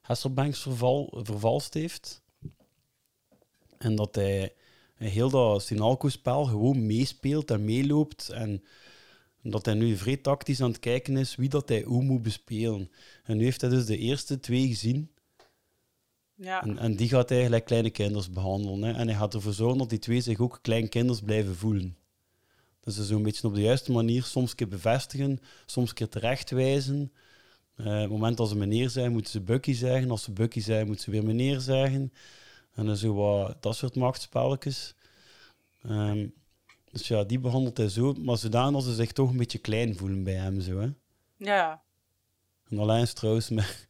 Hasselbanks 0.00 0.62
verval, 0.62 1.20
vervalst 1.22 1.74
heeft. 1.74 2.22
En 3.82 3.94
dat 3.94 4.14
hij 4.14 4.54
heel 4.94 5.30
dat 5.30 5.62
Sinalco-spel 5.62 6.44
gewoon 6.44 6.86
meespeelt 6.86 7.50
en 7.50 7.64
meeloopt. 7.64 8.28
En 8.28 8.62
dat 9.42 9.64
hij 9.64 9.74
nu 9.74 9.96
vrij 9.96 10.16
tactisch 10.16 10.60
aan 10.60 10.68
het 10.68 10.78
kijken 10.78 11.16
is 11.16 11.36
wie 11.36 11.48
dat 11.48 11.68
hij 11.68 11.82
hoe 11.82 12.02
moet 12.02 12.22
bespelen. 12.22 12.90
En 13.24 13.36
nu 13.36 13.44
heeft 13.44 13.60
hij 13.60 13.70
dus 13.70 13.86
de 13.86 13.98
eerste 13.98 14.40
twee 14.40 14.66
gezien. 14.66 15.10
Ja. 16.34 16.62
En, 16.62 16.78
en, 16.78 16.96
die 16.96 17.08
gaat 17.08 17.28
hij 17.28 17.42
gelijk 17.42 17.64
kleine 17.64 17.90
kinders 17.90 18.30
behandelen. 18.30 18.82
Hè. 18.82 18.92
En 18.92 19.08
hij 19.08 19.16
gaat 19.16 19.34
ervoor 19.34 19.52
zorgen 19.52 19.78
dat 19.78 19.90
die 19.90 19.98
twee 19.98 20.20
zich 20.20 20.38
ook 20.38 20.58
klein 20.62 20.88
kinders 20.88 21.20
blijven 21.20 21.56
voelen. 21.56 21.96
Dus 22.80 22.94
ze 22.94 23.04
zo'n 23.04 23.22
beetje 23.22 23.46
op 23.46 23.54
de 23.54 23.60
juiste 23.60 23.92
manier 23.92 24.22
soms 24.22 24.50
een 24.50 24.56
keer 24.56 24.68
bevestigen, 24.68 25.40
soms 25.66 25.88
een 25.88 25.94
keer 25.94 26.08
terechtwijzen. 26.08 27.12
Uh, 27.76 27.86
op 27.86 28.00
het 28.00 28.10
moment 28.10 28.36
dat 28.36 28.48
ze 28.48 28.56
meneer 28.56 28.90
zijn, 28.90 29.12
moeten 29.12 29.32
ze 29.32 29.40
Bucky 29.40 29.72
zeggen. 29.72 30.10
Als 30.10 30.22
ze 30.22 30.32
Bucky 30.32 30.60
zijn, 30.60 30.86
moeten 30.86 31.04
ze 31.04 31.10
weer 31.10 31.24
meneer 31.24 31.60
zeggen. 31.60 32.12
En 32.74 32.86
dan 32.86 32.96
zo 32.96 33.14
wat, 33.14 33.62
dat 33.62 33.76
soort 33.76 33.96
machtspelletjes. 33.96 34.94
Um, 35.86 36.34
dus 36.90 37.08
ja, 37.08 37.24
die 37.24 37.38
behandelt 37.38 37.76
hij 37.76 37.88
zo, 37.88 38.12
maar 38.12 38.36
zodanig 38.36 38.72
dat 38.72 38.82
ze 38.82 38.94
zich 38.94 39.12
toch 39.12 39.30
een 39.30 39.36
beetje 39.36 39.58
klein 39.58 39.96
voelen 39.96 40.24
bij 40.24 40.34
hem. 40.34 40.60
Zo, 40.60 40.78
hè. 40.78 40.88
Ja. 41.36 41.82
En 42.68 42.78
alleen 42.78 43.02
is 43.02 43.12
trouwens 43.12 43.48
met, 43.48 43.86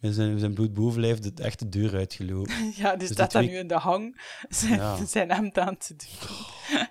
met 0.00 0.14
zijn, 0.14 0.38
zijn 0.38 0.54
bloedbovenlijf 0.54 1.18
de 1.18 1.42
echte 1.42 1.68
deur 1.68 1.94
uitgelopen. 1.94 2.72
Ja, 2.76 2.96
dus, 2.96 3.08
dus 3.08 3.16
dat 3.16 3.30
twee... 3.30 3.48
nu 3.48 3.56
in 3.56 3.66
de 3.66 3.74
hang 3.74 4.20
zijn, 4.48 4.74
ja. 4.74 5.04
zijn 5.06 5.30
hemd 5.30 5.58
aan 5.58 5.76
te 5.76 5.96
doen. 5.96 6.86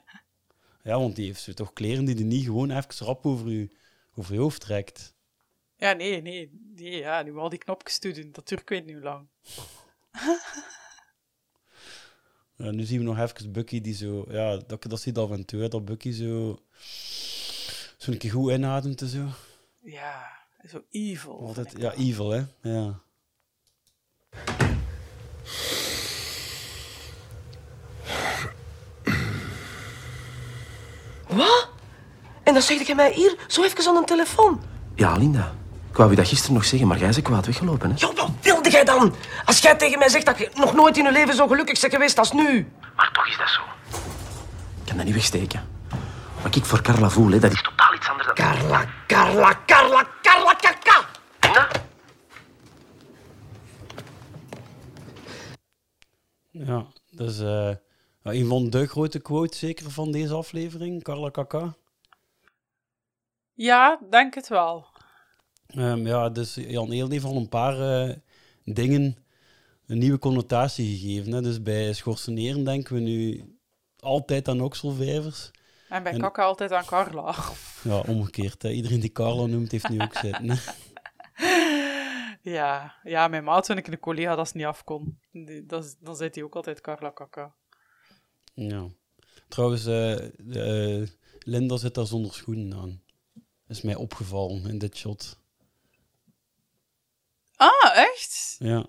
Ja, 0.84 1.00
want 1.00 1.16
die 1.16 1.26
heeft 1.26 1.42
zo 1.42 1.54
toch 1.54 1.74
kleren 1.74 2.06
die 2.06 2.16
hij 2.16 2.24
niet 2.24 2.44
gewoon 2.46 2.72
even 2.72 3.06
rap 3.06 3.26
over 3.26 3.50
je, 3.50 3.70
over 4.16 4.34
je 4.34 4.40
hoofd 4.40 4.62
trekt. 4.62 5.14
Ja, 5.78 5.94
nee, 5.94 6.22
nee. 6.22 6.50
nee 6.76 6.98
ja, 6.98 7.22
nu 7.22 7.38
al 7.38 7.50
die 7.50 7.60
knopjes 7.60 8.00
te 8.00 8.12
doen, 8.12 8.32
dat 8.32 8.48
duurt 8.48 8.62
ik 8.62 8.70
weet 8.70 8.86
niet 8.86 8.96
hoe 8.96 9.04
lang. 9.04 9.28
Ja, 12.58 12.72
nu 12.72 12.84
zien 12.84 12.98
we 13.00 13.04
nog 13.04 13.20
even 13.20 13.52
Bucky 13.52 13.82
die 13.82 13.96
zo... 13.96 14.26
Ja, 14.30 14.58
dat, 14.68 14.84
dat 14.84 15.02
ziet 15.02 15.18
af 15.18 15.32
en 15.32 15.46
toe, 15.46 15.68
dat 15.68 15.86
Bucky 15.86 16.12
zo... 16.12 16.60
Zo'n 17.98 18.18
keer 18.18 18.32
goed 18.32 18.52
inademt 18.52 19.02
en 19.02 19.08
zo. 19.08 19.26
Ja, 19.84 20.38
zo 20.70 20.84
evil. 20.90 21.40
Altijd, 21.40 21.74
ja, 21.78 21.94
evil, 21.94 22.30
hè. 22.30 22.44
Ja. 22.62 23.00
Wat? 31.28 31.70
En 32.44 32.54
dat 32.54 32.64
zeg 32.64 32.88
je 32.88 32.96
mij 32.96 33.14
hier, 33.14 33.46
zo 33.48 33.64
even 33.64 33.88
aan 33.88 33.96
een 33.96 34.06
telefoon? 34.06 34.62
Ja, 34.96 35.18
Linda. 35.18 35.56
Ik 35.96 36.02
wou 36.02 36.14
u 36.14 36.16
dat 36.16 36.28
gisteren 36.28 36.54
nog 36.56 36.66
zeggen, 36.66 36.88
maar 36.88 36.98
jij 36.98 37.10
is 37.10 37.22
kwaad 37.22 37.46
weggelopen. 37.46 37.90
Hè? 37.90 37.96
Ja, 37.98 38.14
wat 38.14 38.32
wilde 38.42 38.70
jij 38.70 38.84
dan? 38.84 39.16
Als 39.46 39.60
jij 39.60 39.76
tegen 39.76 40.00
mij 40.00 40.10
zegt 40.10 40.26
dat 40.26 40.38
je 40.38 40.50
nog 40.54 40.74
nooit 40.74 40.98
in 40.98 41.04
je 41.04 41.12
leven 41.12 41.36
zo 41.36 41.48
gelukkig 41.48 41.80
bent 41.80 41.94
geweest 41.94 42.18
als 42.18 42.32
nu. 42.32 42.72
Maar 42.96 43.12
toch 43.14 43.28
is 43.28 43.38
dat 43.38 43.50
zo. 43.50 43.62
Ik 44.80 44.86
kan 44.86 44.98
dat 44.98 45.06
niet 45.06 45.14
wegsteken. 45.14 45.68
Wat 46.42 46.56
ik 46.56 46.66
voor 46.66 46.82
Carla 46.82 47.10
voel, 47.10 47.32
hè, 47.32 47.40
dat 47.40 47.52
is 47.52 47.62
totaal 47.62 47.94
iets 47.94 48.10
anders 48.10 48.28
dan... 48.28 48.36
Carla, 48.36 48.86
Carla, 49.08 49.60
Carla, 49.66 50.08
Carla, 50.22 50.54
kaka! 50.54 51.06
Ja. 51.40 51.68
Eh, 56.52 56.68
ja, 56.68 56.86
dus 57.12 57.40
uh, 57.40 57.72
een 58.24 58.48
van 58.48 58.70
de 58.70 58.88
grote 58.88 59.20
quote 59.20 59.58
zeker 59.58 59.92
van 59.92 60.12
deze 60.12 60.34
aflevering, 60.34 61.04
Carla 61.04 61.30
Kaka. 61.30 61.76
Ja, 63.54 64.00
denk 64.10 64.34
het 64.34 64.48
wel. 64.48 64.94
Ehm, 65.68 66.08
ja, 66.08 66.30
dus 66.30 66.56
Jan 66.56 66.92
Eel 66.92 67.10
heeft 67.10 67.26
al 67.26 67.36
een 67.36 67.50
paar 67.50 68.06
eh, 68.08 68.16
dingen 68.64 69.18
een 69.88 69.98
nieuwe 69.98 70.20
connotatie 70.20 70.98
gegeven. 70.98 71.32
Hè. 71.32 71.42
Dus 71.42 71.62
bij 71.62 71.94
schorseneren 71.94 72.64
denken 72.64 72.94
we 72.96 73.00
nu 73.02 73.44
altijd 74.00 74.48
aan 74.48 74.62
okselvijvers. 74.62 75.52
En 75.90 76.04
bij 76.04 76.18
Kaka 76.18 76.44
altijd 76.44 76.72
aan 76.72 76.86
Carla. 76.86 77.36
Ja, 77.84 78.00
omgekeerd. 78.00 78.62
Hè. 78.62 78.70
Iedereen 78.70 79.00
die 79.00 79.12
Carla 79.12 79.46
noemt, 79.46 79.72
heeft 79.72 79.90
nu 79.90 80.02
ook 80.02 80.16
zitten. 80.16 80.50
Hè. 80.50 80.56
Ja, 82.42 82.96
ja, 83.04 83.28
mijn 83.28 83.44
maat, 83.44 83.66
toen 83.66 83.78
ik 83.78 83.88
een 83.88 84.00
collega 84.00 84.36
dat 84.36 84.48
ze 84.48 84.58
niet 84.58 84.66
af 84.66 84.84
kon, 84.84 85.20
die, 85.32 85.66
dat, 85.66 85.84
is- 85.86 85.96
dan 86.00 86.16
zei 86.16 86.30
hij 86.34 86.44
ook 86.44 86.56
altijd 86.56 86.82
Carla 86.82 87.10
Kaka. 87.10 87.54
Ja. 88.54 88.88
Trouwens, 89.48 89.86
eh, 89.86 91.00
eh, 91.02 91.08
Linda 91.40 91.78
zit 91.78 91.94
daar 91.94 92.06
zonder 92.08 92.34
schoenen 92.34 92.74
aan. 92.78 93.02
Is 93.68 93.82
mij 93.82 93.96
opgevallen 93.96 94.66
in 94.66 94.78
dit 94.78 94.98
shot. 94.98 95.40
Ah, 97.58 97.92
echt? 97.98 98.56
Ja. 98.60 98.80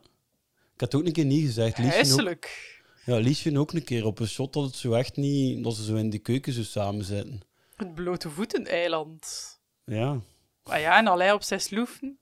Ik 0.75 0.81
had 0.83 0.93
het 0.93 0.95
ook 0.95 1.07
een 1.07 1.12
keer 1.12 1.25
niet 1.25 1.45
gezegd. 1.45 1.79
Liesje 1.79 1.89
ook, 1.89 1.95
Huiselijk. 1.95 2.75
ja, 3.05 3.17
Liesje 3.17 3.59
ook 3.59 3.73
een 3.73 3.85
keer 3.85 4.05
op 4.07 4.19
een 4.19 4.29
shot 4.29 4.53
dat 4.53 4.64
het 4.64 4.75
zo 4.75 4.93
echt 4.93 5.17
niet... 5.17 5.64
Dat 5.64 5.75
ze 5.75 5.85
zo 5.85 5.95
in 5.95 6.11
de 6.11 6.19
keuken 6.19 6.53
zo 6.53 6.62
samen 6.62 7.05
zitten. 7.05 7.41
Het 7.77 7.95
blote 7.95 8.31
voeten-eiland. 8.31 9.55
Ja. 9.85 10.21
Ah 10.62 10.81
ja, 10.81 10.99
en 10.99 11.07
Alain 11.07 11.33
op 11.33 11.43
zijn 11.43 11.61
sloefen. 11.61 12.19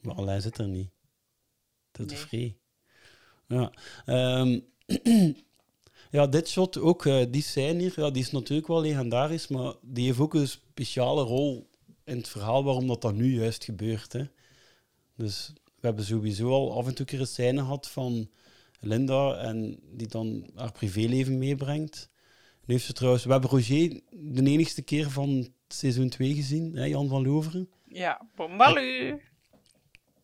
Maar 0.00 0.14
Alain 0.14 0.40
zit 0.42 0.58
er 0.58 0.68
niet. 0.68 0.90
Dat 1.92 2.10
is 2.10 2.18
vrij. 2.20 2.56
Ja. 3.46 3.72
Ehm, 4.04 4.60
ja, 6.10 6.26
dit 6.26 6.48
shot 6.48 6.78
ook, 6.78 7.06
eh, 7.06 7.24
die 7.28 7.42
scène 7.42 7.80
hier, 7.80 7.92
ja, 7.96 8.10
die 8.10 8.22
is 8.22 8.30
natuurlijk 8.30 8.68
wel 8.68 8.80
legendarisch, 8.80 9.48
maar 9.48 9.74
die 9.82 10.06
heeft 10.06 10.18
ook 10.18 10.34
een 10.34 10.48
speciale 10.48 11.22
rol 11.22 11.70
in 12.04 12.16
het 12.16 12.28
verhaal 12.28 12.64
waarom 12.64 12.86
dat, 12.86 13.02
dat 13.02 13.14
nu 13.14 13.34
juist 13.34 13.64
gebeurt. 13.64 14.12
Hè. 14.12 14.24
Dus 15.16 15.52
we 15.82 15.88
hebben 15.88 16.04
sowieso 16.04 16.48
al 16.50 16.76
af 16.76 16.86
en 16.86 16.94
toe 16.94 17.06
een 17.18 17.26
scène 17.26 17.60
gehad 17.60 17.90
van 17.90 18.30
Linda 18.80 19.36
en 19.36 19.78
die 19.82 20.06
dan 20.06 20.50
haar 20.54 20.72
privéleven 20.72 21.38
meebrengt. 21.38 22.10
Nu 22.64 22.74
heeft 22.74 22.86
ze 22.86 22.92
trouwens, 22.92 23.24
we 23.24 23.32
hebben 23.32 23.50
Roger 23.50 24.00
de 24.10 24.42
enigste 24.42 24.82
keer 24.82 25.10
van 25.10 25.52
seizoen 25.68 26.08
2 26.08 26.34
gezien, 26.34 26.76
hè, 26.76 26.84
Jan 26.84 27.08
van 27.08 27.22
Loveren. 27.22 27.68
Ja, 27.88 28.26
bombalu. 28.34 29.20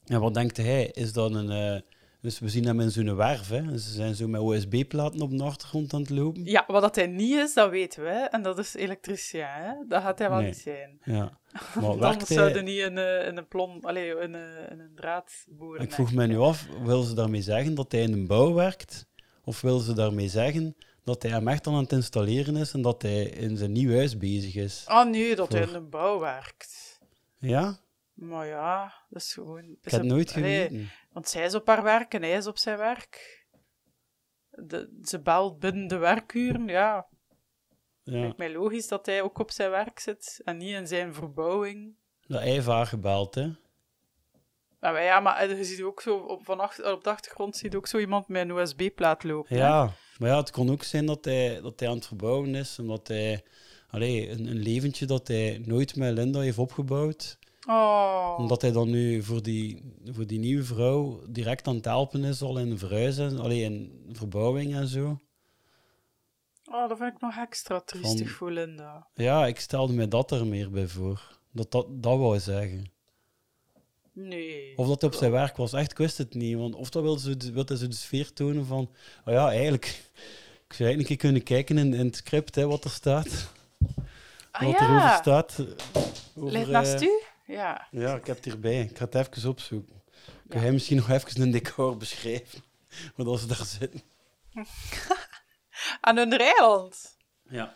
Ja, 0.05 0.19
wat 0.19 0.35
denkt 0.35 0.57
hij? 0.57 0.87
Is 0.87 1.13
dat 1.13 1.35
een... 1.35 1.83
eh, 2.19 2.25
dus 2.25 2.39
we 2.39 2.49
zien 2.49 2.65
hem 2.65 2.81
in 2.81 2.91
zo'n 2.91 3.17
werf, 3.17 3.49
hè. 3.49 3.79
Ze 3.79 3.91
zijn 3.93 4.15
zo 4.15 4.29
met 4.29 4.41
OSB-platen 4.41 5.21
op 5.21 5.31
de 5.39 5.43
achtergrond 5.45 5.95
aan 5.95 6.01
het 6.01 6.11
lopen. 6.11 6.45
Ja, 6.45 6.65
wat 6.67 6.83
dat 6.83 6.95
hij 6.97 7.07
niet 7.07 7.35
is, 7.35 7.55
dat 7.55 7.71
weten 7.71 8.03
we. 8.03 8.09
En 8.11 8.43
dat 8.43 8.59
is 8.59 8.75
elektricien, 8.75 9.45
hè. 9.47 9.73
Dat 9.89 10.03
gaat 10.03 10.19
hij 10.19 10.29
wel 10.29 10.39
Nee. 10.39 10.47
niet 10.47 10.57
zijn. 10.59 10.99
Ja. 11.05 11.39
Maar 11.75 11.85
Anders 11.85 12.29
hij- 12.29 12.37
zouden 12.37 12.65
niet 12.65 12.79
in, 12.81 12.97
een- 12.97 13.27
in 13.27 13.37
een 13.37 13.49
plom... 13.49 13.79
Allee, 13.85 14.09
in 14.21 14.35
een, 14.35 14.71
in 14.71 14.81
een 14.81 14.95
draad 14.95 15.33
boeren. 15.49 15.83
Ik 15.85 15.93
vroeg 15.93 16.13
mij 16.13 16.27
nu 16.27 16.39
af, 16.39 16.67
wil 16.85 17.03
ze 17.03 17.15
daarmee 17.15 17.43
zeggen 17.43 17.75
dat 17.75 17.93
hij 17.93 18.03
in 18.03 18.13
een 18.13 18.27
bouw 18.27 18.53
werkt? 18.53 19.07
Of 19.45 19.61
wil 19.61 19.79
ze 19.79 19.93
daarmee 19.93 20.29
zeggen 20.29 20.77
dat 21.05 21.23
hij 21.23 21.31
hem 21.33 21.49
echt 21.49 21.67
aan 21.67 21.75
het 21.75 21.93
installeren 21.93 22.57
is 22.57 22.73
en 22.73 22.83
dat 22.83 23.03
hij 23.03 23.23
in 23.23 23.57
zijn 23.57 23.73
nieuw 23.73 23.93
huis 23.95 24.17
bezig 24.19 24.55
is? 24.55 24.83
Ah 24.87 25.11
nee, 25.11 25.37
dat 25.37 25.53
hij 25.53 25.63
in 25.63 25.75
een 25.75 25.91
bouw 25.91 26.19
werkt. 26.19 26.99
Ja? 27.39 27.79
Maar 28.19 28.47
ja, 28.47 28.93
dat 29.09 29.23
is 29.23 29.33
gewoon... 29.33 29.65
Ik 29.65 29.91
heb 29.91 30.01
het 30.01 30.11
nooit 30.11 30.31
geweten. 30.31 30.91
Want 31.13 31.29
zij 31.29 31.45
is 31.45 31.55
op 31.55 31.67
haar 31.67 31.83
werk 31.83 32.15
en 32.15 32.23
hij 32.23 32.33
is 32.33 32.47
op 32.47 32.59
zijn 32.59 32.79
werk. 32.79 33.47
De, 34.51 34.99
ze 35.03 35.21
belt 35.21 35.59
binnen 35.59 35.87
de 35.89 35.97
werkuren, 35.97 36.67
ja. 36.69 37.07
Ja. 38.03 38.21
Lijkt 38.21 38.37
mij 38.39 38.53
logisch 38.53 38.89
dat 38.89 39.07
hij 39.07 39.23
ook 39.23 39.39
op 39.39 39.51
zijn 39.51 39.71
werk 39.71 39.99
zit 39.99 40.41
en 40.45 40.57
niet 40.57 40.75
in 40.75 40.87
zijn 40.87 41.15
verbouwing. 41.15 41.95
Dat 42.27 42.41
hij 42.41 42.51
heeft 42.51 42.67
haar 42.67 42.87
gebeld, 42.87 43.35
hè? 43.35 43.51
Maar 44.81 44.93
wij- 44.93 45.05
ja, 45.05 45.21
maar 45.21 45.49
je 45.49 45.65
ziet 45.65 45.83
ook 45.83 46.01
zo 46.01 46.17
op, 46.17 46.45
van 46.45 46.61
achter, 46.61 46.93
op 46.93 47.05
de 47.05 47.11
achtergrond 47.11 47.57
zie 47.57 47.71
je 47.71 47.77
ook 47.77 47.87
zo 47.87 47.99
iemand 47.99 48.29
met 48.29 48.49
een 48.49 48.57
USB-plaat 48.57 49.25
lopen. 49.25 49.57
hè. 49.57 49.63
Ja, 49.63 49.93
maar 50.19 50.29
ja, 50.29 50.37
het 50.37 50.51
kon 50.51 50.71
ook 50.71 50.83
zijn 50.83 51.07
dat 51.07 51.25
hij, 51.25 51.61
dat 51.61 51.81
hij 51.81 51.89
aan 51.89 51.95
het 51.95 52.07
verbouwen 52.07 52.55
is. 52.55 52.79
Omdat 52.79 53.09
hij... 53.09 53.43
Allee, 53.91 54.31
een, 54.31 54.47
een 54.47 54.59
leventje 54.63 55.07
dat 55.07 55.29
hij 55.29 55.63
nooit 55.67 55.97
met 55.97 56.13
Linda 56.15 56.41
heeft 56.41 56.59
opgebouwd. 56.59 57.39
Oh. 57.71 58.35
Omdat 58.39 58.63
hij 58.63 58.73
dan 58.73 58.91
nu 58.91 59.23
voor 59.23 59.43
die, 59.43 59.83
voor 60.05 60.27
die 60.27 60.39
nieuwe 60.39 60.65
vrouw 60.65 61.21
direct 61.29 61.67
aan 61.67 61.75
het 61.75 61.85
helpen 61.85 62.25
is, 62.25 62.43
al 62.43 62.59
in 62.59 62.79
verhuizen, 62.79 63.39
alleen 63.39 63.63
in 64.07 64.17
verbouwing 64.17 64.75
en 64.75 64.87
zo. 64.87 65.19
oh, 66.71 66.89
dat 66.89 66.99
vind 66.99 67.15
ik 67.15 67.21
nog 67.21 67.37
extra 67.37 67.81
triestig 67.81 68.31
voor 68.31 68.51
Linda. 68.51 69.07
Ja, 69.15 69.47
ik 69.47 69.61
stelde 69.61 69.93
me 69.93 70.09
dat 70.09 70.31
er 70.31 70.47
meer 70.47 70.71
bij 70.71 70.87
voor. 70.87 71.39
Dat 71.51 71.71
dat, 71.71 71.87
dat 71.91 72.19
wou 72.19 72.39
zeggen. 72.39 72.91
Nee. 74.13 74.73
Of 74.77 74.87
dat 74.87 75.01
hij 75.01 75.11
op 75.11 75.17
zijn 75.17 75.31
werk 75.31 75.57
was, 75.57 75.73
echt, 75.73 75.91
ik 75.91 75.99
wist 75.99 76.19
het 76.19 76.35
niet. 76.35 76.57
Want 76.57 76.75
of 76.75 76.91
dat 76.91 77.03
wilde 77.03 77.21
ze, 77.21 77.53
wilde 77.53 77.77
ze 77.77 77.89
de 77.89 77.95
sfeer 77.97 78.33
tonen 78.33 78.67
van, 78.67 78.91
oh 79.25 79.33
ja, 79.33 79.49
eigenlijk, 79.49 79.87
ik 80.69 80.73
zou 80.73 80.89
eigenlijk 80.89 80.99
een 80.99 81.05
keer 81.07 81.17
kunnen 81.17 81.43
kijken 81.43 81.79
in, 81.79 81.95
in 81.95 82.07
het 82.07 82.17
script, 82.17 82.55
hè, 82.55 82.67
wat 82.67 82.85
er 82.85 82.91
staat. 82.91 83.53
Ah, 84.51 84.63
wat 84.63 84.79
ja. 84.79 84.89
erover 84.89 85.17
staat. 85.17 85.65
Over, 86.35 86.53
Ligt 86.53 86.71
naast 86.71 86.95
eh, 86.95 87.09
u? 87.09 87.23
Ja. 87.49 87.89
Ja, 87.91 88.15
ik 88.15 88.27
heb 88.27 88.37
het 88.37 88.45
hierbij. 88.45 88.81
Ik 88.81 88.99
ga 88.99 89.05
het 89.05 89.15
even 89.15 89.49
opzoeken. 89.49 90.03
Kun 90.49 90.61
jij 90.61 90.73
misschien 90.73 90.97
nog 90.97 91.11
even 91.11 91.43
een 91.43 91.51
decor 91.51 91.97
beschrijven? 91.97 92.65
Wat 93.17 93.27
als 93.27 93.41
ze 93.41 93.47
daar 93.47 93.65
zitten. 93.65 94.03
Aan 96.01 96.17
een 96.17 96.33
eiland. 96.33 97.17
Ja. 97.43 97.75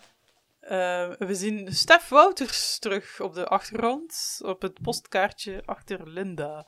Eh, 0.61 1.11
we 1.19 1.35
zien 1.35 1.75
Stef 1.75 2.09
Wouters 2.09 2.79
terug 2.79 3.21
op 3.21 3.35
de 3.35 3.47
achtergrond, 3.47 4.39
op 4.43 4.63
het 4.63 4.83
postkaartje 4.83 5.63
achter 5.65 6.09
Linda. 6.09 6.67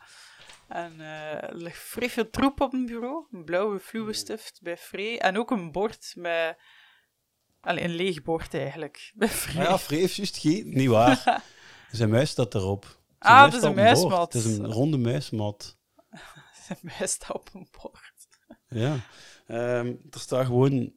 En 0.68 1.00
eh, 1.00 1.42
er 1.42 1.56
ligt 1.56 1.82
vrij 1.82 2.10
veel 2.10 2.30
troep 2.30 2.60
op 2.60 2.72
een 2.72 2.86
bureau. 2.86 3.26
Een 3.30 3.44
blauwe 3.44 3.78
fluwestift 3.80 4.60
bij 4.62 4.76
Free. 4.76 5.18
En 5.18 5.38
ook 5.38 5.50
een 5.50 5.72
bord 5.72 6.12
met... 6.16 6.56
Allee, 7.60 7.84
een 7.84 7.94
leeg 7.94 8.22
bord 8.22 8.54
eigenlijk, 8.54 9.12
bij 9.14 9.28
Free. 9.28 9.64
Ah 9.64 9.70
ja, 9.70 9.78
Free 9.78 10.00
heeft 10.00 10.14
juist 10.14 10.38
geen... 10.38 10.68
Niet 10.68 10.88
waar. 10.88 11.22
Zijn 11.94 12.10
muis 12.10 12.30
staat 12.30 12.54
erop. 12.54 12.98
Ah, 13.18 13.40
muis 13.40 13.52
het 13.52 13.62
is 13.62 13.68
een 13.68 13.74
muismat. 13.74 14.32
Het 14.32 14.44
is 14.44 14.58
een 14.58 14.72
ronde 14.72 14.96
muismat. 14.96 15.76
Zijn 16.66 16.78
mij 16.82 17.06
staat 17.06 17.34
op 17.34 17.50
een 17.54 17.68
bord. 17.82 18.28
Ja. 18.68 19.06
Ehm, 19.46 19.94
er 20.10 20.20
staat 20.20 20.46
gewoon 20.46 20.92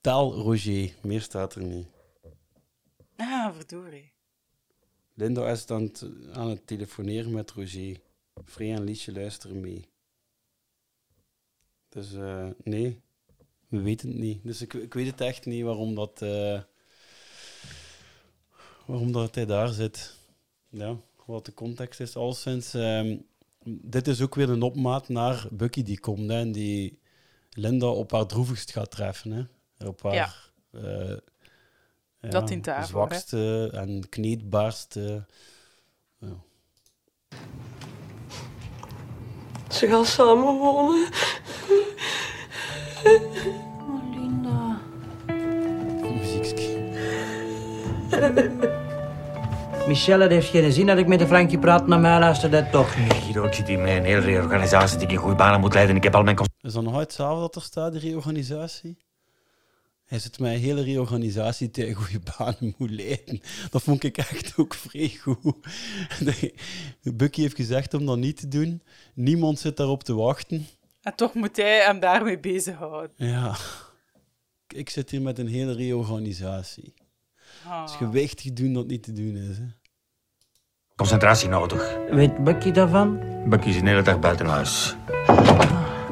taal 0.00 0.32
Roger. 0.32 0.94
Meer 1.02 1.20
staat 1.20 1.54
er 1.54 1.62
niet. 1.62 1.88
Ah, 3.16 3.54
verdorie. 3.54 4.12
Linda 5.14 5.50
is 5.50 5.60
het, 5.60 5.70
aan 6.32 6.48
het 6.48 6.66
telefoneren 6.66 7.32
met 7.32 7.50
Roger. 7.50 8.00
Free 8.44 8.72
en 8.72 8.84
Liesje 8.84 9.12
luisteren 9.12 9.60
mee. 9.60 9.88
Dus 11.88 12.12
eh, 12.12 12.48
nee, 12.64 13.00
we 13.68 13.80
weten 13.80 14.08
het 14.08 14.18
niet. 14.18 14.44
Dus 14.44 14.62
ik, 14.62 14.74
ik 14.74 14.94
weet 14.94 15.06
het 15.06 15.20
echt 15.20 15.46
niet 15.46 15.64
waarom 15.64 15.94
dat, 15.94 16.22
eh, 16.22 16.60
waarom 18.86 19.12
dat 19.12 19.34
hij 19.34 19.46
daar 19.46 19.68
zit. 19.68 20.18
Ja, 20.70 20.96
wat 21.26 21.44
de 21.44 21.54
context 21.54 22.00
is. 22.00 22.16
Alleszins, 22.16 22.74
ehm, 22.74 23.16
dit 23.64 24.08
is 24.08 24.20
ook 24.20 24.34
weer 24.34 24.50
een 24.50 24.62
opmaat 24.62 25.08
naar 25.08 25.46
Bucky 25.50 25.82
die 25.82 26.00
komt 26.00 26.28
hè, 26.30 26.38
en 26.38 26.52
die 26.52 26.98
Linda 27.50 27.86
op 27.86 28.10
haar 28.12 28.26
droevigst 28.26 28.72
gaat 28.72 28.90
treffen. 28.90 29.30
Hè. 29.30 29.86
Op 29.86 30.02
haar 30.02 30.14
Ja. 30.14 30.32
eh, 30.70 31.16
ja, 32.20 32.28
Dat 32.28 32.48
daarvoor, 32.64 33.00
hè. 33.00 33.08
zwakste 33.08 33.70
en 33.72 34.08
kneedbaarste. 34.08 35.26
Ja. 36.18 36.36
Ze 39.70 39.86
gaan 39.86 40.04
samen 40.06 40.58
wonen. 40.58 41.08
Linda. 44.14 44.80
Michelle, 49.90 50.28
heeft 50.28 50.48
geen 50.48 50.72
zin 50.72 50.86
dat 50.86 50.98
ik 50.98 51.06
met 51.06 51.20
een 51.20 51.26
Frankje 51.26 51.58
praat, 51.58 51.86
naar 51.86 52.00
mij 52.00 52.18
luistert 52.18 52.52
dat 52.52 52.72
toch 52.72 52.96
niet. 52.98 53.36
Ik 53.36 53.52
zit 53.52 53.66
hier 53.68 53.78
met 53.78 53.96
een 53.96 54.04
hele 54.04 54.20
reorganisatie 54.20 54.96
die 54.98 55.06
ik 55.06 55.12
in 55.12 55.18
goede 55.18 55.36
banen 55.36 55.60
moet 55.60 55.74
leiden. 55.74 55.96
Ik 55.96 56.02
heb 56.02 56.14
al 56.14 56.22
mijn... 56.22 56.36
cons- 56.36 56.48
Is 56.60 56.72
dat 56.72 56.82
nog 56.82 57.06
dat 57.16 57.54
er 57.54 57.62
staat, 57.62 57.92
de 57.92 57.98
reorganisatie? 57.98 58.96
Hij 60.04 60.18
zit 60.18 60.38
met 60.38 60.52
een 60.52 60.58
hele 60.58 60.82
reorganisatie 60.82 61.70
tegen 61.70 61.94
goede 61.94 62.20
banen 62.38 62.74
moet 62.78 62.90
leiden. 62.90 63.40
Dat 63.70 63.82
vond 63.82 64.04
ik 64.04 64.16
echt 64.18 64.52
ook 64.56 64.74
vrij 64.74 65.08
goed. 65.08 65.56
Bucky 67.16 67.40
heeft 67.40 67.56
gezegd 67.56 67.94
om 67.94 68.06
dat 68.06 68.18
niet 68.18 68.36
te 68.36 68.48
doen. 68.48 68.82
Niemand 69.14 69.58
zit 69.58 69.76
daarop 69.76 70.02
te 70.02 70.14
wachten. 70.14 70.66
En 71.02 71.14
toch 71.14 71.34
moet 71.34 71.56
hij 71.56 71.84
hem 71.84 72.00
daarmee 72.00 72.38
bezighouden. 72.38 73.12
Ja. 73.16 73.56
Ik 74.68 74.90
zit 74.90 75.10
hier 75.10 75.22
met 75.22 75.38
een 75.38 75.48
hele 75.48 75.72
reorganisatie. 75.72 76.94
Het 77.62 77.90
is 77.90 77.96
gewichtig 77.96 78.52
doen 78.52 78.72
dat 78.72 78.86
niet 78.86 79.02
te 79.02 79.12
doen 79.12 79.36
is. 79.36 79.58
Hè. 79.58 79.64
Concentratie 81.00 81.48
nodig. 81.48 81.96
Weet 82.10 82.44
Bucky 82.44 82.70
daarvan? 82.70 83.20
Bucky 83.48 83.68
is 83.68 83.76
een 83.76 83.86
hele 83.86 84.02
dag 84.02 84.18
buiten 84.18 84.46
huis. 84.46 84.96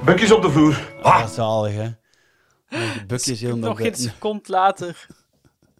Bucky 0.04 0.22
is 0.22 0.32
op 0.32 0.42
de 0.42 0.50
vloer. 0.50 0.94
Ah, 1.02 1.26
zalig, 1.26 1.74
hè? 1.74 1.90
Bucky 3.06 3.30
is 3.30 3.40
heel 3.40 3.56
Nog 3.56 3.78
geen 3.78 3.94
seconde 3.94 4.42
later. 4.52 5.06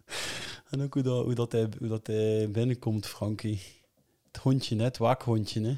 En 0.69 0.81
ook 0.83 0.93
hoe 0.93 1.03
dat, 1.03 1.23
hoe 1.23 1.33
dat, 1.33 1.51
hij, 1.51 1.69
hoe 1.79 1.87
dat 1.87 2.07
hij 2.07 2.49
binnenkomt, 2.51 3.07
Frankie. 3.07 3.61
Het 4.31 4.41
hondje, 4.41 4.75
hè, 4.75 4.83
het 4.83 4.97
waakhondje. 4.97 5.61
Hè. 5.61 5.77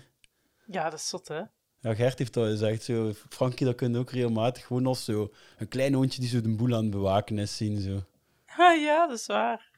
Ja, 0.65 0.89
dat 0.89 0.99
is 0.99 1.07
zot, 1.07 1.27
hè? 1.27 1.41
Ja, 1.79 1.95
Gert 1.95 2.17
heeft 2.17 2.33
dat 2.33 2.45
gezegd. 2.45 2.83
Zo, 2.83 3.11
Frankie, 3.29 3.65
dat 3.65 3.75
kun 3.75 3.91
je 3.91 3.97
ook 3.97 4.11
regelmatig 4.11 4.65
gewoon 4.65 4.85
als 4.85 5.05
zo 5.05 5.31
een 5.57 5.67
klein 5.67 5.93
hondje 5.93 6.19
die 6.19 6.29
zo 6.29 6.41
de 6.41 6.55
boel 6.55 6.75
aan 6.75 6.81
het 6.81 6.91
bewaken 6.91 7.39
is 7.39 7.57
zien. 7.57 7.81
Zo. 7.81 8.03
Ah, 8.45 8.81
ja, 8.81 9.07
dat 9.07 9.19
is 9.19 9.25
waar. 9.25 9.69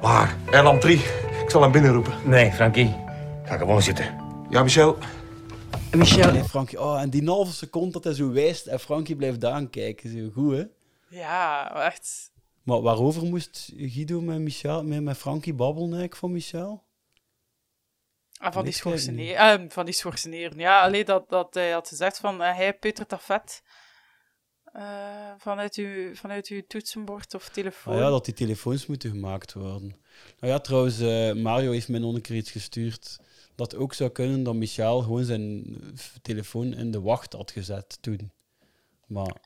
Waar? 0.00 0.36
Eiland 0.50 0.80
3. 0.80 1.33
Ik 1.44 1.50
zal 1.50 1.62
hem 1.62 1.72
binnenroepen. 1.72 2.30
Nee, 2.30 2.52
Frankie. 2.52 2.94
Ga 3.44 3.56
gewoon 3.56 3.82
zitten. 3.82 4.16
Ja, 4.50 4.62
Michel. 4.62 4.98
Michel. 5.92 6.32
Nee, 6.32 6.44
Frankie, 6.44 6.80
oh, 6.80 7.00
en 7.00 7.10
die 7.10 7.24
halve 7.24 7.52
seconde 7.52 7.90
dat 7.90 8.04
hij 8.04 8.14
zo 8.14 8.32
wijst 8.32 8.66
en 8.66 8.80
Frankie 8.80 9.16
blijft 9.16 9.40
daar 9.40 9.52
aan 9.52 9.70
kijken. 9.70 10.10
Zo 10.10 10.30
goed, 10.32 10.56
hè? 10.56 10.64
Ja, 11.08 11.72
echt. 11.84 12.32
Maar 12.62 12.80
waarover 12.80 13.24
moest 13.24 13.72
Guido 13.76 14.20
met, 14.20 14.38
Michel, 14.38 14.84
met, 14.84 15.02
met 15.02 15.16
Frankie 15.16 15.54
babbelen 15.54 15.88
eigenlijk 15.88 16.16
van 16.16 16.32
Michel? 16.32 16.84
Ah, 18.44 18.52
van, 18.52 18.64
die 18.64 18.72
eigenlijk 18.72 18.74
schorseneren, 18.74 19.70
van 19.70 19.84
die 19.84 19.94
schorseneren. 19.94 20.58
Ja, 20.58 20.82
alleen 20.82 21.04
dat, 21.04 21.28
dat 21.28 21.54
hij 21.54 21.70
had 21.70 21.88
gezegd 21.88 22.18
van 22.18 22.42
eh, 22.42 22.56
hij 22.56 22.74
peutert 22.74 23.08
dat 23.08 23.22
eh, 24.74 24.84
vanuit, 25.38 25.74
uw, 25.76 26.14
vanuit 26.14 26.46
uw 26.48 26.62
toetsenbord 26.66 27.34
of 27.34 27.48
telefoon. 27.48 27.94
Ah 27.94 28.00
ja, 28.00 28.08
dat 28.08 28.24
die 28.24 28.34
telefoons 28.34 28.86
moeten 28.86 29.10
gemaakt 29.10 29.52
worden. 29.52 29.96
Nou 30.40 30.52
ja, 30.52 30.58
trouwens, 30.58 31.00
eh, 31.00 31.32
Mario 31.32 31.70
heeft 31.72 31.88
mij 31.88 32.00
nog 32.00 32.14
een 32.14 32.20
keer 32.20 32.36
iets 32.36 32.50
gestuurd. 32.50 33.18
Dat 33.54 33.74
ook 33.76 33.94
zou 33.94 34.10
kunnen 34.10 34.42
dat 34.42 34.54
Michel 34.54 35.02
gewoon 35.02 35.24
zijn 35.24 35.76
f- 35.98 36.18
telefoon 36.22 36.72
in 36.74 36.90
de 36.90 37.00
wacht 37.00 37.32
had 37.32 37.50
gezet 37.50 37.98
toen. 38.02 38.32
Maar 39.06 39.36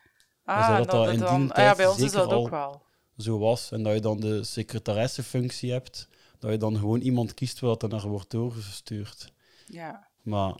Ah, 0.44 0.66
zei 0.66 0.78
dat 0.78 0.90
dat 0.90 1.12
in 1.12 1.18
dan- 1.18 1.40
die 1.42 1.52
ah 1.52 1.64
ja, 1.64 1.74
bij 1.74 1.86
ons 1.86 1.98
is 2.00 2.12
dat 2.12 2.32
ook 2.32 2.48
wel. 2.48 2.82
Zo 3.16 3.38
was. 3.38 3.70
En 3.72 3.82
dat 3.82 3.94
je 3.94 4.00
dan 4.00 4.20
de 4.20 4.44
secretaressefunctie 4.44 5.72
hebt. 5.72 6.08
Dat 6.38 6.50
je 6.50 6.56
dan 6.56 6.76
gewoon 6.78 7.00
iemand 7.00 7.34
kiest 7.34 7.60
waar 7.60 7.76
dat 7.78 7.90
naar 7.90 8.08
wordt 8.08 8.30
doorgestuurd. 8.30 9.32
Ja. 9.66 10.08
Maar 10.22 10.54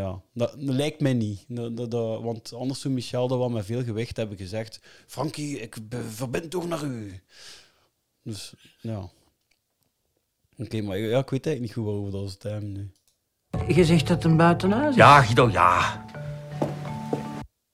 ja, 0.00 0.20
dat, 0.32 0.50
dat 0.50 0.74
lijkt 0.74 1.00
mij 1.00 1.12
niet. 1.14 1.44
Dat, 1.48 1.76
dat, 1.76 1.90
dat- 1.90 2.22
want 2.22 2.52
anders 2.52 2.80
zou 2.80 2.94
Michel 2.94 3.28
dat 3.28 3.38
wel 3.38 3.48
met 3.50 3.64
veel 3.64 3.84
gewicht 3.84 4.16
hebben 4.16 4.36
gezegd. 4.36 4.80
Frankie, 5.06 5.60
ik 5.60 5.76
verbind 6.08 6.50
toch 6.50 6.68
naar 6.68 6.84
u. 6.84 7.20
Dus 8.22 8.54
ja. 8.80 9.08
Oké, 10.58 10.80
maar 10.80 10.98
ja, 10.98 11.18
ik 11.18 11.30
weet 11.30 11.46
eigenlijk 11.46 11.60
niet 11.60 11.72
goed 11.72 11.84
waarover 11.84 12.12
dat 12.12 12.24
is 12.28 12.36
hem 12.50 12.72
nu. 12.72 12.90
Je 13.74 13.84
zegt 13.84 14.06
dat 14.06 14.24
een 14.24 14.36
buitenhuis 14.36 14.88
is? 14.90 14.96
Ja, 14.96 15.22
Guido, 15.22 15.50
ja. 15.50 16.04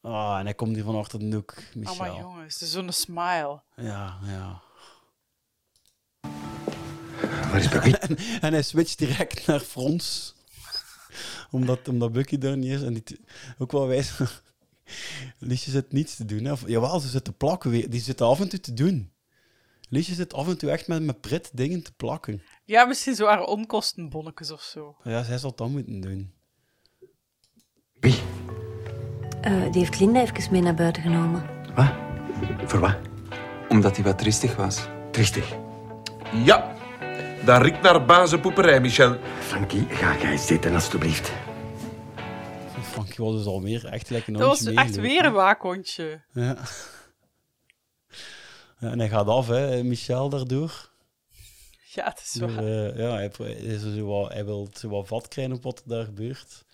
Ah, 0.01 0.39
en 0.39 0.45
hij 0.45 0.55
komt 0.55 0.75
hier 0.75 0.85
van 0.85 0.97
achter 0.97 1.19
de 1.19 1.25
noek, 1.25 1.55
Michel. 1.75 1.93
Oh, 1.93 1.99
maar 1.99 2.15
jongens, 2.21 2.55
het 2.55 2.63
is 2.63 2.73
zo'n 2.73 2.93
smile. 2.93 3.61
Ja, 3.77 4.19
ja. 4.27 4.63
Waar 7.51 7.57
is? 7.57 7.69
En, 7.99 8.17
en 8.41 8.53
hij 8.53 8.63
switcht 8.63 8.99
direct 8.99 9.47
naar 9.47 9.61
Frans. 9.61 10.35
Omdat, 11.51 11.89
omdat 11.89 12.13
Bucky 12.13 12.39
daar 12.39 12.57
niet 12.57 12.73
is. 12.73 12.83
En 12.83 12.93
die, 12.93 13.21
ook 13.59 13.73
wel 13.73 13.87
wijs. 13.87 14.13
Liesje 15.39 15.71
zit 15.71 15.93
niets 15.93 16.17
te 16.17 16.25
doen. 16.25 16.45
Hè. 16.45 16.53
Of, 16.53 16.69
jawel, 16.69 17.01
ze 17.01 17.09
zit 17.09 17.25
te 17.25 17.33
plakken. 17.33 17.71
weer. 17.71 17.91
Die 17.91 18.01
zit 18.01 18.21
af 18.21 18.41
en 18.41 18.49
toe 18.49 18.61
te 18.61 18.75
doen. 18.75 19.11
Liesje 19.89 20.15
zit 20.15 20.35
af 20.35 20.49
en 20.49 20.59
toe 20.59 20.71
echt 20.71 20.89
met, 20.89 21.03
met 21.03 21.21
pret 21.21 21.51
dingen 21.53 21.83
te 21.83 21.93
plakken. 21.93 22.43
Ja, 22.65 22.85
misschien 22.85 23.15
zo 23.15 23.27
haar 23.27 23.45
onkostenbonnetjes 23.45 24.51
of 24.51 24.63
zo. 24.63 24.97
Ja, 25.05 25.23
zij 25.23 25.39
zal 25.39 25.55
dat 25.55 25.69
moeten 25.69 26.01
doen. 26.01 26.33
Eh, 28.01 29.63
die 29.63 29.81
heeft 29.81 30.01
Linda 30.01 30.21
even 30.21 30.53
mee 30.53 30.63
naar 30.63 30.75
buiten 30.75 31.03
genomen. 31.03 31.61
Voor 32.65 32.81
wat? 32.81 32.97
Omdat 33.69 33.97
hij 33.97 34.05
wat 34.05 34.19
tristig 34.19 34.57
was. 34.57 34.89
Tristig. 35.11 35.57
Ja. 36.45 36.75
Dat 37.45 37.63
riekt 37.63 37.83
naar 37.83 38.05
bazenpoeperij, 38.05 38.81
Michel. 38.81 39.17
Frankie, 39.41 39.87
ga 39.89 40.17
jij 40.19 40.37
zitten, 40.37 40.75
alstublieft. 40.75 41.33
Frankie 42.83 43.25
was 43.25 43.35
dus 43.35 43.47
alweer 43.47 43.85
echt 43.87 44.11
lekker 44.11 44.33
een 44.33 44.39
Dat 44.39 44.49
was 44.49 44.65
echt 44.65 44.75
meegelopen. 44.75 45.03
weer 45.03 45.25
een 45.25 45.33
waakhondje. 45.33 46.21
Ja. 46.33 46.57
Ja, 48.79 48.91
En 48.91 48.99
hij 48.99 49.09
gaat 49.09 49.27
af, 49.27 49.47
hè, 49.49 49.83
Michel, 49.83 50.29
daardoor. 50.29 50.91
Ja, 51.95 52.05
het 52.05 52.21
is 52.25 52.33
Door, 52.33 52.55
waar. 52.55 52.65
eh, 52.65 52.99
ja, 52.99 53.15
hij, 53.15 53.29
pro- 53.29 53.45
hij 53.45 53.53
is 53.55 53.81
zo 53.83 54.05
wat, 54.07 54.33
hij 54.33 54.45
wil 54.45 54.69
zo 54.73 54.89
wat 54.89 55.07
vat 55.09 55.29
krijgen 55.29 55.55
op 55.55 55.63
wat 55.63 55.79
er 55.79 55.89
daar 55.89 56.05
gebeurt. 56.05 56.65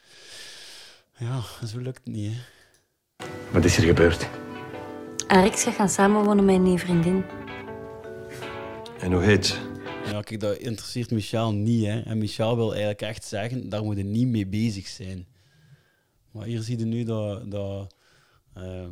Ja, 1.16 1.40
zo 1.66 1.78
lukt 1.78 2.01
het 2.05 2.15
niet, 2.15 2.32
hè. 2.35 3.27
Wat 3.51 3.65
is 3.65 3.77
er 3.77 3.82
gebeurd? 3.82 4.28
Arix 5.27 5.62
gaat 5.62 5.74
gaan 5.74 5.89
samenwonen 5.89 6.45
met 6.45 6.55
een 6.55 6.62
nieuwe 6.62 6.78
vriendin. 6.78 7.24
En 9.01 9.12
hoe 9.12 9.23
heet 9.23 9.59
Ja, 10.10 10.22
kijk, 10.22 10.40
dat 10.40 10.56
interesseert 10.56 11.10
Michel 11.10 11.52
niet, 11.52 11.85
hè. 11.85 12.01
En 12.01 12.18
Michel 12.18 12.56
wil 12.56 12.70
eigenlijk 12.70 13.02
echt 13.02 13.24
zeggen, 13.24 13.68
daar 13.68 13.85
moet 13.85 13.97
je 13.97 14.05
niet 14.05 14.28
mee 14.28 14.47
bezig 14.47 14.86
zijn. 14.86 15.26
Maar 16.30 16.47
hier 16.47 16.62
zie 16.62 16.78
je 16.78 16.85
nu 16.85 17.05
dat... 17.05 17.51
dat 17.51 17.94
ehm, 18.55 18.90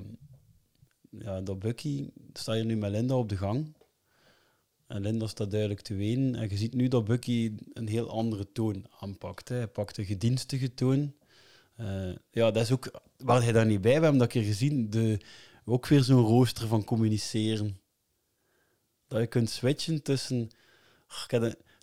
ja, 1.19 1.41
dat 1.41 1.59
Bucky 1.59 2.09
staat 2.33 2.55
hier 2.55 2.65
nu 2.65 2.77
met 2.77 2.91
Linda 2.91 3.15
op 3.15 3.29
de 3.29 3.37
gang. 3.37 3.75
En 4.87 5.03
Linda 5.03 5.27
staat 5.27 5.51
duidelijk 5.51 5.81
te 5.81 5.95
wenen. 5.95 6.35
En 6.35 6.49
je 6.49 6.57
ziet 6.57 6.75
nu 6.75 6.89
dat 6.89 7.05
Bucky 7.05 7.53
een 7.73 7.89
heel 7.89 8.11
andere 8.11 8.53
toon 8.53 8.87
aanpakt. 9.01 9.49
Hè. 9.49 9.57
Hij 9.57 9.69
pakt 9.69 9.99
een 9.99 10.05
gedienstige 10.05 10.75
toon. 10.75 11.15
Eh, 11.77 12.13
ja, 12.31 12.51
dat 12.51 12.63
is 12.63 12.73
ook 12.73 13.01
waar 13.17 13.43
hij 13.43 13.53
daar 13.53 13.67
niet 13.67 13.81
bij. 13.81 13.97
We 13.97 14.03
hebben 14.03 14.19
dat 14.19 14.29
keer 14.29 14.43
gezien. 14.43 14.91
De, 14.91 15.21
ook 15.65 15.87
weer 15.87 16.03
zo'n 16.03 16.25
rooster 16.25 16.67
van 16.69 16.85
communiceren. 16.85 17.81
Dat 19.09 19.21
je 19.21 19.27
kunt 19.27 19.51
switchen 19.51 20.03
tussen, 20.03 20.51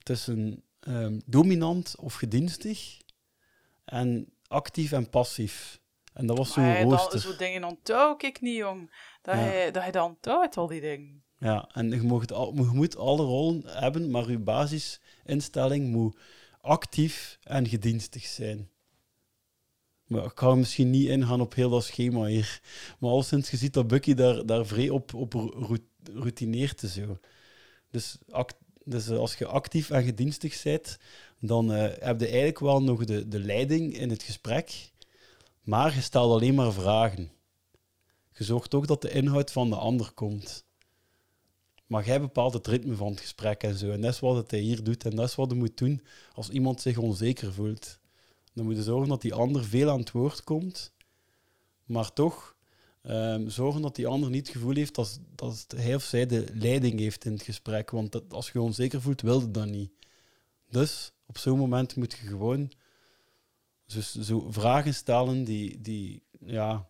tussen 0.04 0.64
ehm, 0.80 1.20
dominant 1.26 1.96
of 1.98 2.14
gedienstig 2.14 2.98
en 3.86 4.34
actief 4.48 4.92
en 4.92 5.10
passief. 5.10 5.82
En 6.14 6.26
dat 6.26 6.38
was 6.38 6.54
zo'n 6.54 6.82
rooster. 6.82 7.12
dan, 7.12 7.32
zo 7.32 7.38
dingen 7.38 7.64
onthoud 7.64 8.24
ik 8.24 8.42
niet, 8.42 8.56
jong. 8.58 8.92
Dat, 9.22 9.36
Ja. 9.36 9.42
hij, 9.42 9.72
dat 9.72 9.82
hij 9.82 9.92
dat 9.92 10.06
onthoudt, 10.06 10.58
al 10.58 10.68
die 10.68 10.82
dingen. 10.82 11.24
Ja, 11.38 11.70
en 11.74 11.90
je, 11.90 12.02
mocht 12.02 12.32
al, 12.32 12.54
je 12.56 12.62
moet 12.64 12.98
alle 12.98 13.24
rollen 13.24 13.64
hebben, 13.66 14.12
maar 14.12 14.30
je 14.32 14.40
basisinstelling 14.40 15.88
moet 15.92 16.18
actief 16.62 17.38
en 17.44 17.68
gedienstig 17.68 18.26
zijn. 18.26 18.70
Maar 20.08 20.24
ik 20.26 20.32
ga 20.40 20.56
misschien 20.56 20.90
niet 20.90 21.08
ingaan 21.08 21.42
op 21.42 21.54
heel 21.54 21.70
dat 21.70 21.84
schema 21.84 22.26
hier. 22.26 22.62
Maar 23.00 23.10
al 23.10 23.24
sinds 23.24 23.52
je 23.52 23.58
ziet 23.58 23.74
dat 23.74 23.88
Bucky 23.88 24.14
daar, 24.14 24.46
daar 24.46 24.66
vrij 24.66 24.90
op, 24.90 25.14
op 25.14 25.34
routineert 26.14 26.80
zo. 26.80 27.20
Dus, 27.92 28.18
act, 28.30 28.56
dus 28.86 29.08
eh, 29.08 29.18
als 29.18 29.36
je 29.36 29.46
actief 29.46 29.90
en 29.90 30.04
gedienstig 30.04 30.64
bent, 30.64 30.98
dan 31.40 31.74
eh, 31.74 31.82
heb 32.00 32.20
je 32.20 32.26
eigenlijk 32.26 32.60
wel 32.60 32.84
nog 32.84 33.06
de, 33.06 33.28
de 33.28 33.40
leiding 33.40 33.98
in 33.98 34.10
het 34.10 34.24
gesprek, 34.24 34.92
maar 35.62 35.96
je 35.96 36.02
stelt 36.02 36.32
alleen 36.32 36.56
maar 36.56 36.74
vragen. 36.74 37.32
Je 38.34 38.44
zorgt 38.44 38.74
ook 38.74 38.88
dat 38.88 39.02
de 39.02 39.12
inhoud 39.12 39.52
van 39.52 39.70
de 39.70 39.76
ander 39.76 40.12
komt. 40.12 40.66
Maar 41.88 42.06
jij 42.06 42.22
bepaalt 42.22 42.54
het 42.54 42.68
ritme 42.68 42.96
van 42.96 43.12
het 43.12 43.20
gesprek 43.20 43.64
en 43.64 43.76
zo. 43.76 43.92
En 43.92 44.02
dat 44.02 44.14
is 44.14 44.20
wat 44.20 44.52
hij 44.52 44.60
hier 44.60 44.84
doet. 44.84 45.06
En 45.06 45.16
dat 45.16 45.28
is 45.28 45.36
wat 45.36 45.50
je 45.50 45.56
moet 45.56 45.78
doen 45.78 46.04
als 46.34 46.50
iemand 46.50 46.82
zich 46.82 46.98
onzeker 46.98 47.54
voelt. 47.54 48.00
Dan 48.54 48.66
moet 48.66 48.76
je 48.76 48.84
zorgen 48.84 49.10
dat 49.10 49.22
die 49.22 49.34
ander 49.34 49.64
veel 49.64 49.90
aan 49.90 50.00
het 50.00 50.12
woord 50.12 50.44
komt, 50.44 50.94
maar 51.86 52.14
toch 52.14 52.56
ehm, 53.04 53.48
zorgen 53.50 53.82
dat 53.82 53.96
die 53.96 54.08
ander 54.08 54.30
niet 54.30 54.48
het 54.48 54.56
gevoel 54.56 54.76
heeft 54.76 54.96
dat, 54.96 55.20
dat 55.36 55.66
hij 55.76 55.96
of 55.96 56.04
zij 56.04 56.26
de 56.26 56.46
leiding 56.54 57.00
heeft 57.00 57.26
in 57.26 57.32
het 57.32 57.42
gesprek. 57.42 57.90
Want 57.92 58.12
dat, 58.12 58.24
als 58.30 58.46
je 58.46 58.52
je 58.54 58.62
onzeker 58.66 59.02
voelt, 59.02 59.22
wil 59.22 59.40
je 59.40 59.52
dat 59.52 59.66
niet. 59.66 59.92
Dus 60.70 61.14
op 61.26 61.38
zo'n 61.38 61.58
moment 61.58 61.96
moet 61.96 62.12
je 62.12 62.28
gewoon 62.28 62.72
zo, 63.86 64.00
zo 64.22 64.48
vragen 64.52 64.94
stellen 64.94 65.44
die, 65.44 65.82
die, 65.82 66.24
ja, 66.40 66.88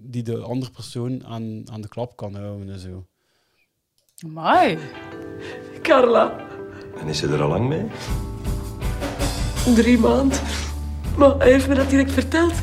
die 0.00 0.22
de 0.22 0.38
andere 0.38 0.70
persoon 0.72 1.24
aan, 1.26 1.70
aan 1.70 1.80
de 1.80 1.88
klap 1.88 2.16
kan 2.16 2.34
houden 2.34 2.70
en 2.70 2.78
zo. 2.78 3.06
Amai. 4.24 4.78
Carla, 5.82 6.48
En 6.96 7.06
is 7.08 7.18
ze 7.18 7.28
er 7.28 7.42
al 7.42 7.48
lang 7.48 7.68
mee? 7.68 7.86
drie 9.74 9.98
maanden. 9.98 10.38
Maar 11.16 11.38
hij 11.38 11.52
heeft 11.52 11.68
me 11.68 11.74
dat 11.74 11.90
direct 11.90 12.12
verteld. 12.12 12.54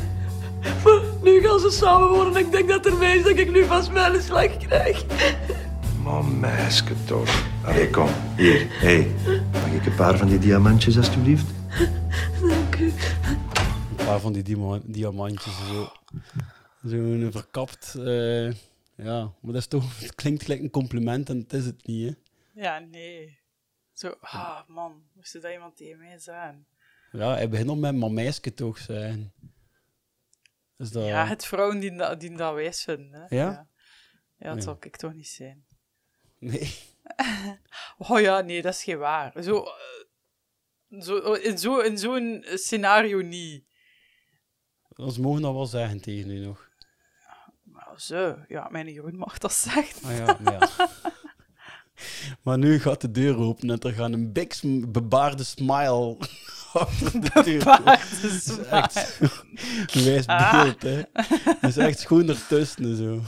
Maar 0.84 1.02
nu 1.22 1.40
gaan 1.40 1.58
ze 1.60 1.70
samen 1.70 2.08
wonen 2.08 2.36
en 2.36 2.44
ik 2.46 2.50
denk 2.52 2.68
dat 2.68 2.86
er 2.86 2.96
mee 2.96 3.18
is 3.18 3.22
dat 3.24 3.38
ik 3.38 3.50
nu 3.50 3.64
vast 3.64 3.88
wel 3.92 4.14
een 4.14 4.22
slag 4.22 4.56
krijg. 4.56 5.04
Maar 6.02 6.24
meisje 6.24 7.04
toch. 7.06 7.46
Allee, 7.64 7.90
kom. 7.90 8.08
Hier, 8.36 8.66
hé. 8.68 9.02
Hey. 9.02 9.42
Mag 9.52 9.72
ik 9.72 9.86
een 9.86 9.94
paar 9.94 10.18
van 10.18 10.28
die 10.28 10.38
diamantjes, 10.38 10.96
alstublieft? 10.96 11.46
Dank 12.40 12.76
u. 12.78 12.92
Een 13.96 14.04
paar 14.06 14.20
van 14.20 14.32
die 14.32 14.42
diamantjes. 14.84 15.54
Zo, 15.68 15.92
zo'n 16.82 17.28
verkapt. 17.32 17.94
eh, 17.94 18.50
ja, 18.96 19.20
maar 19.40 19.52
dat 19.52 19.54
is 19.54 19.66
toch, 19.66 20.00
het 20.00 20.14
klinkt 20.14 20.42
gelijk 20.42 20.60
een 20.60 20.70
compliment 20.70 21.28
en 21.28 21.38
het 21.38 21.52
is 21.52 21.64
het 21.64 21.86
niet. 21.86 22.16
Hè? 22.54 22.62
Ja, 22.62 22.78
nee. 22.78 23.38
Zo, 23.92 24.14
ah 24.20 24.60
man, 24.68 24.92
moest 25.12 25.34
er 25.34 25.40
dat 25.40 25.52
iemand 25.52 25.76
tegen 25.76 25.98
mij 25.98 26.18
zijn? 26.18 26.66
Ja, 27.12 27.32
hij 27.34 27.48
begint 27.48 27.68
al 27.68 27.76
met 27.76 27.96
maar 27.96 28.10
meisje 28.10 28.54
toch 28.54 28.78
zijn. 28.78 29.32
Is 30.78 30.90
dat... 30.90 31.06
Ja, 31.06 31.26
het 31.26 31.46
vrouwen 31.46 31.78
die, 31.78 31.96
dat- 31.96 32.20
die 32.20 32.36
dat 32.36 32.54
wijs 32.54 32.82
vinden. 32.84 33.20
Hè? 33.20 33.36
Ja? 33.36 33.44
Ja, 33.44 33.66
Ja, 34.38 34.46
dat 34.46 34.54
Nee. 34.54 34.62
zou 34.64 34.76
ik 34.80 34.96
toch 34.96 35.12
niet 35.14 35.28
zijn. 35.28 35.64
Nee. 36.38 36.74
Oh 37.98 38.20
ja, 38.20 38.40
nee, 38.40 38.62
dat 38.62 38.74
is 38.74 38.82
geen 38.84 38.98
waar. 38.98 39.42
Zo, 39.42 39.64
eh, 39.64 41.00
zo, 41.00 41.32
in 41.32 41.58
zo- 41.58 41.78
in 41.80 41.98
zo'n 41.98 42.44
scenario 42.54 43.20
niet. 43.20 43.64
Ze 45.12 45.20
mogen 45.20 45.42
dat 45.42 45.52
wel 45.52 45.66
zeggen 45.66 46.00
tegen 46.00 46.30
u 46.30 46.38
nog. 46.38 46.70
Maar 47.62 48.00
zo, 48.00 48.38
ja, 48.48 48.68
mijn 48.68 48.92
Jeroen 48.92 49.16
mag 49.16 49.38
dat 49.38 49.52
zeggen. 49.52 50.08
Ah 50.08 50.16
ja, 50.16 50.38
maar 50.42 50.52
ja. 50.52 50.68
Maar 52.42 52.58
nu 52.58 52.78
gaat 52.80 53.00
de 53.00 53.10
deur 53.10 53.36
open 53.36 53.70
en 53.70 53.78
er 53.78 53.92
gaat 53.92 54.12
een 54.12 54.32
big 54.32 54.54
sm- 54.54 54.90
bebaarde 54.90 55.44
smile 55.44 56.16
is 58.22 58.58
echt 58.70 60.04
wijs 60.04 60.26
Ah. 60.26 60.62
beeld, 60.62 60.82
hè. 60.82 61.02
Dat 61.60 61.70
is 61.70 61.76
echt 61.76 61.98
schoon 62.00 62.28
ertussen 62.28 62.84
en 62.84 62.96
zo. 62.96 63.20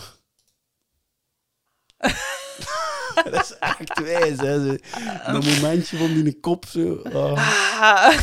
dat 3.30 3.42
is 3.42 3.58
echt 3.58 4.00
wijs, 4.00 4.38
hè. 4.40 4.66
Zo. 4.66 4.76
Dat 5.32 5.44
momentje 5.44 5.96
van 5.96 6.22
die 6.22 6.40
kop 6.40 6.66
zo. 6.66 7.02
ah. 7.02 7.80
Ah. 7.80 8.20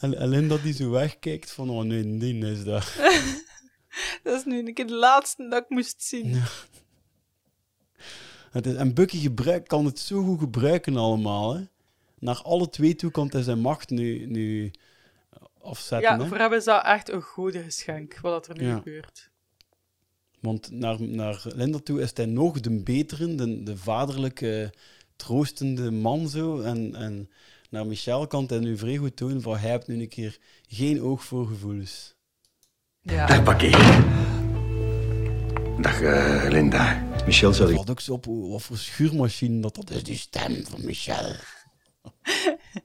En 0.00 0.18
alleen 0.18 0.48
dat 0.48 0.60
hij 0.60 0.72
zo 0.72 0.90
wegkijkt 0.90 1.50
van, 1.50 1.70
oh 1.70 1.82
nee, 1.84 2.16
die 2.18 2.46
is 2.46 2.64
dat. 2.64 2.92
dat 4.22 4.38
is 4.38 4.44
nu 4.44 4.58
een 4.58 4.74
keer 4.74 4.86
de 4.86 4.94
laatste 4.94 5.48
dat 5.48 5.62
ik 5.62 5.68
moest 5.68 6.02
zien. 6.02 6.42
Het 8.50 8.76
en 8.76 8.94
Bucky 8.94 9.20
gebruik, 9.20 9.68
kan 9.68 9.84
het 9.84 9.98
zo 9.98 10.22
goed 10.22 10.38
gebruiken 10.38 10.96
allemaal. 10.96 11.54
Hè. 11.54 11.64
Naar 12.18 12.42
alle 12.42 12.68
twee 12.68 12.94
toe 12.94 13.10
kan 13.10 13.28
hij 13.32 13.42
zijn 13.42 13.58
macht 13.58 13.90
nu, 13.90 14.26
nu 14.26 14.70
afzetten. 15.60 16.10
Ja, 16.10 16.18
hè. 16.22 16.26
voor 16.28 16.38
hem 16.38 16.52
is 16.52 16.64
dat 16.64 16.84
echt 16.84 17.10
een 17.10 17.22
goede 17.22 17.62
geschenk, 17.62 18.18
wat 18.20 18.48
er 18.48 18.56
nu 18.58 18.66
Ja. 18.66 18.76
gebeurt. 18.76 19.30
Want 20.40 20.70
naar, 20.70 21.02
naar 21.02 21.42
Linda 21.44 21.78
toe 21.78 22.00
is 22.00 22.10
hij 22.14 22.26
nog 22.26 22.60
de 22.60 22.82
betere, 22.82 23.34
de, 23.34 23.62
de 23.62 23.76
vaderlijke, 23.76 24.72
troostende 25.16 25.90
man 25.90 26.28
zo. 26.28 26.60
En, 26.60 26.94
en 26.94 27.30
naar 27.70 27.86
Michel 27.86 28.26
kan 28.26 28.44
hij 28.46 28.58
nu 28.58 28.78
vrij 28.78 28.96
goed 28.96 29.16
tonen 29.16 29.42
van 29.42 29.56
hij 29.56 29.70
heeft 29.70 29.86
nu 29.86 30.00
een 30.00 30.08
keer 30.08 30.38
geen 30.68 31.02
oog 31.02 31.24
voor 31.24 31.46
gevoelens. 31.46 32.14
Ja. 33.00 33.26
Dag, 33.26 33.42
Bakkie. 33.42 33.70
Dag, 35.80 36.00
eh, 36.00 36.46
Linda. 36.48 37.04
Michel 37.26 37.52
zal 37.52 37.68
ik... 37.68 37.74
Valt 37.74 37.90
ook 37.90 38.00
zo 38.00 38.12
op 38.12 38.24
wat 38.26 38.62
voor 38.62 38.76
schuurmachine 38.76 39.60
dat 39.60 39.74
dat 39.74 39.90
is, 39.90 40.02
die 40.02 40.16
stem 40.16 40.64
van 40.66 40.84
Michel. 40.84 41.34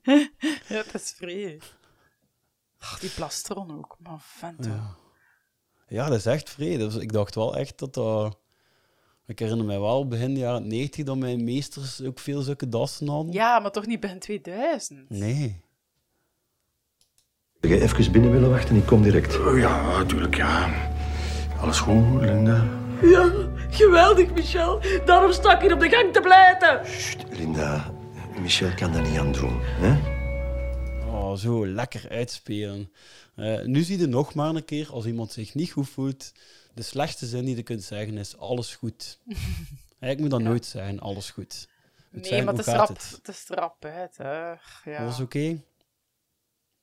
ja, 0.68 0.84
dat 0.84 0.94
is 0.94 1.14
vrij. 1.18 1.60
Ach, 2.80 3.00
die 3.00 3.10
plastron 3.10 3.78
ook, 3.78 3.98
man, 4.00 4.20
vent. 4.22 4.66
Ja. 4.66 4.96
ja, 5.88 6.10
dat 6.10 6.18
is 6.18 6.26
echt 6.26 6.50
vrede. 6.50 6.86
Dus 6.86 6.96
ik 6.96 7.12
dacht 7.12 7.36
wel 7.36 7.58
echt 7.58 7.80
dat 7.80 7.94
dat... 7.94 8.40
Ik 9.26 9.40
herinner 9.40 9.66
mij 9.66 9.80
wel 9.80 10.08
begin 10.08 10.38
jaren 10.38 10.68
90 10.68 11.06
dat 11.06 11.18
mijn 11.18 11.44
meesters 11.44 12.02
ook 12.02 12.20
veel 12.20 12.42
zulke 12.42 12.70
dassen 12.70 13.08
hadden. 13.08 13.34
Ja, 13.34 13.60
maar 13.60 13.72
toch 13.72 13.86
niet 13.86 14.00
begin 14.00 14.20
2000. 14.20 15.10
Nee. 15.10 15.62
Zou 17.62 17.74
je 17.74 17.82
even 17.82 18.12
binnen 18.12 18.32
willen 18.32 18.50
wachten? 18.50 18.76
Ik 18.76 18.86
kom 18.86 19.02
direct. 19.02 19.34
ja, 19.56 19.98
natuurlijk, 19.98 20.36
ja. 20.36 20.90
Alles 21.60 21.80
goed, 21.80 22.22
Linda? 22.22 22.68
Ja, 23.02 23.32
geweldig, 23.70 24.34
Michel. 24.34 24.82
Daarom 25.06 25.32
sta 25.32 25.56
ik 25.56 25.62
hier 25.62 25.74
op 25.74 25.80
de 25.80 25.90
gang 25.90 26.14
te 26.14 26.22
blijten. 26.22 26.82
Linda, 27.38 27.94
Michel 28.42 28.74
kan 28.74 28.94
daar 28.94 29.10
niet 29.10 29.20
aan 29.20 29.32
doen. 29.32 29.60
Hè? 29.62 29.92
Oh, 31.08 31.36
zo 31.36 31.68
lekker 31.68 32.10
uitspelen. 32.10 32.92
Eh, 33.36 33.62
nu 33.62 33.82
zie 33.82 34.00
je 34.00 34.08
nog 34.08 34.34
maar 34.34 34.56
een 34.56 34.66
keer, 34.66 34.92
als 34.92 35.06
iemand 35.06 35.32
zich 35.32 35.54
niet 35.54 35.72
goed 35.72 35.90
voelt, 35.90 36.32
de 36.74 36.82
slechtste 36.82 37.26
zin 37.26 37.46
die 37.46 37.56
je 37.56 37.64
kunt 37.64 37.84
zeggen 37.84 38.18
is 38.18 38.38
alles 38.38 38.76
goed. 38.76 39.20
Eigenlijk 40.00 40.20
moet 40.20 40.30
dat 40.30 40.42
nooit 40.42 40.66
zijn, 40.66 41.00
alles 41.00 41.30
goed. 41.30 41.68
Het 42.12 42.22
Nee, 42.22 42.24
zeggen, 42.24 42.46
maar 42.46 42.54
het 42.54 42.68
is 42.68 42.74
rap, 42.74 42.88
het? 42.88 43.12
het 43.12 43.28
is 43.28 43.46
rap 43.48 43.86
uit, 43.86 44.18
hè. 44.18 44.50
Ja. 44.92 44.98
Alles 44.98 45.20
oké? 45.20 45.62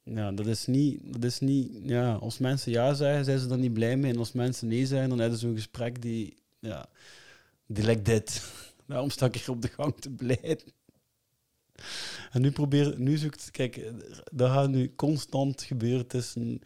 Ja, 0.03 0.33
dat 0.33 0.47
is 0.47 0.67
niet... 0.67 1.01
Dat 1.13 1.25
is 1.25 1.41
niet 1.41 1.71
ja, 1.83 2.15
als 2.15 2.39
mensen 2.39 2.73
ja 2.73 2.95
zeggen, 2.95 3.25
zijn 3.25 3.39
ze 3.39 3.47
dan 3.47 3.61
niet 3.61 3.73
blij 3.73 3.97
mee. 3.97 4.13
En 4.13 4.19
als 4.19 4.33
mensen 4.33 4.69
nee 4.69 4.87
zeggen, 4.87 5.09
dan 5.09 5.19
hebben 5.19 5.39
ze 5.39 5.47
zo'n 5.47 5.57
gesprek 5.57 6.03
die... 6.03 6.43
Ja, 6.59 6.89
die 7.67 7.85
lijkt 7.85 8.05
dit. 8.05 8.43
Daarom 8.87 9.11
sta 9.11 9.27
ik 9.27 9.35
hier 9.35 9.51
op 9.51 9.63
de 9.63 9.69
gang 9.69 10.01
te 10.01 10.11
blijten. 10.11 10.77
En 12.31 12.41
nu 12.41 12.51
probeer... 12.51 12.95
Nu 12.99 13.17
zoekt... 13.17 13.51
Kijk, 13.51 13.93
dat 14.33 14.51
gaat 14.51 14.69
nu 14.69 14.95
constant 14.95 15.63
gebeuren 15.63 16.07
tussen, 16.07 16.61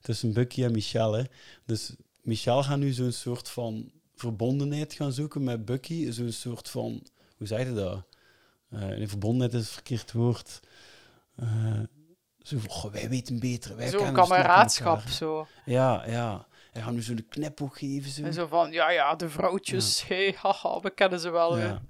tussen 0.00 0.32
Bucky 0.32 0.64
en 0.64 0.72
Michel. 0.72 1.12
Hè. 1.12 1.22
Dus 1.64 1.94
Michel 2.22 2.62
gaat 2.62 2.78
nu 2.78 2.92
zo'n 2.92 3.12
soort 3.12 3.48
van 3.48 3.90
verbondenheid 4.14 4.92
gaan 4.92 5.12
zoeken 5.12 5.44
met 5.44 5.64
Bucky. 5.64 6.10
Zo'n 6.10 6.32
soort 6.32 6.68
van... 6.68 7.02
Hoe 7.36 7.46
zeg 7.46 7.66
je 7.66 7.74
dat? 7.74 8.02
Nee, 8.68 9.08
verbondenheid 9.08 9.54
is 9.54 9.60
het 9.60 9.70
verkeerd 9.70 10.12
woord. 10.12 10.60
Eh, 11.36 11.80
zo 12.42 12.58
van, 12.58 12.70
"Goh, 12.70 12.92
wij 12.92 13.08
weten 13.08 13.40
beter. 13.40 13.76
Wij 13.76 13.88
Zo'n 13.88 14.12
kameraadschap, 14.12 14.96
elkaar." 14.96 15.12
zo. 15.12 15.46
Ja, 15.64 16.06
ja. 16.06 16.46
Hij 16.72 16.82
gaat 16.82 16.92
nu 16.92 17.02
zo 17.02 17.14
de 17.14 17.22
knipoog 17.22 17.78
geven. 17.78 18.10
Zo. 18.10 18.22
En 18.22 18.32
zo 18.32 18.46
van, 18.46 18.72
ja, 18.72 18.90
ja, 18.90 19.14
de 19.14 19.28
vrouwtjes, 19.28 20.06
hey, 20.06 20.34
haha, 20.42 20.80
we 20.80 20.90
kennen 20.90 21.20
ze 21.20 21.30
wel. 21.30 21.58
Ja. 21.58 21.82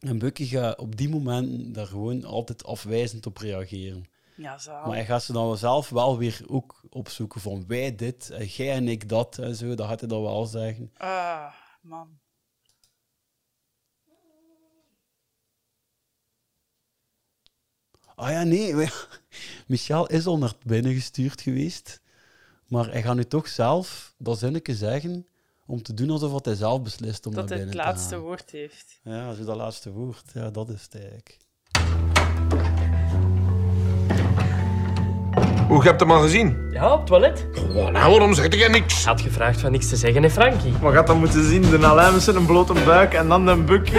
En 0.00 0.18
Bucky 0.18 0.44
gaat 0.44 0.78
op 0.78 0.96
die 0.96 1.08
momenten 1.08 1.72
daar 1.72 1.86
gewoon 1.86 2.24
altijd 2.24 2.64
afwijzend 2.64 3.26
op 3.26 3.36
reageren. 3.36 4.04
Ja, 4.36 4.58
zalig. 4.58 4.86
Maar 4.86 4.96
hij 4.96 5.04
gaat 5.04 5.22
ze 5.22 5.32
dan 5.32 5.46
wel 5.46 5.56
zelf 5.56 5.88
wel 5.88 6.18
weer 6.18 6.40
ook 6.46 6.82
opzoeken 6.90 7.40
van 7.40 7.64
wij 7.66 7.94
dit, 7.94 8.30
en 8.30 8.46
jij 8.46 8.74
en 8.74 8.88
ik 8.88 9.08
dat 9.08 9.38
en 9.38 9.54
zo. 9.54 9.74
Dat 9.74 9.88
gaat 9.88 10.00
hij 10.00 10.08
dan 10.08 10.22
wel 10.22 10.46
zeggen. 10.46 10.92
Ah, 10.96 11.54
man. 11.80 12.18
Ah 18.14 18.30
ja, 18.30 18.42
nee. 18.42 18.74
Michel 19.66 20.06
is 20.06 20.26
al 20.26 20.38
naar 20.38 20.54
binnen 20.64 20.94
gestuurd 20.94 21.40
geweest. 21.40 22.00
Maar 22.66 22.90
hij 22.90 23.02
gaat 23.02 23.16
nu 23.16 23.24
toch 23.24 23.48
zelf 23.48 24.14
dat 24.18 24.38
zinnetje 24.38 24.74
zeggen 24.74 25.26
om 25.70 25.82
te 25.82 25.94
doen 25.94 26.10
alsof 26.10 26.44
hij 26.44 26.54
zelf 26.54 26.82
beslist 26.82 27.26
om 27.26 27.34
Dat 27.34 27.48
naar 27.48 27.50
hij 27.58 27.58
het 27.58 27.66
binnen 27.68 27.84
te 27.86 27.90
laatste 27.92 28.14
gaan. 28.14 28.24
woord 28.24 28.50
heeft. 28.50 29.00
Ja, 29.02 29.32
zo 29.34 29.44
dat 29.44 29.56
laatste 29.56 29.90
woord. 29.92 30.22
Ja, 30.34 30.50
dat 30.50 30.68
is 30.68 30.82
het 30.82 30.94
eigenlijk. 30.94 31.36
Hoe, 35.68 35.82
je 35.82 35.88
hebt 35.88 36.00
hem 36.00 36.10
al 36.10 36.20
gezien? 36.20 36.68
Ja, 36.70 36.92
op 36.92 36.98
het 36.98 37.06
toilet. 37.06 37.46
nou, 37.74 37.92
waarom 37.92 38.34
zeg 38.34 38.54
jij 38.54 38.68
niks? 38.68 38.94
Hij 39.04 39.12
had 39.12 39.20
gevraagd 39.22 39.60
van 39.60 39.70
niks 39.72 39.88
te 39.88 39.96
zeggen, 39.96 40.22
hè, 40.22 40.30
Frankie? 40.30 40.72
Maar 40.82 40.92
gaat 40.92 41.06
dan 41.06 41.18
moeten 41.18 41.44
zien, 41.48 41.62
de 41.62 41.86
Alain 41.86 42.12
met 42.12 42.22
zijn 42.22 42.46
blote 42.46 42.72
buik 42.72 43.14
en 43.14 43.28
dan 43.28 43.46
een 43.46 43.64
bukje. 43.64 43.98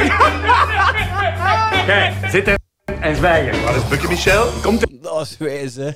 Kijk, 1.86 2.14
zitten 2.32 2.61
en 3.00 3.16
zwijgen. 3.16 3.64
Waar 3.64 3.76
is 3.76 3.88
Bucky 3.88 4.08
Michel? 4.08 4.52
Komt 4.62 5.04
Dat 5.04 5.22
is 5.22 5.38
wijs, 5.38 5.76
hè. 5.76 5.92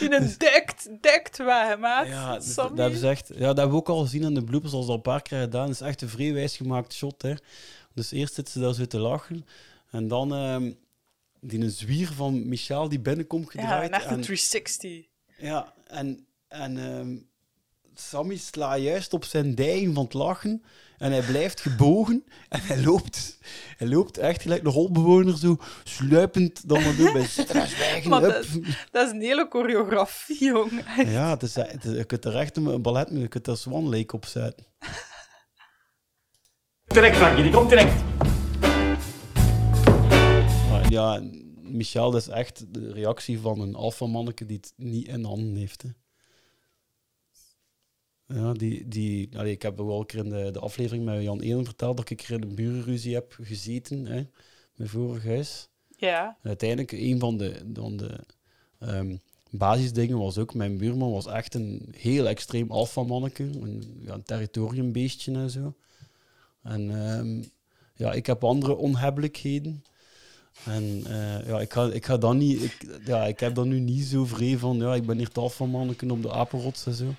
In 0.00 0.12
een 0.12 0.34
dekt, 0.38 0.88
dekt 1.00 1.36
weg, 1.36 1.78
maat. 1.78 2.06
Ja, 2.06 2.32
dat, 2.32 2.54
dat 2.56 2.78
hebben 2.78 2.98
ze 2.98 3.08
echt, 3.08 3.28
ja, 3.28 3.38
dat 3.46 3.56
hebben 3.56 3.70
we 3.70 3.76
ook 3.80 3.88
al 3.88 4.00
gezien 4.02 4.22
in 4.22 4.34
de 4.34 4.44
bloopers, 4.44 4.72
als 4.72 4.88
al 4.88 4.94
een 4.94 5.00
paar 5.00 5.22
keer 5.22 5.40
gedaan. 5.40 5.62
Het 5.68 5.80
is 5.80 5.80
echt 5.80 6.02
een 6.02 6.08
vrij 6.08 6.32
wijs 6.32 6.56
gemaakt 6.56 6.92
shot. 6.94 7.22
Hè. 7.22 7.34
Dus 7.94 8.10
eerst 8.10 8.34
zitten 8.34 8.52
ze 8.52 8.60
daar 8.60 8.74
zo 8.74 8.86
te 8.86 8.98
lachen. 8.98 9.46
En 9.90 10.08
dan 10.08 10.34
ehm, 10.34 10.70
die 11.40 11.60
een 11.60 11.70
zwier 11.70 12.08
van 12.12 12.48
Michel 12.48 12.88
die 12.88 13.00
binnenkomt 13.00 13.52
Ja, 13.52 13.60
gedraaid. 13.60 13.88
een 13.88 13.94
echte 13.94 14.08
en, 14.08 14.20
360. 14.20 15.04
ja, 15.38 15.72
en, 15.86 16.26
en 16.48 16.78
ehm, 16.78 17.16
Sammy 17.94 18.36
slaat 18.36 18.80
juist 18.80 19.12
op 19.12 19.24
zijn 19.24 19.54
dijing 19.54 19.94
van 19.94 20.04
het 20.04 20.14
lachen. 20.14 20.62
En 20.98 21.12
hij 21.12 21.22
blijft 21.22 21.60
gebogen. 21.60 22.24
En 22.48 22.60
hij 22.62 22.82
loopt, 22.82 23.38
hij 23.76 23.88
loopt 23.88 24.18
echt 24.18 24.42
gelijk 24.42 24.64
een 24.64 24.72
holbewoner, 24.72 25.38
zo 25.38 25.56
sluipend 25.84 26.68
dan 26.68 26.82
maar 26.82 26.96
door 26.96 27.12
bij 27.12 27.26
zitten. 27.38 27.56
Maar 28.08 28.20
dat, 28.20 28.46
dat 28.90 29.06
is 29.06 29.12
een 29.12 29.20
hele 29.20 29.46
choreografie, 29.50 30.44
jong. 30.44 30.70
Ja, 31.16 31.30
het 31.30 31.42
is, 31.42 31.54
het 31.54 31.84
is- 31.84 31.96
je 31.96 32.04
kunt 32.04 32.24
er 32.24 32.36
echt 32.36 32.56
een, 32.56 32.66
een 32.66 32.82
ballet 32.82 33.10
mee, 33.10 33.22
je 33.22 33.28
kunt 33.28 33.46
er 33.46 33.56
Swan 33.56 33.88
Lake 33.88 34.14
op 34.14 34.24
zetten. 34.26 34.66
Direct, 36.84 37.16
Frankie, 37.16 37.42
die 37.42 37.52
komt 37.52 37.68
direct. 37.68 37.92
Maar 40.70 40.90
ja, 40.90 41.22
Michel, 41.62 42.10
dat 42.10 42.20
is 42.20 42.28
echt 42.28 42.64
de 42.74 42.92
reactie 42.92 43.38
van 43.38 43.60
een 43.60 43.74
alfamanneke 43.74 44.46
die 44.46 44.56
het 44.56 44.72
niet 44.76 45.08
in 45.08 45.24
handen 45.24 45.54
heeft. 45.56 45.82
Hè. 45.82 45.88
Ja, 48.28 48.52
die, 48.52 48.88
die, 48.88 49.38
allee, 49.38 49.52
ik 49.52 49.62
heb 49.62 49.76
wel 49.76 50.00
een 50.00 50.06
keer 50.06 50.24
in 50.24 50.30
de, 50.30 50.50
de 50.50 50.58
aflevering 50.58 51.04
met 51.04 51.22
Jan 51.22 51.40
Elen 51.40 51.64
verteld 51.64 51.96
dat 51.96 52.10
ik 52.10 52.18
een 52.18 52.26
keer 52.26 52.36
in 52.36 52.48
een 52.48 52.54
burenruzie 52.54 53.14
heb 53.14 53.36
gezeten, 53.40 54.06
hè, 54.06 54.26
mijn 54.74 54.88
vorig 54.88 55.24
huis. 55.24 55.68
Ja. 55.96 56.36
En 56.42 56.48
uiteindelijk, 56.48 56.92
een 56.92 57.18
van 57.18 57.36
de, 57.36 57.62
van 57.74 57.96
de 57.96 58.18
ehm, 58.78 59.16
basisdingen 59.50 60.18
was 60.18 60.38
ook, 60.38 60.54
mijn 60.54 60.78
buurman 60.78 61.10
was 61.10 61.26
echt 61.26 61.54
een 61.54 61.94
heel 61.96 62.28
extreem 62.28 62.70
alfamanneke, 62.70 63.42
een, 63.42 64.00
ja, 64.04 64.14
een 64.14 64.22
territoriumbeestje 64.22 65.32
en 65.32 65.50
zo. 65.50 65.74
En 66.62 66.90
ehm, 67.06 67.42
ja, 67.94 68.12
ik 68.12 68.26
heb 68.26 68.44
andere 68.44 68.76
onhebbelijkheden. 68.76 69.84
En 70.64 71.02
eh, 71.06 71.46
ja, 71.46 71.60
ik 71.60 71.72
ga, 71.72 71.92
ik 71.92 72.06
ga 72.06 72.16
dan 72.16 72.38
niet... 72.38 72.62
Ik, 72.62 73.00
ja, 73.04 73.26
ik 73.26 73.40
heb 73.40 73.54
dan 73.54 73.68
nu 73.68 73.80
niet 73.80 74.04
zo 74.04 74.24
vrij 74.24 74.58
van... 74.58 74.76
Ja, 74.76 74.94
ik 74.94 75.06
ben 75.06 75.18
hier 75.18 75.28
tafelmanneken 75.28 76.10
op 76.10 76.22
de 76.22 76.32
apenrots 76.32 76.86
en 76.86 76.94
zo. 76.94 77.14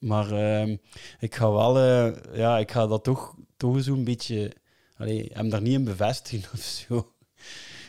Maar 0.00 0.30
ehm, 0.32 0.76
ik 1.18 1.34
ga 1.34 1.50
wel... 1.52 1.78
eh, 1.78 2.36
ja, 2.36 2.58
ik 2.58 2.70
ga 2.70 2.86
dat 2.86 3.04
toch, 3.04 3.34
toch 3.56 3.82
zo'n 3.82 4.04
beetje... 4.04 4.52
Allee, 4.96 5.30
hem 5.32 5.48
daar 5.50 5.60
niet 5.62 5.72
in 5.74 5.84
bevestigen 5.84 6.50
of 6.58 6.60
zo. 6.60 7.12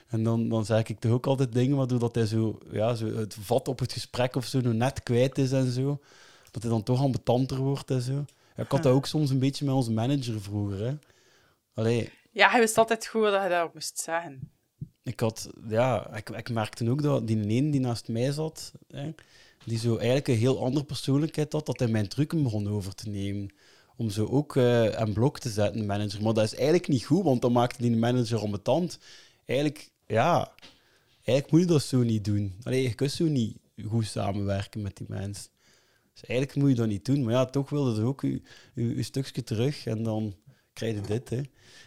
En 0.08 0.24
dan, 0.24 0.50
dan 0.50 0.66
zeg 0.66 0.88
ik 0.88 1.00
toch 1.00 1.12
ook 1.12 1.26
altijd 1.28 1.54
dingen 1.54 1.78
waardoor 1.78 2.00
dat 2.00 2.16
hij 2.16 2.26
zo, 2.26 2.58
ja, 2.72 2.96
zo 2.96 3.06
het 3.16 3.38
vat 3.42 3.68
op 3.68 3.80
het 3.80 3.94
gesprek 3.94 4.36
of 4.36 4.46
zo 4.46 4.62
nog 4.62 4.74
net 4.74 5.04
kwijt 5.04 5.38
is 5.38 5.52
en 5.52 5.72
zo. 5.72 6.00
Dat 6.52 6.62
hij 6.62 6.72
dan 6.72 6.84
toch 6.84 7.00
ambetanter 7.02 7.58
wordt 7.58 7.92
en 7.92 8.02
zo. 8.02 8.26
Ja, 8.56 8.64
ik 8.64 8.72
had 8.72 8.84
dat 8.84 8.94
ook 8.98 9.06
soms 9.06 9.30
een 9.30 9.40
beetje 9.40 9.66
met 9.66 9.74
onze 9.74 9.92
manager 9.92 10.42
vroeger. 10.42 10.80
Hè. 10.86 10.94
Allee, 11.74 12.10
Ja, 12.32 12.50
hij 12.50 12.60
wist 12.60 12.78
altijd 12.78 13.08
goed 13.08 13.24
dat 13.24 13.44
je 13.44 13.50
daarop 13.50 13.74
moest 13.74 14.00
zeggen. 14.00 14.52
ik 15.04 15.20
had, 15.20 15.50
ja, 15.68 16.16
ik, 16.16 16.30
ik 16.30 16.50
merkte 16.50 16.90
ook 16.90 17.02
dat 17.02 17.28
die 17.28 17.48
ene 17.48 17.70
die 17.72 17.80
naast 17.80 18.08
mij 18.08 18.32
zat, 18.32 18.72
hè, 18.88 19.14
die 19.66 19.78
zo 19.78 19.96
eigenlijk 19.96 20.28
een 20.28 20.38
heel 20.38 20.64
andere 20.64 20.86
persoonlijkheid 20.86 21.54
had, 21.54 21.66
dat 21.66 21.80
hij 21.80 21.88
mijn 21.88 22.08
trucken 22.08 22.44
begon 22.44 22.68
over 22.68 22.96
te 22.96 23.10
nemen. 23.10 23.54
Om 23.98 24.10
zo 24.10 24.26
ook 24.26 24.56
eh 24.56 25.00
een 25.00 25.14
blok 25.14 25.40
te 25.40 25.50
zetten, 25.50 25.80
de 25.80 25.86
manager. 25.86 26.22
Maar 26.22 26.34
dat 26.34 26.44
is 26.44 26.56
eigenlijk 26.56 26.88
niet 26.88 27.06
goed, 27.06 27.24
want 27.24 27.42
dan 27.42 27.52
maakte 27.52 27.82
die 27.82 27.96
manager 27.96 28.40
ambetant. 28.40 29.00
Eigenlijk, 29.46 29.92
ja, 30.08 30.52
eigenlijk 31.14 31.52
moet 31.52 31.60
je 31.60 31.66
dat 31.66 31.84
zo 31.84 32.04
niet 32.04 32.26
doen. 32.26 32.54
Allee, 32.64 32.84
je 32.84 32.94
kunt 32.94 33.12
zo 33.12 33.26
niet 33.26 33.58
goed 33.88 34.06
samenwerken 34.06 34.82
met 34.82 34.98
die 34.98 35.06
mensen. 35.10 35.52
Dus 36.14 36.26
eigenlijk 36.26 36.60
moet 36.60 36.70
je 36.70 36.76
dat 36.76 36.88
niet 36.88 37.06
doen. 37.06 37.24
Maar 37.24 37.34
ja, 37.34 37.46
toch 37.46 37.70
wilde 37.70 38.02
er 38.02 38.08
ook 38.08 38.22
je, 38.22 38.42
je, 38.74 38.96
je 38.96 39.04
stukje 39.04 39.44
terug 39.44 39.86
en 39.86 40.04
dan 40.04 40.36
krijg 40.74 40.96
je 40.96 41.02
dit. 41.02 41.30
Hè. 41.30 41.42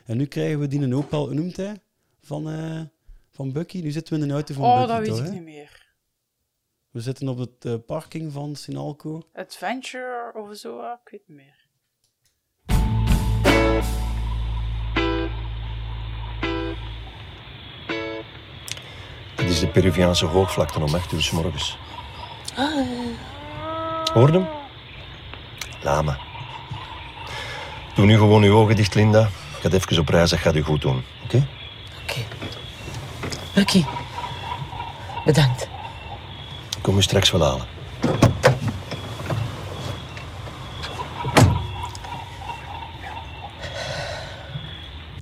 En 0.04 0.16
nu 0.16 0.26
krijgen 0.26 0.60
we 0.60 0.66
die 0.66 0.80
een 0.80 0.94
Opel, 0.94 1.28
noemt 1.28 1.56
hij? 1.56 1.80
Van, 2.20 2.50
eh, 2.50 2.80
van 3.30 3.52
Bucky. 3.52 3.80
Nu 3.80 3.90
zitten 3.90 4.14
we 4.14 4.20
in 4.22 4.28
een 4.28 4.34
auto 4.34 4.54
van 4.54 4.64
Oh, 4.64 4.78
Bucky, 4.78 4.88
dat 4.92 4.98
weet 4.98 5.08
toch, 5.08 5.18
ik 5.18 5.24
hè? 5.24 5.30
niet 5.30 5.42
meer. 5.42 5.83
We 6.94 7.00
zitten 7.00 7.28
op 7.28 7.38
het 7.38 7.64
eh, 7.64 7.74
parking 7.86 8.32
van 8.32 8.56
Sinalco. 8.56 9.22
Adventure 9.32 10.32
of 10.34 10.56
zo, 10.56 10.78
ah, 10.78 10.98
ik 11.04 11.10
weet 11.10 11.22
niet 11.26 11.36
meer. 11.36 11.62
Het 19.36 19.50
is 19.50 19.60
de 19.60 19.68
Peruviaanse 19.68 20.26
hoogvlakte 20.26 20.80
om 20.80 20.94
echt 20.94 21.12
uur 21.12 21.22
's 21.22 21.30
morgens. 21.30 21.78
Hoorde 24.12 24.32
hem? 24.38 24.48
Lama. 25.82 26.18
Doe 27.94 28.06
nu 28.06 28.16
gewoon 28.16 28.42
uw 28.42 28.54
ogen 28.54 28.76
dicht, 28.76 28.94
Linda. 28.94 29.22
Ik 29.22 29.60
ga 29.60 29.70
even 29.70 29.98
op 29.98 30.08
reis, 30.08 30.30
dat 30.30 30.38
gaat 30.38 30.54
u 30.54 30.62
goed 30.62 30.80
doen. 30.80 31.04
Oké? 31.24 31.46
Bucky. 33.54 33.84
Bedankt. 35.24 35.73
Ik 36.84 36.90
kom 36.90 36.98
u 36.98 37.02
straks 37.02 37.30
wel 37.30 37.40
halen. 37.40 37.66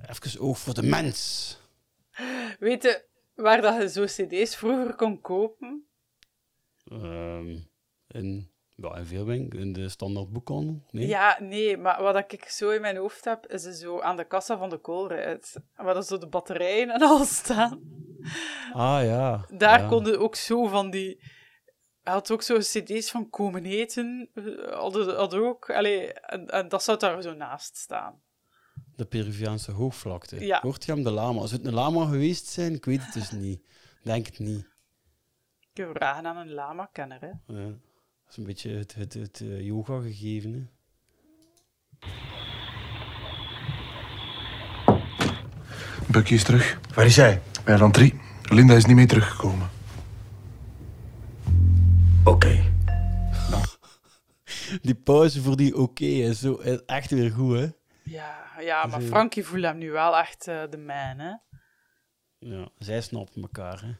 Even 0.08 0.40
oog 0.40 0.58
voor 0.58 0.74
de 0.74 0.82
mens. 0.82 1.58
Weet 2.58 2.82
je 2.82 3.04
waar 3.34 3.60
dat 3.60 3.82
je 3.82 3.88
zo 3.88 4.04
cd's 4.04 4.56
vroeger 4.56 4.94
kon 4.94 5.20
kopen? 5.20 5.86
Ehm 6.84 7.70
in, 8.08 8.50
ja, 8.74 8.96
in 8.96 9.06
veel 9.06 9.24
winkel, 9.24 9.58
in 9.58 9.72
de 9.72 9.88
standaard 9.88 10.32
boekhandel. 10.32 10.82
Nee? 10.90 11.06
Ja, 11.06 11.36
nee, 11.40 11.76
maar 11.76 12.02
wat 12.02 12.32
ik 12.32 12.44
zo 12.44 12.70
in 12.70 12.80
mijn 12.80 12.96
hoofd 12.96 13.24
heb, 13.24 13.46
is 13.46 13.62
zo 13.62 14.00
aan 14.00 14.16
de 14.16 14.24
kassa 14.24 14.58
van 14.58 14.70
de 14.70 14.78
koolruit. 14.78 15.56
Waar 15.76 15.96
er 15.96 16.04
zo 16.04 16.18
de 16.18 16.28
batterijen 16.28 16.90
en 16.90 17.02
al 17.02 17.24
staan. 17.24 17.80
Ah 18.72 19.04
ja. 19.04 19.46
Daar 19.56 19.80
ja. 19.80 19.88
konden 19.88 20.20
ook 20.20 20.34
zo 20.34 20.66
van 20.66 20.90
die... 20.90 21.40
Hij 22.02 22.12
had 22.12 22.30
ook 22.30 22.42
zo 22.42 22.58
cd's 22.58 23.10
van 23.10 23.30
komen 23.30 23.64
eten. 23.64 24.28
eh, 24.34 24.44
Hadden, 24.74 25.16
hadden 25.16 25.44
ook. 25.48 25.70
Allee, 25.70 26.12
en, 26.12 26.48
en 26.48 26.68
dat 26.68 26.82
zou 26.82 26.98
daar 26.98 27.22
zo 27.22 27.34
naast 27.34 27.76
staan. 27.76 28.20
De 28.96 29.04
Peruviaanse 29.04 29.72
hoogvlakte. 29.72 30.44
Ja. 30.46 30.60
Hoort 30.62 30.84
je 30.84 30.92
hem 30.92 31.02
de 31.02 31.10
lama? 31.10 31.40
Als 31.40 31.50
het 31.50 31.66
een 31.66 31.74
lama 31.74 32.04
geweest 32.06 32.46
zijn, 32.46 32.74
ik 32.74 32.84
weet 32.84 33.04
het 33.04 33.12
dus 33.12 33.30
niet. 33.30 33.62
Denk 34.02 34.26
het 34.26 34.38
niet. 34.38 34.66
Ik 35.60 35.76
heb 35.76 35.90
vragen 35.94 36.26
aan 36.26 36.36
een 36.36 36.52
lama-kenner, 36.52 37.20
hè. 37.20 37.26
Ja. 37.56 37.68
Dat 37.68 38.30
is 38.30 38.36
een 38.36 38.44
beetje 38.44 38.70
het, 38.70 38.94
het, 38.94 39.14
het 39.14 39.40
eh, 39.40 39.60
yoga 39.60 40.00
gegeven. 40.00 40.52
Hè. 40.52 40.62
Bucky 46.10 46.34
is 46.34 46.42
terug. 46.44 46.78
Waar 46.94 47.06
is 47.06 47.16
hij? 47.16 47.42
Bij 47.64 47.78
land 47.78 47.94
3. 47.94 48.20
Linda 48.42 48.74
is 48.74 48.84
niet 48.84 48.96
mee 48.96 49.06
teruggekomen. 49.06 49.70
Oké. 52.24 52.72
Die 54.82 54.94
pauze 54.94 55.42
voor 55.42 55.56
die 55.56 55.76
oké 55.76 56.04
is 56.04 56.40
zo 56.40 56.54
is 56.54 56.84
echt 56.84 57.10
weer 57.10 57.30
goed, 57.30 57.58
hè? 57.58 57.68
Ja, 58.04 58.60
ja 58.60 58.86
maar. 58.86 59.00
Frankie 59.00 59.44
voelt 59.44 59.62
hem 59.62 59.78
nu 59.78 59.90
wel 59.90 60.16
echt 60.16 60.48
eh, 60.48 60.62
de 60.70 60.76
man, 60.76 61.18
hè. 61.18 61.34
Ja, 62.38 62.68
zij 62.78 63.00
snappen 63.00 63.42
elkaar, 63.42 63.82
hè? 63.82 63.94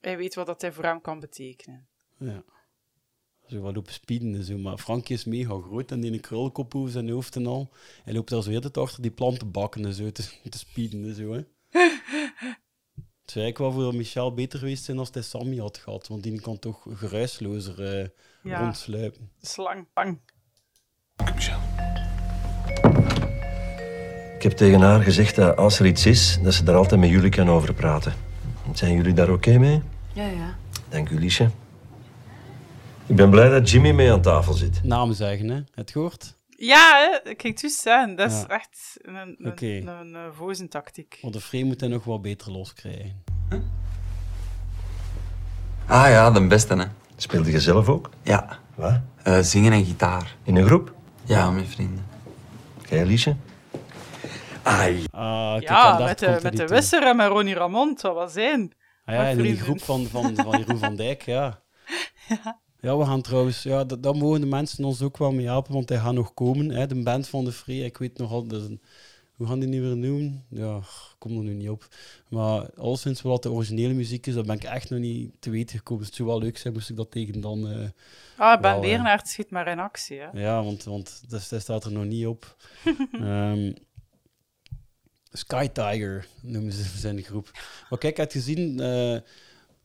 Hij 0.00 0.16
weet 0.16 0.34
wat 0.34 0.46
dat 0.46 0.60
hij 0.60 0.72
voor 0.72 0.84
hem 0.84 1.00
kan 1.00 1.20
betekenen. 1.20 1.86
Ja. 2.18 2.42
Zo 3.46 3.60
wat 3.60 3.74
lopen 3.74 3.92
spieden 3.92 4.34
en 4.34 4.44
zo. 4.44 4.58
Maar 4.58 4.78
Frankie 4.78 5.16
is 5.16 5.24
mega 5.24 5.60
groot 5.60 5.90
en 5.90 6.00
die 6.00 6.12
een 6.12 6.20
krulkop 6.20 6.74
over 6.74 6.90
zijn 6.90 7.10
hoofd 7.10 7.36
en 7.36 7.46
al. 7.46 7.72
Hij 8.04 8.14
loopt 8.14 8.30
daar 8.30 8.42
zo 8.42 8.50
weer 8.50 8.70
achter 8.72 9.02
die 9.02 9.10
plantenbakken 9.10 9.84
en 9.84 9.94
zo 9.94 10.10
te, 10.10 10.22
te 10.48 10.58
spieden 10.58 11.04
en 11.04 11.14
zo, 11.14 11.32
hè. 11.32 11.44
Het 13.28 13.36
zou 13.36 13.46
eigenlijk 13.46 13.76
wel 13.76 13.84
voor 13.90 13.98
Michel 13.98 14.34
beter 14.34 14.58
geweest 14.58 14.84
zijn 14.84 14.98
als 14.98 15.08
hij 15.12 15.22
Sammy 15.22 15.56
had 15.56 15.76
gehad, 15.78 16.08
want 16.08 16.22
die 16.22 16.40
kan 16.40 16.58
toch 16.58 16.86
geruislozer 16.94 18.10
Ja. 18.42 18.60
rondsluipen. 18.60 19.30
Slang, 19.40 19.86
bang. 19.94 20.18
Ik 24.36 24.42
heb 24.42 24.52
tegen 24.52 24.80
haar 24.80 25.02
gezegd 25.02 25.34
dat 25.36 25.56
als 25.56 25.78
er 25.78 25.86
iets 25.86 26.06
is, 26.06 26.38
dat 26.42 26.54
ze 26.54 26.64
daar 26.64 26.74
altijd 26.76 27.00
met 27.00 27.10
jullie 27.10 27.30
kan 27.30 27.48
over 27.50 27.74
praten. 27.74 28.12
Zijn 28.72 28.94
jullie 28.94 29.12
daar 29.14 29.30
oké 29.30 29.58
mee? 29.58 29.82
Ja, 30.12 30.26
ja. 30.26 30.56
Dank 30.88 31.08
u, 31.10 31.18
Liesje. 31.18 31.50
Ik 33.06 33.16
ben 33.16 33.30
blij 33.30 33.48
dat 33.48 33.70
Jimmy 33.70 33.90
mee 33.92 34.12
aan 34.12 34.22
tafel 34.22 34.52
zit. 34.52 34.82
Naam 34.82 35.12
zeggen, 35.12 35.48
hè? 35.48 35.60
Het 35.74 35.90
gehoord? 35.90 36.37
Ja, 36.60 37.18
hè, 37.22 37.30
het 37.30 37.60
juist 37.60 37.80
zeggen. 37.80 38.16
Dat 38.16 38.30
is 38.32 38.40
Ja. 38.40 38.46
echt 38.48 38.96
een, 39.02 39.14
een, 39.16 39.36
Oké. 39.50 39.66
een, 39.66 40.14
eh, 40.14 40.20
vozentactiek. 40.32 41.18
Want 41.22 41.34
de 41.34 41.40
frame 41.40 41.64
moet 41.64 41.80
hij 41.80 41.88
nog 41.88 42.04
wel 42.04 42.20
beter 42.20 42.50
loskrijgen. 42.52 43.22
Ah 45.86 46.08
ja, 46.08 46.30
de 46.30 46.46
beste, 46.46 46.74
hè. 46.74 46.84
Speelde 47.16 47.50
je 47.50 47.60
zelf 47.60 47.88
ook? 47.88 48.10
Ja. 48.22 48.58
Wat? 48.74 49.00
Eh, 49.22 49.38
zingen 49.40 49.72
en 49.72 49.84
gitaar. 49.84 50.36
In 50.44 50.56
een 50.56 50.66
groep? 50.66 50.94
Ja, 51.24 51.50
met 51.50 51.68
vrienden. 51.68 52.06
Jij, 52.88 53.04
Liesje? 53.06 53.36
Ai. 54.62 55.04
Ah, 55.10 55.52
kijk, 55.52 55.64
en 55.68 55.74
Ja, 55.74 55.96
daar 55.96 56.06
met 56.06 56.18
de, 56.18 56.26
hij 56.26 56.40
met 56.42 56.52
de 56.56 56.58
toe. 56.64 56.68
Wisser 56.76 57.06
en 57.06 57.16
met 57.16 57.28
Ronnie 57.28 57.54
Ramond, 57.54 58.00
dat 58.00 58.14
was 58.14 58.32
zijn. 58.32 58.72
Ah 59.04 59.14
ja, 59.14 59.20
Met 59.20 59.30
en 59.30 59.36
in 59.36 59.42
die 59.42 59.56
vrienden. 59.56 59.64
groep 59.64 59.82
van, 59.82 60.06
van, 60.06 60.34
van 60.44 60.58
Jeroen 60.58 60.78
van 60.78 60.96
Dijk, 60.96 61.22
ja. 61.22 61.62
Ja, 62.80 62.96
we 62.98 63.04
gaan 63.04 63.22
trouwens, 63.22 63.62
ja, 63.62 63.84
dat, 63.84 64.02
dat 64.02 64.16
mogen 64.16 64.40
de 64.40 64.46
mensen 64.46 64.84
ons 64.84 65.02
ook 65.02 65.18
wel 65.18 65.32
mee 65.32 65.46
helpen, 65.46 65.72
want 65.72 65.88
hij 65.88 65.98
gaat 65.98 66.14
nog 66.14 66.34
komen, 66.34 66.70
hè, 66.70 66.86
de 66.86 67.02
band 67.02 67.28
van 67.28 67.44
de 67.44 67.52
Free. 67.52 67.84
Ik 67.84 67.96
weet 67.96 68.18
nog 68.18 68.32
altijd, 68.32 68.50
dat 68.50 68.60
is 68.62 68.66
een- 68.68 68.80
hoe 69.36 69.46
gaan 69.46 69.58
die 69.58 69.68
nu 69.68 69.80
weer 69.82 69.96
noemen? 69.96 70.44
Ja, 70.48 70.76
ik 70.76 71.14
kom 71.18 71.36
er 71.36 71.42
nu 71.42 71.52
niet 71.54 71.68
op. 71.68 71.88
Maar 72.28 72.70
al 72.74 72.96
sinds 72.96 73.22
wat 73.22 73.42
de 73.42 73.50
originele 73.50 73.94
muziek 73.94 74.26
is, 74.26 74.34
dat 74.34 74.46
ben 74.46 74.56
ik 74.56 74.64
echt 74.64 74.90
nog 74.90 74.98
niet 75.00 75.30
te 75.38 75.50
weten 75.50 75.78
gekomen. 75.78 76.04
Het 76.04 76.14
zou 76.14 76.28
wel 76.28 76.38
leuk 76.38 76.58
zijn, 76.58 76.72
moest 76.72 76.90
ik 76.90 76.96
dat 76.96 77.10
tegen 77.10 77.40
dan... 77.40 77.68
eh, 77.68 77.88
Ah, 78.36 78.60
Ben 78.60 78.74
eh, 78.74 78.80
Berenaert 78.80 79.28
schiet 79.28 79.50
maar 79.50 79.68
in 79.68 79.78
actie, 79.78 80.18
hè. 80.20 80.40
ja, 80.40 80.62
want, 80.64 80.84
want 80.84 81.22
dat, 81.28 81.46
dat 81.50 81.60
staat 81.60 81.84
er 81.84 81.92
nog 81.92 82.04
niet 82.04 82.26
op. 82.26 82.56
Ehm, 83.12 83.72
Sky 85.32 85.68
Tiger 85.68 86.26
noemen 86.42 86.72
ze 86.72 86.82
zijn 86.98 87.22
groep. 87.22 87.50
Maar 87.90 87.98
kijk, 87.98 88.16
je 88.16 88.26
gezien, 88.30 88.80
eh, 88.80 89.16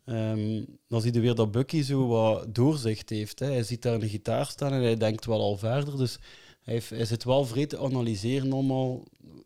ehm, 0.05 0.63
dan 0.87 1.01
zie 1.01 1.13
je 1.13 1.19
weer 1.19 1.35
dat 1.35 1.51
Bucky 1.51 1.81
zo 1.81 2.07
wat 2.07 2.55
doorzicht 2.55 3.09
heeft. 3.09 3.39
Hè. 3.39 3.45
Hij 3.45 3.63
ziet 3.63 3.81
daar 3.81 4.01
een 4.01 4.09
gitaar 4.09 4.45
staan 4.45 4.73
en 4.73 4.81
hij 4.81 4.97
denkt 4.97 5.25
wel 5.25 5.41
al 5.41 5.57
verder. 5.57 5.97
Dus 5.97 6.17
hij, 6.61 6.73
heeft, 6.73 6.89
hij 6.89 7.05
zit 7.05 7.23
wel 7.23 7.45
vreed 7.45 7.69
te 7.69 7.79
analyseren 7.79 8.51
allemaal. 8.53 9.03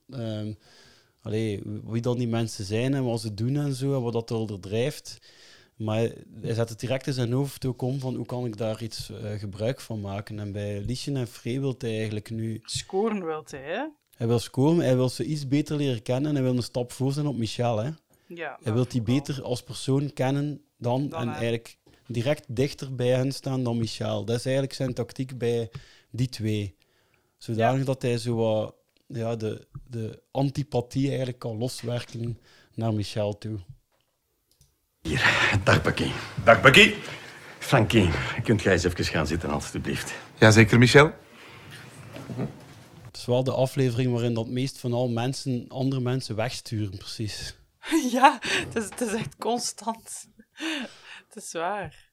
ehm, 0.10 0.54
allee, 1.22 1.62
wie 1.86 2.02
dan 2.02 2.18
die 2.18 2.28
mensen 2.28 2.66
zijn 2.66 2.94
en 2.94 3.04
wat 3.04 3.22
ze 3.22 3.34
doen 3.34 3.56
en 3.56 3.74
zo, 3.74 3.96
en 3.96 4.02
wat 4.02 4.28
dat 4.28 4.50
er 4.50 4.60
drijft. 4.60 5.18
Maar 5.76 6.12
hij 6.42 6.54
zet 6.54 6.70
het 6.70 6.80
direct 6.80 7.08
in 7.08 7.14
zijn 7.14 7.32
hoofd 7.32 7.66
ook 7.66 7.82
om 7.82 8.00
van 8.00 8.16
hoe 8.16 8.26
kan 8.26 8.46
ik 8.46 8.58
daar 8.58 8.84
iets 8.84 9.10
eh, 9.10 9.40
gebruik 9.40 9.82
van 9.82 10.02
maken. 10.02 10.40
En 10.40 10.52
bij 10.52 10.82
Liesje 10.82 11.14
en 11.14 11.28
Free 11.28 11.60
wil 11.60 11.76
hij 11.78 11.96
eigenlijk 11.96 12.30
nu... 12.30 12.60
Scoren 12.64 13.26
wilt 13.26 13.52
hij, 13.52 13.62
hè. 13.62 13.86
Hij 14.18 14.28
wil 14.28 14.40
scoren, 14.40 14.78
hij 14.78 14.96
wil 14.96 15.10
ze 15.10 15.26
iets 15.26 15.48
beter 15.48 15.78
leren 15.78 16.02
kennen 16.02 16.30
en 16.30 16.36
hij 16.36 16.44
wil 16.44 16.56
een 16.56 16.64
stap 16.64 16.92
voor 16.92 17.12
zijn 17.12 17.28
op 17.28 17.38
Michel. 17.38 17.78
Hè. 17.78 17.90
Ja, 18.28 18.60
hij 18.64 18.74
wil 18.74 18.88
die 18.88 19.02
beter 19.02 19.42
als 19.44 19.64
persoon 19.64 20.14
kennen 20.14 20.62
dan, 20.78 21.10
Dan 21.10 21.22
en 21.22 21.30
eigenlijk 21.30 21.78
direct 22.08 22.46
dichter 22.48 22.96
bij 22.96 23.08
hen 23.08 23.32
staan 23.32 23.64
dan 23.64 23.78
Michel. 23.78 24.26
Dat 24.26 24.36
is 24.36 24.46
eigenlijk 24.46 24.76
zijn 24.76 24.94
tactiek 24.94 25.38
bij 25.38 25.72
die 26.12 26.30
twee. 26.30 26.76
Zodanig 27.38 27.86
dat 27.86 28.02
hij 28.02 28.18
zo 28.18 28.36
wat, 28.36 28.76
ja, 29.08 29.36
de, 29.36 29.68
de 29.88 30.22
antipathie 30.32 31.08
eigenlijk 31.08 31.40
kan 31.40 31.58
loswerken 31.58 32.40
naar 32.74 32.94
Michel 32.94 33.38
toe. 33.38 33.60
Dag, 35.64 35.82
Bucky. 35.82 36.12
Dag, 36.44 36.62
Bucky. 36.62 36.94
Frankie, 37.60 38.10
kunt 38.44 38.62
jij 38.62 38.74
eens 38.74 38.84
even 38.84 39.06
gaan 39.06 39.28
zitten, 39.28 39.50
alstublieft? 39.50 40.14
Jazeker, 40.40 40.80
Michel. 40.80 41.12
Het 43.06 43.18
is 43.18 43.26
wel 43.26 43.44
de 43.44 43.52
aflevering 43.52 44.12
waarin 44.12 44.34
dat 44.34 44.48
meest 44.48 44.78
van 44.80 44.94
al 44.94 45.10
mensen 45.10 45.66
andere 45.68 46.02
mensen 46.02 46.36
wegsturen, 46.36 46.98
precies. 46.98 47.56
ja, 48.18 48.38
het 48.42 48.76
is, 48.76 48.84
het 48.84 49.02
is 49.02 49.14
echt 49.14 49.36
constant. 49.38 50.28
Het 51.28 51.36
is 51.44 51.52
waar. 51.52 52.06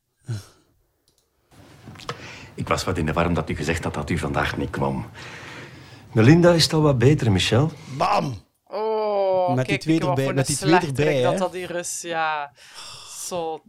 Ik 2.54 2.68
was 2.68 2.84
wat 2.84 2.98
in 2.98 3.06
de 3.06 3.12
warm 3.12 3.34
dat 3.34 3.50
u 3.50 3.56
gezegd 3.56 3.84
had 3.84 3.94
dat 3.94 4.10
u 4.10 4.18
vandaag 4.18 4.56
niet 4.56 4.70
kwam. 4.70 5.10
Melinda 6.12 6.52
is 6.52 6.72
al 6.72 6.80
wat 6.80 6.98
beter, 6.98 7.32
Michel. 7.32 7.70
Bam! 7.96 8.42
Oh, 8.64 9.54
Met 9.54 9.66
die 9.66 9.78
twee 9.78 10.00
erbij- 10.00 10.32
met 10.32 10.46
die 10.46 10.56
twee 10.56 10.78
erbij, 10.78 11.22
dat 11.22 11.38
dat 11.38 11.52
hier 11.52 11.74
is, 11.74 12.00
ja. 12.02 12.52
Zot. 13.26 13.62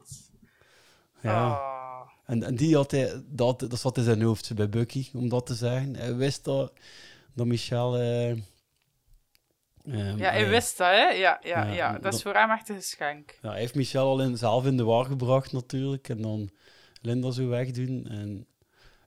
Ja. 1.22 1.48
Ah. 1.48 2.10
En, 2.26 2.44
en 2.44 2.56
die 2.56 2.76
had 2.76 2.92
hij, 2.92 3.24
dat, 3.26 3.60
dat 3.60 3.80
zat 3.80 3.98
in 3.98 4.04
zijn 4.04 4.22
hoofd 4.22 4.56
bij 4.56 4.70
Bucky, 4.70 5.10
om 5.14 5.30
dat 5.30 5.46
te 5.46 5.56
zeggen. 5.56 5.96
Hij 5.96 6.16
wist 6.16 6.44
dat, 6.44 6.74
dat 7.34 7.46
Michel... 7.46 7.98
eh, 7.98 8.36
ehm, 9.88 10.18
Ja, 10.18 10.30
hij 10.32 10.50
wist 10.50 10.78
dat, 10.78 10.88
hè? 10.88 11.08
Ja, 11.10 11.40
ja, 11.44 11.64
ja, 11.66 11.74
ja. 11.74 11.98
Dat 12.00 12.14
is 12.14 12.22
voor 12.22 12.34
hem 12.34 12.50
echt 12.52 12.70
een 12.70 12.76
geschenk. 12.76 13.38
Ja, 13.42 13.50
hij 13.50 13.60
heeft 13.60 13.76
Michel 13.76 14.08
al 14.08 14.22
in, 14.22 14.38
zelf 14.38 14.66
in 14.66 14.78
de 14.78 14.84
war 14.84 15.06
gebracht 15.06 15.52
natuurlijk. 15.52 16.10
En 16.10 16.22
dan 16.22 16.50
Linda 17.02 17.32
zo 17.32 17.48
wegdoen. 17.48 18.08
En 18.08 18.48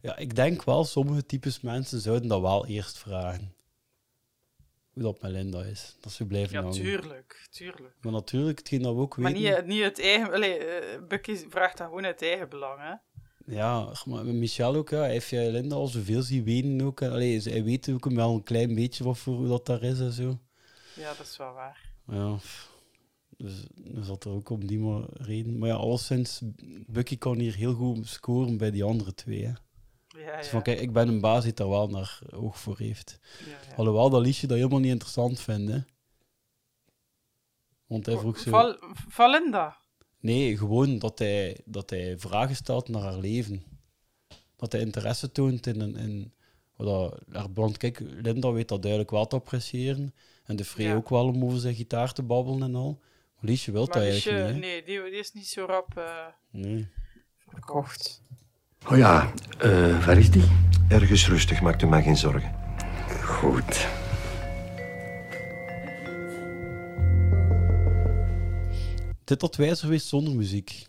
ja, 0.01 0.17
ik 0.17 0.35
denk 0.35 0.65
wel, 0.65 0.85
sommige 0.85 1.27
types 1.27 1.61
mensen 1.61 2.01
zouden 2.01 2.29
dat 2.29 2.41
wel 2.41 2.67
eerst 2.67 2.99
vragen. 2.99 3.55
Hoe 4.93 5.03
dat 5.03 5.23
met 5.23 5.31
Linda 5.31 5.63
is. 5.63 5.97
Dat 6.01 6.13
ze 6.13 6.27
blijven 6.27 6.53
Ja, 6.53 6.61
hangen. 6.63 6.75
tuurlijk, 6.77 7.47
tuurlijk. 7.51 7.95
Maar 8.01 8.13
natuurlijk, 8.13 8.59
hetgeen 8.59 8.83
dat 8.83 8.95
we 8.95 9.01
ook 9.01 9.17
Maar 9.17 9.33
weten... 9.33 9.57
niet, 9.57 9.67
niet 9.67 9.83
het 9.83 10.01
eigen... 10.01 10.33
Allee, 10.33 10.59
eh, 10.59 11.03
Bucky 11.09 11.37
vraagt 11.49 11.79
dat 11.79 11.87
gewoon 11.87 12.05
uit 12.05 12.23
eigen 12.23 12.49
belang, 12.49 12.81
hè? 12.81 12.95
Ja, 13.55 13.93
maar 14.05 14.25
Michel 14.25 14.75
ook, 14.75 14.89
ja. 14.91 14.99
hij 14.99 15.11
heeft 15.11 15.31
Linda 15.31 15.75
al 15.75 15.87
zoveel 15.87 16.23
zien 16.23 16.45
weten 16.45 16.83
ook. 16.83 17.03
Allee, 17.03 17.41
hij 17.43 17.65
weet 17.65 17.91
ook 17.91 18.11
wel 18.11 18.35
een 18.35 18.43
klein 18.43 18.75
beetje 18.75 19.05
wat 19.05 19.19
voor 19.19 19.35
hoe 19.35 19.49
dat 19.49 19.67
daar 19.67 19.83
is 19.83 20.01
en 20.01 20.13
zo. 20.13 20.39
Ja, 20.99 21.15
dat 21.15 21.27
is 21.27 21.37
wel 21.37 21.53
waar. 21.53 21.93
Ja, 22.07 22.35
pff. 22.35 22.71
dus 23.37 23.67
dan 23.75 24.05
zat 24.05 24.25
er 24.25 24.31
ook 24.31 24.51
om 24.51 24.67
die 24.67 25.05
reden. 25.13 25.59
Maar 25.59 25.69
ja, 25.69 25.75
alleszins, 25.75 26.41
Bucky 26.87 27.19
kan 27.19 27.39
hier 27.39 27.55
heel 27.55 27.75
goed 27.75 28.09
scoren 28.09 28.57
bij 28.57 28.71
die 28.71 28.85
andere 28.85 29.15
twee. 29.15 29.45
Hè. 29.45 29.53
Ja, 30.09 30.37
Dus 30.37 30.47
ja. 30.47 30.51
van, 30.51 30.63
kijk, 30.63 30.81
ik 30.81 30.93
ben 30.93 31.09
een 31.09 31.21
baas 31.21 31.45
die 31.45 31.53
daar 31.53 31.69
wel 31.69 31.89
naar 31.89 32.19
oog 32.31 32.61
voor 32.61 32.79
heeft. 32.79 33.19
Ja, 33.47 33.51
ja. 33.69 33.75
Alhoewel 33.77 34.11
dat 34.11 34.23
liedje 34.23 34.47
dat 34.47 34.57
helemaal 34.57 34.79
niet 34.79 34.91
interessant 34.91 35.41
vindt. 35.41 35.73
Hè. 35.73 35.81
Want 37.87 38.07
hij 38.07 38.17
vroeg 38.17 38.39
zo... 38.39 38.51
Val, 38.51 38.77
Valinda. 39.09 39.77
Nee, 40.21 40.57
gewoon 40.57 40.99
dat 40.99 41.19
hij, 41.19 41.61
dat 41.65 41.91
hij 41.91 42.19
vragen 42.19 42.57
stelt 42.57 42.89
naar 42.89 43.03
haar 43.03 43.19
leven. 43.19 43.63
Dat 44.57 44.73
hij 44.73 44.81
interesse 44.81 45.33
toont 45.33 45.67
in... 45.67 45.97
in, 45.97 46.33
dat, 46.77 47.23
haar 47.31 47.53
band, 47.53 47.77
kijk, 47.77 48.01
Linda 48.01 48.53
weet 48.53 48.69
dat 48.69 48.83
duidelijk 48.83 49.11
wel 49.11 49.27
te 49.27 49.37
appreciëren. 49.37 50.15
En 50.49 50.57
de 50.57 50.65
Frey 50.65 50.87
Ja. 50.87 50.95
ook 50.95 51.09
wel 51.09 51.27
om 51.27 51.45
over 51.45 51.59
zijn 51.59 51.75
gitaar 51.75 52.13
te 52.13 52.23
babbelen 52.23 52.63
en 52.63 52.75
al. 52.75 52.99
Maar 53.35 53.51
Liesje 53.51 53.73
wil 53.73 53.87
dat 53.87 53.97
eigenlijk 53.97 54.25
Liesje, 54.37 54.45
niet. 54.45 54.65
hè. 54.65 54.69
nee, 54.71 54.83
die, 54.85 55.03
die 55.11 55.19
is 55.21 55.33
niet 55.33 55.47
zo 55.49 55.65
rap 55.65 55.97
eh, 55.97 56.05
Nee. 56.51 56.89
verkocht. 57.49 58.23
Oh 58.91 58.97
ja, 58.97 59.33
eh, 59.59 60.07
waar 60.07 60.19
is 60.19 60.31
die? 60.31 60.45
Ergens 60.89 61.29
rustig, 61.29 61.61
maak 61.61 61.83
u 61.83 61.87
maar 61.87 62.03
geen 62.03 62.17
zorgen. 62.17 62.55
Goed. 63.25 63.87
Dit 69.25 69.41
had 69.41 69.57
wijzer 69.57 69.85
geweest 69.85 70.07
zonder 70.07 70.35
muziek. 70.35 70.87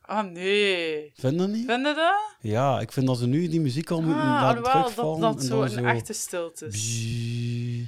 Ah, 0.00 0.30
nee. 0.30 1.12
Vind 1.14 1.32
je 1.32 1.38
dat 1.38 1.48
niet? 1.48 1.66
Vind 1.66 1.86
je 1.86 1.94
dat? 1.94 2.34
Ja, 2.40 2.80
ik 2.80 2.92
vind 2.92 3.06
dat 3.06 3.18
ze 3.18 3.26
nu 3.26 3.48
die 3.48 3.60
muziek 3.60 3.90
al 3.90 4.02
moeten 4.02 4.20
Ah, 4.22 4.26
laten 4.28 4.46
alhoewel, 4.48 4.72
dat, 4.72 4.82
terugvallen. 4.82 5.20
dat 5.20 5.40
en 5.40 5.46
zo 5.46 5.62
een 5.62 5.86
echte 5.86 6.12
stilte 6.12 6.66
is. 6.66 6.72
Bzzz. 6.74 7.84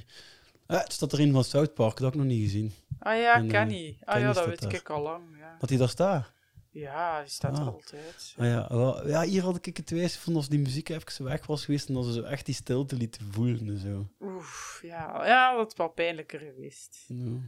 Ah, 0.70 0.80
het 0.82 0.92
staat 0.92 1.12
er 1.12 1.20
een 1.20 1.32
van 1.32 1.44
South 1.44 1.74
Park, 1.74 1.90
dat 1.96 1.98
heb 2.04 2.12
ik 2.12 2.18
nog 2.18 2.26
niet 2.28 2.42
gezien. 2.42 2.72
Ah 2.98 3.18
ja, 3.20 3.34
En, 3.34 3.44
eh, 3.44 3.50
Kenny. 3.50 3.96
Ah 4.04 4.12
Kenny 4.14 4.28
ja, 4.28 4.32
dat 4.32 4.46
weet 4.46 4.60
daar. 4.62 4.74
ik 4.74 4.90
al 4.90 5.02
lang. 5.02 5.22
Ja, 5.38 5.56
Dat 5.58 5.68
hij 5.68 5.78
daar 5.78 5.88
staat? 5.88 6.32
ja 6.70 7.20
die 7.20 7.30
staat 7.30 7.58
er 7.58 7.64
Ah. 7.64 7.66
altijd. 7.72 8.34
Ah, 8.38 8.46
ja, 8.46 8.66
wel, 8.68 9.08
ja, 9.08 9.22
hier 9.22 9.42
had 9.42 9.66
ik 9.66 9.76
het 9.76 9.90
wijs 9.90 10.16
van 10.16 10.36
als 10.36 10.48
die 10.48 10.58
muziek 10.58 10.88
even 10.88 11.24
weg 11.24 11.46
was 11.46 11.64
geweest 11.64 11.88
en 11.88 11.94
dat 11.94 12.04
ze 12.04 12.12
zo 12.12 12.22
echt 12.22 12.46
die 12.46 12.54
stilte 12.54 12.96
lieten 12.96 13.32
voelen 13.32 13.68
en 13.68 13.78
zo. 13.78 14.08
Oef, 14.26 14.80
ja, 14.82 15.26
ja, 15.26 15.56
dat 15.56 15.66
is 15.66 15.76
wel 15.76 15.88
pijnlijker 15.88 16.38
geweest. 16.38 17.04
Ja. 17.06 17.38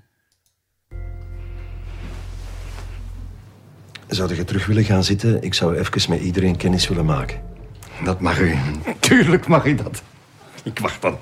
Zou 4.09 4.35
je 4.35 4.45
terug 4.45 4.67
willen 4.67 4.85
gaan 4.85 5.05
zitten? 5.05 5.43
Ik 5.43 5.55
zou 5.55 5.77
even 5.77 6.11
met 6.11 6.21
iedereen 6.21 6.57
kennis 6.57 6.89
willen 6.89 7.05
maken. 7.05 7.43
Dat 8.05 8.21
mag 8.21 8.41
u. 8.41 8.57
Tuurlijk 9.01 9.47
mag 9.47 9.65
u 9.67 9.75
dat. 9.75 10.03
Ik 10.65 10.79
wacht 10.79 11.03
dan. 11.03 11.19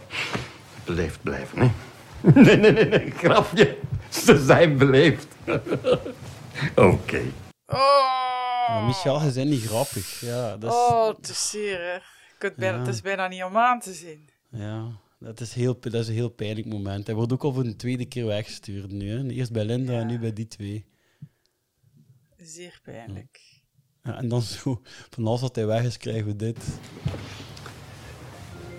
Beleefd 0.85 1.23
blijven, 1.23 1.59
hè? 1.61 1.71
Nee, 2.35 2.57
nee, 2.57 2.73
nee, 2.73 2.85
nee. 2.85 3.11
Grapje. 3.11 3.77
Ze 4.11 4.45
zijn 4.45 4.77
beleefd. 4.79 5.27
Oké. 6.75 7.23
Ja, 7.67 8.85
Michel, 8.87 9.23
je 9.23 9.33
bent 9.33 9.51
niet 9.51 9.63
grappig. 9.65 10.21
Ja, 10.21 10.57
dat 10.57 10.73
is, 10.73 10.79
Oh, 10.79 11.15
is 11.21 11.51
zeer, 11.51 11.79
hè. 11.79 11.99
Bijna, 12.57 12.77
Ja. 12.77 12.85
Het 12.85 12.95
is 12.95 13.01
bijna 13.01 13.29
niet 13.29 13.43
om 13.43 13.57
aan 13.57 13.81
te 13.81 13.93
zien. 13.93 14.29
ja, 14.51 14.87
dat, 15.19 15.41
is 15.41 15.53
heel, 15.53 15.81
dat 15.81 15.95
is 15.95 16.09
een 16.09 16.15
heel 16.15 16.29
pijnlijk 16.29 16.67
moment. 16.67 17.07
Hij 17.07 17.15
wordt 17.17 17.33
ook 17.33 17.43
al 17.45 17.53
voor 17.53 17.63
de 17.65 17.77
tweede 17.77 18.05
keer 18.05 18.27
weggestuurd 18.27 18.91
nu. 18.93 19.11
Hè. 19.11 19.29
Eerst 19.29 19.53
bij 19.53 19.65
Linda 19.65 19.93
en 19.93 20.07
nu 20.07 20.19
bij 20.19 20.33
die 20.33 20.47
twee. 20.49 20.87
Zeer 22.37 22.81
pijnlijk. 22.83 23.41
Ja, 24.03 24.17
en 24.17 24.29
dan 24.29 24.43
zo, 24.43 24.81
van 25.11 25.27
alles 25.27 25.41
wat 25.41 25.57
hij 25.57 25.67
weg 25.67 25.83
is, 25.85 25.97
krijgen 25.97 26.27
we 26.27 26.37
dit. 26.37 26.59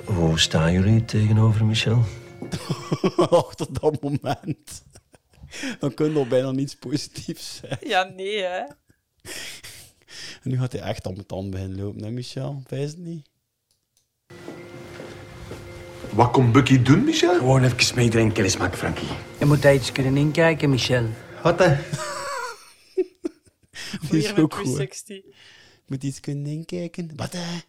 Hoe 0.05 0.39
staan 0.39 0.71
jullie 0.73 1.05
tegenover 1.05 1.65
Michel? 1.65 2.03
Achter 3.29 3.73
dat 3.73 4.01
moment. 4.01 4.83
Dan 5.79 5.93
kun 5.93 6.11
je 6.11 6.17
al 6.17 6.27
bijna 6.27 6.51
niets 6.51 6.75
positiefs 6.75 7.55
zeggen. 7.55 7.87
Ja, 7.87 8.03
nee, 8.03 8.41
hè. 8.41 8.63
En 10.43 10.49
nu 10.49 10.57
gaat 10.57 10.71
hij 10.71 10.81
echt 10.81 11.07
aan 11.07 11.13
mijn 11.13 11.25
tand 11.25 11.49
beginnen 11.49 11.81
lopen, 11.83 12.03
hè, 12.03 12.11
Michel? 12.11 12.63
Wijs 12.67 12.89
het 12.89 12.97
niet? 12.97 13.29
Wat 16.09 16.31
komt 16.31 16.51
Bucky 16.51 16.81
doen, 16.81 17.03
Michel? 17.03 17.37
Gewoon 17.37 17.63
even 17.63 18.01
iedereen 18.01 18.31
kennis 18.31 18.57
maken, 18.57 18.77
Frankie. 18.77 19.07
Je 19.39 19.45
moet 19.45 19.61
daar 19.61 19.73
iets 19.73 19.91
kunnen 19.91 20.17
inkijken, 20.17 20.69
Michel. 20.69 21.05
Wat 21.43 21.59
hè? 21.59 21.77
Die 24.09 24.23
is 24.23 24.35
ook 24.35 24.53
goed. 24.53 24.63
360. 24.63 25.21
Moet 25.87 26.03
iets 26.03 26.19
kunnen 26.19 26.45
inkijken. 26.45 27.11
Wat 27.15 27.33
hè? 27.33 27.59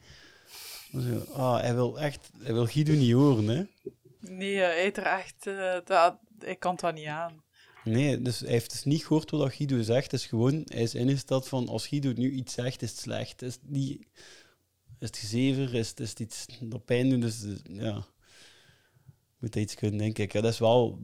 Zo, 1.01 1.32
ah, 1.32 1.61
hij 1.61 1.74
wil 1.74 1.98
echt... 1.98 2.31
Hij 2.39 2.52
wil 2.52 2.66
Guido 2.66 2.93
niet 2.93 3.12
horen, 3.12 3.48
hè? 3.48 3.62
Nee, 4.20 4.56
hij 4.56 4.92
er 4.92 5.02
echt... 5.02 5.47
eh, 5.47 5.76
dat, 5.84 6.18
ik 6.38 6.59
kan 6.59 6.78
wel 6.80 6.92
niet 6.92 7.06
aan. 7.06 7.42
Nee, 7.84 8.22
dus 8.22 8.40
hij 8.40 8.51
heeft 8.51 8.70
dus 8.70 8.84
niet 8.84 9.06
gehoord 9.06 9.30
wat 9.30 9.40
dat 9.40 9.55
Guido 9.55 9.82
zegt. 9.82 10.10
Het 10.10 10.20
is 10.20 10.26
gewoon... 10.26 10.62
Hij 10.64 10.82
is 10.82 10.94
ingesteld 10.94 11.48
van... 11.48 11.68
Als 11.68 11.86
Guido 11.86 12.12
nu 12.12 12.30
iets 12.30 12.55
zegt, 12.55 12.82
is 12.82 12.90
het 12.90 12.98
slecht. 12.98 13.42
Is 13.42 13.52
het. 13.52 13.98
Is 14.98 15.20
gezever? 15.20 15.74
Is 15.74 15.92
het, 15.94 16.20
iets 16.20 16.47
dat 16.60 16.84
pijn 16.84 17.10
doet? 17.10 17.20
Dus 17.20 17.44
eh, 17.44 17.52
ja... 17.62 18.05
Moet 19.38 19.55
hij 19.55 19.62
iets 19.62 19.74
kunnen 19.74 20.01
inkijken. 20.01 20.38
Ja, 20.38 20.44
dat 20.44 20.52
is 20.52 20.59
wel... 20.59 20.98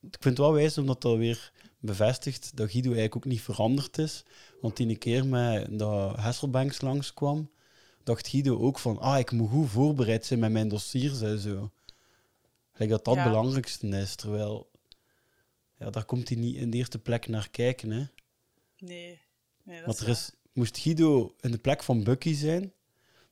Ik 0.00 0.16
vind 0.20 0.24
het 0.24 0.38
wel 0.38 0.52
wijs 0.52 0.78
omdat 0.78 1.02
dat 1.02 1.16
weer 1.16 1.52
bevestigt 1.78 2.56
dat 2.56 2.70
Guido 2.70 2.88
eigenlijk 2.88 3.16
ook 3.16 3.24
niet 3.24 3.42
veranderd 3.42 3.98
is. 3.98 4.24
Want 4.60 4.76
die 4.76 4.96
keer 4.96 5.26
met 5.26 5.78
dat 5.78 6.16
Hasselbanks 6.16 6.80
langskwam, 6.80 7.50
dacht 8.04 8.28
Guido 8.28 8.58
ook 8.58 8.78
van, 8.78 8.98
ah, 8.98 9.18
ik 9.18 9.30
moet 9.30 9.50
goed 9.50 9.68
voorbereid 9.68 10.26
zijn 10.26 10.40
met 10.40 10.52
mijn 10.52 10.68
dossiers 10.68 11.20
en 11.20 11.38
zo. 11.38 11.72
Like 12.74 12.90
dat 12.90 13.04
dat 13.04 13.14
Ja. 13.14 13.22
het 13.22 13.30
belangrijkste 13.30 13.88
is, 13.88 14.14
terwijl... 14.14 14.70
Ja, 15.78 15.90
daar 15.90 16.04
komt 16.04 16.28
hij 16.28 16.38
niet 16.38 16.56
in 16.56 16.70
de 16.70 16.76
eerste 16.76 16.98
plek 16.98 17.28
naar 17.28 17.50
kijken, 17.50 17.90
hè. 17.90 18.04
Nee. 18.78 19.20
nee 19.62 19.76
dat 19.76 19.86
Want 19.86 19.98
er 19.98 20.08
is, 20.08 20.30
moest 20.52 20.78
Guido 20.78 21.34
in 21.40 21.50
de 21.50 21.58
plek 21.58 21.82
van 21.82 22.04
Bucky 22.04 22.34
zijn, 22.34 22.72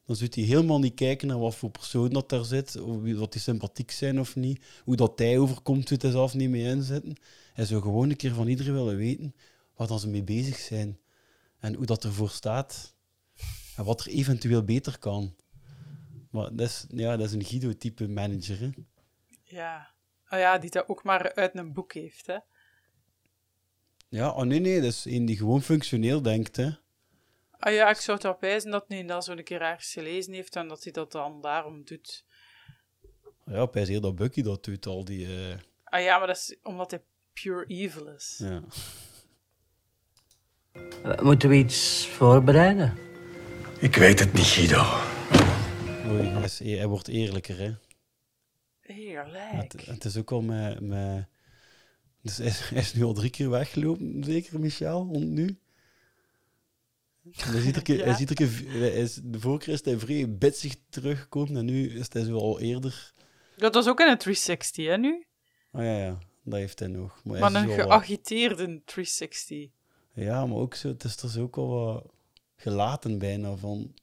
dan 0.07 0.17
zou 0.17 0.31
hij 0.35 0.45
helemaal 0.45 0.79
niet 0.79 0.95
kijken 0.95 1.29
naar 1.29 1.39
wat 1.39 1.55
voor 1.55 1.71
persoon 1.71 2.09
dat 2.09 2.29
daar 2.29 2.45
zit, 2.45 2.81
of 2.81 3.13
wat 3.15 3.33
die 3.33 3.41
sympathiek 3.41 3.91
zijn 3.91 4.21
of 4.21 4.37
niet, 4.37 4.65
hoe 4.85 4.97
dat 4.97 5.19
hij 5.19 5.39
overkomt, 5.39 5.89
doet 5.89 6.03
hij 6.03 6.11
zelf 6.11 6.35
niet 6.35 6.51
mee 6.51 6.65
inzetten. 6.65 7.17
Hij 7.53 7.65
zou 7.65 7.83
gewoon 7.83 8.11
een 8.11 8.17
keer 8.17 8.35
van 8.35 8.49
iedereen 8.49 8.73
willen 8.73 8.97
weten 8.97 9.35
waar 9.75 9.87
dan 9.87 10.01
ze 10.01 10.09
mee 10.09 10.23
bezig 10.25 10.59
zijn 10.59 10.99
en 11.59 11.75
hoe 11.75 11.87
dat 11.87 12.05
ervoor 12.05 12.31
staat 12.31 12.95
en 13.77 13.85
wat 13.85 14.01
er 14.01 14.13
eventueel 14.13 14.65
beter 14.65 14.99
kan. 14.99 15.35
Maar 16.31 16.57
dat 16.57 16.69
is, 16.69 16.87
ja, 16.89 17.17
dat 17.17 17.27
is 17.27 17.33
een 17.33 17.45
Guido-type 17.45 18.09
manager, 18.09 18.61
hè. 18.61 18.71
Ja. 19.53 19.91
Oh 20.31 20.39
ja, 20.39 20.59
die 20.59 20.71
dat 20.71 20.89
ook 20.89 21.03
maar 21.05 21.35
uit 21.35 21.55
een 21.57 21.73
boek 21.73 21.93
heeft, 21.93 22.27
hè. 22.27 22.37
Ja, 24.09 24.31
oh 24.31 24.43
nee, 24.43 24.59
nee, 24.61 24.81
dat 24.81 24.91
is 24.91 25.05
een 25.05 25.25
die 25.25 25.37
gewoon 25.37 25.63
functioneel 25.63 26.23
denkt, 26.23 26.57
hè. 26.57 26.71
Ah 27.59 27.73
ja, 27.73 27.89
ik 27.91 27.97
zou 27.97 28.19
het 28.29 28.41
wijzen 28.41 28.71
dat 28.71 28.85
hij 28.89 29.05
dat 29.07 29.25
zo 29.25 29.33
een 29.33 29.45
keer 29.45 29.61
ergens 29.63 29.93
gelezen 29.93 30.33
heeft 30.33 30.57
en 30.57 30.69
dat 30.69 30.83
hij 30.85 30.93
dat 30.93 31.13
dan 31.13 31.41
daarom 31.41 31.85
doet. 31.85 32.25
Ja, 33.47 33.63
op 33.63 33.75
hij 33.75 34.01
dat 34.01 34.17
Bucky 34.17 34.43
dat 34.43 34.65
doet, 34.65 34.87
al 34.87 35.05
die... 35.05 35.27
eh, 35.51 35.57
Ah 35.85 36.03
ja, 36.03 36.19
maar 36.19 36.27
dat 36.27 36.37
is 36.37 36.57
omdat 36.63 36.91
hij 36.91 37.03
pure 37.33 37.65
evil 37.67 38.07
is. 38.09 38.41
Ja. 38.43 38.63
Moeten 41.23 41.49
we 41.49 41.55
iets 41.57 42.07
voorbereiden? 42.07 42.95
Ik 43.81 43.97
weet 43.97 44.19
het 44.19 44.33
niet, 44.33 44.47
Guido. 44.47 44.83
Oei, 46.11 46.29
hij, 46.29 46.43
is- 46.43 46.59
hij 46.59 46.87
wordt 46.87 47.09
eerlijker, 47.09 47.59
hè. 47.59 47.73
Heerlijk. 48.83 49.53
Het, 49.73 49.87
het 49.87 50.05
is 50.05 50.17
ook 50.17 50.33
al 50.33 50.41
met... 50.43 50.81
met 50.81 51.27
dus 52.21 52.37
hij, 52.37 52.47
is- 52.47 52.69
hij 52.69 52.81
is 52.81 52.95
nu 52.95 53.03
al 53.05 53.13
drie 53.13 53.31
keer 53.31 53.51
weggelopen, 53.51 54.25
zeker, 54.25 54.61
Michel, 54.61 55.05
nu. 55.05 55.59
Hij 57.37 57.59
is 57.59 57.65
iedere 57.65 57.83
keer, 57.85 57.99
hij 58.05 58.07
is 58.09 58.15
Ja. 58.15 58.19
iedere 58.21 58.35
keer 58.49 58.71
hij 58.81 58.91
is, 58.93 59.21
de 59.23 59.41
vorige 59.41 59.65
keer 59.65 59.75
is 59.75 59.85
hij 59.85 59.99
vrij 59.99 60.39
bitsig 60.39 60.75
teruggekomen 60.89 61.57
en 61.57 61.65
nu 61.65 61.89
is 61.99 62.07
hij 62.13 62.25
zo 62.25 62.37
al 62.37 62.61
eerder... 62.61 63.13
Dat 63.57 63.75
was 63.75 63.89
ook 63.89 64.01
in 64.01 64.07
een 64.09 64.19
360, 64.19 64.87
hè, 64.87 64.97
nu? 64.99 65.27
Oh 65.73 65.83
ja, 65.83 65.97
ja, 65.99 66.19
dat 66.45 66.59
heeft 66.59 66.79
hij 66.79 66.89
nog. 66.89 67.21
Maar, 67.25 67.41
Maar 67.41 67.55
een 67.55 67.67
wat- 67.67 67.75
geagiteerde 67.75 68.83
360. 68.85 69.69
Ja, 70.15 70.47
maar 70.47 70.57
ook 70.59 70.75
zo, 70.75 70.89
het 70.89 71.05
is 71.05 71.17
er 71.17 71.29
zo 71.29 71.43
ook 71.43 71.57
al 71.57 71.69
wat 71.69 72.07
gelaten 72.57 73.19
bijna 73.19 73.57
van. 73.57 73.95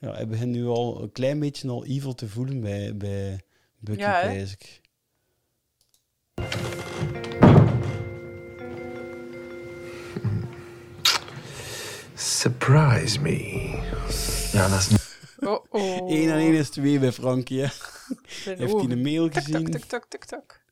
Ja, 0.00 0.12
hij 0.14 0.26
begint 0.26 0.50
nu 0.50 0.66
al 0.66 1.02
een 1.02 1.12
klein 1.12 1.38
beetje 1.38 1.68
al 1.68 1.84
evil 1.84 2.14
te 2.14 2.28
voelen 2.28 2.60
bij, 2.60 2.96
bij 2.96 3.40
Bucky, 3.78 4.00
Ja, 4.00 4.20
ik. 4.22 4.80
Surprise 12.14 13.20
me. 13.20 13.38
Ja, 14.52 14.68
dat 14.68 14.78
is 14.78 14.88
niet... 14.88 15.08
Oh 15.40 15.64
oh. 15.70 16.10
1 16.10 16.30
en 16.30 16.38
1 16.38 16.54
is 16.54 16.70
2 16.70 16.98
bij 16.98 17.12
Frankie, 17.12 17.60
Heeft 17.60 18.72
hij 18.72 18.90
een 18.90 19.02
mail 19.02 19.28
gezien? 19.30 19.70
tak, 19.70 19.84
tak, 19.84 20.04
tak, 20.08 20.24
tak. 20.24 20.64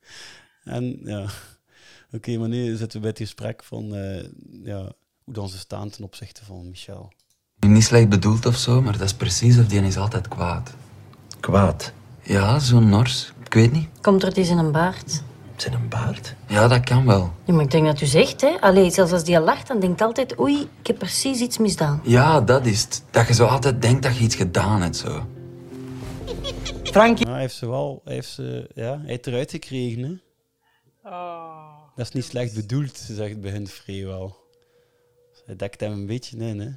En 0.64 1.00
ja, 1.04 1.30
oké, 2.12 2.36
maar 2.36 2.48
nu 2.48 2.76
zitten 2.76 2.92
we 2.92 2.98
bij 2.98 3.08
het 3.08 3.18
gesprek 3.18 3.64
van 3.64 3.94
eh, 3.94 4.24
ja, 4.62 4.92
hoe 5.24 5.34
dan 5.34 5.48
ze 5.48 5.58
staan 5.58 5.90
ten 5.90 6.04
opzichte 6.04 6.44
van 6.44 6.68
Michel. 6.68 7.12
Niet 7.60 7.84
slecht 7.84 8.08
bedoeld 8.08 8.46
of 8.46 8.56
zo, 8.56 8.82
maar 8.82 8.92
dat 8.92 9.00
is 9.00 9.14
precies 9.14 9.58
of 9.58 9.66
die 9.66 9.80
is 9.80 9.96
altijd 9.96 10.28
kwaad. 10.28 10.74
Kwaad? 11.40 11.92
Ja, 12.22 12.58
zo'n 12.58 12.88
nors. 12.88 13.32
Ik 13.44 13.54
weet 13.54 13.72
niet. 13.72 13.88
Komt 14.00 14.22
er 14.22 14.32
eens 14.32 14.48
in 14.48 14.58
een 14.58 14.72
baard? 14.72 15.22
Zijn 15.56 15.74
een 15.74 15.88
baard? 15.88 16.34
Ja, 16.46 16.68
dat 16.68 16.84
kan 16.84 17.06
wel. 17.06 17.32
Ja, 17.44 17.54
maar 17.54 17.64
ik 17.64 17.70
denk 17.70 17.86
dat 17.86 18.00
u 18.00 18.06
zegt, 18.06 18.40
hè. 18.40 18.56
Allee, 18.60 18.90
zelfs 18.90 19.12
als 19.12 19.24
die 19.24 19.38
al 19.38 19.44
lacht, 19.44 19.68
dan 19.68 19.80
denkt 19.80 20.00
altijd... 20.00 20.38
Oei, 20.38 20.68
ik 20.80 20.86
heb 20.86 20.98
precies 20.98 21.40
iets 21.40 21.58
misdaan. 21.58 22.00
Ja, 22.02 22.40
dat 22.40 22.66
is 22.66 22.82
het. 22.82 23.02
Dat 23.10 23.26
je 23.26 23.34
zo 23.34 23.46
altijd 23.46 23.82
denkt 23.82 24.02
dat 24.02 24.16
je 24.16 24.24
iets 24.24 24.34
gedaan 24.34 24.82
hebt, 24.82 24.96
zo. 24.96 25.26
Frankie. 26.82 27.28
Hij 27.28 27.40
heeft 27.40 27.54
ze 27.54 27.68
wel, 27.68 28.00
hij 28.04 28.14
heeft 28.14 28.28
ze, 28.28 28.70
ja, 28.74 28.98
hij 28.98 29.06
heeft 29.06 29.26
eruit 29.26 29.50
gekregen, 29.50 30.02
hè. 30.02 30.12
Oh. 31.10 31.68
Dat 31.96 32.06
is 32.06 32.12
niet 32.12 32.24
slecht 32.24 32.54
bedoeld, 32.54 32.96
zegt 32.96 33.30
het 33.30 33.40
begint 33.40 33.70
Free 33.70 34.06
wel. 34.06 34.36
Hij 35.46 35.56
dekt 35.56 35.80
hem 35.80 35.92
een 35.92 36.06
beetje 36.06 36.36
in, 36.36 36.60
hè. 36.60 36.70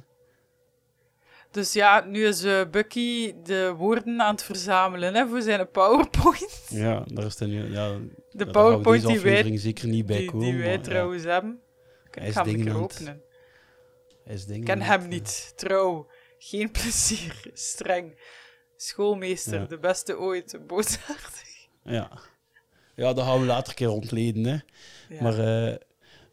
Dus 1.52 1.72
ja, 1.72 2.04
nu 2.04 2.26
is 2.26 2.42
eh, 2.44 2.60
Bucky 2.70 3.34
de 3.42 3.74
woorden 3.76 4.20
aan 4.20 4.34
het 4.34 4.42
verzamelen 4.42 5.14
hè, 5.14 5.28
voor 5.28 5.42
zijn 5.42 5.70
PowerPoint. 5.70 6.60
Ja, 6.84 7.04
daar 7.06 7.24
is 7.24 7.38
hij 7.38 7.48
nu. 7.48 7.70
Ja, 7.70 7.98
De 8.30 8.46
PowerPoint 8.46 9.06
die 9.06 9.20
wij, 9.20 9.56
zeker 9.56 9.88
niet 9.88 10.06
bij 10.06 10.16
die, 10.18 10.26
komen. 10.30 10.44
die 10.46 10.56
wij 10.56 10.66
maar 10.66 10.76
ja, 10.76 10.80
trouwens 10.80 11.24
hebben. 11.24 11.60
Hij 12.10 12.22
Ik 12.22 12.28
is 12.28 12.34
ga 12.34 12.44
hem 12.44 12.68
openen. 12.68 13.22
hij 14.24 14.34
is 14.34 14.46
ken 14.64 14.82
hem 14.82 15.08
niet. 15.08 15.52
Trouw. 15.56 16.10
Geen 16.38 16.70
plezier. 16.80 17.42
Streng. 17.52 18.20
Schoolmeester. 18.76 19.60
Ja. 19.60 19.66
De 19.66 19.78
beste 19.78 20.18
ooit. 20.18 20.58
Boosaardig. 20.66 21.68
Ja. 21.84 22.10
ja, 22.94 23.12
dat 23.12 23.24
gaan 23.24 23.40
we 23.40 23.46
later 23.46 23.68
een 23.68 23.74
keer 23.74 23.90
ontleden, 23.90 24.44
hè. 24.44 24.58
Maar 25.20 25.38
eh, 25.38 25.76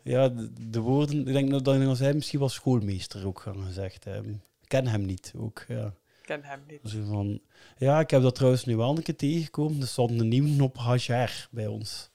ja, 0.04 0.30
de, 0.30 0.70
de 0.70 0.80
woorden... 0.80 1.28
Ik 1.28 1.34
denk 1.34 1.64
dat 1.64 1.66
hij 2.00 2.14
misschien 2.14 2.40
wel 2.40 2.50
schoolmeester 2.50 3.28
ook 3.28 3.40
gaan 3.40 3.64
gezegd 3.64 4.04
hebben. 4.04 4.44
Ik 4.70 4.76
ken 4.78 4.88
hem 4.88 5.06
niet, 5.06 5.34
ook, 5.38 5.66
ja. 5.68 5.94
Ken 6.22 6.44
hem 6.44 6.60
niet. 6.68 6.80
Zo 6.84 7.04
van, 7.04 7.40
ja, 7.78 8.00
ik 8.00 8.10
heb 8.10 8.22
dat 8.22 8.36
trouwens 8.36 8.66
nu 8.66 8.76
wel 8.76 8.98
een 8.98 9.04
keer 9.04 9.16
tegengekomen. 9.16 9.82
Er 9.82 9.88
stond 9.88 10.20
een 10.20 10.28
nieuwe 10.28 10.64
op 10.64 10.78
Hajar 10.78 11.48
bij 11.52 11.68
ons. 11.68 12.10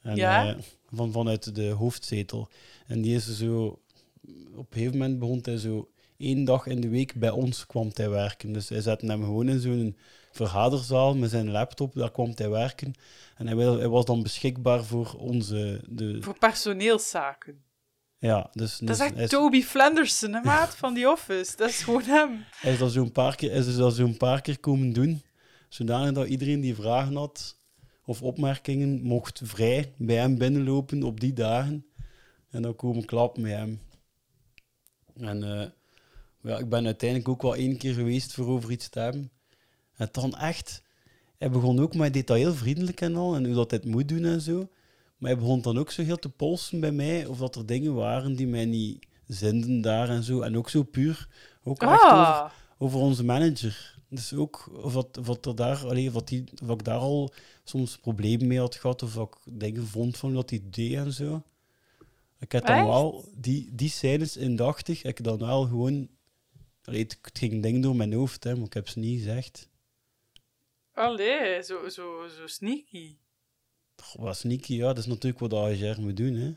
En, 0.00 0.16
Ja? 0.16 0.48
eh, 0.48 0.56
van, 0.92 1.12
vanuit 1.12 1.54
de 1.54 1.68
hoofdzetel. 1.70 2.48
En 2.86 3.02
die 3.02 3.14
is 3.14 3.36
zo... 3.38 3.64
Op 4.54 4.66
een 4.70 4.78
gegeven 4.78 4.98
moment 4.98 5.18
begon 5.18 5.38
hij 5.42 5.56
zo... 5.58 5.90
één 6.16 6.44
dag 6.44 6.66
in 6.66 6.80
de 6.80 6.88
week 6.88 7.14
bij 7.14 7.30
ons 7.30 7.66
kwam 7.66 7.90
hij 7.94 8.10
werken. 8.10 8.52
Dus 8.52 8.68
hij 8.68 8.80
zette 8.80 9.06
hem 9.06 9.22
gewoon 9.22 9.48
in 9.48 9.60
zo'n 9.60 9.96
vergaderzaal 10.32 11.16
met 11.16 11.30
zijn 11.30 11.50
laptop. 11.50 11.94
Daar 11.94 12.12
kwam 12.12 12.32
hij 12.34 12.50
werken. 12.50 12.92
En 13.36 13.46
hij, 13.46 13.56
wil- 13.56 13.78
hij 13.78 13.88
was 13.88 14.04
dan 14.04 14.22
beschikbaar 14.22 14.84
voor 14.84 15.14
onze... 15.18 15.80
De, 15.88 16.22
Voor 16.22 16.38
personeelszaken. 16.38 17.64
Ja, 18.26 18.50
dus, 18.52 18.78
Dat 18.78 18.88
dus 18.88 18.98
is 18.98 19.04
echt 19.04 19.18
is- 19.18 19.28
Toby 19.30 19.62
Flenderson, 19.62 20.32
hè, 20.32 20.40
maat, 20.40 20.76
van 20.76 20.94
The 20.94 21.10
Office. 21.10 21.56
Dat 21.56 21.68
is 21.68 21.82
gewoon 21.82 22.02
hem. 22.02 22.44
Hij 22.50 22.72
is 22.72 22.78
dat 22.78 22.92
zo'n 22.92 23.12
paar 23.12 23.36
keer, 23.36 23.52
is 23.52 23.76
dat 23.76 23.94
zo'n 23.94 24.16
paar 24.16 24.40
keer 24.40 24.58
komen 24.60 24.92
doen, 24.92 25.22
zodanig 25.68 26.12
dat 26.12 26.26
iedereen 26.28 26.60
die 26.60 26.74
vragen 26.74 27.16
had 27.16 27.58
of 28.04 28.22
opmerkingen 28.22 29.02
mocht 29.02 29.40
vrij 29.44 29.92
bij 29.96 30.16
hem 30.16 30.38
binnenlopen 30.38 31.02
op 31.02 31.20
die 31.20 31.32
dagen 31.32 31.86
en 32.50 32.62
dan 32.62 32.76
komen 32.76 33.04
klappen 33.04 33.42
met 33.42 33.52
hem. 33.52 33.80
En 35.16 35.42
eh, 35.42 35.66
ja, 36.42 36.58
ik 36.58 36.68
ben 36.68 36.84
uiteindelijk 36.84 37.28
ook 37.28 37.42
wel 37.42 37.54
één 37.56 37.76
keer 37.76 37.94
geweest 37.94 38.32
voor 38.32 38.46
over 38.46 38.70
iets 38.70 38.88
te 38.88 38.98
hebben. 38.98 39.30
En 39.96 40.08
dan 40.12 40.36
echt, 40.36 40.82
hij 41.38 41.50
begon 41.50 41.80
ook 41.80 41.94
met 41.94 42.32
vriendelijk 42.56 43.00
en 43.00 43.16
al, 43.16 43.34
en 43.34 43.44
hoe 43.44 43.54
dat 43.54 43.70
het 43.70 43.84
moet 43.84 44.08
doen 44.08 44.24
en 44.24 44.40
zo. 44.40 44.68
Maar 45.16 45.30
hij 45.30 45.38
begon 45.40 45.62
dan 45.62 45.78
ook 45.78 45.90
zo 45.90 46.02
heel 46.02 46.16
te 46.18 46.28
polsen 46.28 46.80
bij 46.80 46.92
mij, 46.92 47.26
of 47.26 47.38
dat 47.38 47.56
er 47.56 47.66
dingen 47.66 47.94
waren 47.94 48.36
die 48.36 48.46
mij 48.46 48.64
niet 48.64 49.06
zinden 49.26 49.80
daar 49.80 50.08
en 50.08 50.22
zo. 50.22 50.40
En 50.40 50.56
ook 50.56 50.68
zo 50.68 50.82
puur, 50.82 51.28
ook 51.64 51.82
echt 51.82 52.02
Ah. 52.02 52.40
over, 52.40 52.52
over 52.78 52.98
onze 53.00 53.24
manager. 53.24 53.94
Dus 54.08 54.34
ook 54.34 54.70
of, 54.82 54.92
dat, 54.92 55.18
of, 55.18 55.26
dat 55.26 55.46
er 55.46 55.54
daar, 55.54 55.86
allee, 55.86 56.06
of, 56.06 56.12
dat 56.12 56.28
die, 56.28 56.44
of 56.62 56.70
ik 56.70 56.84
daar 56.84 56.98
al 56.98 57.32
soms 57.64 57.98
problemen 57.98 58.46
mee 58.46 58.58
had 58.58 58.74
gehad, 58.74 59.02
of 59.02 59.12
dat 59.12 59.38
ik 59.44 59.58
dingen 59.60 59.86
vond 59.86 60.16
van 60.16 60.34
dat 60.34 60.50
hij 60.50 60.62
deed 60.64 60.94
en 60.94 61.12
zo. 61.12 61.42
Ik 62.38 62.52
heb 62.52 62.66
dan 62.66 62.86
wel 62.86 63.28
die, 63.34 63.68
die 63.74 63.90
scènes 63.90 64.36
indachtig, 64.36 65.02
ik 65.02 65.24
dan 65.24 65.38
wel 65.38 65.64
gewoon... 65.66 66.08
Allee, 66.84 67.02
het, 67.02 67.18
het 67.22 67.38
ging 67.38 67.62
dingen 67.62 67.80
door 67.80 67.96
mijn 67.96 68.12
hoofd, 68.12 68.44
hè, 68.44 68.54
maar 68.56 68.66
ik 68.66 68.72
heb 68.72 68.88
ze 68.88 68.98
niet 68.98 69.18
gezegd. 69.18 69.68
Allee, 70.92 71.62
zo, 71.62 71.88
zo, 71.88 72.26
zo 72.38 72.46
sneaky. 72.46 73.16
Wat 74.14 74.36
sneaky, 74.36 74.74
ja, 74.74 74.86
dat 74.86 74.98
is 74.98 75.06
natuurlijk 75.06 75.38
wat 75.38 75.50
de 75.50 75.56
AGR 75.56 76.00
moet 76.00 76.16
doen, 76.16 76.34
hè. 76.34 76.54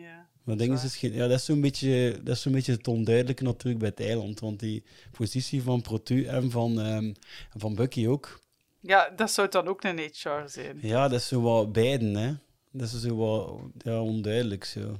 Ja. 0.00 0.28
Maar 0.44 0.56
ding 0.56 0.72
is, 0.74 0.84
is 0.84 0.96
geen, 0.96 1.12
ja, 1.12 1.26
dat 1.28 1.38
is 1.38 1.44
zo'n 1.44 1.60
beetje, 1.60 2.20
dat 2.24 2.36
is 2.36 2.42
zo'n 2.42 2.52
beetje 2.52 2.72
het 2.72 2.88
onduidelijke 2.88 3.42
natuurlijk 3.44 3.78
bij 3.78 3.88
het 3.88 4.00
eiland. 4.00 4.40
Want 4.40 4.60
die 4.60 4.82
positie 5.12 5.62
van 5.62 5.82
Protu 5.82 6.24
en 6.24 6.50
van, 6.50 6.80
ehm, 6.80 7.12
van 7.56 7.74
Bucky 7.74 8.06
ook. 8.06 8.40
Ja, 8.80 9.10
dat 9.16 9.30
zou 9.30 9.48
dan 9.48 9.68
ook 9.68 9.84
een 9.84 9.98
HR 9.98 10.46
zijn. 10.48 10.78
Ja, 10.82 11.08
dat 11.08 11.20
is 11.20 11.28
zo 11.28 11.40
wat 11.40 11.72
beiden, 11.72 12.14
hè. 12.14 12.34
Dat 12.70 12.92
is 12.92 13.00
zo 13.00 13.16
wat 13.16 13.60
ja, 13.78 14.00
onduidelijk 14.02 14.64
zo. 14.64 14.98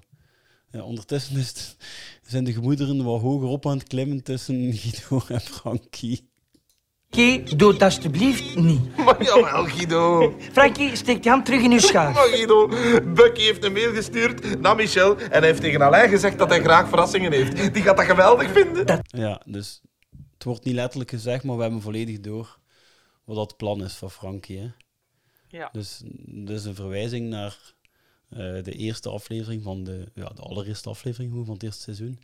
Ja, 0.73 0.83
ondertussen 0.83 1.37
is 1.37 1.49
het- 1.49 1.77
zijn 2.23 2.45
de 2.45 2.53
gemoederen 2.53 3.05
wat 3.05 3.21
hoger 3.21 3.49
op 3.49 3.67
aan 3.67 3.79
het 3.79 3.87
klimmen 3.89 4.23
tussen 4.23 4.73
Guido 4.73 5.27
en 5.35 5.41
Frankie. 5.41 6.29
Frankie, 7.17 7.57
doe 7.57 7.73
het 7.73 7.83
alsjeblieft 7.83 8.57
niet. 8.57 8.97
Maar 9.05 9.23
jawel, 9.23 9.65
Guido. 9.65 10.35
Frankie, 10.53 10.97
steek 10.97 11.25
je 11.25 11.31
hand 11.31 11.45
terug 11.45 11.63
in 11.63 11.73
uw 11.73 11.79
schaar. 11.79 12.13
Maar 12.15 12.29
Guido, 12.29 12.69
Bucky 13.15 13.41
heeft 13.41 13.65
een 13.65 13.73
mail 13.73 13.93
gestuurd 13.93 14.61
naar 14.61 14.77
Michel 14.77 15.19
en 15.19 15.31
hij 15.31 15.47
heeft 15.47 15.61
tegen 15.61 15.83
Alain 15.83 16.09
gezegd 16.09 16.39
dat 16.39 16.49
hij 16.49 16.61
graag 16.61 16.89
verrassingen 16.89 17.33
heeft. 17.33 17.75
Die 17.75 17.83
gaat 17.83 17.97
dat 17.97 18.07
geweldig 18.07 18.51
vinden. 18.51 19.03
Ja, 19.07 19.43
dus 19.47 19.81
het 20.35 20.45
wordt 20.45 20.65
niet 20.65 20.75
letterlijk 20.75 21.11
gezegd, 21.11 21.45
maar 21.45 21.57
we 21.57 21.63
hebben 21.63 21.83
volledig 21.83 22.21
door 22.21 22.59
wat 23.25 23.37
dat 23.37 23.57
plan 23.57 23.85
is 23.85 23.95
van 23.95 24.11
Frankie. 24.11 24.59
Hè. 24.59 24.69
Ja. 25.49 25.69
Dus 25.73 26.03
dat 26.27 26.57
is 26.59 26.65
een 26.65 26.75
verwijzing 26.75 27.29
naar 27.29 27.59
eh, 28.29 28.39
de 28.39 28.73
eerste 28.73 29.09
aflevering 29.09 29.63
van 29.63 29.85
de, 29.85 30.11
ja, 30.15 30.29
de 30.29 30.43
allereerste 30.43 30.89
aflevering 30.89 31.47
van 31.47 31.55
het 31.55 31.63
eerste 31.63 31.83
seizoen. 31.83 32.21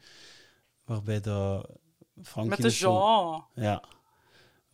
Waarbij 0.84 1.20
dat 1.20 1.68
Frankie... 2.22 2.50
Met 2.50 2.58
de 2.58 2.62
dus 2.64 2.78
zo- 2.78 2.92
Jean. 2.92 3.44
Ja. 3.54 3.82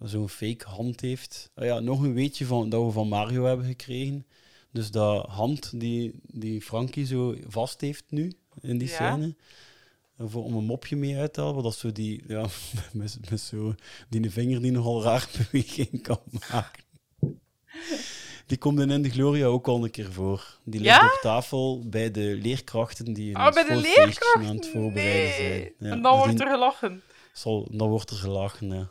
Zo'n 0.02 0.28
fake 0.28 0.64
hand 0.68 1.00
heeft. 1.00 1.50
Oh 1.54 1.64
ja, 1.64 1.78
nog 1.80 2.02
een 2.02 2.14
weetje 2.14 2.46
van, 2.46 2.68
dat 2.68 2.84
we 2.84 2.90
van 2.90 3.08
Mario 3.08 3.44
hebben 3.44 3.66
gekregen. 3.66 4.26
Dus 4.72 4.90
dat 4.90 5.26
hand 5.26 5.80
die, 5.80 6.20
die 6.22 6.62
Frankie 6.62 7.06
zo 7.06 7.34
vast 7.48 7.80
heeft 7.80 8.04
nu, 8.08 8.32
in 8.60 8.78
die 8.78 8.88
Ja. 8.88 8.94
scène. 8.94 9.34
Voor, 10.18 10.44
om 10.44 10.54
een 10.56 10.64
mopje 10.64 10.96
mee 10.96 11.16
uit 11.16 11.32
te 11.32 11.40
halen, 11.40 11.54
wat 11.54 11.64
dat 11.64 11.76
zo 11.76 11.92
die, 11.92 12.22
ja, 12.26 12.46
met, 12.92 13.18
met 13.30 13.40
zo, 13.40 13.74
die 14.08 14.30
vinger 14.30 14.60
die 14.62 14.70
nogal 14.70 15.02
raar 15.02 15.28
beweging 15.50 16.02
kan 16.02 16.20
maken. 16.50 16.82
Die 18.46 18.58
komt 18.58 18.80
in 18.80 19.02
de 19.02 19.10
Gloria 19.10 19.46
ook 19.46 19.68
al 19.68 19.84
een 19.84 19.90
keer 19.90 20.12
voor. 20.12 20.58
Die 20.64 20.80
ligt 20.80 20.94
Ja? 21.00 21.04
op 21.06 21.18
tafel 21.22 21.82
bij 21.88 22.10
de 22.10 22.38
leerkrachten 22.42 23.12
die 23.12 23.34
een 23.34 23.46
Oh, 23.46 23.52
bij 23.52 23.64
de 23.64 23.76
leerkrachten? 23.76 24.46
aan 24.46 24.56
het 24.56 24.66
voorbereiden 24.68 25.22
Nee. 25.28 25.32
zijn. 25.36 25.60
Ja, 25.78 25.90
En 25.90 26.02
dan 26.02 26.16
dus 26.16 26.24
wordt 26.24 26.40
er 26.40 26.48
gelachen. 26.50 27.02
zal, 27.32 27.68
dan 27.70 27.88
wordt 27.88 28.10
er 28.10 28.16
gelachen, 28.16 28.68
ja. 28.68 28.90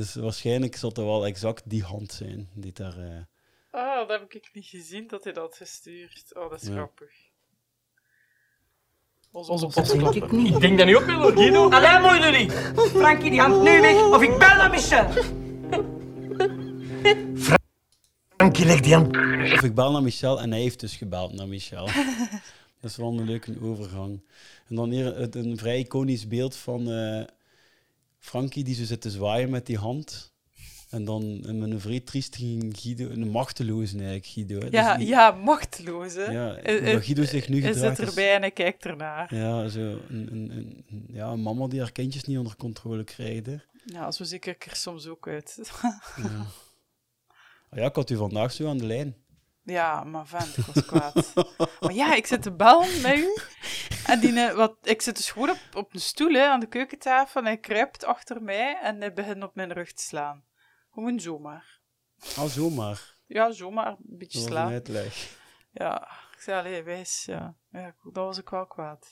Dus 0.00 0.14
waarschijnlijk 0.14 0.76
zal 0.76 0.88
het 0.88 0.98
wel 0.98 1.26
exact 1.26 1.62
die 1.66 1.82
hand 1.82 2.12
zijn 2.12 2.48
die 2.54 2.72
daar, 2.72 2.98
eh, 2.98 3.18
Ah, 3.70 4.08
dat 4.08 4.20
heb 4.20 4.34
ik 4.34 4.50
niet 4.52 4.66
gezien 4.66 5.06
dat 5.06 5.24
hij 5.24 5.32
dat 5.32 5.42
had 5.42 5.56
gestuurd. 5.56 6.34
Oh, 6.36 6.50
dat 6.50 6.62
is 6.62 6.68
Ja. 6.68 6.74
grappig. 6.74 7.10
Onze, 9.32 9.50
Onze 9.52 9.66
bosklapper. 9.66 10.16
Ik 10.24 10.32
niet. 10.32 10.54
Ik 10.54 10.60
denk 10.60 10.78
dat 10.78 10.86
niet 10.86 10.96
op, 10.96 11.02
wil 11.04 11.32
Guido. 11.32 11.70
Allee, 11.70 12.00
mooi 12.00 12.20
jullie. 12.20 12.50
Frankie, 13.00 13.30
die 13.30 13.40
hand 13.40 13.62
nu 13.62 13.80
weg, 13.80 14.02
of 14.04 14.22
ik 14.22 14.38
bel 14.38 14.56
naar 14.56 14.70
Michel. 14.70 15.08
Frankie, 18.36 18.64
leg 18.66 18.80
die 18.80 18.94
hand... 18.94 19.16
Of 19.52 19.62
ik 19.62 19.74
bel 19.74 19.92
naar 19.92 20.02
Michel 20.02 20.40
en 20.40 20.50
hij 20.50 20.60
heeft 20.60 20.80
dus 20.80 20.96
gebeld 20.96 21.32
naar 21.32 21.48
Michel. 21.48 21.86
dat 22.80 22.90
is 22.90 22.96
wel 22.96 23.08
een 23.18 23.24
leuke 23.24 23.56
overgang. 23.62 24.20
En 24.68 24.74
dan 24.76 24.90
hier 24.90 25.16
het- 25.16 25.34
een 25.34 25.56
vrij 25.58 25.78
iconisch 25.78 26.26
beeld 26.28 26.56
van 26.56 26.90
eh, 26.90 27.24
Frankie 28.20 28.64
die 28.64 28.74
zo 28.74 28.84
zit 28.84 29.00
te 29.00 29.10
zwaaien 29.10 29.50
met 29.50 29.66
die 29.66 29.78
hand. 29.78 30.28
En 30.90 31.04
dan 31.04 31.44
en 31.46 31.58
met 31.58 31.70
een 31.70 31.80
vrij 31.80 32.00
triest 32.00 32.36
ging 32.36 32.76
Guido, 32.78 33.08
een 33.08 33.28
machteloze 33.28 33.92
eigenlijk 33.96 34.26
Guido. 34.26 34.58
hè. 34.60 34.66
Ja, 34.70 34.96
Dus 34.96 35.08
ja, 35.08 35.30
machteloos. 35.30 36.14
Hè. 36.14 36.24
Ja, 36.24 36.54
Eh, 36.56 36.78
hoe 36.78 36.88
eh, 36.88 37.02
Guido 37.04 37.24
zich 37.24 37.48
nu 37.48 37.60
Hij 37.62 37.72
gedraagt 37.72 37.96
zit 37.96 38.06
is- 38.08 38.14
erbij 38.14 38.34
en 38.34 38.40
hij 38.40 38.50
kijkt 38.50 38.84
ernaar. 38.84 39.34
Ja, 39.34 39.68
zo 39.68 39.80
een, 40.08 40.28
een, 40.32 40.84
ja, 41.12 41.28
een 41.28 41.42
mama 41.42 41.66
die 41.68 41.80
haar 41.80 41.92
kindjes 41.92 42.24
niet 42.24 42.38
onder 42.38 42.56
controle 42.56 43.04
krijgt. 43.04 43.46
Hè. 43.46 43.56
Ja, 43.84 44.10
zo 44.12 44.24
zie 44.24 44.36
ik 44.40 44.66
er 44.66 44.76
soms 44.76 45.06
ook 45.06 45.28
uit. 45.28 45.58
Ja. 46.16 46.46
Ah 47.70 47.78
ja, 47.78 47.84
ik 47.86 47.94
had 47.94 48.10
u 48.10 48.16
vandaag 48.16 48.52
zo 48.52 48.68
aan 48.68 48.78
de 48.78 48.86
lijn. 48.86 49.14
Ja, 49.70 50.04
maar 50.04 50.26
vent, 50.26 50.56
ik 50.56 50.64
was 50.64 50.84
kwaad. 50.86 51.32
maar 51.80 51.92
ja, 51.92 52.14
ik 52.14 52.26
zit 52.26 52.42
te 52.42 52.52
bellen 52.52 53.00
met 53.00 53.16
u. 53.16 53.36
En 54.06 54.20
die, 54.20 54.40
eh, 54.40 54.54
wat, 54.54 54.76
ik 54.82 55.02
zit 55.02 55.16
dus 55.16 55.30
gewoon 55.30 55.50
op, 55.50 55.58
op 55.74 55.94
een 55.94 56.00
stoel 56.00 56.32
hè, 56.32 56.46
aan 56.46 56.60
de 56.60 56.66
keukentafel. 56.66 57.40
En 57.40 57.46
hij 57.46 57.58
kruipt 57.58 58.04
achter 58.04 58.42
mij 58.42 58.78
en 58.82 59.00
hij 59.00 59.12
begint 59.12 59.42
op 59.42 59.54
mijn 59.54 59.72
rug 59.72 59.92
te 59.92 60.02
slaan. 60.02 60.44
Gewoon 60.92 61.20
zomaar. 61.20 61.78
Ah, 62.36 62.44
zomaar. 62.44 63.00
Ja, 63.26 63.50
zomaar. 63.52 63.86
Een 63.90 63.96
beetje 64.18 64.38
Dat 64.38 64.48
was 64.48 64.56
een 64.58 64.62
slaan. 64.64 64.72
uitleg. 64.72 65.38
Ja, 65.72 66.08
ik 66.34 66.40
zei, 66.40 66.58
allee, 66.58 66.82
wijs. 66.82 67.24
Ja. 67.26 67.54
ja, 67.72 67.94
dat 68.02 68.24
was 68.24 68.38
ik 68.38 68.48
wel 68.48 68.66
kwaad. 68.66 69.06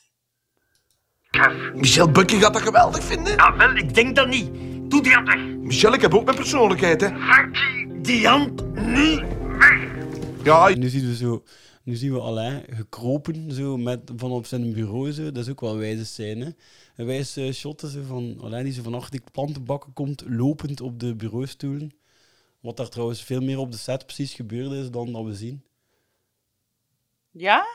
Michel 1.74 2.10
Bucky 2.10 2.38
gaat 2.38 2.52
dat 2.52 2.62
geweldig 2.62 3.04
vinden. 3.04 3.36
Ah, 3.36 3.56
wel, 3.58 3.74
ik 3.76 3.94
denk 3.94 4.16
dat 4.16 4.28
niet. 4.28 4.50
Doe 4.90 5.02
die 5.02 5.14
hand 5.14 5.26
weg. 5.28 5.36
Michel, 5.38 5.92
ik 5.92 6.00
heb 6.00 6.14
ook 6.14 6.24
mijn 6.24 6.36
persoonlijkheid, 6.36 7.00
hè. 7.00 7.10
Die 8.02 8.28
hand 8.28 8.74
nu. 8.74 9.22
Ja, 10.44 10.68
Nu 10.68 10.88
zien 10.88 11.06
we 11.06 11.16
zo... 11.16 11.44
Nu 11.82 11.96
zien 11.96 12.12
we 12.12 12.20
Alain 12.20 12.64
gekropen 12.70 13.52
zo 13.52 13.76
met, 13.76 14.10
van 14.16 14.30
op 14.30 14.46
zijn 14.46 14.72
bureau. 14.72 15.12
Zo. 15.12 15.32
Dat 15.32 15.44
is 15.44 15.50
ook 15.50 15.60
wel 15.60 15.72
een 15.72 15.78
wijze 15.78 16.06
scène. 16.06 16.56
Een 16.96 17.06
wijze 17.06 17.46
eh, 17.46 17.52
shot 17.52 17.82
is 17.82 17.96
van 18.06 18.38
Alain 18.42 18.64
die 18.64 18.72
zo 18.72 18.82
van 18.82 18.94
achter 18.94 19.10
die 19.10 19.30
plantenbakken 19.32 19.92
komt, 19.92 20.24
lopend 20.26 20.80
op 20.80 21.00
de 21.00 21.14
bureaustoelen. 21.14 21.92
Wat 22.60 22.76
daar 22.76 22.88
trouwens 22.88 23.22
veel 23.22 23.40
meer 23.40 23.58
op 23.58 23.72
de 23.72 23.78
set 23.78 24.06
precies 24.06 24.34
gebeurd 24.34 24.72
is 24.72 24.90
dan 24.90 25.12
dat 25.12 25.24
we 25.24 25.34
zien. 25.34 25.64
Ja? 27.30 27.66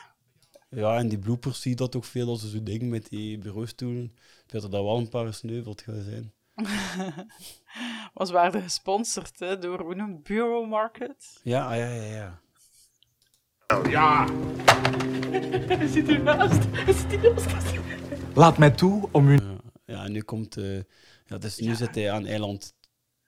Ja, 0.70 0.96
en 0.98 1.08
die 1.08 1.18
bloopers 1.18 1.60
zie 1.60 1.70
je 1.70 1.76
dat 1.76 1.96
ook 1.96 2.04
veel 2.04 2.28
als 2.28 2.40
ze 2.40 2.48
zo 2.48 2.62
dingen 2.62 2.88
met 2.88 3.08
die 3.08 3.38
bureaustoelen. 3.38 4.04
Ik 4.44 4.52
weet 4.52 4.62
dat 4.62 4.70
dat 4.70 4.82
wel 4.82 4.98
een 4.98 5.08
paar 5.08 5.26
gesneuveld 5.26 5.82
gaan 5.82 6.02
zijn. 6.02 6.32
Was 8.14 8.30
waarde 8.30 8.60
gesponsord 8.60 9.38
hè, 9.38 9.58
door, 9.58 9.80
hoe 9.80 9.94
noemt 9.94 10.12
het, 10.12 10.22
Bureau 10.22 10.66
Market? 10.66 11.40
Ja, 11.42 11.66
ah, 11.66 11.76
ja, 11.76 11.88
ja, 11.88 12.40
ja. 13.82 13.90
Ja. 13.90 14.26
Hij 15.76 15.86
zit 15.86 16.06
hiernaast. 16.08 16.62
Hij 16.70 16.92
zit 16.92 17.20
hiernaast. 17.20 17.76
Laat 18.34 18.58
mij 18.58 18.70
toe 18.70 19.08
om 19.12 19.28
u... 19.28 19.38
Ja, 19.84 20.04
en 20.04 20.12
nu 20.12 20.22
komt... 20.22 20.56
eh 20.56 20.76
ja, 21.26 21.38
dus 21.38 21.58
nu 21.58 21.74
zit 21.74 21.94
hij 21.94 22.12
aan 22.12 22.26
eiland 22.26 22.74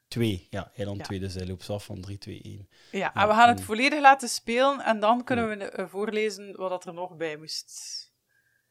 2. 0.09 0.47
Ja, 0.51 0.71
eiland 0.77 0.99
Ja. 0.99 1.05
2, 1.05 1.19
dus 1.21 1.35
hij 1.35 1.47
loopt 1.47 1.71
af 1.71 1.85
van 1.85 2.01
3, 2.01 2.19
2, 2.19 2.41
1. 2.43 2.69
Ja, 2.91 3.15
en 3.15 3.29
we 3.29 3.35
gaan 3.35 3.49
het 3.49 3.59
en- 3.59 3.65
volledig 3.65 4.01
laten 4.01 4.29
spelen 4.29 4.81
en 4.81 5.01
dan 5.01 5.25
kunnen 5.25 5.49
we 5.49 5.65
eh, 5.65 5.87
voorlezen 5.89 6.57
wat 6.57 6.71
dat 6.71 6.87
er 6.87 6.95
nog 6.95 7.17
bij 7.17 7.37
moest. 7.37 7.95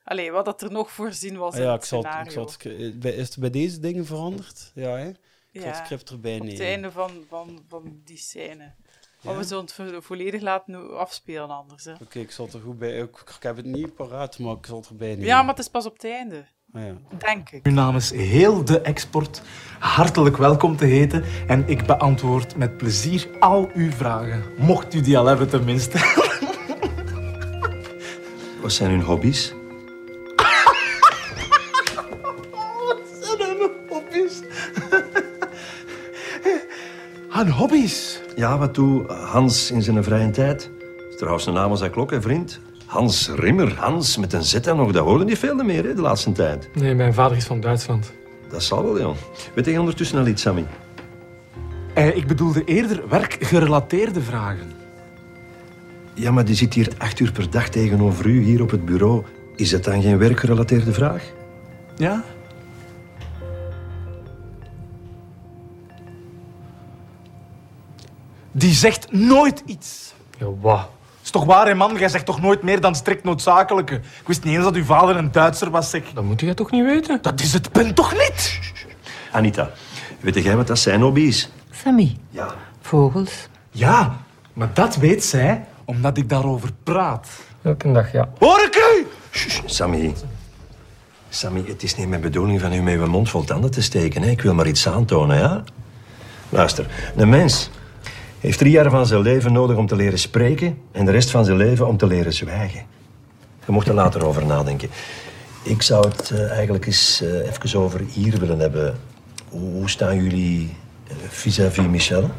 Allee, 0.03 0.31
wat 0.31 0.45
dat 0.45 0.61
er 0.61 0.71
nog 0.71 0.91
voorzien 0.91 1.37
was 1.37 1.53
Ah, 1.53 1.59
in 1.59 1.65
ja, 1.65 1.71
het 1.73 1.81
ik 1.81 1.87
zal, 1.87 1.99
het- 1.99 2.07
scenario. 2.07 2.29
ik 2.43 2.49
zal 2.49 2.71
het 2.71 2.79
eh, 2.93 2.99
bij- 2.99 3.13
Is 3.15 3.27
het 3.27 3.37
bij 3.39 3.49
deze 3.49 3.79
dingen 3.79 4.05
veranderd? 4.05 4.71
Ja, 4.75 4.97
hè? 4.97 5.07
Ik 5.09 5.61
zal 5.61 5.61
Ja, 5.61 5.67
het 5.67 5.85
script 5.85 6.09
erbij 6.09 6.33
Op 6.35 6.39
nemen. 6.39 6.53
het 6.57 6.63
einde 6.67 6.91
van, 6.91 7.11
van, 7.29 7.63
van 7.67 8.01
die 8.03 8.17
scène. 8.17 8.73
Maar 9.25 9.33
Ja? 9.33 9.39
we 9.39 9.45
zullen 9.45 9.63
het 9.63 9.73
vo- 9.73 10.01
volledig 10.01 10.41
laten 10.41 10.97
afspelen 10.97 11.49
anders. 11.49 11.87
Oké, 12.01 12.19
ik 12.19 12.31
zal 12.31 12.45
het 12.45 12.53
er 12.53 12.61
goed 12.61 12.79
bij... 12.79 12.97
Ik, 12.97 13.09
ik 13.37 13.43
heb 13.43 13.55
het 13.55 13.65
niet 13.65 13.95
paraat, 13.95 14.39
maar 14.39 14.55
ik 14.55 14.65
zal 14.65 14.77
het 14.77 14.87
erbij 14.87 15.07
nemen. 15.09 15.25
Ja, 15.25 15.39
maar 15.41 15.49
het 15.55 15.59
is 15.59 15.67
pas 15.69 15.85
op 15.85 15.93
het 15.93 16.03
einde. 16.05 16.45
Ah, 16.73 16.81
ja. 16.85 16.93
Denk 17.17 17.49
ik. 17.49 17.67
U 17.67 17.71
namens 17.71 18.09
heel 18.11 18.65
de 18.65 18.81
export 18.81 19.41
hartelijk 19.79 20.37
welkom 20.37 20.75
te 20.77 20.85
heten 20.85 21.23
en 21.47 21.67
ik 21.67 21.85
beantwoord 21.85 22.55
met 22.55 22.77
plezier 22.77 23.27
al 23.39 23.69
uw 23.73 23.91
vragen. 23.91 24.43
Mocht 24.57 24.93
u 24.93 25.01
die 25.01 25.17
al 25.17 25.25
hebben 25.25 25.49
tenminste. 25.49 25.97
Wat 28.61 28.73
zijn 28.73 28.89
hun 28.91 29.01
hobby's? 29.01 29.53
Wat 32.87 33.01
zijn 33.21 33.39
hun 33.39 33.69
hobby's? 33.89 34.41
Hun 37.29 37.49
hobby's? 37.51 38.19
Ja, 38.35 38.57
wat 38.57 38.75
doet 38.75 39.11
Hans 39.11 39.71
in 39.71 39.81
zijn 39.81 40.03
vrije 40.03 40.29
tijd? 40.29 40.71
Is 41.09 41.15
trouwens 41.17 41.45
een 41.45 41.53
naam 41.53 41.69
als 41.69 41.79
hij 41.79 41.89
klok, 41.89 42.11
hè, 42.11 42.21
vriend? 42.21 42.59
Hans 42.85 43.29
Rimmer. 43.35 43.75
Hans 43.79 44.17
met 44.17 44.33
een 44.33 44.43
Z 44.43 44.53
en 44.53 44.75
nog, 44.75 44.91
dat 44.91 45.03
hoorde 45.05 45.23
niet 45.23 45.37
veel 45.37 45.55
meer 45.55 45.83
hè, 45.83 45.93
de 45.93 46.01
laatste 46.01 46.31
tijd. 46.31 46.69
Nee, 46.73 46.95
mijn 46.95 47.13
vader 47.13 47.37
is 47.37 47.45
van 47.45 47.59
Duitsland. 47.59 48.13
Dat 48.49 48.63
zal 48.63 48.83
wel, 48.83 48.99
joh. 48.99 49.15
Weet 49.53 49.65
jij 49.65 49.77
ondertussen 49.77 50.19
al 50.19 50.27
iets, 50.27 50.41
Sammy? 50.41 50.65
Eh, 51.93 52.15
ik 52.15 52.27
bedoelde 52.27 52.63
eerder 52.63 53.03
werkgerelateerde 53.09 54.21
vragen. 54.21 54.71
Ja, 56.13 56.31
maar 56.31 56.45
die 56.45 56.55
zit 56.55 56.73
hier 56.73 56.87
acht 56.97 57.19
uur 57.19 57.31
per 57.31 57.49
dag 57.49 57.69
tegenover 57.69 58.25
u, 58.25 58.43
hier 58.43 58.61
op 58.61 58.71
het 58.71 58.85
bureau. 58.85 59.23
Is 59.55 59.69
dat 59.69 59.83
dan 59.83 60.01
geen 60.01 60.17
werkgerelateerde 60.17 60.93
vraag? 60.93 61.23
Ja? 61.95 62.23
Die 68.57 68.73
zegt 68.73 69.11
nooit 69.11 69.63
iets. 69.65 70.13
Ja, 70.37 70.45
wat? 70.61 70.89
Is 71.23 71.29
toch 71.29 71.45
waar, 71.45 71.67
hè, 71.67 71.73
man? 71.73 71.95
Jij 71.97 72.09
zegt 72.09 72.25
toch 72.25 72.41
nooit 72.41 72.61
meer 72.61 72.81
dan 72.81 72.95
strikt 72.95 73.23
noodzakelijke? 73.23 73.95
Ik 73.95 74.27
wist 74.27 74.43
niet 74.43 74.55
eens 74.55 74.63
dat 74.63 74.75
uw 74.75 74.83
vader 74.83 75.15
een 75.15 75.31
Duitser 75.31 75.69
was, 75.69 75.89
zeg. 75.89 76.01
Dat 76.13 76.23
moet 76.23 76.41
jij 76.41 76.53
toch 76.53 76.71
niet 76.71 76.83
weten? 76.83 77.19
Dat 77.21 77.41
is 77.41 77.53
het 77.53 77.71
punt 77.71 77.95
toch 77.95 78.11
niet? 78.13 78.59
Anita, 79.31 79.69
weet 80.19 80.43
jij 80.43 80.55
wat 80.55 80.67
dat 80.67 80.79
zijn 80.79 81.01
hobby 81.01 81.21
is? 81.21 81.49
Sammy. 81.71 82.17
Ja. 82.29 82.47
Vogels. 82.81 83.47
Ja, 83.71 84.17
maar 84.53 84.69
dat 84.73 84.95
weet 84.95 85.23
zij 85.23 85.65
omdat 85.85 86.17
ik 86.17 86.29
daarover 86.29 86.69
praat. 86.83 87.27
Elke 87.61 87.91
dag, 87.91 88.11
ja. 88.11 88.29
Hoor 88.39 88.59
ik 88.61 88.75
u? 88.75 89.07
Sammy. 89.65 90.13
Sammy, 91.29 91.63
het 91.67 91.83
is 91.83 91.95
niet 91.95 92.07
mijn 92.07 92.21
bedoeling 92.21 92.61
van 92.61 92.73
u 92.73 92.81
met 92.81 92.93
uw 92.93 93.07
mond 93.07 93.29
vol 93.29 93.43
tanden 93.43 93.71
te 93.71 93.81
steken. 93.81 94.21
Hè? 94.21 94.29
Ik 94.29 94.41
wil 94.41 94.53
maar 94.53 94.67
iets 94.67 94.87
aantonen, 94.87 95.37
ja? 95.37 95.63
Luister, 96.49 96.87
een 97.15 97.29
mens 97.29 97.69
heeft 98.45 98.57
drie 98.57 98.71
jaar 98.71 98.89
van 98.89 99.05
zijn 99.05 99.21
leven 99.21 99.53
nodig 99.53 99.77
om 99.77 99.87
te 99.87 99.95
leren 99.95 100.19
spreken 100.19 100.81
en 100.91 101.05
de 101.05 101.11
rest 101.11 101.31
van 101.31 101.45
zijn 101.45 101.57
leven 101.57 101.87
om 101.87 101.97
te 101.97 102.07
leren 102.07 102.33
zwijgen. 102.33 102.85
Je 103.65 103.71
mocht 103.71 103.87
er 103.87 103.93
later 103.93 104.25
over 104.25 104.45
nadenken. 104.45 104.89
Ik 105.63 105.81
zou 105.81 106.07
het 106.07 106.31
eh, 106.31 106.51
eigenlijk 106.51 106.85
eens 106.85 107.21
eh, 107.21 107.47
even 107.47 107.79
over 107.79 107.99
hier 107.99 108.39
willen 108.39 108.59
hebben. 108.59 108.99
Hoe, 109.49 109.71
hoe 109.71 109.89
staan 109.89 110.23
jullie 110.23 110.75
eh, 111.07 111.15
vis-à-vis 111.27 111.87
Michel? 111.87 112.31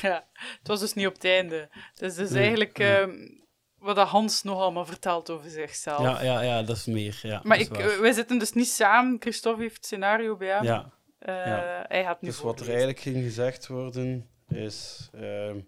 Ja, 0.00 0.24
het 0.32 0.68
was 0.68 0.80
dus 0.80 0.94
niet 0.94 1.06
op 1.06 1.14
het 1.14 1.24
einde. 1.24 1.68
Dus 1.94 2.16
het 2.16 2.30
is 2.30 2.36
eigenlijk 2.36 2.78
ehm, 2.78 3.10
wat 3.78 3.98
Hans 3.98 4.42
nog 4.42 4.60
allemaal 4.60 4.86
vertelt 4.86 5.30
over 5.30 5.50
zichzelf. 5.50 6.00
Ja, 6.00 6.22
ja, 6.22 6.40
ja, 6.40 6.62
dat 6.62 6.76
is 6.76 6.86
meer. 6.86 7.18
Ja, 7.22 7.40
maar 7.44 7.58
ik, 7.58 7.96
wij 8.00 8.12
zitten 8.12 8.38
dus 8.38 8.52
niet 8.52 8.68
samen. 8.68 9.16
Christophe 9.20 9.62
heeft 9.62 9.76
het 9.76 9.84
scenario 9.84 10.36
bij 10.36 10.48
hem. 10.48 10.64
Ja. 10.64 10.90
Eh, 11.18 11.34
Ja. 11.34 11.84
Hij 11.88 12.02
gaat 12.02 12.22
nu 12.22 12.28
Dus 12.28 12.40
wat 12.40 12.60
er 12.60 12.68
eigenlijk 12.68 13.00
ging 13.00 13.24
gezegd 13.24 13.66
worden 13.66 14.26
is. 14.48 15.08
ehm, 15.12 15.58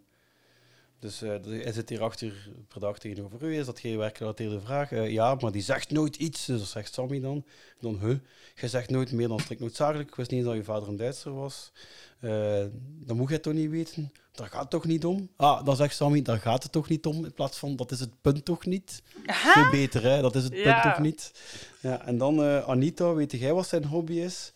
dus 0.98 1.20
er- 1.22 1.40
hij 1.44 1.72
zit 1.72 1.88
hier 1.88 2.02
acht 2.02 2.20
uur 2.20 2.48
per 2.68 2.80
dag 2.80 2.98
tegenover 2.98 3.42
u. 3.42 3.58
Is 3.58 3.66
dat 3.66 3.80
geen 3.80 3.98
werkgerelateerde 3.98 4.60
vraag? 4.60 4.92
Eh, 4.92 5.10
ja, 5.10 5.34
maar 5.34 5.52
die 5.52 5.62
zegt 5.62 5.90
nooit 5.90 6.16
iets. 6.16 6.44
Dus 6.46 6.58
dat 6.58 6.68
zegt 6.68 6.94
Sammy 6.94 7.20
dan. 7.20 7.44
Dan, 7.80 7.98
huh, 8.00 8.18
je 8.54 8.68
zegt 8.68 8.90
nooit 8.90 9.12
meer 9.12 9.28
dan 9.28 9.40
strikt 9.40 9.60
noodzakelijk. 9.60 10.08
Ik 10.08 10.14
wist 10.14 10.30
niet 10.30 10.44
dat 10.44 10.54
je 10.54 10.64
vader 10.64 10.88
een 10.88 10.96
Duitser 10.96 11.34
was. 11.34 11.72
Eh 12.20 12.64
dat 12.82 13.16
moet 13.16 13.30
je 13.30 13.40
toch 13.40 13.52
niet 13.52 13.70
weten? 13.70 14.12
Daar 14.32 14.48
gaat 14.48 14.60
het 14.60 14.70
toch 14.70 14.84
niet 14.84 15.04
om? 15.04 15.28
Ah, 15.36 15.64
dan 15.64 15.76
zegt 15.76 15.94
Sammy, 15.96 16.22
daar 16.22 16.38
gaat 16.38 16.62
het 16.62 16.72
toch 16.72 16.88
niet 16.88 17.06
om? 17.06 17.24
In 17.24 17.32
plaats 17.34 17.58
van, 17.58 17.76
dat 17.76 17.90
is 17.90 18.00
het 18.00 18.20
punt 18.20 18.44
toch 18.44 18.66
niet? 18.66 19.02
Veel 19.26 19.70
beter, 19.70 20.02
hè? 20.02 20.20
Dat 20.22 20.34
is 20.34 20.44
het 20.44 20.52
Ja. 20.54 20.80
punt 20.80 20.94
toch 20.94 21.04
niet? 21.04 21.32
Ja, 21.80 22.06
en 22.06 22.18
dan 22.18 22.40
Anita, 22.64 23.14
weet 23.14 23.32
jij 23.32 23.52
wat 23.52 23.68
zijn 23.68 23.84
hobby 23.84 24.12
is? 24.12 24.52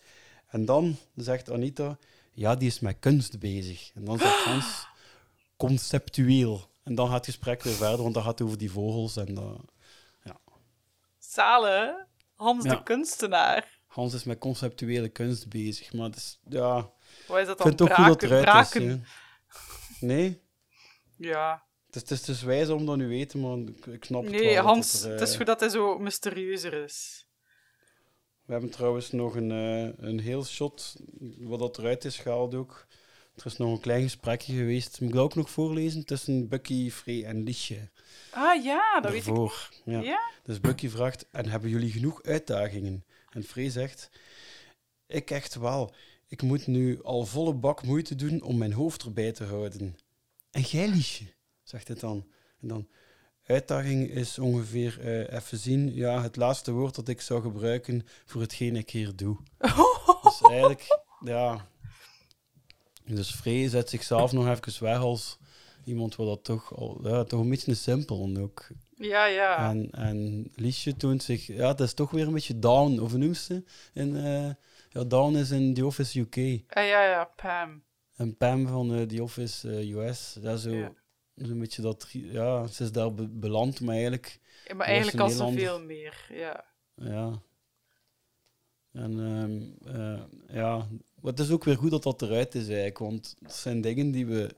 En 0.47 0.65
dan 0.65 0.97
zegt 1.15 1.51
Anita, 1.51 1.97
ja, 2.35 2.55
die 2.55 2.67
is 2.67 2.79
met 2.79 2.99
kunst 2.99 3.39
bezig. 3.39 3.91
En 3.95 4.05
dan 4.05 4.17
zegt 4.17 4.43
Hans, 4.43 4.87
conceptueel. 5.57 6.69
En 6.83 6.95
dan 6.95 7.07
gaat 7.07 7.15
het 7.15 7.25
gesprek 7.25 7.63
weer 7.63 7.73
verder, 7.73 8.01
want 8.01 8.13
dan 8.13 8.23
gaat 8.23 8.39
het 8.39 8.47
over 8.47 8.57
die 8.57 8.71
vogels. 8.71 9.17
En 9.17 9.33
dat, 9.33 9.61
Zalen, 11.17 11.71
hè? 11.87 11.91
Hans 12.35 12.63
Ja. 12.63 12.75
de 12.75 12.83
kunstenaar. 12.83 13.79
Hans 13.87 14.13
is 14.13 14.23
met 14.23 14.39
conceptuele 14.39 15.09
kunst 15.09 15.49
bezig. 15.49 15.93
Maar 15.93 16.05
het 16.05 16.15
is, 16.15 16.39
ja... 16.49 16.91
Wat 17.27 17.39
is 17.39 17.45
dat 17.47 17.59
Ik 17.59 17.65
vind 17.65 17.77
dan? 17.77 17.87
het 17.87 17.97
ook 17.99 18.05
goed 18.05 18.19
dat 18.19 18.21
het 18.21 18.31
eruit 18.31 18.75
is. 18.75 18.97
Nee? 19.99 20.41
Ja. 21.17 21.63
Het 21.85 21.95
is, 21.95 22.01
het 22.01 22.11
is 22.11 22.21
te 22.21 22.33
zwijs 22.33 22.69
om 22.69 22.85
dat 22.85 22.97
nu 22.97 23.07
weten, 23.07 23.39
maar 23.39 23.57
ik, 23.93 24.03
snap 24.05 24.23
het 24.23 24.31
Nee, 24.31 24.41
wel. 24.43 24.55
dat 24.55 24.63
Hans, 24.65 25.03
er, 25.03 25.11
het 25.11 25.21
is 25.21 25.31
eh, 25.31 25.37
goed 25.37 25.45
dat 25.45 25.59
hij 25.59 25.69
zo 25.69 25.97
mysterieuzer 25.99 26.73
is. 26.73 27.24
We 28.45 28.51
hebben 28.51 28.69
trouwens 28.69 29.11
nog 29.11 29.35
een, 29.35 29.51
eh, 29.51 30.05
een 30.07 30.19
heel 30.19 30.45
shot, 30.45 30.95
wat 31.37 31.59
dat 31.59 31.77
eruit 31.77 32.05
is 32.05 32.17
gehaald 32.17 32.55
ook. 32.55 32.87
Er 33.35 33.45
is 33.45 33.57
nog 33.57 33.71
een 33.71 33.79
klein 33.79 34.03
gesprekje 34.03 34.53
geweest, 34.53 34.99
moet 34.99 35.09
ik 35.09 35.15
dat 35.15 35.23
ook 35.23 35.35
nog 35.35 35.49
voorlezen, 35.49 36.05
tussen 36.05 36.47
Bucky, 36.47 36.89
Frey 36.91 37.23
en 37.23 37.43
Liesje. 37.43 37.89
Ah 38.31 38.63
ja, 38.63 38.99
dat 39.01 39.11
weet 39.11 39.27
ik. 39.27 39.81
Ja. 39.85 39.99
Ja? 40.01 40.19
Dus 40.43 40.59
Bucky 40.59 40.89
vraagt, 40.89 41.25
en 41.31 41.49
hebben 41.49 41.69
jullie 41.69 41.91
genoeg 41.91 42.23
uitdagingen? 42.23 43.05
En 43.29 43.43
Frey 43.43 43.69
zegt, 43.69 44.09
ik 45.07 45.31
echt 45.31 45.55
wel. 45.55 45.93
Ik 46.27 46.41
moet 46.41 46.67
nu 46.67 47.03
al 47.03 47.25
volle 47.25 47.53
bak 47.53 47.83
moeite 47.83 48.15
doen 48.15 48.41
om 48.41 48.57
mijn 48.57 48.73
hoofd 48.73 49.03
erbij 49.03 49.31
te 49.31 49.43
houden. 49.43 49.95
En 50.51 50.61
jij, 50.61 50.87
Liesje? 50.87 51.33
Zegt 51.63 51.87
het 51.87 51.99
dan. 51.99 52.27
En 52.61 52.67
dan, 52.67 52.87
uitdaging 53.45 54.09
is 54.09 54.39
ongeveer, 54.39 54.99
eh, 54.99 55.37
even 55.37 55.57
zien, 55.57 55.93
ja, 55.93 56.21
het 56.21 56.35
laatste 56.35 56.71
woord 56.71 56.95
dat 56.95 57.07
ik 57.07 57.21
zou 57.21 57.41
gebruiken 57.41 58.05
voor 58.25 58.41
hetgeen 58.41 58.75
ik 58.75 58.89
hier 58.89 59.15
doe. 59.15 59.37
dus 60.23 60.41
eigenlijk, 60.41 60.99
ja... 61.19 61.67
Dus 63.07 63.31
Frey 63.31 63.69
zet 63.69 63.89
zichzelf 63.89 64.31
nog 64.31 64.47
even 64.47 64.83
weg 64.83 64.97
als 64.97 65.37
iemand 65.83 66.15
wat 66.15 66.27
dat 66.27 66.43
toch 66.43 66.75
al, 66.75 66.99
ja, 67.03 67.23
toch 67.23 67.39
een 67.39 67.49
beetje 67.49 67.73
simpel 67.73 68.35
ook. 68.37 68.67
Ja, 68.97 69.25
ja. 69.25 69.69
En, 69.69 69.89
en 69.91 70.51
Liesje 70.55 70.95
toont 70.95 71.23
zich, 71.23 71.47
ja, 71.47 71.67
het 71.67 71.79
is 71.79 71.93
toch 71.93 72.11
weer 72.11 72.27
een 72.27 72.33
beetje 72.33 72.59
down, 72.59 72.99
of 72.99 73.15
noemt 73.15 73.37
ze? 73.37 73.63
In, 73.93 74.15
eh, 74.15 74.49
ja, 74.89 75.03
down 75.03 75.35
is 75.35 75.51
in 75.51 75.73
The 75.73 75.85
Office 75.85 76.19
UK. 76.19 76.37
Ah, 76.67 76.87
ja, 76.87 77.03
ja, 77.03 77.31
Pam. 77.35 77.83
En 78.15 78.37
Pam 78.37 78.67
van 78.67 78.95
eh, 78.95 79.01
The 79.01 79.23
Office 79.23 79.67
US, 79.69 80.37
dat 80.41 80.57
is 80.57 80.63
zo, 80.63 80.69
Ja. 80.69 80.91
Zo'n 81.35 81.59
beetje 81.59 81.81
dat, 81.81 82.07
ja, 82.11 82.67
ze 82.67 82.83
is 82.83 82.91
daar 82.91 83.13
be- 83.13 83.27
beland, 83.27 83.81
maar 83.81 83.93
eigenlijk... 83.93 84.39
Ja, 84.67 84.75
maar 84.75 84.87
eigenlijk 84.87 85.19
al 85.19 85.25
een 85.25 85.35
heel 85.35 85.47
zoveel 85.47 85.71
ander- 85.73 85.85
meer, 85.87 86.25
ja. 86.29 86.65
Ja. 86.95 87.41
En 88.91 89.19
ehm, 89.19 89.95
eh, 89.95 90.23
ja, 90.55 90.77
maar 91.21 91.31
het 91.31 91.39
is 91.39 91.51
ook 91.51 91.63
weer 91.63 91.77
goed 91.77 91.91
dat 91.91 92.03
dat 92.03 92.21
eruit 92.21 92.55
is 92.55 92.65
eigenlijk, 92.67 92.97
want 92.97 93.35
het 93.41 93.53
zijn 93.53 93.81
dingen 93.81 94.11
die 94.11 94.25
we... 94.25 94.55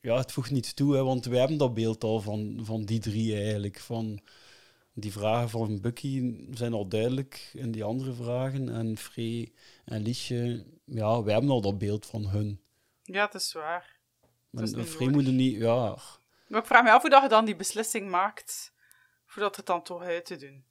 Ja, 0.00 0.16
het 0.16 0.32
voegt 0.32 0.50
niets 0.50 0.74
toe, 0.74 0.94
hè, 0.94 1.02
want 1.04 1.24
we 1.24 1.36
hebben 1.38 1.56
dat 1.56 1.74
beeld 1.74 2.04
al 2.04 2.20
van, 2.20 2.60
van 2.62 2.84
die 2.84 3.00
drie 3.00 3.36
eigenlijk. 3.36 3.80
Van 3.80 4.20
die 4.94 5.12
vragen 5.12 5.48
van 5.48 5.80
Bucky 5.80 6.34
zijn 6.50 6.72
al 6.72 6.88
duidelijk 6.88 7.50
in 7.54 7.70
die 7.70 7.84
andere 7.84 8.12
vragen. 8.12 8.68
En 8.68 8.96
Frey 8.96 9.52
en 9.84 10.02
Liesje, 10.02 10.64
ja, 10.84 11.22
wij 11.22 11.32
hebben 11.32 11.50
al 11.50 11.60
dat 11.60 11.78
beeld 11.78 12.06
van 12.06 12.26
hun. 12.28 12.60
Ja, 13.02 13.24
het 13.24 13.34
is 13.34 13.52
waar. 13.52 14.00
Maar 14.52 14.62
is 14.62 14.72
niet. 15.26 15.56
Ja, 15.56 15.96
Maar 16.46 16.60
ik 16.60 16.66
vraag 16.66 16.82
me 16.82 16.90
af 16.90 17.00
hoe 17.00 17.10
dat 17.10 17.22
je 17.22 17.28
dan 17.28 17.44
die 17.44 17.56
beslissing 17.56 18.10
maakt, 18.10 18.72
voordat 19.26 19.56
het 19.56 19.66
dan 19.66 19.82
toch 19.82 20.02
uit 20.02 20.24
te 20.26 20.36
doen. 20.36 20.64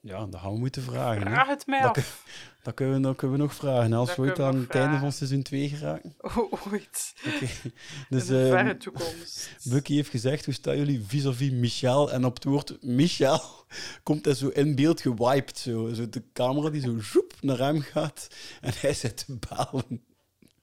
Ja, 0.00 0.26
dat 0.26 0.40
gaan 0.40 0.52
we 0.52 0.58
moeten 0.58 0.82
vragen. 0.82 1.20
Vraag 1.22 1.46
het 1.48 1.66
mij 1.66 1.80
dat, 1.80 1.88
af. 1.88 1.94
kun- 1.94 2.32
Dat 2.62 2.74
kunnen, 2.74 2.94
we, 2.96 3.00
dat 3.00 3.16
kunnen 3.16 3.36
we 3.36 3.42
nog 3.42 3.54
vragen. 3.54 3.92
Als 3.92 4.08
Dat 4.08 4.16
we 4.16 4.22
ooit 4.22 4.40
aan 4.40 4.54
nog 4.54 4.62
het 4.66 4.74
einde 4.74 4.98
van 4.98 5.12
seizoen 5.12 5.42
2 5.42 5.68
geraken. 5.68 6.14
Oh, 6.20 6.52
ooit. 6.72 7.14
Dus, 7.22 7.40
In 7.50 7.72
de 8.08 8.16
ehm, 8.18 8.26
verre 8.50 8.76
toekomst. 8.76 9.50
Bucky 9.70 9.94
heeft 9.94 10.10
gezegd, 10.10 10.44
hoe 10.44 10.54
staan 10.54 10.76
jullie 10.76 11.02
vis-à-vis 11.06 11.50
Michel? 11.50 12.12
En 12.12 12.24
op 12.24 12.34
het 12.34 12.44
woord 12.44 12.82
Michel 12.82 13.40
komt 14.02 14.24
hij 14.24 14.34
zo 14.34 14.48
in 14.48 14.74
beeld 14.74 15.00
gewiped. 15.00 15.58
Zo. 15.58 15.92
Zo 15.92 16.08
de 16.08 16.22
camera 16.32 16.70
die 16.70 16.80
zo 16.80 16.98
zoep 17.00 17.32
naar 17.40 17.58
hem 17.58 17.80
gaat. 17.80 18.28
En 18.60 18.72
hij 18.76 18.94
zit 18.94 19.26
te 19.26 19.38
balen. 19.48 20.04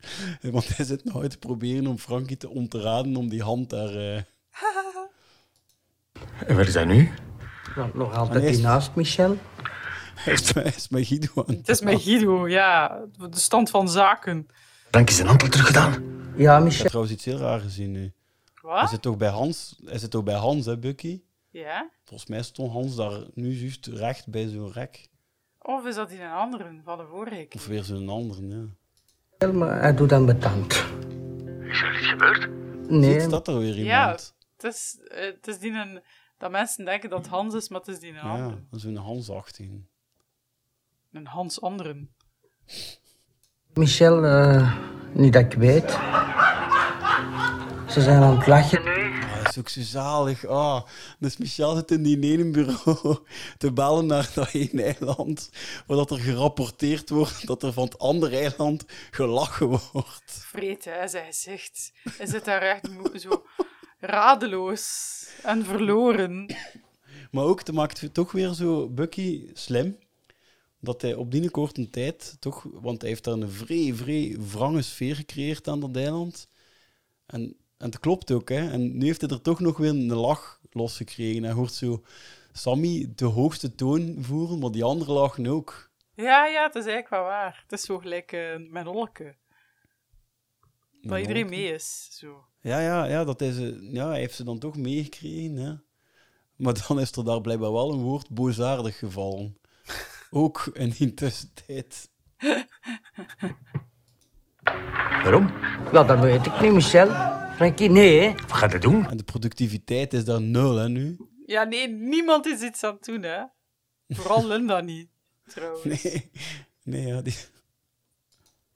Want 0.41 0.75
hij 0.77 0.85
zit 0.85 1.03
nog 1.03 1.21
uit 1.21 1.31
te 1.31 1.37
proberen 1.37 1.87
om 1.87 1.97
Frankie 1.97 2.37
te 2.37 2.49
ontraden 2.49 3.15
om 3.15 3.29
die 3.29 3.43
hand 3.43 3.69
daar... 3.69 3.95
eh, 3.95 4.21
En 6.47 6.55
waar 6.55 6.67
is 6.67 6.73
hij 6.73 6.85
nu? 6.85 7.11
Nou, 7.75 7.89
nog 7.97 8.15
altijd 8.15 8.53
die 8.53 8.61
naast 8.61 8.95
Michel. 8.95 9.37
Hij 10.15 10.33
is, 10.33 10.53
hij 10.53 10.63
is 10.63 10.89
met 10.89 11.07
Guido 11.07 11.27
aan 11.35 11.55
Het 11.55 11.69
is 11.69 11.81
met 11.81 12.01
Guido, 12.01 12.47
ja. 12.49 12.99
De 13.17 13.27
stand 13.39 13.69
van 13.69 13.89
zaken. 13.89 14.47
Dank 14.89 15.09
is 15.09 15.15
zijn 15.15 15.27
hand 15.27 15.41
al 15.43 15.49
teruggedaan. 15.49 16.03
Ja, 16.35 16.57
Ik 16.57 16.63
Michel. 16.63 16.77
heb 16.79 16.87
trouwens 16.87 17.13
iets 17.13 17.25
heel 17.25 17.37
raar 17.37 17.59
gezien 17.59 17.91
nu. 17.91 17.99
Hij 18.01 18.11
Wat? 18.61 18.89
zit 18.89 19.01
toch 19.01 19.17
bij 19.17 19.29
Hans, 19.29 19.79
hij 19.85 19.97
zit 19.97 20.11
toch 20.11 20.23
bij 20.23 20.35
Hans, 20.35 20.65
hè, 20.65 20.77
Bucky? 20.77 21.21
Ja? 21.49 21.89
Volgens 22.05 22.29
mij 22.29 22.43
stond 22.43 22.71
Hans 22.71 22.95
daar 22.95 23.19
nu 23.33 23.51
juist 23.53 23.85
recht 23.87 24.27
bij 24.27 24.47
zo'n 24.47 24.71
rek. 24.71 25.07
Of 25.59 25.85
is 25.85 25.95
dat 25.95 26.11
in 26.11 26.21
een 26.21 26.31
andere 26.31 26.81
van 26.83 26.97
de 26.97 27.05
vorige 27.11 27.35
keer? 27.45 27.61
Of 27.61 27.67
weer 27.67 27.83
zo'n 27.83 28.09
andere, 28.09 28.47
ja. 28.47 28.63
Maar 29.49 29.81
hij 29.81 29.95
doet 29.95 30.09
dan 30.09 30.25
bedankt. 30.25 30.85
Is 31.61 31.81
er 31.81 31.95
iets 31.97 32.07
gebeurd? 32.07 32.49
Nee. 32.89 33.11
Ziet, 33.13 33.21
staat 33.21 33.47
er 33.47 33.57
weer 33.57 33.67
iemand? 33.77 33.87
Ja, 33.87 34.09
het 34.57 34.63
is, 34.73 34.99
eh, 35.07 35.25
het 35.25 35.47
is 35.47 35.59
die 35.59 35.71
een, 35.71 36.01
dat 36.37 36.51
mensen 36.51 36.85
denken 36.85 37.09
dat 37.09 37.19
het 37.19 37.27
Hans 37.27 37.53
is, 37.53 37.69
maar 37.69 37.79
het 37.79 37.89
is 37.89 37.99
die 37.99 38.09
een 38.09 38.15
Ja, 38.15 38.21
andere. 38.21 38.63
dat 38.69 38.79
is 38.79 38.83
een 38.83 38.97
Hans 38.97 39.29
18. 39.29 39.87
Een 41.11 41.27
Hans 41.27 41.61
anderen. 41.61 42.15
Michel, 43.73 44.25
eh, 44.25 44.77
niet 45.13 45.33
dat 45.33 45.41
ik 45.41 45.53
weet. 45.53 45.89
Ze 47.87 48.01
zijn 48.01 48.21
aan 48.23 48.37
het 48.37 48.47
lachen. 48.47 48.90
Is 49.51 49.57
ook 49.57 49.69
zo 49.69 49.81
zalig. 49.81 50.45
Ah, 50.45 50.85
dus 51.19 51.37
Michel 51.37 51.75
zit 51.75 51.91
in 51.91 52.03
die 52.03 52.31
ene 52.31 52.51
bureau 52.51 53.17
te 53.57 53.71
bellen 53.73 54.05
naar 54.05 54.31
dat 54.35 54.53
ene 54.53 54.83
eiland, 54.83 55.49
waar 55.87 55.97
dat 55.97 56.11
er 56.11 56.19
gerapporteerd 56.19 57.09
wordt 57.09 57.47
dat 57.47 57.63
er 57.63 57.73
van 57.73 57.83
het 57.83 57.99
andere 57.99 58.37
eiland 58.37 58.85
gelachen 59.11 59.67
wordt. 59.67 60.23
Vreet, 60.25 60.85
hè, 60.85 61.07
zij 61.07 61.31
zegt. 61.31 61.91
Hij 62.17 62.25
zit 62.25 62.45
daar 62.45 62.61
echt 62.61 62.89
zo 63.13 63.45
radeloos 63.99 65.27
en 65.43 65.65
verloren. 65.65 66.55
Maar 67.31 67.43
ook, 67.43 67.65
dat 67.65 67.75
maakt 67.75 68.13
toch 68.13 68.31
weer 68.31 68.53
zo 68.53 68.89
Bucky 68.89 69.49
slim. 69.53 69.97
Dat 70.79 71.01
hij 71.01 71.13
op 71.13 71.31
die 71.31 71.49
korte 71.49 71.89
tijd 71.89 72.35
toch, 72.39 72.67
want 72.71 73.01
hij 73.01 73.09
heeft 73.09 73.23
daar 73.23 73.33
een 73.33 73.49
vrij, 73.49 73.93
vrij 73.93 74.37
wrange 74.51 74.81
sfeer 74.81 75.15
gecreëerd 75.15 75.67
aan 75.67 75.79
dat 75.79 75.95
eiland. 75.95 76.47
En, 77.25 77.55
en 77.81 77.85
het 77.85 77.99
klopt 77.99 78.31
ook, 78.31 78.49
hè. 78.49 78.69
En 78.69 78.97
nu 78.97 79.05
heeft 79.05 79.21
hij 79.21 79.29
er 79.29 79.41
toch 79.41 79.59
nog 79.59 79.77
weer 79.77 79.89
een 79.89 80.13
lach 80.13 80.59
losgekregen. 80.71 81.43
Hij 81.43 81.53
hoort 81.53 81.73
zo 81.73 82.03
Sammy 82.51 83.11
de 83.15 83.25
hoogste 83.25 83.75
toon 83.75 84.17
voeren, 84.19 84.59
maar 84.59 84.71
die 84.71 84.83
andere 84.83 85.11
lachen 85.11 85.47
ook. 85.47 85.89
Ja, 86.15 86.45
ja, 86.45 86.63
het 86.63 86.75
is 86.75 86.85
eigenlijk 86.85 87.09
wel 87.09 87.23
waar. 87.23 87.59
Het 87.63 87.71
is 87.71 87.85
zo 87.85 87.97
gelijk 87.99 88.57
met 88.69 88.87
Olke. 88.87 89.35
Dat 91.01 91.19
iedereen 91.19 91.49
mee 91.49 91.73
is. 91.73 92.07
Zo. 92.11 92.45
Ja, 92.61 92.79
ja, 92.79 93.05
ja, 93.05 93.23
dat 93.23 93.41
is, 93.41 93.57
eh, 93.57 93.93
ja, 93.93 94.07
hij 94.07 94.19
heeft 94.19 94.35
ze 94.35 94.43
dan 94.43 94.59
toch 94.59 94.77
meegekregen. 94.77 95.55
Hè? 95.55 95.73
Maar 96.55 96.85
dan 96.87 96.99
is 96.99 97.11
er 97.11 97.25
daar 97.25 97.41
blijkbaar 97.41 97.71
wel 97.71 97.91
een 97.91 98.01
woord 98.01 98.29
boosaardig 98.29 98.97
gevallen. 98.97 99.57
Ook 100.29 100.69
in 100.73 100.89
die 100.89 101.13
tussentijd. 101.13 102.09
Waarom? 105.23 105.47
Ja, 105.91 106.03
dat 106.03 106.19
weet 106.19 106.45
ik 106.45 106.61
niet, 106.61 106.73
Michel. 106.73 107.40
Frankie, 107.61 107.89
nee. 107.89 108.33
Wat 108.33 108.51
gaat 108.51 108.71
hij 108.71 108.79
doen? 108.79 109.09
En 109.09 109.17
de 109.17 109.23
productiviteit 109.23 110.13
is 110.13 110.25
daar 110.25 110.41
nul, 110.41 110.75
hè, 110.75 110.89
nu. 110.89 111.17
Ja, 111.45 111.63
nee, 111.63 111.87
niemand 111.87 112.45
is 112.45 112.61
iets 112.61 112.83
aan 112.83 112.93
het 112.93 113.05
doen, 113.05 113.23
hè. 113.23 113.43
Vooral 114.07 114.47
Linda 114.47 114.79
niet, 114.79 115.09
trouwens. 115.47 115.83
Nee, 115.83 116.31
nee 116.83 117.07
ja, 117.07 117.21
die... 117.21 117.35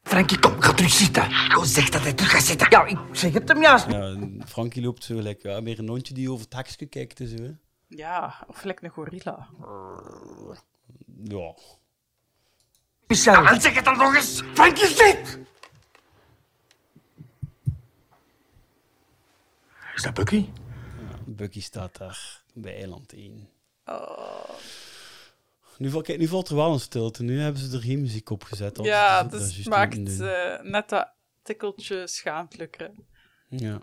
Frankie, 0.04 0.40
kom, 0.40 0.62
ga 0.62 0.74
terug 0.74 0.92
zitten. 0.92 1.32
Go, 1.32 1.64
zeg 1.64 1.90
dat 1.90 2.02
hij 2.02 2.14
terug 2.14 2.32
gaat 2.32 2.44
zitten. 2.44 2.68
Ja, 2.70 2.86
ik 2.86 2.98
zeg 3.12 3.34
het 3.34 3.48
hem 3.48 3.62
juist. 3.62 3.92
Ja, 3.92 4.18
Frankie 4.46 4.84
loopt 4.84 5.04
zo 5.04 5.16
gelijk, 5.16 5.42
ja, 5.42 5.64
weer 5.64 5.80
een 5.80 5.90
hondje 5.90 6.14
die 6.14 6.32
over 6.32 6.46
het 6.46 6.54
hekje 6.54 6.86
kijkt. 6.86 7.20
en 7.20 7.28
Zo, 7.28 7.44
hè. 7.44 7.52
Ja, 7.88 8.46
of 8.48 8.58
gelijk 8.58 8.82
een 8.82 8.90
gorilla. 8.90 9.48
Ja. 11.24 11.56
Michel. 13.08 13.46
En 13.46 13.62
zeg 13.62 13.76
het 13.76 13.86
dan 13.86 13.98
nog 13.98 14.16
eens. 14.16 14.42
Frankie, 14.54 14.88
zit! 14.88 15.40
Is 19.96 20.02
dat 20.02 20.14
Bucky? 20.14 20.46
Bucky 21.26 21.62
staat 21.62 21.98
daar 21.98 22.44
bij 22.54 22.76
eiland 22.76 23.14
1. 23.14 23.50
Oh. 23.86 24.50
Nu, 25.78 25.90
val- 25.90 26.02
kijk, 26.02 26.20
nu 26.20 26.28
valt 26.28 26.50
er 26.50 26.56
wel 26.56 26.74
een 26.74 26.80
stilte. 26.80 27.24
Nu 27.24 27.40
hebben 27.40 27.62
ze 27.62 27.76
er 27.78 27.84
geen 27.84 28.02
muziek 28.02 28.30
op 28.30 28.44
gezet. 28.44 28.80
Ja, 28.82 29.22
dat 29.24 29.32
dus 29.32 29.54
juist 29.54 29.70
maakt 29.70 30.20
eh, 30.20 30.62
net 30.62 30.90
dat 30.90 31.12
tikkeltje 31.42 32.08
schaamtelijker. 32.08 32.92
Ja. 33.50 33.82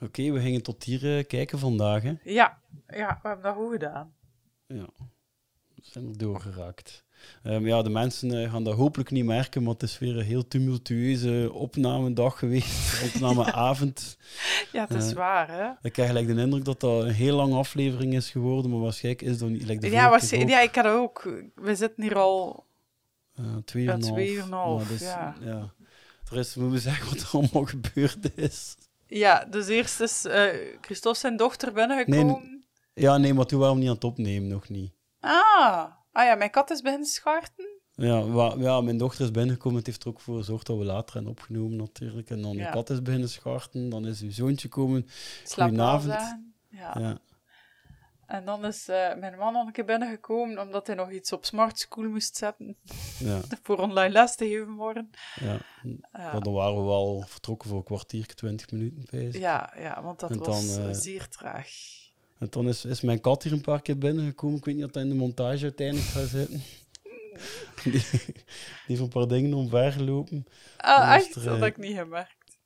Oké, 0.00 0.30
we 0.30 0.40
gingen 0.40 0.62
tot 0.62 0.84
hier 0.84 1.18
eh, 1.18 1.26
kijken 1.26 1.58
vandaag. 1.58 2.02
Hè? 2.02 2.14
Ja, 2.24 2.60
ja, 2.86 3.18
we 3.22 3.28
hebben 3.28 3.42
dat 3.42 3.54
goed 3.54 3.72
gedaan. 3.72 4.14
Ja. 4.66 4.86
We 5.74 5.82
zijn 5.82 6.08
er 6.08 6.18
doorgeraakt. 6.18 7.04
Ehm, 7.42 7.66
ja, 7.66 7.82
de 7.82 7.90
mensen 7.90 8.42
eh, 8.42 8.50
gaan 8.50 8.64
dat 8.64 8.74
hopelijk 8.74 9.10
niet 9.10 9.24
merken, 9.24 9.62
maar 9.62 9.72
het 9.72 9.82
is 9.82 9.98
weer 9.98 10.16
een 10.18 10.24
heel 10.24 10.48
tumultueuze 10.48 11.50
opnamedag 11.52 12.38
geweest. 12.38 13.02
opnameavond. 13.14 14.16
Ja, 14.72 14.86
het 14.88 15.02
is 15.02 15.10
Eh, 15.10 15.16
waar, 15.16 15.50
hè? 15.50 15.70
Ik 15.82 15.92
krijg 15.92 16.08
gelijk 16.08 16.26
de 16.26 16.40
indruk 16.40 16.64
dat 16.64 16.80
dat 16.80 17.02
een 17.02 17.10
heel 17.10 17.36
lange 17.36 17.56
aflevering 17.56 18.14
is 18.14 18.30
geworden, 18.30 18.70
maar 18.70 18.80
waarschijnlijk 18.80 19.24
is 19.26 19.38
dat 19.38 19.48
niet. 19.48 19.62
Like 19.66 19.80
de 19.80 19.90
Ja, 19.90 20.10
was, 20.10 20.32
ook. 20.32 20.48
ja, 20.48 20.60
ik 20.60 20.74
had 20.74 20.86
ook. 20.86 21.34
We 21.54 21.74
zitten 21.76 22.02
hier 22.02 22.18
al. 22.18 22.64
Eh, 23.34 23.44
twee 23.64 23.82
Ja, 23.84 23.92
en 23.92 24.02
een 24.02 24.52
half. 24.52 24.80
Maar 24.80 24.88
dus, 24.88 25.00
ja. 25.00 25.36
Er 25.44 25.72
Pris, 26.24 26.54
moeten 26.54 26.74
we 26.74 26.80
zeggen 26.80 27.08
wat 27.08 27.20
er 27.20 27.28
allemaal 27.32 27.64
gebeurd 27.64 28.36
is? 28.38 28.74
Ja, 29.06 29.44
dus 29.50 29.68
eerst 29.68 30.00
is 30.00 30.24
eh 30.24 30.44
Christophe 30.80 31.18
zijn 31.18 31.36
dochter 31.36 31.72
binnengekomen. 31.72 32.42
Nee, 32.42 33.04
ja, 33.04 33.16
nee, 33.16 33.34
maar 33.34 33.46
toen 33.46 33.58
waren 33.60 33.74
we 33.74 33.80
niet 33.80 33.88
aan 33.88 33.94
het 33.94 34.04
opnemen, 34.04 34.48
nog 34.48 34.68
niet. 34.68 34.92
Ah. 35.20 35.84
Ah 36.12 36.24
ja, 36.24 36.34
mijn 36.34 36.50
kat 36.50 36.70
is 36.70 36.80
beginnen 36.80 37.06
scharten. 37.08 37.66
Ja, 37.94 38.24
wa- 38.24 38.54
ja, 38.58 38.80
mijn 38.80 38.98
dochter 38.98 39.24
is 39.24 39.30
binnengekomen. 39.30 39.78
Het 39.78 39.86
heeft 39.86 40.02
er 40.02 40.08
ook 40.08 40.20
voor 40.20 40.36
gezorgd 40.36 40.66
dat 40.66 40.78
we 40.78 40.84
later 40.84 41.14
hebben 41.14 41.32
opgenomen, 41.32 41.76
natuurlijk. 41.76 42.30
En 42.30 42.42
dan 42.42 42.52
Ja. 42.52 42.66
de 42.66 42.72
kat 42.72 42.90
is 42.90 43.02
beginnen 43.02 43.28
scharten. 43.28 43.88
Dan 43.88 44.06
is 44.06 44.20
uw 44.20 44.30
zoontje 44.30 44.68
komen. 44.68 45.06
Slaap 45.44 45.68
Goedenavond. 45.68 46.12
Ja. 46.68 46.96
Ja. 46.98 47.18
En 48.26 48.44
dan 48.44 48.64
is 48.64 48.88
eh, 48.88 49.14
mijn 49.14 49.36
man 49.38 49.52
nog 49.52 49.66
een 49.66 49.72
keer 49.72 49.84
binnengekomen 49.84 50.58
omdat 50.58 50.86
hij 50.86 50.96
nog 50.96 51.10
iets 51.10 51.32
op 51.32 51.44
Smart 51.44 51.78
School 51.78 52.08
moest 52.08 52.36
zetten. 52.36 52.76
Ja. 53.18 53.40
voor 53.62 53.78
online 53.78 54.12
les 54.12 54.36
te 54.36 54.46
geven 54.48 54.74
worden. 54.74 55.10
Ja. 55.40 55.58
Ja. 56.12 56.38
Dan 56.40 56.52
waren 56.52 56.76
we 56.76 56.82
wel 56.82 57.24
vertrokken 57.26 57.68
voor 57.68 57.78
een 57.78 57.84
kwartier, 57.84 58.26
twintig 58.34 58.70
minuten. 58.70 59.40
Ja, 59.40 59.72
ja, 59.78 60.02
want 60.02 60.20
dat 60.20 60.30
En 60.30 60.38
was 60.38 60.74
dan, 60.74 60.84
eh, 60.84 60.90
eh, 60.90 60.94
zeer 60.96 61.28
traag. 61.28 61.70
En 62.42 62.48
dan 62.50 62.68
is, 62.68 62.84
is 62.84 63.00
mijn 63.00 63.20
kat 63.20 63.42
hier 63.42 63.52
een 63.52 63.60
paar 63.60 63.82
keer 63.82 63.98
binnengekomen. 63.98 64.58
Ik 64.58 64.64
weet 64.64 64.74
niet 64.74 64.84
of 64.84 64.90
dat 64.90 65.02
in 65.02 65.08
de 65.08 65.14
montage 65.14 65.62
uiteindelijk 65.62 66.08
gaat 66.08 66.28
zitten. 66.28 66.62
Die, 67.82 67.92
die 67.92 68.34
heeft 68.86 69.00
een 69.00 69.08
paar 69.08 69.28
dingen 69.28 69.54
omvergelopen. 69.54 70.46
Ah, 70.76 71.16
is 71.16 71.26
echt? 71.26 71.34
er, 71.34 71.44
Dat 71.44 71.54
eh, 71.54 71.60
had 71.60 71.68
ik 71.68 71.76
niet 71.76 71.96
gemerkt. 71.96 72.56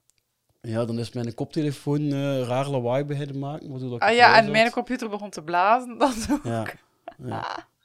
Ja, 0.61 0.85
dan 0.85 0.99
is 0.99 1.13
mijn 1.13 1.35
koptelefoon 1.35 2.13
eh, 2.13 2.43
raar 2.43 2.69
lawaai 2.69 3.05
beginnen 3.05 3.39
maken. 3.39 3.71
Waardoor 3.71 3.89
dat 3.89 4.03
ik 4.03 4.09
Ah 4.09 4.15
ja, 4.15 4.37
en 4.37 4.51
mijn 4.51 4.71
computer 4.71 5.09
begon 5.09 5.31
te 5.31 5.43
blazen. 5.43 5.99
Dat 5.99 6.27
ook. 6.31 6.45
Ja. 6.45 6.67
ja. 7.25 7.67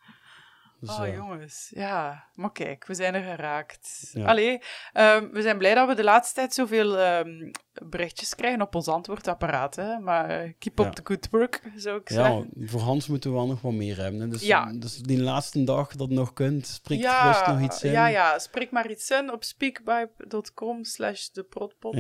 Dus, 0.82 0.90
oh, 1.00 1.08
ja. 1.08 1.14
jongens. 1.14 1.72
Ja, 1.76 2.24
maar 2.36 2.52
kijk, 2.52 2.86
we 2.88 2.94
zijn 2.94 3.14
er 3.16 3.24
geraakt. 3.36 4.10
Ja. 4.14 4.26
Allee, 4.26 4.62
ehm, 4.94 5.30
we 5.32 5.42
zijn 5.42 5.58
blij 5.58 5.74
dat 5.76 5.88
we 5.88 5.96
de 5.96 6.04
laatste 6.04 6.34
tijd 6.36 6.54
zoveel 6.54 6.98
ehm, 6.98 7.52
berichtjes 7.86 8.36
krijgen 8.36 8.62
op 8.62 8.76
ons 8.76 8.88
antwoordapparaat. 8.88 9.76
Hè? 9.76 10.00
Maar 10.00 10.30
eh, 10.30 10.54
keep 10.60 10.80
up 10.80 10.86
Ja. 10.86 10.92
the 10.92 11.02
good 11.04 11.28
work, 11.32 11.62
zou 11.76 12.00
ik 12.00 12.10
Ja, 12.10 12.16
zeggen. 12.16 12.50
voor 12.58 12.82
Hans 12.82 13.08
moeten 13.08 13.30
we 13.32 13.36
wel 13.36 13.48
nog 13.48 13.62
wat 13.62 13.74
meer 13.74 13.98
hebben. 13.98 14.22
hè. 14.22 14.28
Dus, 14.28 14.42
Ja. 14.42 14.72
dus 14.74 14.98
die 14.98 15.22
laatste 15.22 15.64
dag 15.64 15.96
dat 15.96 16.10
nog 16.10 16.34
kunt, 16.34 16.68
spreekt 16.68 17.02
ja, 17.02 17.22
gerust 17.34 17.48
nog 17.48 17.62
iets 17.70 17.84
in. 17.84 17.92
Ja, 17.92 18.08
ja, 18.08 18.40
spreek 18.40 18.72
maar 18.72 18.90
iets 18.90 19.10
in 19.10 19.32
op 19.32 19.44
speakpipe.com 19.44 20.84
slash 20.84 21.28
de 21.28 21.44
protpot. 21.44 21.96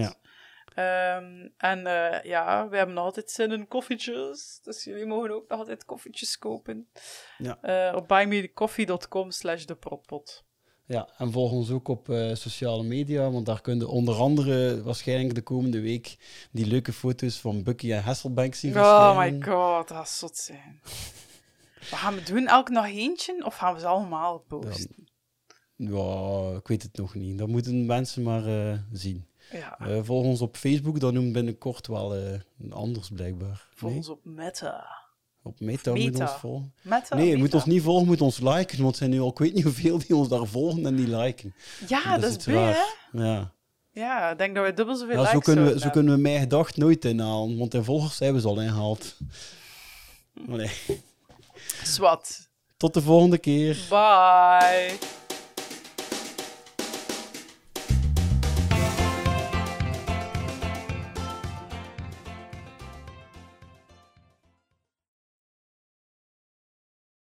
Ehm, 0.74 1.48
en 1.58 1.88
eh, 1.88 2.24
ja, 2.24 2.70
we 2.70 2.78
hebben 2.78 2.96
nog 2.96 3.04
altijd 3.04 3.32
zin 3.32 3.52
in 3.52 3.68
koffietjes. 3.68 4.60
Dus 4.64 4.84
jullie 4.84 5.06
mogen 5.06 5.32
ook 5.32 5.48
nog 5.48 5.60
altijd 5.60 5.86
koffietjes 5.86 6.38
kopen. 6.38 6.90
Ja. 7.38 7.62
Eh, 7.62 7.96
op 7.96 8.08
buymecoffee.com 8.08 9.32
slash. 9.32 9.66
Ja, 10.86 11.10
en 11.18 11.32
volg 11.32 11.52
ons 11.52 11.72
ook 11.72 11.88
op 11.88 12.10
eh, 12.10 12.34
sociale 12.34 12.84
media, 12.84 13.30
want 13.30 13.46
daar 13.46 13.62
kunnen 13.62 13.90
onder 13.90 14.16
andere 14.16 14.84
waarschijnlijk 14.84 15.36
de 15.36 15.42
komende 15.42 15.82
week 15.82 16.18
die 16.52 16.66
leuke 16.66 16.94
foto's 16.94 17.38
van 17.40 17.64
Bucky 17.64 17.92
en 17.92 18.04
Hasselbank 18.04 18.54
zien 18.54 18.78
Oh 18.78 19.18
my 19.18 19.32
god, 19.32 19.88
dat 19.88 19.98
gaat 19.98 20.10
zot 20.10 20.38
zijn. 20.38 20.82
Wat 21.90 22.00
gaan 22.00 22.16
we 22.16 22.24
doen? 22.24 22.48
Elk 22.48 22.70
nog 22.70 22.86
eentje? 22.86 23.46
Of 23.46 23.56
gaan 23.56 23.74
we 23.74 23.80
ze 23.80 23.88
allemaal 23.88 24.40
posten? 24.40 25.10
Ja, 25.76 26.52
ik 26.56 26.68
weet 26.68 26.84
het 26.84 26.98
nog 26.98 27.16
niet. 27.16 27.38
Dat 27.38 27.48
moeten 27.48 27.86
mensen 27.86 28.24
maar 28.24 28.44
zien. 28.92 29.31
Ja. 29.52 29.78
Eh, 29.80 30.00
volg 30.04 30.26
ons 30.26 30.42
op 30.42 30.58
Facebook, 30.58 31.00
dat 31.00 31.14
noemt 31.14 31.32
binnenkort 31.34 31.88
wel 31.88 32.16
eh, 32.16 32.40
anders 32.70 33.10
blijkbaar. 33.14 33.68
Volg 33.74 33.92
Nee? 33.92 34.00
ons 34.00 34.10
op 34.10 34.20
Meta. 34.24 35.00
Op 35.44 35.60
Meta, 35.60 35.92
moet 35.92 36.04
Meta. 36.04 36.22
ons 36.32 36.32
volgen. 36.40 36.74
Meta, 36.82 37.16
nee, 37.16 37.28
je 37.30 37.38
moet 37.38 37.54
ons 37.54 37.66
niet 37.66 37.82
volgen, 37.82 38.08
moet 38.08 38.22
ons 38.22 38.40
liken. 38.40 38.78
Want 38.82 38.92
er 38.92 38.98
zijn 38.98 39.10
nu 39.10 39.20
al, 39.20 39.30
ik 39.30 39.38
weet 39.38 39.54
niet 39.54 39.64
hoeveel 39.64 39.98
die 39.98 40.16
ons 40.16 40.28
daar 40.28 40.46
volgen 40.46 40.86
en 40.86 40.96
die 40.96 41.08
liken. 41.18 41.54
Ja, 41.88 42.18
dat 42.18 42.38
is 42.38 42.46
raar. 42.46 42.96
Ja. 43.12 43.54
Ja, 43.94 44.32
ik 44.32 44.38
denk 44.38 44.56
dat 44.56 44.66
we 44.66 44.74
dubbel 44.74 44.96
zoveel 44.96 45.16
Ja, 45.22 45.26
zo 45.26 45.32
likes 45.36 45.44
kunnen, 45.54 45.74
we, 45.74 45.80
zo 45.80 45.90
kunnen 45.90 46.16
we 46.16 46.22
mijn 46.22 46.40
gedacht 46.40 46.78
nooit 46.78 47.06
inhalen, 47.06 47.58
want 47.58 47.74
in 47.74 47.84
volgers 47.84 48.20
hebben 48.20 48.42
ze 48.42 48.48
al 48.48 48.62
ingehaald. 48.62 49.18
Nee. 50.34 50.72
Zwat. 51.84 52.50
Tot 52.78 52.94
de 52.94 53.02
volgende 53.02 53.38
keer. 53.38 53.86
Bye. 53.90 54.98